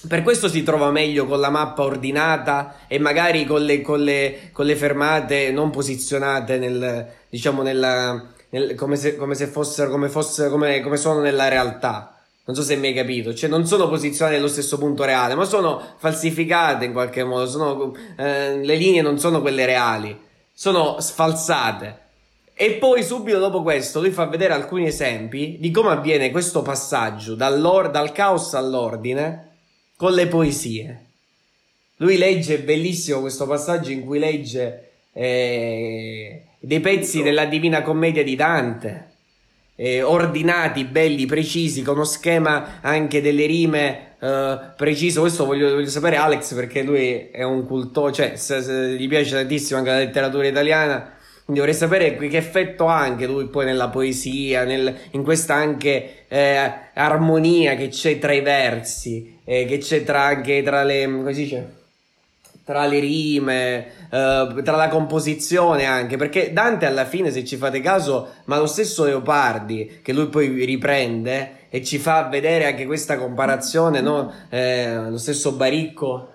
Per 0.08 0.24
questo 0.24 0.50
si 0.50 0.62
trova 0.62 0.92
meglio 0.92 1.26
con 1.26 1.40
la 1.40 1.50
mappa 1.50 1.84
ordinata 1.84 2.80
e 2.88 3.00
magari 3.00 3.46
con 3.46 3.64
le, 3.64 3.82
con 3.82 4.02
le, 4.02 4.50
con 4.52 4.66
le 4.66 4.76
fermate 4.76 5.52
non 5.52 5.70
posizionate 5.70 6.58
nel, 6.58 7.08
diciamo 7.30 7.62
nella, 7.62 8.26
nel, 8.50 8.76
come, 8.76 8.98
se, 8.98 9.16
come 9.16 9.36
se 9.36 9.48
fossero, 9.48 9.90
come, 9.90 10.10
fosse, 10.10 10.50
come, 10.50 10.82
come 10.82 10.98
sono 10.98 11.22
nella 11.22 11.48
realtà. 11.48 12.17
Non 12.48 12.56
so 12.56 12.62
se 12.64 12.78
mi 12.78 12.88
hai 12.88 12.94
capito, 12.94 13.34
cioè 13.34 13.50
non 13.50 13.68
sono 13.68 13.90
posizionate 13.90 14.38
nello 14.38 14.48
stesso 14.48 14.78
punto 14.78 15.04
reale, 15.04 15.36
ma 15.36 15.44
sono 15.44 15.82
falsificate 15.98 16.86
in 16.86 16.94
qualche 16.94 17.26
modo, 17.26 17.46
sono, 17.46 17.94
eh, 18.18 18.64
le 18.64 18.76
linee 18.78 19.02
non 19.02 19.20
sono 19.20 19.42
quelle 19.42 19.66
reali, 19.66 20.18
sono 20.54 20.98
sfalsate. 20.98 22.06
E 22.54 22.72
poi 22.76 23.04
subito 23.04 23.38
dopo 23.38 23.64
questo 23.64 24.00
lui 24.00 24.12
fa 24.12 24.28
vedere 24.28 24.54
alcuni 24.54 24.88
esempi 24.88 25.58
di 25.60 25.72
come 25.72 25.90
avviene 25.90 26.32
questo 26.32 26.62
passaggio 26.62 27.36
dal 27.36 28.12
caos 28.14 28.54
all'ordine 28.54 29.58
con 29.98 30.14
le 30.14 30.28
poesie. 30.28 31.06
Lui 31.98 32.16
legge, 32.16 32.60
bellissimo 32.60 33.20
questo 33.20 33.46
passaggio 33.46 33.92
in 33.92 34.06
cui 34.06 34.20
legge 34.20 34.92
eh, 35.12 36.44
dei 36.60 36.80
pezzi 36.80 37.22
della 37.22 37.44
Divina 37.44 37.82
Commedia 37.82 38.24
di 38.24 38.38
Dante 38.38 39.07
eh, 39.80 40.02
ordinati, 40.02 40.84
belli, 40.86 41.28
precisi, 41.28 41.84
con 41.84 41.96
uno 41.96 42.04
schema 42.04 42.80
anche 42.82 43.22
delle 43.22 43.46
rime 43.46 44.16
eh, 44.20 44.60
preciso. 44.76 45.22
Questo 45.22 45.46
voglio, 45.46 45.70
voglio, 45.70 45.88
sapere 45.88 46.18
Alex 46.18 46.54
perché 46.56 46.82
lui 46.82 47.30
è 47.30 47.44
un 47.44 47.66
cultore, 47.66 48.12
cioè 48.12 48.36
se, 48.36 48.62
se 48.62 48.96
gli 48.98 49.08
piace 49.08 49.36
tantissimo 49.36 49.78
anche 49.80 49.92
la 49.92 49.98
letteratura 50.00 50.48
italiana. 50.48 51.14
Quindi 51.46 51.64
vorrei 51.64 51.80
sapere 51.80 52.18
che 52.18 52.36
effetto 52.36 52.90
ha 52.90 53.00
anche 53.00 53.26
lui 53.26 53.46
poi 53.46 53.64
nella 53.64 53.88
poesia, 53.88 54.66
nel, 54.66 54.94
in 55.12 55.24
questa 55.24 55.54
anche 55.54 56.26
eh, 56.28 56.74
armonia 56.94 57.76
che 57.76 57.88
c'è 57.88 58.20
tra 58.20 58.34
i 58.34 58.42
versi, 58.42 59.40
eh, 59.46 59.66
che 59.66 59.78
c'è 59.78 60.04
tra 60.04 60.24
anche 60.24 60.62
tra 60.62 60.84
le, 60.84 61.06
come 61.06 61.34
si 61.34 61.44
dice? 61.44 61.77
Tra 62.68 62.86
le 62.86 63.00
rime, 63.00 63.86
uh, 64.10 64.62
tra 64.62 64.76
la 64.76 64.90
composizione 64.90 65.86
anche, 65.86 66.18
perché 66.18 66.52
Dante 66.52 66.86
alla 66.86 67.06
fine, 67.06 67.32
se 67.32 67.46
ci 67.46 67.56
fate 67.56 67.80
caso, 67.80 68.34
ma 68.44 68.58
lo 68.58 68.66
stesso 68.66 69.06
Leopardi, 69.06 70.02
che 70.04 70.12
lui 70.12 70.28
poi 70.28 70.66
riprende 70.66 71.68
e 71.70 71.82
ci 71.82 71.98
fa 71.98 72.24
vedere 72.24 72.66
anche 72.66 72.86
questa 72.86 73.18
comparazione, 73.18 74.02
no? 74.02 74.34
eh, 74.50 74.98
lo 75.10 75.18
stesso 75.18 75.54
Baricco, 75.54 76.34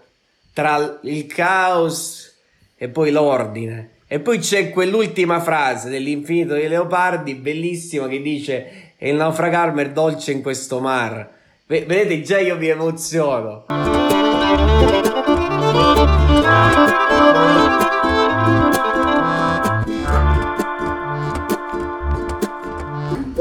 tra 0.54 1.00
il 1.02 1.26
caos 1.26 2.32
e 2.78 2.88
poi 2.88 3.10
l'ordine. 3.10 3.90
E 4.06 4.18
poi 4.18 4.38
c'è 4.38 4.70
quell'ultima 4.70 5.38
frase 5.38 5.90
dell'infinito 5.90 6.54
di 6.54 6.66
Leopardi, 6.66 7.34
bellissima, 7.34 8.08
che 8.08 8.22
dice: 8.22 8.94
E 8.96 9.10
il 9.10 9.16
naufragarmi 9.16 9.82
è 9.82 9.90
dolce 9.90 10.32
in 10.32 10.40
questo 10.40 10.80
mar. 10.80 11.28
V- 11.66 11.84
vedete, 11.84 12.22
già 12.22 12.38
io 12.38 12.56
mi 12.56 12.68
emoziono. 12.68 13.66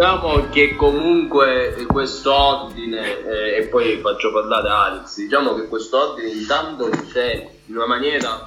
Diciamo 0.02 0.50
che 0.50 0.76
comunque 0.76 1.86
quest'ordine, 1.88 3.24
eh, 3.24 3.58
e 3.58 3.68
poi 3.68 3.98
faccio 3.98 4.32
parlare 4.32 4.70
Alex, 4.70 5.18
diciamo 5.18 5.54
che 5.56 5.68
quest'ordine 5.68 6.30
intanto 6.30 6.90
c'è 7.12 7.48
in 7.68 7.76
una 7.76 7.88
maniera 7.88 8.44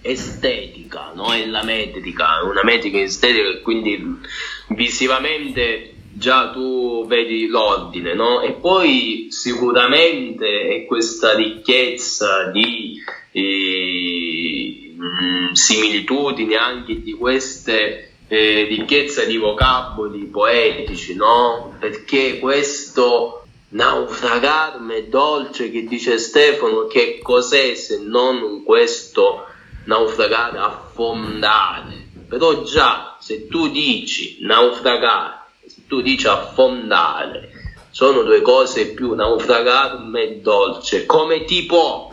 estetica, 0.00 1.12
no? 1.14 1.32
È 1.32 1.44
la 1.46 1.62
metrica, 1.64 2.42
una 2.44 2.62
metrica 2.64 2.98
estetica 2.98 3.60
quindi 3.60 4.20
visivamente 4.68 5.94
già 6.12 6.50
tu 6.50 7.06
vedi 7.06 7.46
l'ordine, 7.46 8.14
no? 8.14 8.40
E 8.40 8.52
poi 8.52 9.26
sicuramente 9.30 10.68
è 10.68 10.84
questa 10.86 11.34
ricchezza 11.34 12.44
di 12.46 13.02
eh, 13.32 14.94
similitudini 15.52 16.54
anche 16.54 17.02
di 17.02 17.12
queste 17.12 18.12
eh, 18.28 18.64
ricchezza 18.68 19.24
di 19.24 19.36
vocaboli 19.36 20.24
poetici, 20.26 21.14
no? 21.14 21.74
Perché 21.78 22.38
questo 22.38 23.44
naufragarme 23.70 25.08
dolce 25.08 25.70
che 25.70 25.84
dice 25.84 26.18
Stefano, 26.18 26.86
che 26.86 27.18
cos'è 27.22 27.74
se 27.74 28.00
non 28.02 28.62
questo 28.64 29.46
naufragare, 29.84 30.58
affondare? 30.58 32.08
Però 32.28 32.62
già 32.62 33.16
se 33.20 33.48
tu 33.48 33.68
dici 33.68 34.38
naufragare, 34.42 35.46
se 35.66 35.82
tu 35.88 36.00
dici 36.00 36.28
affondare, 36.28 37.50
sono 37.90 38.22
due 38.22 38.40
cose 38.40 38.92
più 38.92 39.14
naufragarme 39.14 40.40
dolce. 40.40 41.06
Come 41.06 41.44
ti 41.44 41.64
può, 41.66 42.09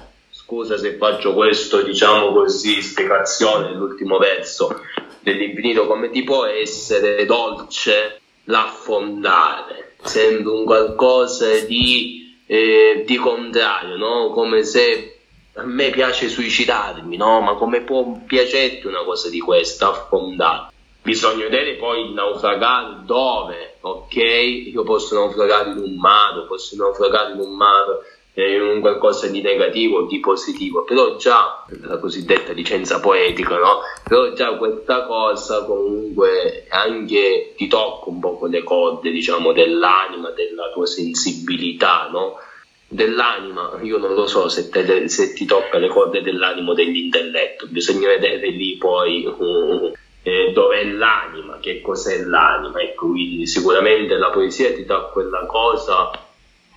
scusa 0.48 0.78
se 0.78 0.96
faccio 0.96 1.34
questo, 1.34 1.82
diciamo 1.82 2.32
così, 2.32 2.82
spiegazione 2.82 3.68
dell'ultimo 3.68 4.18
verso 4.18 4.82
dell'infinito, 5.20 5.86
come 5.86 6.10
ti 6.10 6.24
può 6.24 6.46
essere 6.46 7.26
dolce 7.26 8.22
l'affondare? 8.46 9.96
sembra 10.02 10.54
un 10.54 10.64
qualcosa 10.64 11.60
di, 11.66 12.34
eh, 12.46 13.04
di 13.06 13.18
contrario, 13.18 13.98
no? 13.98 14.30
Come 14.30 14.64
se 14.64 15.20
a 15.56 15.64
me 15.64 15.90
piace 15.90 16.30
suicidarmi, 16.30 17.18
no? 17.18 17.42
Ma 17.42 17.56
come 17.56 17.82
può 17.82 18.18
piacerti 18.26 18.88
una 18.88 19.04
cosa 19.04 19.30
di 19.30 19.40
questa, 19.40 19.90
affondare? 19.90 20.72
Bisogna 21.02 21.44
vedere 21.44 21.74
poi 21.74 22.14
naufragare 22.14 23.00
dove, 23.04 23.80
ok? 23.82 24.16
Io 24.16 24.84
posso 24.84 25.16
naufragare 25.16 25.72
in 25.72 25.80
un 25.80 25.96
mare, 25.98 26.46
posso 26.48 26.78
naufragare 26.78 27.34
in 27.34 27.40
un 27.40 27.54
mare 27.54 28.17
in 28.46 28.62
un 28.62 28.82
qualcosa 28.82 29.28
di 29.28 29.42
negativo 29.42 30.04
di 30.04 30.20
positivo, 30.20 30.84
però 30.84 31.16
già 31.16 31.66
la 31.82 31.98
cosiddetta 31.98 32.52
licenza 32.52 33.00
poetica, 33.00 33.58
no? 33.58 33.80
Però 34.08 34.32
già 34.34 34.56
questa 34.58 35.06
cosa 35.06 35.64
comunque 35.66 36.68
anche 36.70 37.54
ti 37.58 37.68
tocca 37.68 38.10
un 38.10 38.20
po' 38.20 38.38
con 38.38 38.52
le 38.52 38.64
corde, 38.64 39.10
diciamo, 39.10 39.54
dell'anima, 39.54 40.30
della 40.32 40.70
tua 40.72 40.86
sensibilità, 40.86 42.10
no? 42.12 42.40
Dell'anima, 42.88 43.80
io 43.82 43.98
non 43.98 44.14
lo 44.14 44.28
so 44.28 44.48
se, 44.50 44.70
te, 44.70 45.10
se 45.10 45.34
ti 45.34 45.46
tocca 45.46 45.80
le 45.80 45.88
corde 45.88 46.22
dell'animo 46.22 46.74
dell'intelletto, 46.74 47.66
bisogna 47.68 48.08
vedere 48.08 48.50
lì 48.50 48.78
poi 48.78 49.26
uh, 49.26 49.92
eh, 50.22 50.52
dov'è 50.54 50.86
l'anima, 50.86 51.58
che 51.60 51.82
cos'è 51.82 52.24
l'anima, 52.24 52.80
ecco, 52.82 53.08
quindi 53.08 53.48
sicuramente 53.48 54.16
la 54.16 54.30
poesia 54.30 54.72
ti 54.74 54.86
dà 54.86 55.00
quella 55.12 55.46
cosa 55.48 56.27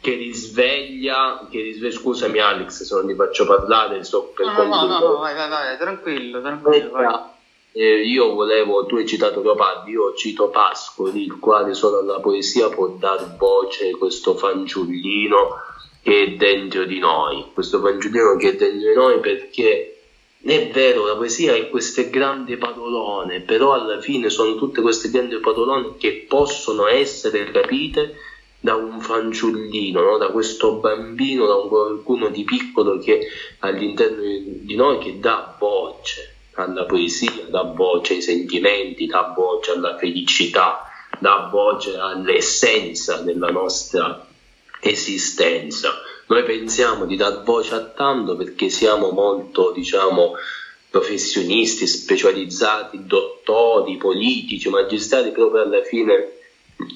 che 0.00 0.14
risveglia, 0.14 1.46
che 1.50 1.60
risveglia, 1.60 1.96
scusami 1.96 2.38
Alex 2.38 2.82
se 2.82 2.94
non 2.94 3.06
ti 3.06 3.14
faccio 3.14 3.46
parlare, 3.46 4.02
sto 4.02 4.32
per 4.34 4.46
no, 4.46 4.64
no, 4.64 4.86
no, 4.86 4.98
no, 4.98 5.18
vai, 5.18 5.34
vai, 5.34 5.48
vai, 5.48 5.76
tranquillo, 5.76 6.40
tranquillo, 6.40 6.90
vai. 6.90 7.38
Eh, 7.72 8.02
io 8.02 8.34
volevo, 8.34 8.84
tu 8.86 8.96
hai 8.96 9.06
citato 9.06 9.42
Leopardi, 9.42 9.92
io 9.92 10.14
cito 10.14 10.48
Pascoli, 10.48 11.22
il 11.22 11.38
quale 11.38 11.74
solo 11.74 12.00
alla 12.00 12.18
poesia 12.18 12.68
può 12.68 12.88
dar 12.88 13.36
voce 13.36 13.90
a 13.90 13.96
questo 13.96 14.34
fanciullino 14.34 15.68
che 16.02 16.22
è 16.24 16.28
dentro 16.30 16.84
di 16.84 16.98
noi, 16.98 17.46
questo 17.52 17.78
fanciullino 17.80 18.34
che 18.36 18.50
è 18.50 18.56
dentro 18.56 18.88
di 18.88 18.94
noi 18.94 19.20
perché 19.20 20.00
è 20.42 20.70
vero, 20.72 21.06
la 21.06 21.14
poesia 21.14 21.54
è 21.54 21.68
queste 21.68 22.08
grandi 22.08 22.56
parolone, 22.56 23.40
però 23.40 23.74
alla 23.74 24.00
fine 24.00 24.30
sono 24.30 24.56
tutte 24.56 24.80
queste 24.80 25.10
grandi 25.10 25.36
parolone 25.36 25.96
che 25.98 26.24
possono 26.26 26.86
essere 26.86 27.50
capite 27.50 28.16
da 28.60 28.74
un 28.74 29.00
fanciullino, 29.00 30.02
no? 30.02 30.18
da 30.18 30.28
questo 30.28 30.74
bambino, 30.74 31.46
da 31.46 31.56
un 31.56 31.68
qualcuno 31.68 32.28
di 32.28 32.44
piccolo 32.44 32.98
che 32.98 33.26
all'interno 33.60 34.20
di 34.22 34.74
noi 34.74 34.98
che 34.98 35.18
dà 35.18 35.56
voce 35.58 36.34
alla 36.54 36.84
poesia, 36.84 37.46
dà 37.48 37.62
voce 37.62 38.14
ai 38.14 38.22
sentimenti, 38.22 39.06
dà 39.06 39.32
voce 39.34 39.72
alla 39.72 39.96
felicità, 39.96 40.84
dà 41.18 41.48
voce 41.50 41.96
all'essenza 41.96 43.16
della 43.22 43.50
nostra 43.50 44.26
esistenza. 44.80 45.94
Noi 46.26 46.44
pensiamo 46.44 47.06
di 47.06 47.16
dar 47.16 47.42
voce 47.42 47.74
a 47.74 47.80
tanto 47.80 48.36
perché 48.36 48.68
siamo 48.68 49.10
molto, 49.10 49.72
diciamo, 49.72 50.34
professionisti, 50.90 51.86
specializzati, 51.86 53.06
dottori, 53.06 53.96
politici, 53.96 54.68
magistrati, 54.68 55.30
per 55.30 55.50
alla 55.54 55.82
fine 55.82 56.39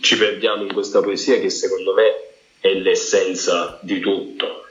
ci 0.00 0.16
perdiamo 0.16 0.62
in 0.62 0.72
questa 0.72 1.00
poesia 1.00 1.38
che 1.38 1.50
secondo 1.50 1.94
me 1.94 2.32
è 2.60 2.72
l'essenza 2.74 3.78
di 3.82 4.00
tutto. 4.00 4.64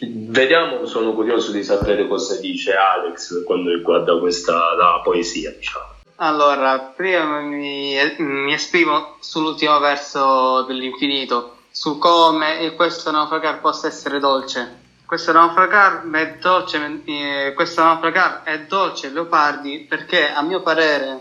Vediamo, 0.00 0.86
sono 0.86 1.12
curioso 1.12 1.52
di 1.52 1.62
sapere 1.62 2.06
cosa 2.06 2.36
dice 2.36 2.74
Alex 2.74 3.34
per 3.34 3.44
quanto 3.44 3.70
riguarda 3.70 4.18
questa 4.18 4.74
la 4.74 5.00
poesia, 5.02 5.50
diciamo. 5.50 5.98
Allora, 6.16 6.78
prima 6.94 7.40
mi, 7.40 7.96
mi 8.18 8.52
esprimo 8.52 9.16
sull'ultimo 9.20 9.78
verso 9.78 10.62
dell'infinito, 10.62 11.56
su 11.70 11.98
come 11.98 12.74
questo 12.76 13.10
naufragar 13.10 13.60
possa 13.60 13.86
essere 13.86 14.18
dolce. 14.18 14.78
Questo 15.06 15.32
naufragar 15.32 16.08
è 16.10 16.36
dolce, 16.38 17.02
eh, 17.04 17.52
questo 17.54 17.82
naufragar 17.82 18.42
è 18.44 18.60
dolce, 18.60 19.10
Leopardi, 19.10 19.86
perché 19.88 20.30
a 20.30 20.42
mio 20.42 20.62
parere 20.62 21.20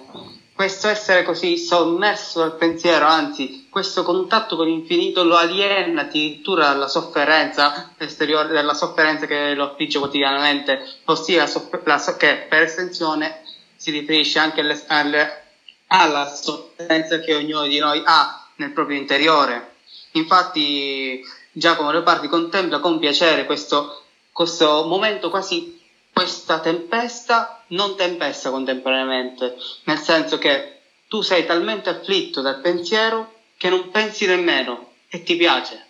questo 0.60 0.90
essere 0.90 1.24
così 1.24 1.58
sommerso 1.58 2.40
dal 2.40 2.58
pensiero, 2.58 3.06
anzi, 3.06 3.68
questo 3.70 4.04
contatto 4.04 4.58
con 4.58 4.68
l'infinito 4.68 5.24
lo 5.24 5.38
aliena 5.38 6.02
addirittura 6.02 6.68
dalla 6.68 6.90
sofferenza 6.90 7.94
esteriore, 7.98 8.52
dalla 8.52 8.74
sofferenza 8.74 9.26
che 9.26 9.54
lo 9.54 9.64
affligge 9.64 10.00
quotidianamente, 10.00 10.86
ossia 11.06 11.44
la 11.44 11.48
so- 11.48 11.70
che 12.18 12.46
per 12.50 12.64
estensione 12.64 13.40
si 13.78 13.92
riferisce 13.92 14.40
anche 14.40 14.60
alle, 14.60 14.84
alle, 14.88 15.44
alla 15.88 16.26
sofferenza 16.26 17.22
che 17.22 17.36
ognuno 17.36 17.66
di 17.66 17.80
noi 17.80 18.02
ha 18.04 18.46
nel 18.56 18.74
proprio 18.74 18.98
interiore. 18.98 19.76
Infatti, 20.12 21.22
Giacomo 21.54 21.92
Leopardi 21.92 22.28
contempla 22.28 22.80
con 22.80 23.00
piacere 23.00 23.46
questo, 23.46 24.04
questo 24.34 24.84
momento 24.84 25.30
quasi 25.30 25.79
questa 26.20 26.60
tempesta 26.60 27.64
non 27.68 27.96
tempesta 27.96 28.50
contemporaneamente, 28.50 29.56
nel 29.86 30.00
senso 30.00 30.38
che 30.38 30.80
tu 31.08 31.22
sei 31.22 31.46
talmente 31.46 31.88
afflitto 31.88 32.42
dal 32.42 32.60
pensiero 32.60 33.36
che 33.56 33.70
non 33.70 33.90
pensi 33.90 34.26
nemmeno 34.26 34.88
e 35.08 35.24
ti 35.24 35.38
piace. 35.38 35.82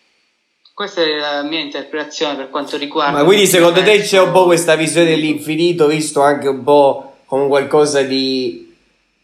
Questa 0.72 1.02
è 1.02 1.16
la 1.16 1.42
mia 1.42 1.62
interpretazione 1.62 2.36
per 2.36 2.52
quanto 2.52 2.78
riguarda. 2.78 3.18
Ma 3.18 3.24
quindi 3.24 3.48
secondo 3.48 3.82
te 3.82 4.02
c'è 4.02 4.22
un 4.22 4.32
po' 4.32 4.46
questa 4.46 4.76
visione 4.76 5.08
dell'infinito, 5.08 5.88
visto 5.88 6.22
anche 6.22 6.48
un 6.48 6.62
po' 6.64 7.16
come 7.26 7.48
qualcosa 7.48 8.04
di, 8.04 8.72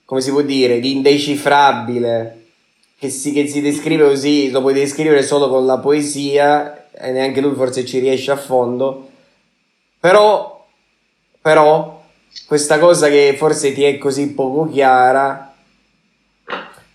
come 0.06 0.22
si 0.22 0.32
può 0.32 0.42
dire, 0.42 0.80
di 0.80 0.94
indecifrabile, 0.94 2.46
che 2.98 3.10
si, 3.12 3.32
che 3.32 3.46
si 3.46 3.62
descrive 3.62 4.06
così, 4.06 4.50
lo 4.50 4.62
puoi 4.62 4.74
descrivere 4.74 5.22
solo 5.22 5.50
con 5.50 5.68
la 5.68 5.78
poesia, 5.78 6.88
e 6.92 7.12
neanche 7.12 7.42
lui 7.42 7.54
forse 7.54 7.86
ci 7.86 8.00
riesce 8.00 8.32
a 8.32 8.38
fondo. 8.38 9.10
Però 10.00 10.55
però 11.46 12.02
questa 12.48 12.80
cosa 12.80 13.08
che 13.08 13.36
forse 13.38 13.72
ti 13.72 13.84
è 13.84 14.00
così 14.00 14.34
poco 14.34 14.68
chiara, 14.68 15.54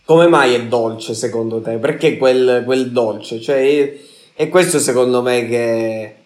come 0.05 0.27
mai 0.27 0.55
è 0.55 0.65
dolce 0.65 1.15
secondo 1.15 1.61
te? 1.61 1.79
Perché 1.79 2.17
quel, 2.17 2.63
quel 2.65 2.91
dolce? 2.91 3.41
Cioè, 3.41 3.97
è 4.35 4.49
questo 4.49 4.81
secondo 4.81 5.23
me 5.23 5.47
che... 5.47 6.17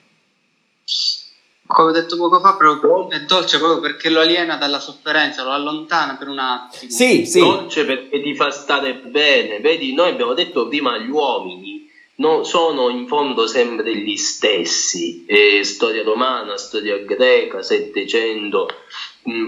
Come 1.67 1.91
ho 1.91 1.93
detto 1.93 2.17
poco 2.17 2.41
fa, 2.41 2.55
proprio, 2.55 3.11
è 3.11 3.21
dolce 3.25 3.59
proprio 3.59 3.81
perché 3.81 4.09
lo 4.09 4.21
aliena 4.21 4.57
dalla 4.57 4.81
sofferenza, 4.81 5.43
lo 5.43 5.51
allontana 5.51 6.17
per 6.17 6.29
un 6.29 6.39
attimo. 6.39 6.91
Sì, 6.91 7.27
sì. 7.27 7.41
Dolce 7.41 7.85
perché 7.85 8.23
ti 8.23 8.35
fa 8.35 8.51
stare 8.51 8.95
bene. 8.95 9.61
Vedi, 9.61 9.93
noi 9.93 10.09
abbiamo 10.09 10.33
detto 10.33 10.67
prima 10.67 10.97
gli 10.97 11.11
uomini 11.11 11.74
no, 12.17 12.45
sono 12.45 12.91
in 12.91 13.07
fondo 13.07 13.47
sempre 13.47 13.97
gli 13.97 14.17
stessi. 14.17 15.25
Eh, 15.27 15.65
storia 15.65 16.03
romana, 16.03 16.57
storia 16.57 16.99
greca, 16.99 17.63
Settecento, 17.63 18.69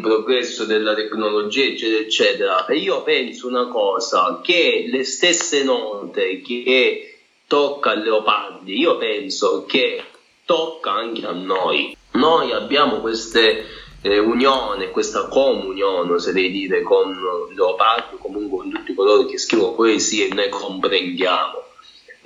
progresso 0.00 0.64
della 0.64 0.94
tecnologia, 0.94 1.64
eccetera, 1.64 2.00
eccetera. 2.00 2.66
E 2.66 2.76
io 2.76 3.02
penso 3.02 3.46
una 3.46 3.68
cosa, 3.68 4.40
che 4.42 4.86
le 4.88 5.04
stesse 5.04 5.62
note 5.62 6.40
che 6.40 7.18
tocca 7.46 7.90
a 7.90 7.94
Leopardi, 7.94 8.78
io 8.78 8.96
penso 8.96 9.64
che 9.66 10.02
tocca 10.44 10.92
anche 10.92 11.26
a 11.26 11.32
noi. 11.32 11.96
Noi 12.12 12.52
abbiamo 12.52 13.00
queste 13.00 13.66
eh, 14.00 14.18
unione, 14.18 14.90
questa 14.90 15.28
comunione, 15.28 16.12
oserei 16.12 16.50
dire, 16.50 16.82
con 16.82 17.14
Leopardi, 17.54 18.16
comunque 18.18 18.58
con 18.58 18.70
tutti 18.70 18.94
coloro 18.94 19.26
che 19.26 19.38
scrivono 19.38 19.74
poesie 19.74 20.32
noi 20.32 20.48
comprendiamo 20.48 21.65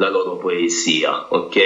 la 0.00 0.08
loro 0.08 0.36
poesia, 0.38 1.26
ok? 1.28 1.58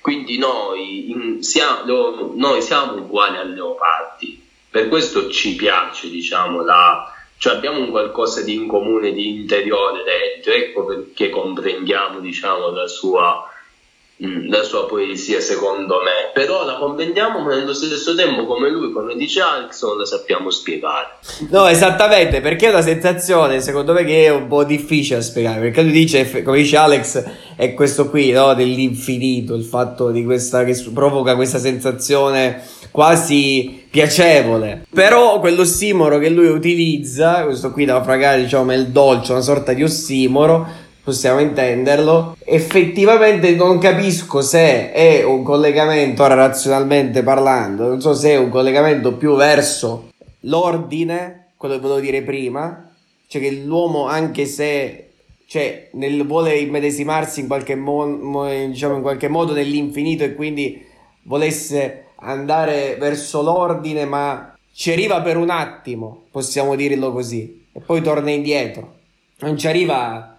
Quindi 0.00 0.36
noi, 0.36 1.10
in, 1.10 1.42
siamo, 1.42 2.32
noi 2.34 2.60
siamo 2.60 2.94
uguali 2.94 3.36
al 3.36 3.52
leopardi, 3.52 4.42
per 4.68 4.88
questo 4.88 5.28
ci 5.30 5.54
piace, 5.54 6.10
diciamo, 6.10 6.62
la, 6.62 7.10
cioè 7.38 7.54
abbiamo 7.54 7.78
un 7.78 7.90
qualcosa 7.90 8.42
di 8.42 8.54
in 8.54 8.66
comune, 8.66 9.12
di 9.12 9.28
interiore 9.28 10.02
dentro, 10.02 10.52
ecco 10.52 10.84
perché 10.84 11.30
comprendiamo, 11.30 12.18
diciamo, 12.18 12.70
la 12.70 12.88
sua 12.88 13.48
la 14.18 14.62
sua 14.62 14.86
poesia 14.86 15.40
secondo 15.40 15.96
me. 16.02 16.30
Però 16.32 16.64
la 16.64 16.76
comprendiamo 16.76 17.40
ma 17.40 17.54
nello 17.54 17.72
stesso 17.72 18.14
tempo 18.14 18.46
come 18.46 18.70
lui 18.70 18.92
come 18.92 19.14
dice 19.14 19.40
Alex 19.40 19.84
non 19.84 19.98
la 19.98 20.04
sappiamo 20.04 20.50
spiegare. 20.50 21.18
No 21.50 21.66
esattamente 21.66 22.40
perché 22.40 22.66
è 22.66 22.70
una 22.70 22.82
sensazione 22.82 23.60
secondo 23.60 23.92
me 23.92 24.04
che 24.04 24.24
è 24.24 24.30
un 24.30 24.48
po' 24.48 24.64
difficile 24.64 25.16
da 25.18 25.22
spiegare 25.22 25.60
perché 25.60 25.82
lui 25.82 25.92
dice 25.92 26.42
come 26.42 26.58
dice 26.58 26.76
Alex 26.76 27.24
è 27.56 27.74
questo 27.74 28.08
qui 28.08 28.30
no, 28.30 28.54
dell'infinito 28.54 29.54
il 29.54 29.64
fatto 29.64 30.10
di 30.10 30.24
questa 30.24 30.64
che 30.64 30.76
provoca 30.92 31.34
questa 31.34 31.58
sensazione 31.58 32.62
quasi 32.90 33.86
piacevole. 33.90 34.86
Però 34.92 35.40
quell'ossimoro 35.40 36.18
che 36.18 36.28
lui 36.28 36.46
utilizza 36.46 37.44
questo 37.44 37.70
qui 37.70 37.84
da 37.84 38.02
fragare 38.02 38.42
diciamo 38.42 38.72
il 38.74 38.88
dolce 38.88 39.32
una 39.32 39.40
sorta 39.40 39.72
di 39.72 39.82
ossimoro 39.82 40.77
possiamo 41.08 41.40
intenderlo. 41.40 42.36
Effettivamente 42.44 43.54
non 43.54 43.78
capisco 43.78 44.42
se 44.42 44.92
è 44.92 45.24
un 45.24 45.42
collegamento, 45.42 46.22
ora 46.22 46.34
razionalmente 46.34 47.22
parlando, 47.22 47.88
non 47.88 48.00
so 48.02 48.12
se 48.12 48.32
è 48.32 48.36
un 48.36 48.50
collegamento 48.50 49.14
più 49.14 49.34
verso 49.34 50.10
l'ordine, 50.40 51.52
quello 51.56 51.76
che 51.76 51.80
volevo 51.80 52.00
dire 52.00 52.20
prima, 52.20 52.90
cioè 53.26 53.40
che 53.40 53.50
l'uomo 53.52 54.06
anche 54.06 54.44
se 54.44 55.08
cioè, 55.46 55.88
nel, 55.92 56.26
vuole 56.26 56.58
immedesimarsi 56.58 57.40
in 57.40 57.46
qualche, 57.46 57.74
mo, 57.74 58.06
mo, 58.06 58.46
diciamo, 58.46 58.96
in 58.96 59.02
qualche 59.02 59.28
modo 59.28 59.54
nell'infinito 59.54 60.24
e 60.24 60.34
quindi 60.34 60.84
volesse 61.22 62.08
andare 62.16 62.96
verso 62.98 63.40
l'ordine, 63.40 64.04
ma 64.04 64.54
ci 64.74 64.92
arriva 64.92 65.22
per 65.22 65.38
un 65.38 65.48
attimo, 65.48 66.24
possiamo 66.30 66.74
dirlo 66.74 67.12
così, 67.12 67.64
e 67.72 67.80
poi 67.80 68.02
torna 68.02 68.30
indietro. 68.30 68.96
Non 69.38 69.56
ci 69.56 69.68
arriva 69.68 70.37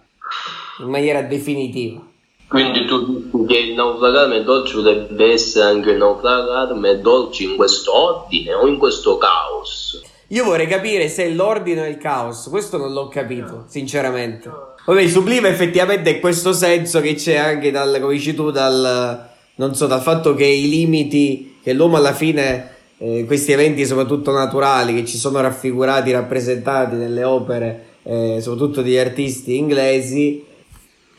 in 0.80 0.88
maniera 0.88 1.22
definitiva. 1.22 2.00
Quindi 2.48 2.84
tu 2.84 3.04
dici 3.06 3.46
che 3.46 3.58
il 3.58 3.74
naufragarme 3.74 4.42
dolce 4.42 4.74
dovrebbe 4.74 5.32
essere 5.32 5.66
anche 5.66 5.90
il 5.90 5.98
naufragarme 5.98 7.00
dolce 7.00 7.44
in 7.44 7.54
questo 7.54 7.94
ordine 7.94 8.54
o 8.54 8.66
in 8.66 8.76
questo 8.76 9.18
caos? 9.18 10.02
Io 10.28 10.44
vorrei 10.44 10.66
capire 10.66 11.08
se 11.08 11.24
è 11.24 11.28
l'ordine 11.28 11.82
o 11.82 11.86
il 11.86 11.98
caos, 11.98 12.48
questo 12.48 12.76
non 12.76 12.92
l'ho 12.92 13.08
capito, 13.08 13.64
sinceramente. 13.68 14.50
Vabbè, 14.84 15.02
il 15.02 15.10
sublime 15.10 15.48
effettivamente 15.48 16.10
è 16.10 16.20
questo 16.20 16.52
senso 16.52 17.00
che 17.00 17.14
c'è 17.14 17.36
anche 17.36 17.70
dal, 17.70 17.98
come 18.00 18.14
dici 18.14 18.34
tu, 18.34 18.50
dal, 18.50 19.28
non 19.56 19.74
so, 19.74 19.86
dal 19.86 20.00
fatto 20.00 20.34
che 20.34 20.46
i 20.46 20.68
limiti, 20.68 21.58
che 21.62 21.72
l'uomo 21.72 21.96
alla 21.96 22.12
fine, 22.12 22.70
eh, 22.98 23.24
questi 23.26 23.52
eventi 23.52 23.84
soprattutto 23.86 24.32
naturali, 24.32 24.94
che 24.94 25.04
ci 25.04 25.18
sono 25.18 25.40
raffigurati, 25.40 26.10
rappresentati 26.10 26.96
nelle 26.96 27.24
opere, 27.24 27.86
eh, 28.02 28.38
soprattutto 28.40 28.82
degli 28.82 28.96
artisti 28.96 29.56
inglesi, 29.56 30.44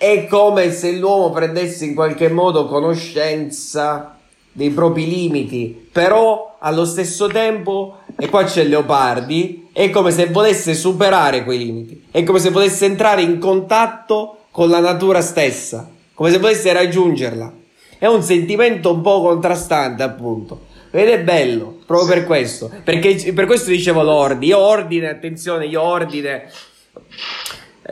è 0.02 0.26
come 0.26 0.72
se 0.72 0.94
l'uomo 0.94 1.30
prendesse 1.30 1.86
in 1.86 1.94
qualche 1.94 2.28
modo 2.28 2.66
conoscenza 2.66 4.18
dei 4.52 4.72
propri 4.72 5.08
limiti, 5.08 5.90
però 5.92 6.58
allo 6.58 6.86
stesso 6.86 7.28
tempo, 7.28 7.98
e 8.18 8.28
qua 8.28 8.44
c'è 8.46 8.64
Leopardi, 8.64 9.68
è 9.72 9.92
come 9.92 10.10
se 10.10 10.26
volesse 10.26 10.74
superare 10.74 11.44
quei 11.44 11.60
limiti, 11.60 12.06
è 12.10 12.24
come 12.24 12.40
se 12.40 12.50
volesse 12.50 12.86
entrare 12.86 13.22
in 13.22 13.38
contatto 13.38 14.46
con 14.50 14.70
la 14.70 14.80
natura 14.80 15.22
stessa, 15.22 15.88
come 16.16 16.32
se 16.32 16.40
volesse 16.40 16.74
raggiungerla. 16.74 17.54
È 18.00 18.08
un 18.08 18.24
sentimento 18.24 18.92
un 18.92 19.02
po' 19.02 19.22
contrastante, 19.22 20.02
appunto. 20.02 20.62
Ed 20.90 21.10
è 21.10 21.20
bello, 21.22 21.78
proprio 21.86 22.08
per 22.08 22.26
questo. 22.26 22.72
Perché 22.84 23.34
per 23.34 23.46
questo 23.46 23.70
dicevo 23.70 24.02
l'ordine. 24.02 24.48
Io 24.48 24.58
ordine, 24.58 25.10
attenzione, 25.10 25.68
io 25.68 25.84
ordine. 25.84 26.50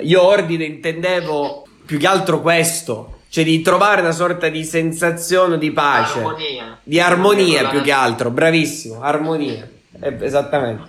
Io 0.01 0.23
ordine 0.23 0.65
intendevo 0.65 1.65
più 1.89 1.97
che 1.97 2.05
altro 2.05 2.39
questo, 2.39 3.21
cioè 3.29 3.43
di 3.43 3.63
trovare 3.63 4.01
una 4.01 4.11
sorta 4.11 4.47
di 4.47 4.63
sensazione 4.63 5.57
di 5.57 5.71
pace, 5.71 6.19
armonia. 6.19 6.79
di 6.83 6.99
armonia 6.99 7.67
più 7.67 7.81
che 7.81 7.91
altro, 7.91 8.29
bravissimo, 8.29 9.01
armonia, 9.01 9.67
eh, 9.99 10.17
esattamente. 10.21 10.83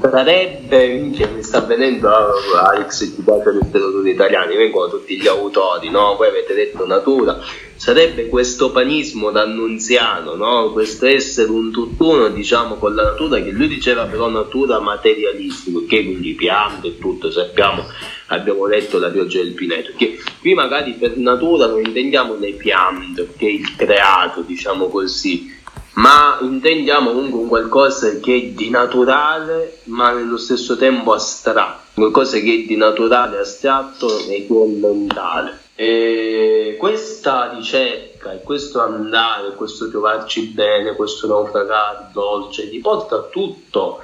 Sarebbe, 0.00 0.88
mi 0.94 1.42
sta 1.42 1.60
venendo 1.60 2.08
Alex 2.08 3.14
ti 3.14 3.22
piace 3.22 3.50
le 3.50 3.58
letterature 3.62 4.10
italiane, 4.10 4.56
vengono 4.56 4.88
tutti 4.88 5.20
gli 5.20 5.26
autori, 5.26 5.90
no? 5.90 6.14
Voi 6.16 6.28
avete 6.28 6.54
detto 6.54 6.86
natura, 6.86 7.38
sarebbe 7.74 8.28
questo 8.28 8.70
panismo 8.70 9.30
d'annunziano, 9.30 10.34
no? 10.34 10.70
Questo 10.72 11.06
essere 11.06 11.50
un 11.50 11.72
tutt'uno, 11.72 12.28
diciamo, 12.28 12.76
con 12.76 12.94
la 12.94 13.02
natura, 13.02 13.40
che 13.40 13.50
lui 13.50 13.66
diceva 13.66 14.04
però 14.04 14.28
natura 14.28 14.78
materialistica, 14.78 15.80
che 15.88 16.04
quindi 16.04 16.34
piante 16.34 16.88
e 16.88 16.98
tutto, 16.98 17.30
sappiamo 17.30 17.84
abbiamo 18.28 18.66
letto 18.66 18.98
la 18.98 19.08
pioggia 19.08 19.38
del 19.38 19.52
Pineto, 19.52 19.92
che 19.96 20.20
qui 20.40 20.54
magari 20.54 20.92
per 20.92 21.16
natura 21.16 21.66
non 21.66 21.84
intendiamo 21.84 22.34
le 22.34 22.52
piante, 22.52 23.28
che 23.36 23.46
il 23.46 23.74
creato, 23.76 24.42
diciamo 24.42 24.88
così, 24.88 25.56
ma 25.94 26.38
intendiamo 26.40 27.12
comunque 27.12 27.40
un 27.40 27.48
qualcosa 27.48 28.18
che 28.20 28.34
è 28.34 28.42
di 28.48 28.70
naturale, 28.70 29.80
ma 29.84 30.12
nello 30.12 30.36
stesso 30.36 30.76
tempo 30.76 31.12
astratto, 31.12 31.90
qualcosa 31.94 32.38
che 32.38 32.62
è 32.62 32.66
di 32.66 32.76
naturale, 32.76 33.38
astratto 33.38 34.18
e 34.18 34.46
che 34.46 34.62
è 34.62 34.66
mentale. 34.66 35.58
E 35.74 36.76
questa 36.78 37.52
ricerca 37.54 38.32
e 38.32 38.42
questo 38.42 38.80
andare, 38.80 39.54
questo 39.54 39.88
trovarci 39.88 40.48
bene, 40.48 40.94
questo 40.94 41.26
naufragare 41.26 42.08
dolce, 42.12 42.68
ti 42.68 42.78
porta 42.80 43.22
tutto 43.30 44.00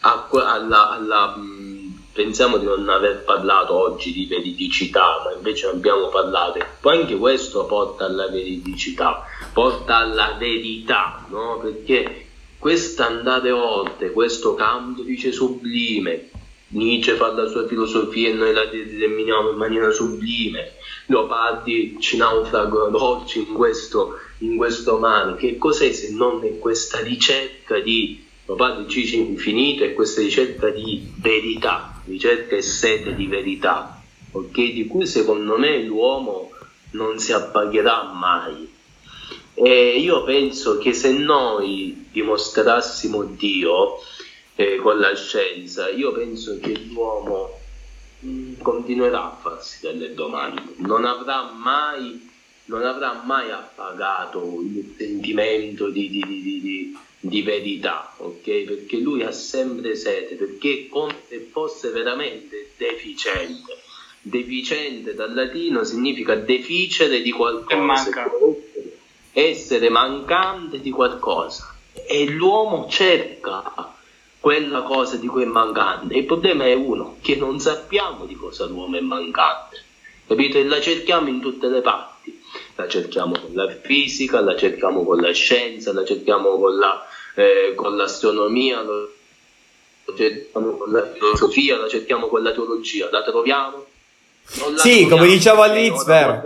a, 0.00 0.28
alla, 0.30 0.90
alla 0.90 1.36
pensiamo 2.16 2.56
di 2.56 2.64
non 2.64 2.88
aver 2.88 3.24
parlato 3.24 3.74
oggi 3.74 4.10
di 4.10 4.24
veridicità, 4.24 5.20
ma 5.22 5.34
invece 5.34 5.66
abbiamo 5.66 6.08
parlato. 6.08 6.64
Poi 6.80 7.02
anche 7.02 7.18
questo 7.18 7.66
porta 7.66 8.06
alla 8.06 8.26
veridicità, 8.28 9.22
porta 9.56 9.96
alla 9.96 10.36
verità, 10.38 11.24
no? 11.30 11.58
Perché 11.62 12.26
questo 12.58 13.04
andare 13.04 13.50
oltre, 13.52 14.10
questo 14.10 14.52
campo 14.52 15.00
dice 15.00 15.32
sublime, 15.32 16.28
Nietzsche 16.68 17.14
fa 17.14 17.32
la 17.32 17.48
sua 17.48 17.66
filosofia 17.66 18.28
e 18.28 18.34
noi 18.34 18.52
la 18.52 18.66
determiniamo 18.66 19.52
in 19.52 19.56
maniera 19.56 19.90
sublime, 19.92 20.74
Leopardi 21.06 21.96
ci 22.00 22.18
naufragano 22.18 22.90
dolci 22.90 23.38
in 23.38 23.54
questo, 23.54 24.18
in 24.40 24.58
questo 24.58 24.98
mare, 24.98 25.36
che 25.36 25.56
cos'è 25.56 25.90
se 25.90 26.12
non 26.12 26.44
è 26.44 26.58
questa 26.58 27.00
ricerca 27.00 27.78
di 27.78 28.26
Leopardi 28.44 28.84
dice 28.92 29.16
infinito 29.16 29.84
e 29.84 29.94
questa 29.94 30.20
ricerca 30.20 30.68
di 30.68 31.14
verità, 31.16 31.98
ricerca 32.04 32.56
e 32.56 32.60
sete 32.60 33.14
di 33.14 33.26
verità, 33.26 34.02
okay? 34.32 34.74
di 34.74 34.86
cui 34.86 35.06
secondo 35.06 35.56
me 35.56 35.82
l'uomo 35.82 36.50
non 36.90 37.18
si 37.18 37.32
appagherà 37.32 38.12
mai. 38.12 38.74
E 39.58 39.98
io 39.98 40.22
penso 40.24 40.78
che 40.78 40.92
se 40.92 41.12
noi 41.12 42.08
dimostrassimo 42.12 43.24
Dio 43.24 43.98
eh, 44.54 44.76
con 44.76 44.98
la 44.98 45.14
scienza, 45.14 45.88
io 45.88 46.12
penso 46.12 46.58
che 46.60 46.76
l'uomo 46.76 47.58
mh, 48.20 48.28
mm, 48.28 48.52
continuerà 48.60 49.24
a 49.24 49.38
farsi 49.40 49.78
delle 49.80 50.12
domande, 50.12 50.62
non 50.76 51.04
avrà 51.04 51.50
mai, 51.50 52.28
non 52.66 52.84
avrà 52.84 53.22
mai 53.24 53.50
appagato 53.50 54.60
il 54.62 54.94
sentimento 54.96 55.88
di, 55.88 56.10
di, 56.10 56.22
di, 56.26 56.42
di 56.42 56.96
di 57.26 57.42
verità, 57.42 58.14
ok? 58.18 58.62
Perché 58.62 58.98
lui 58.98 59.22
ha 59.22 59.32
sempre 59.32 59.96
sete, 59.96 60.34
perché 60.36 60.88
come 60.88 61.14
se 61.28 61.48
fosse 61.50 61.90
veramente 61.90 62.70
deficiente. 62.76 63.82
Deficiente 64.20 65.14
dal 65.14 65.34
latino 65.34 65.84
significa 65.84 66.34
deficere 66.34 67.22
di 67.22 67.30
qualcosa, 67.30 68.28
essere 69.38 69.90
mancante 69.90 70.80
di 70.80 70.90
qualcosa. 70.90 71.74
E 72.06 72.26
l'uomo 72.30 72.86
cerca 72.88 73.94
quella 74.40 74.80
cosa 74.80 75.16
di 75.16 75.26
cui 75.26 75.42
è 75.42 75.46
mancante. 75.46 76.14
Il 76.14 76.24
problema 76.24 76.64
è 76.64 76.72
uno, 76.72 77.16
che 77.20 77.36
non 77.36 77.60
sappiamo 77.60 78.24
di 78.24 78.34
cosa 78.34 78.64
l'uomo 78.64 78.96
è 78.96 79.00
mancante. 79.00 79.84
Capito? 80.26 80.56
E 80.56 80.64
la 80.64 80.80
cerchiamo 80.80 81.28
in 81.28 81.40
tutte 81.40 81.68
le 81.68 81.82
parti. 81.82 82.42
La 82.76 82.88
cerchiamo 82.88 83.38
con 83.38 83.50
la 83.52 83.68
fisica, 83.68 84.40
la 84.40 84.56
cerchiamo 84.56 85.04
con 85.04 85.20
la 85.20 85.32
scienza, 85.32 85.92
la 85.92 86.04
cerchiamo 86.04 86.58
con 86.58 86.78
la 86.78 87.06
eh, 87.34 87.74
con 87.74 87.96
l'astronomia, 87.96 88.80
lo 88.80 89.10
cerchiamo 90.16 90.76
con 90.76 90.90
la 90.90 91.12
filosofia, 91.12 91.76
la 91.76 91.88
cerchiamo 91.88 92.28
con 92.28 92.42
la 92.42 92.52
teologia, 92.52 93.10
la 93.10 93.22
troviamo? 93.22 93.84
La 94.72 94.78
sì, 94.78 95.00
troviamo, 95.00 95.16
come 95.16 95.26
dicevo 95.28 95.62
all'inizio, 95.62 96.04
vero. 96.04 96.42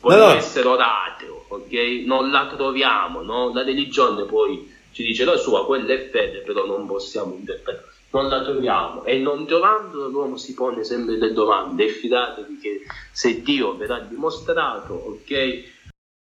Voglio 0.00 0.18
no, 0.18 0.26
no. 0.26 0.34
essere 0.34 0.68
orateo, 0.68 1.13
ok? 1.54 2.04
Non 2.04 2.30
la 2.30 2.46
troviamo, 2.54 3.22
no? 3.22 3.52
La 3.52 3.62
religione 3.62 4.24
poi 4.24 4.72
ci 4.92 5.02
dice 5.02 5.24
la 5.24 5.36
sua, 5.36 5.66
quella 5.66 5.92
è 5.92 6.08
fede, 6.10 6.40
però 6.42 6.66
non 6.66 6.86
possiamo 6.86 7.34
interpretare. 7.34 7.92
Non 8.12 8.28
la 8.28 8.42
troviamo 8.42 9.04
e 9.04 9.18
non 9.18 9.44
trovandola 9.44 10.06
l'uomo 10.06 10.36
si 10.36 10.54
pone 10.54 10.84
sempre 10.84 11.16
le 11.16 11.32
domande 11.32 11.84
e 11.84 11.88
fidatevi 11.88 12.58
che 12.58 12.80
se 13.12 13.42
Dio 13.42 13.76
verrà 13.76 13.98
dimostrato, 13.98 14.94
ok? 14.94 15.72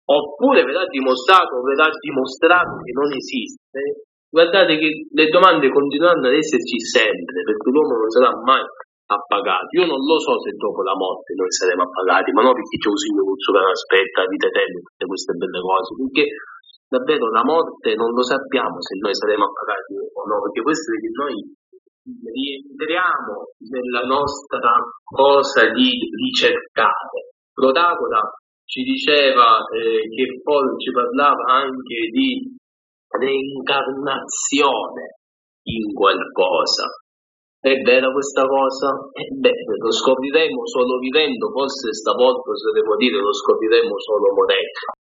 oppure 0.09 0.63
verrà 0.63 0.85
dimostrato, 0.89 1.61
verrà 1.61 1.89
dimostrato 2.01 2.81
che 2.81 2.91
non 2.97 3.13
esiste, 3.13 4.09
guardate 4.27 4.77
che 4.77 5.05
le 5.13 5.27
domande 5.29 5.69
continueranno 5.69 6.27
ad 6.27 6.33
esserci 6.33 6.81
sempre, 6.81 7.45
perché 7.45 7.69
l'uomo 7.69 7.93
non 7.93 8.09
sarà 8.09 8.33
mai 8.41 8.61
appagato. 9.09 9.73
Io 9.73 9.89
non 9.89 9.97
lo 9.97 10.21
so 10.21 10.37
se 10.37 10.53
dopo 10.53 10.85
la 10.85 10.93
morte 10.93 11.33
noi 11.33 11.49
saremo 11.49 11.81
appagati, 11.81 12.29
ma 12.31 12.45
non 12.45 12.53
perché 12.53 12.77
c'è 12.77 12.93
un 12.93 13.01
signore 13.01 13.33
che 13.33 13.73
aspetta, 13.73 14.29
vita 14.29 14.47
eterna, 14.47 14.79
tutte 14.85 15.05
queste 15.09 15.33
belle 15.33 15.61
cose, 15.61 15.89
perché 15.97 16.25
davvero 16.85 17.25
la 17.33 17.45
morte 17.45 17.97
non 17.97 18.13
lo 18.13 18.21
sappiamo 18.21 18.77
se 18.77 18.93
noi 19.01 19.13
saremo 19.13 19.49
appagati 19.49 19.97
o 19.97 20.21
no, 20.29 20.37
perché 20.45 20.61
questo 20.61 20.93
è 20.93 20.97
che 21.01 21.11
noi 21.13 21.35
rientriamo 22.05 23.33
nella 23.69 24.05
nostra 24.05 24.77
cosa 25.03 25.69
di 25.73 25.89
ricercare. 26.13 27.33
Protagora 27.53 28.21
ci 28.65 28.83
diceva 28.85 29.57
eh, 29.73 30.05
che 30.05 30.25
poi 30.45 30.69
ci 30.77 30.93
parlava 30.93 31.65
anche 31.65 32.13
di 32.13 32.45
reincarnazione 33.09 35.17
in 35.65 35.93
qualcosa. 35.93 36.85
È 37.61 37.75
vera 37.83 38.09
questa 38.11 38.47
cosa? 38.47 38.95
Ebbene, 39.11 39.75
lo 39.83 39.91
scopriremo 39.91 40.65
solo 40.65 40.97
vivendo, 40.97 41.51
forse 41.51 41.91
stavolta 41.91 42.55
se 42.55 42.71
devo 42.71 42.95
dire 42.95 43.19
lo 43.19 43.33
scopriremo 43.33 43.99
solo 43.99 44.31
morendo. 44.31 44.98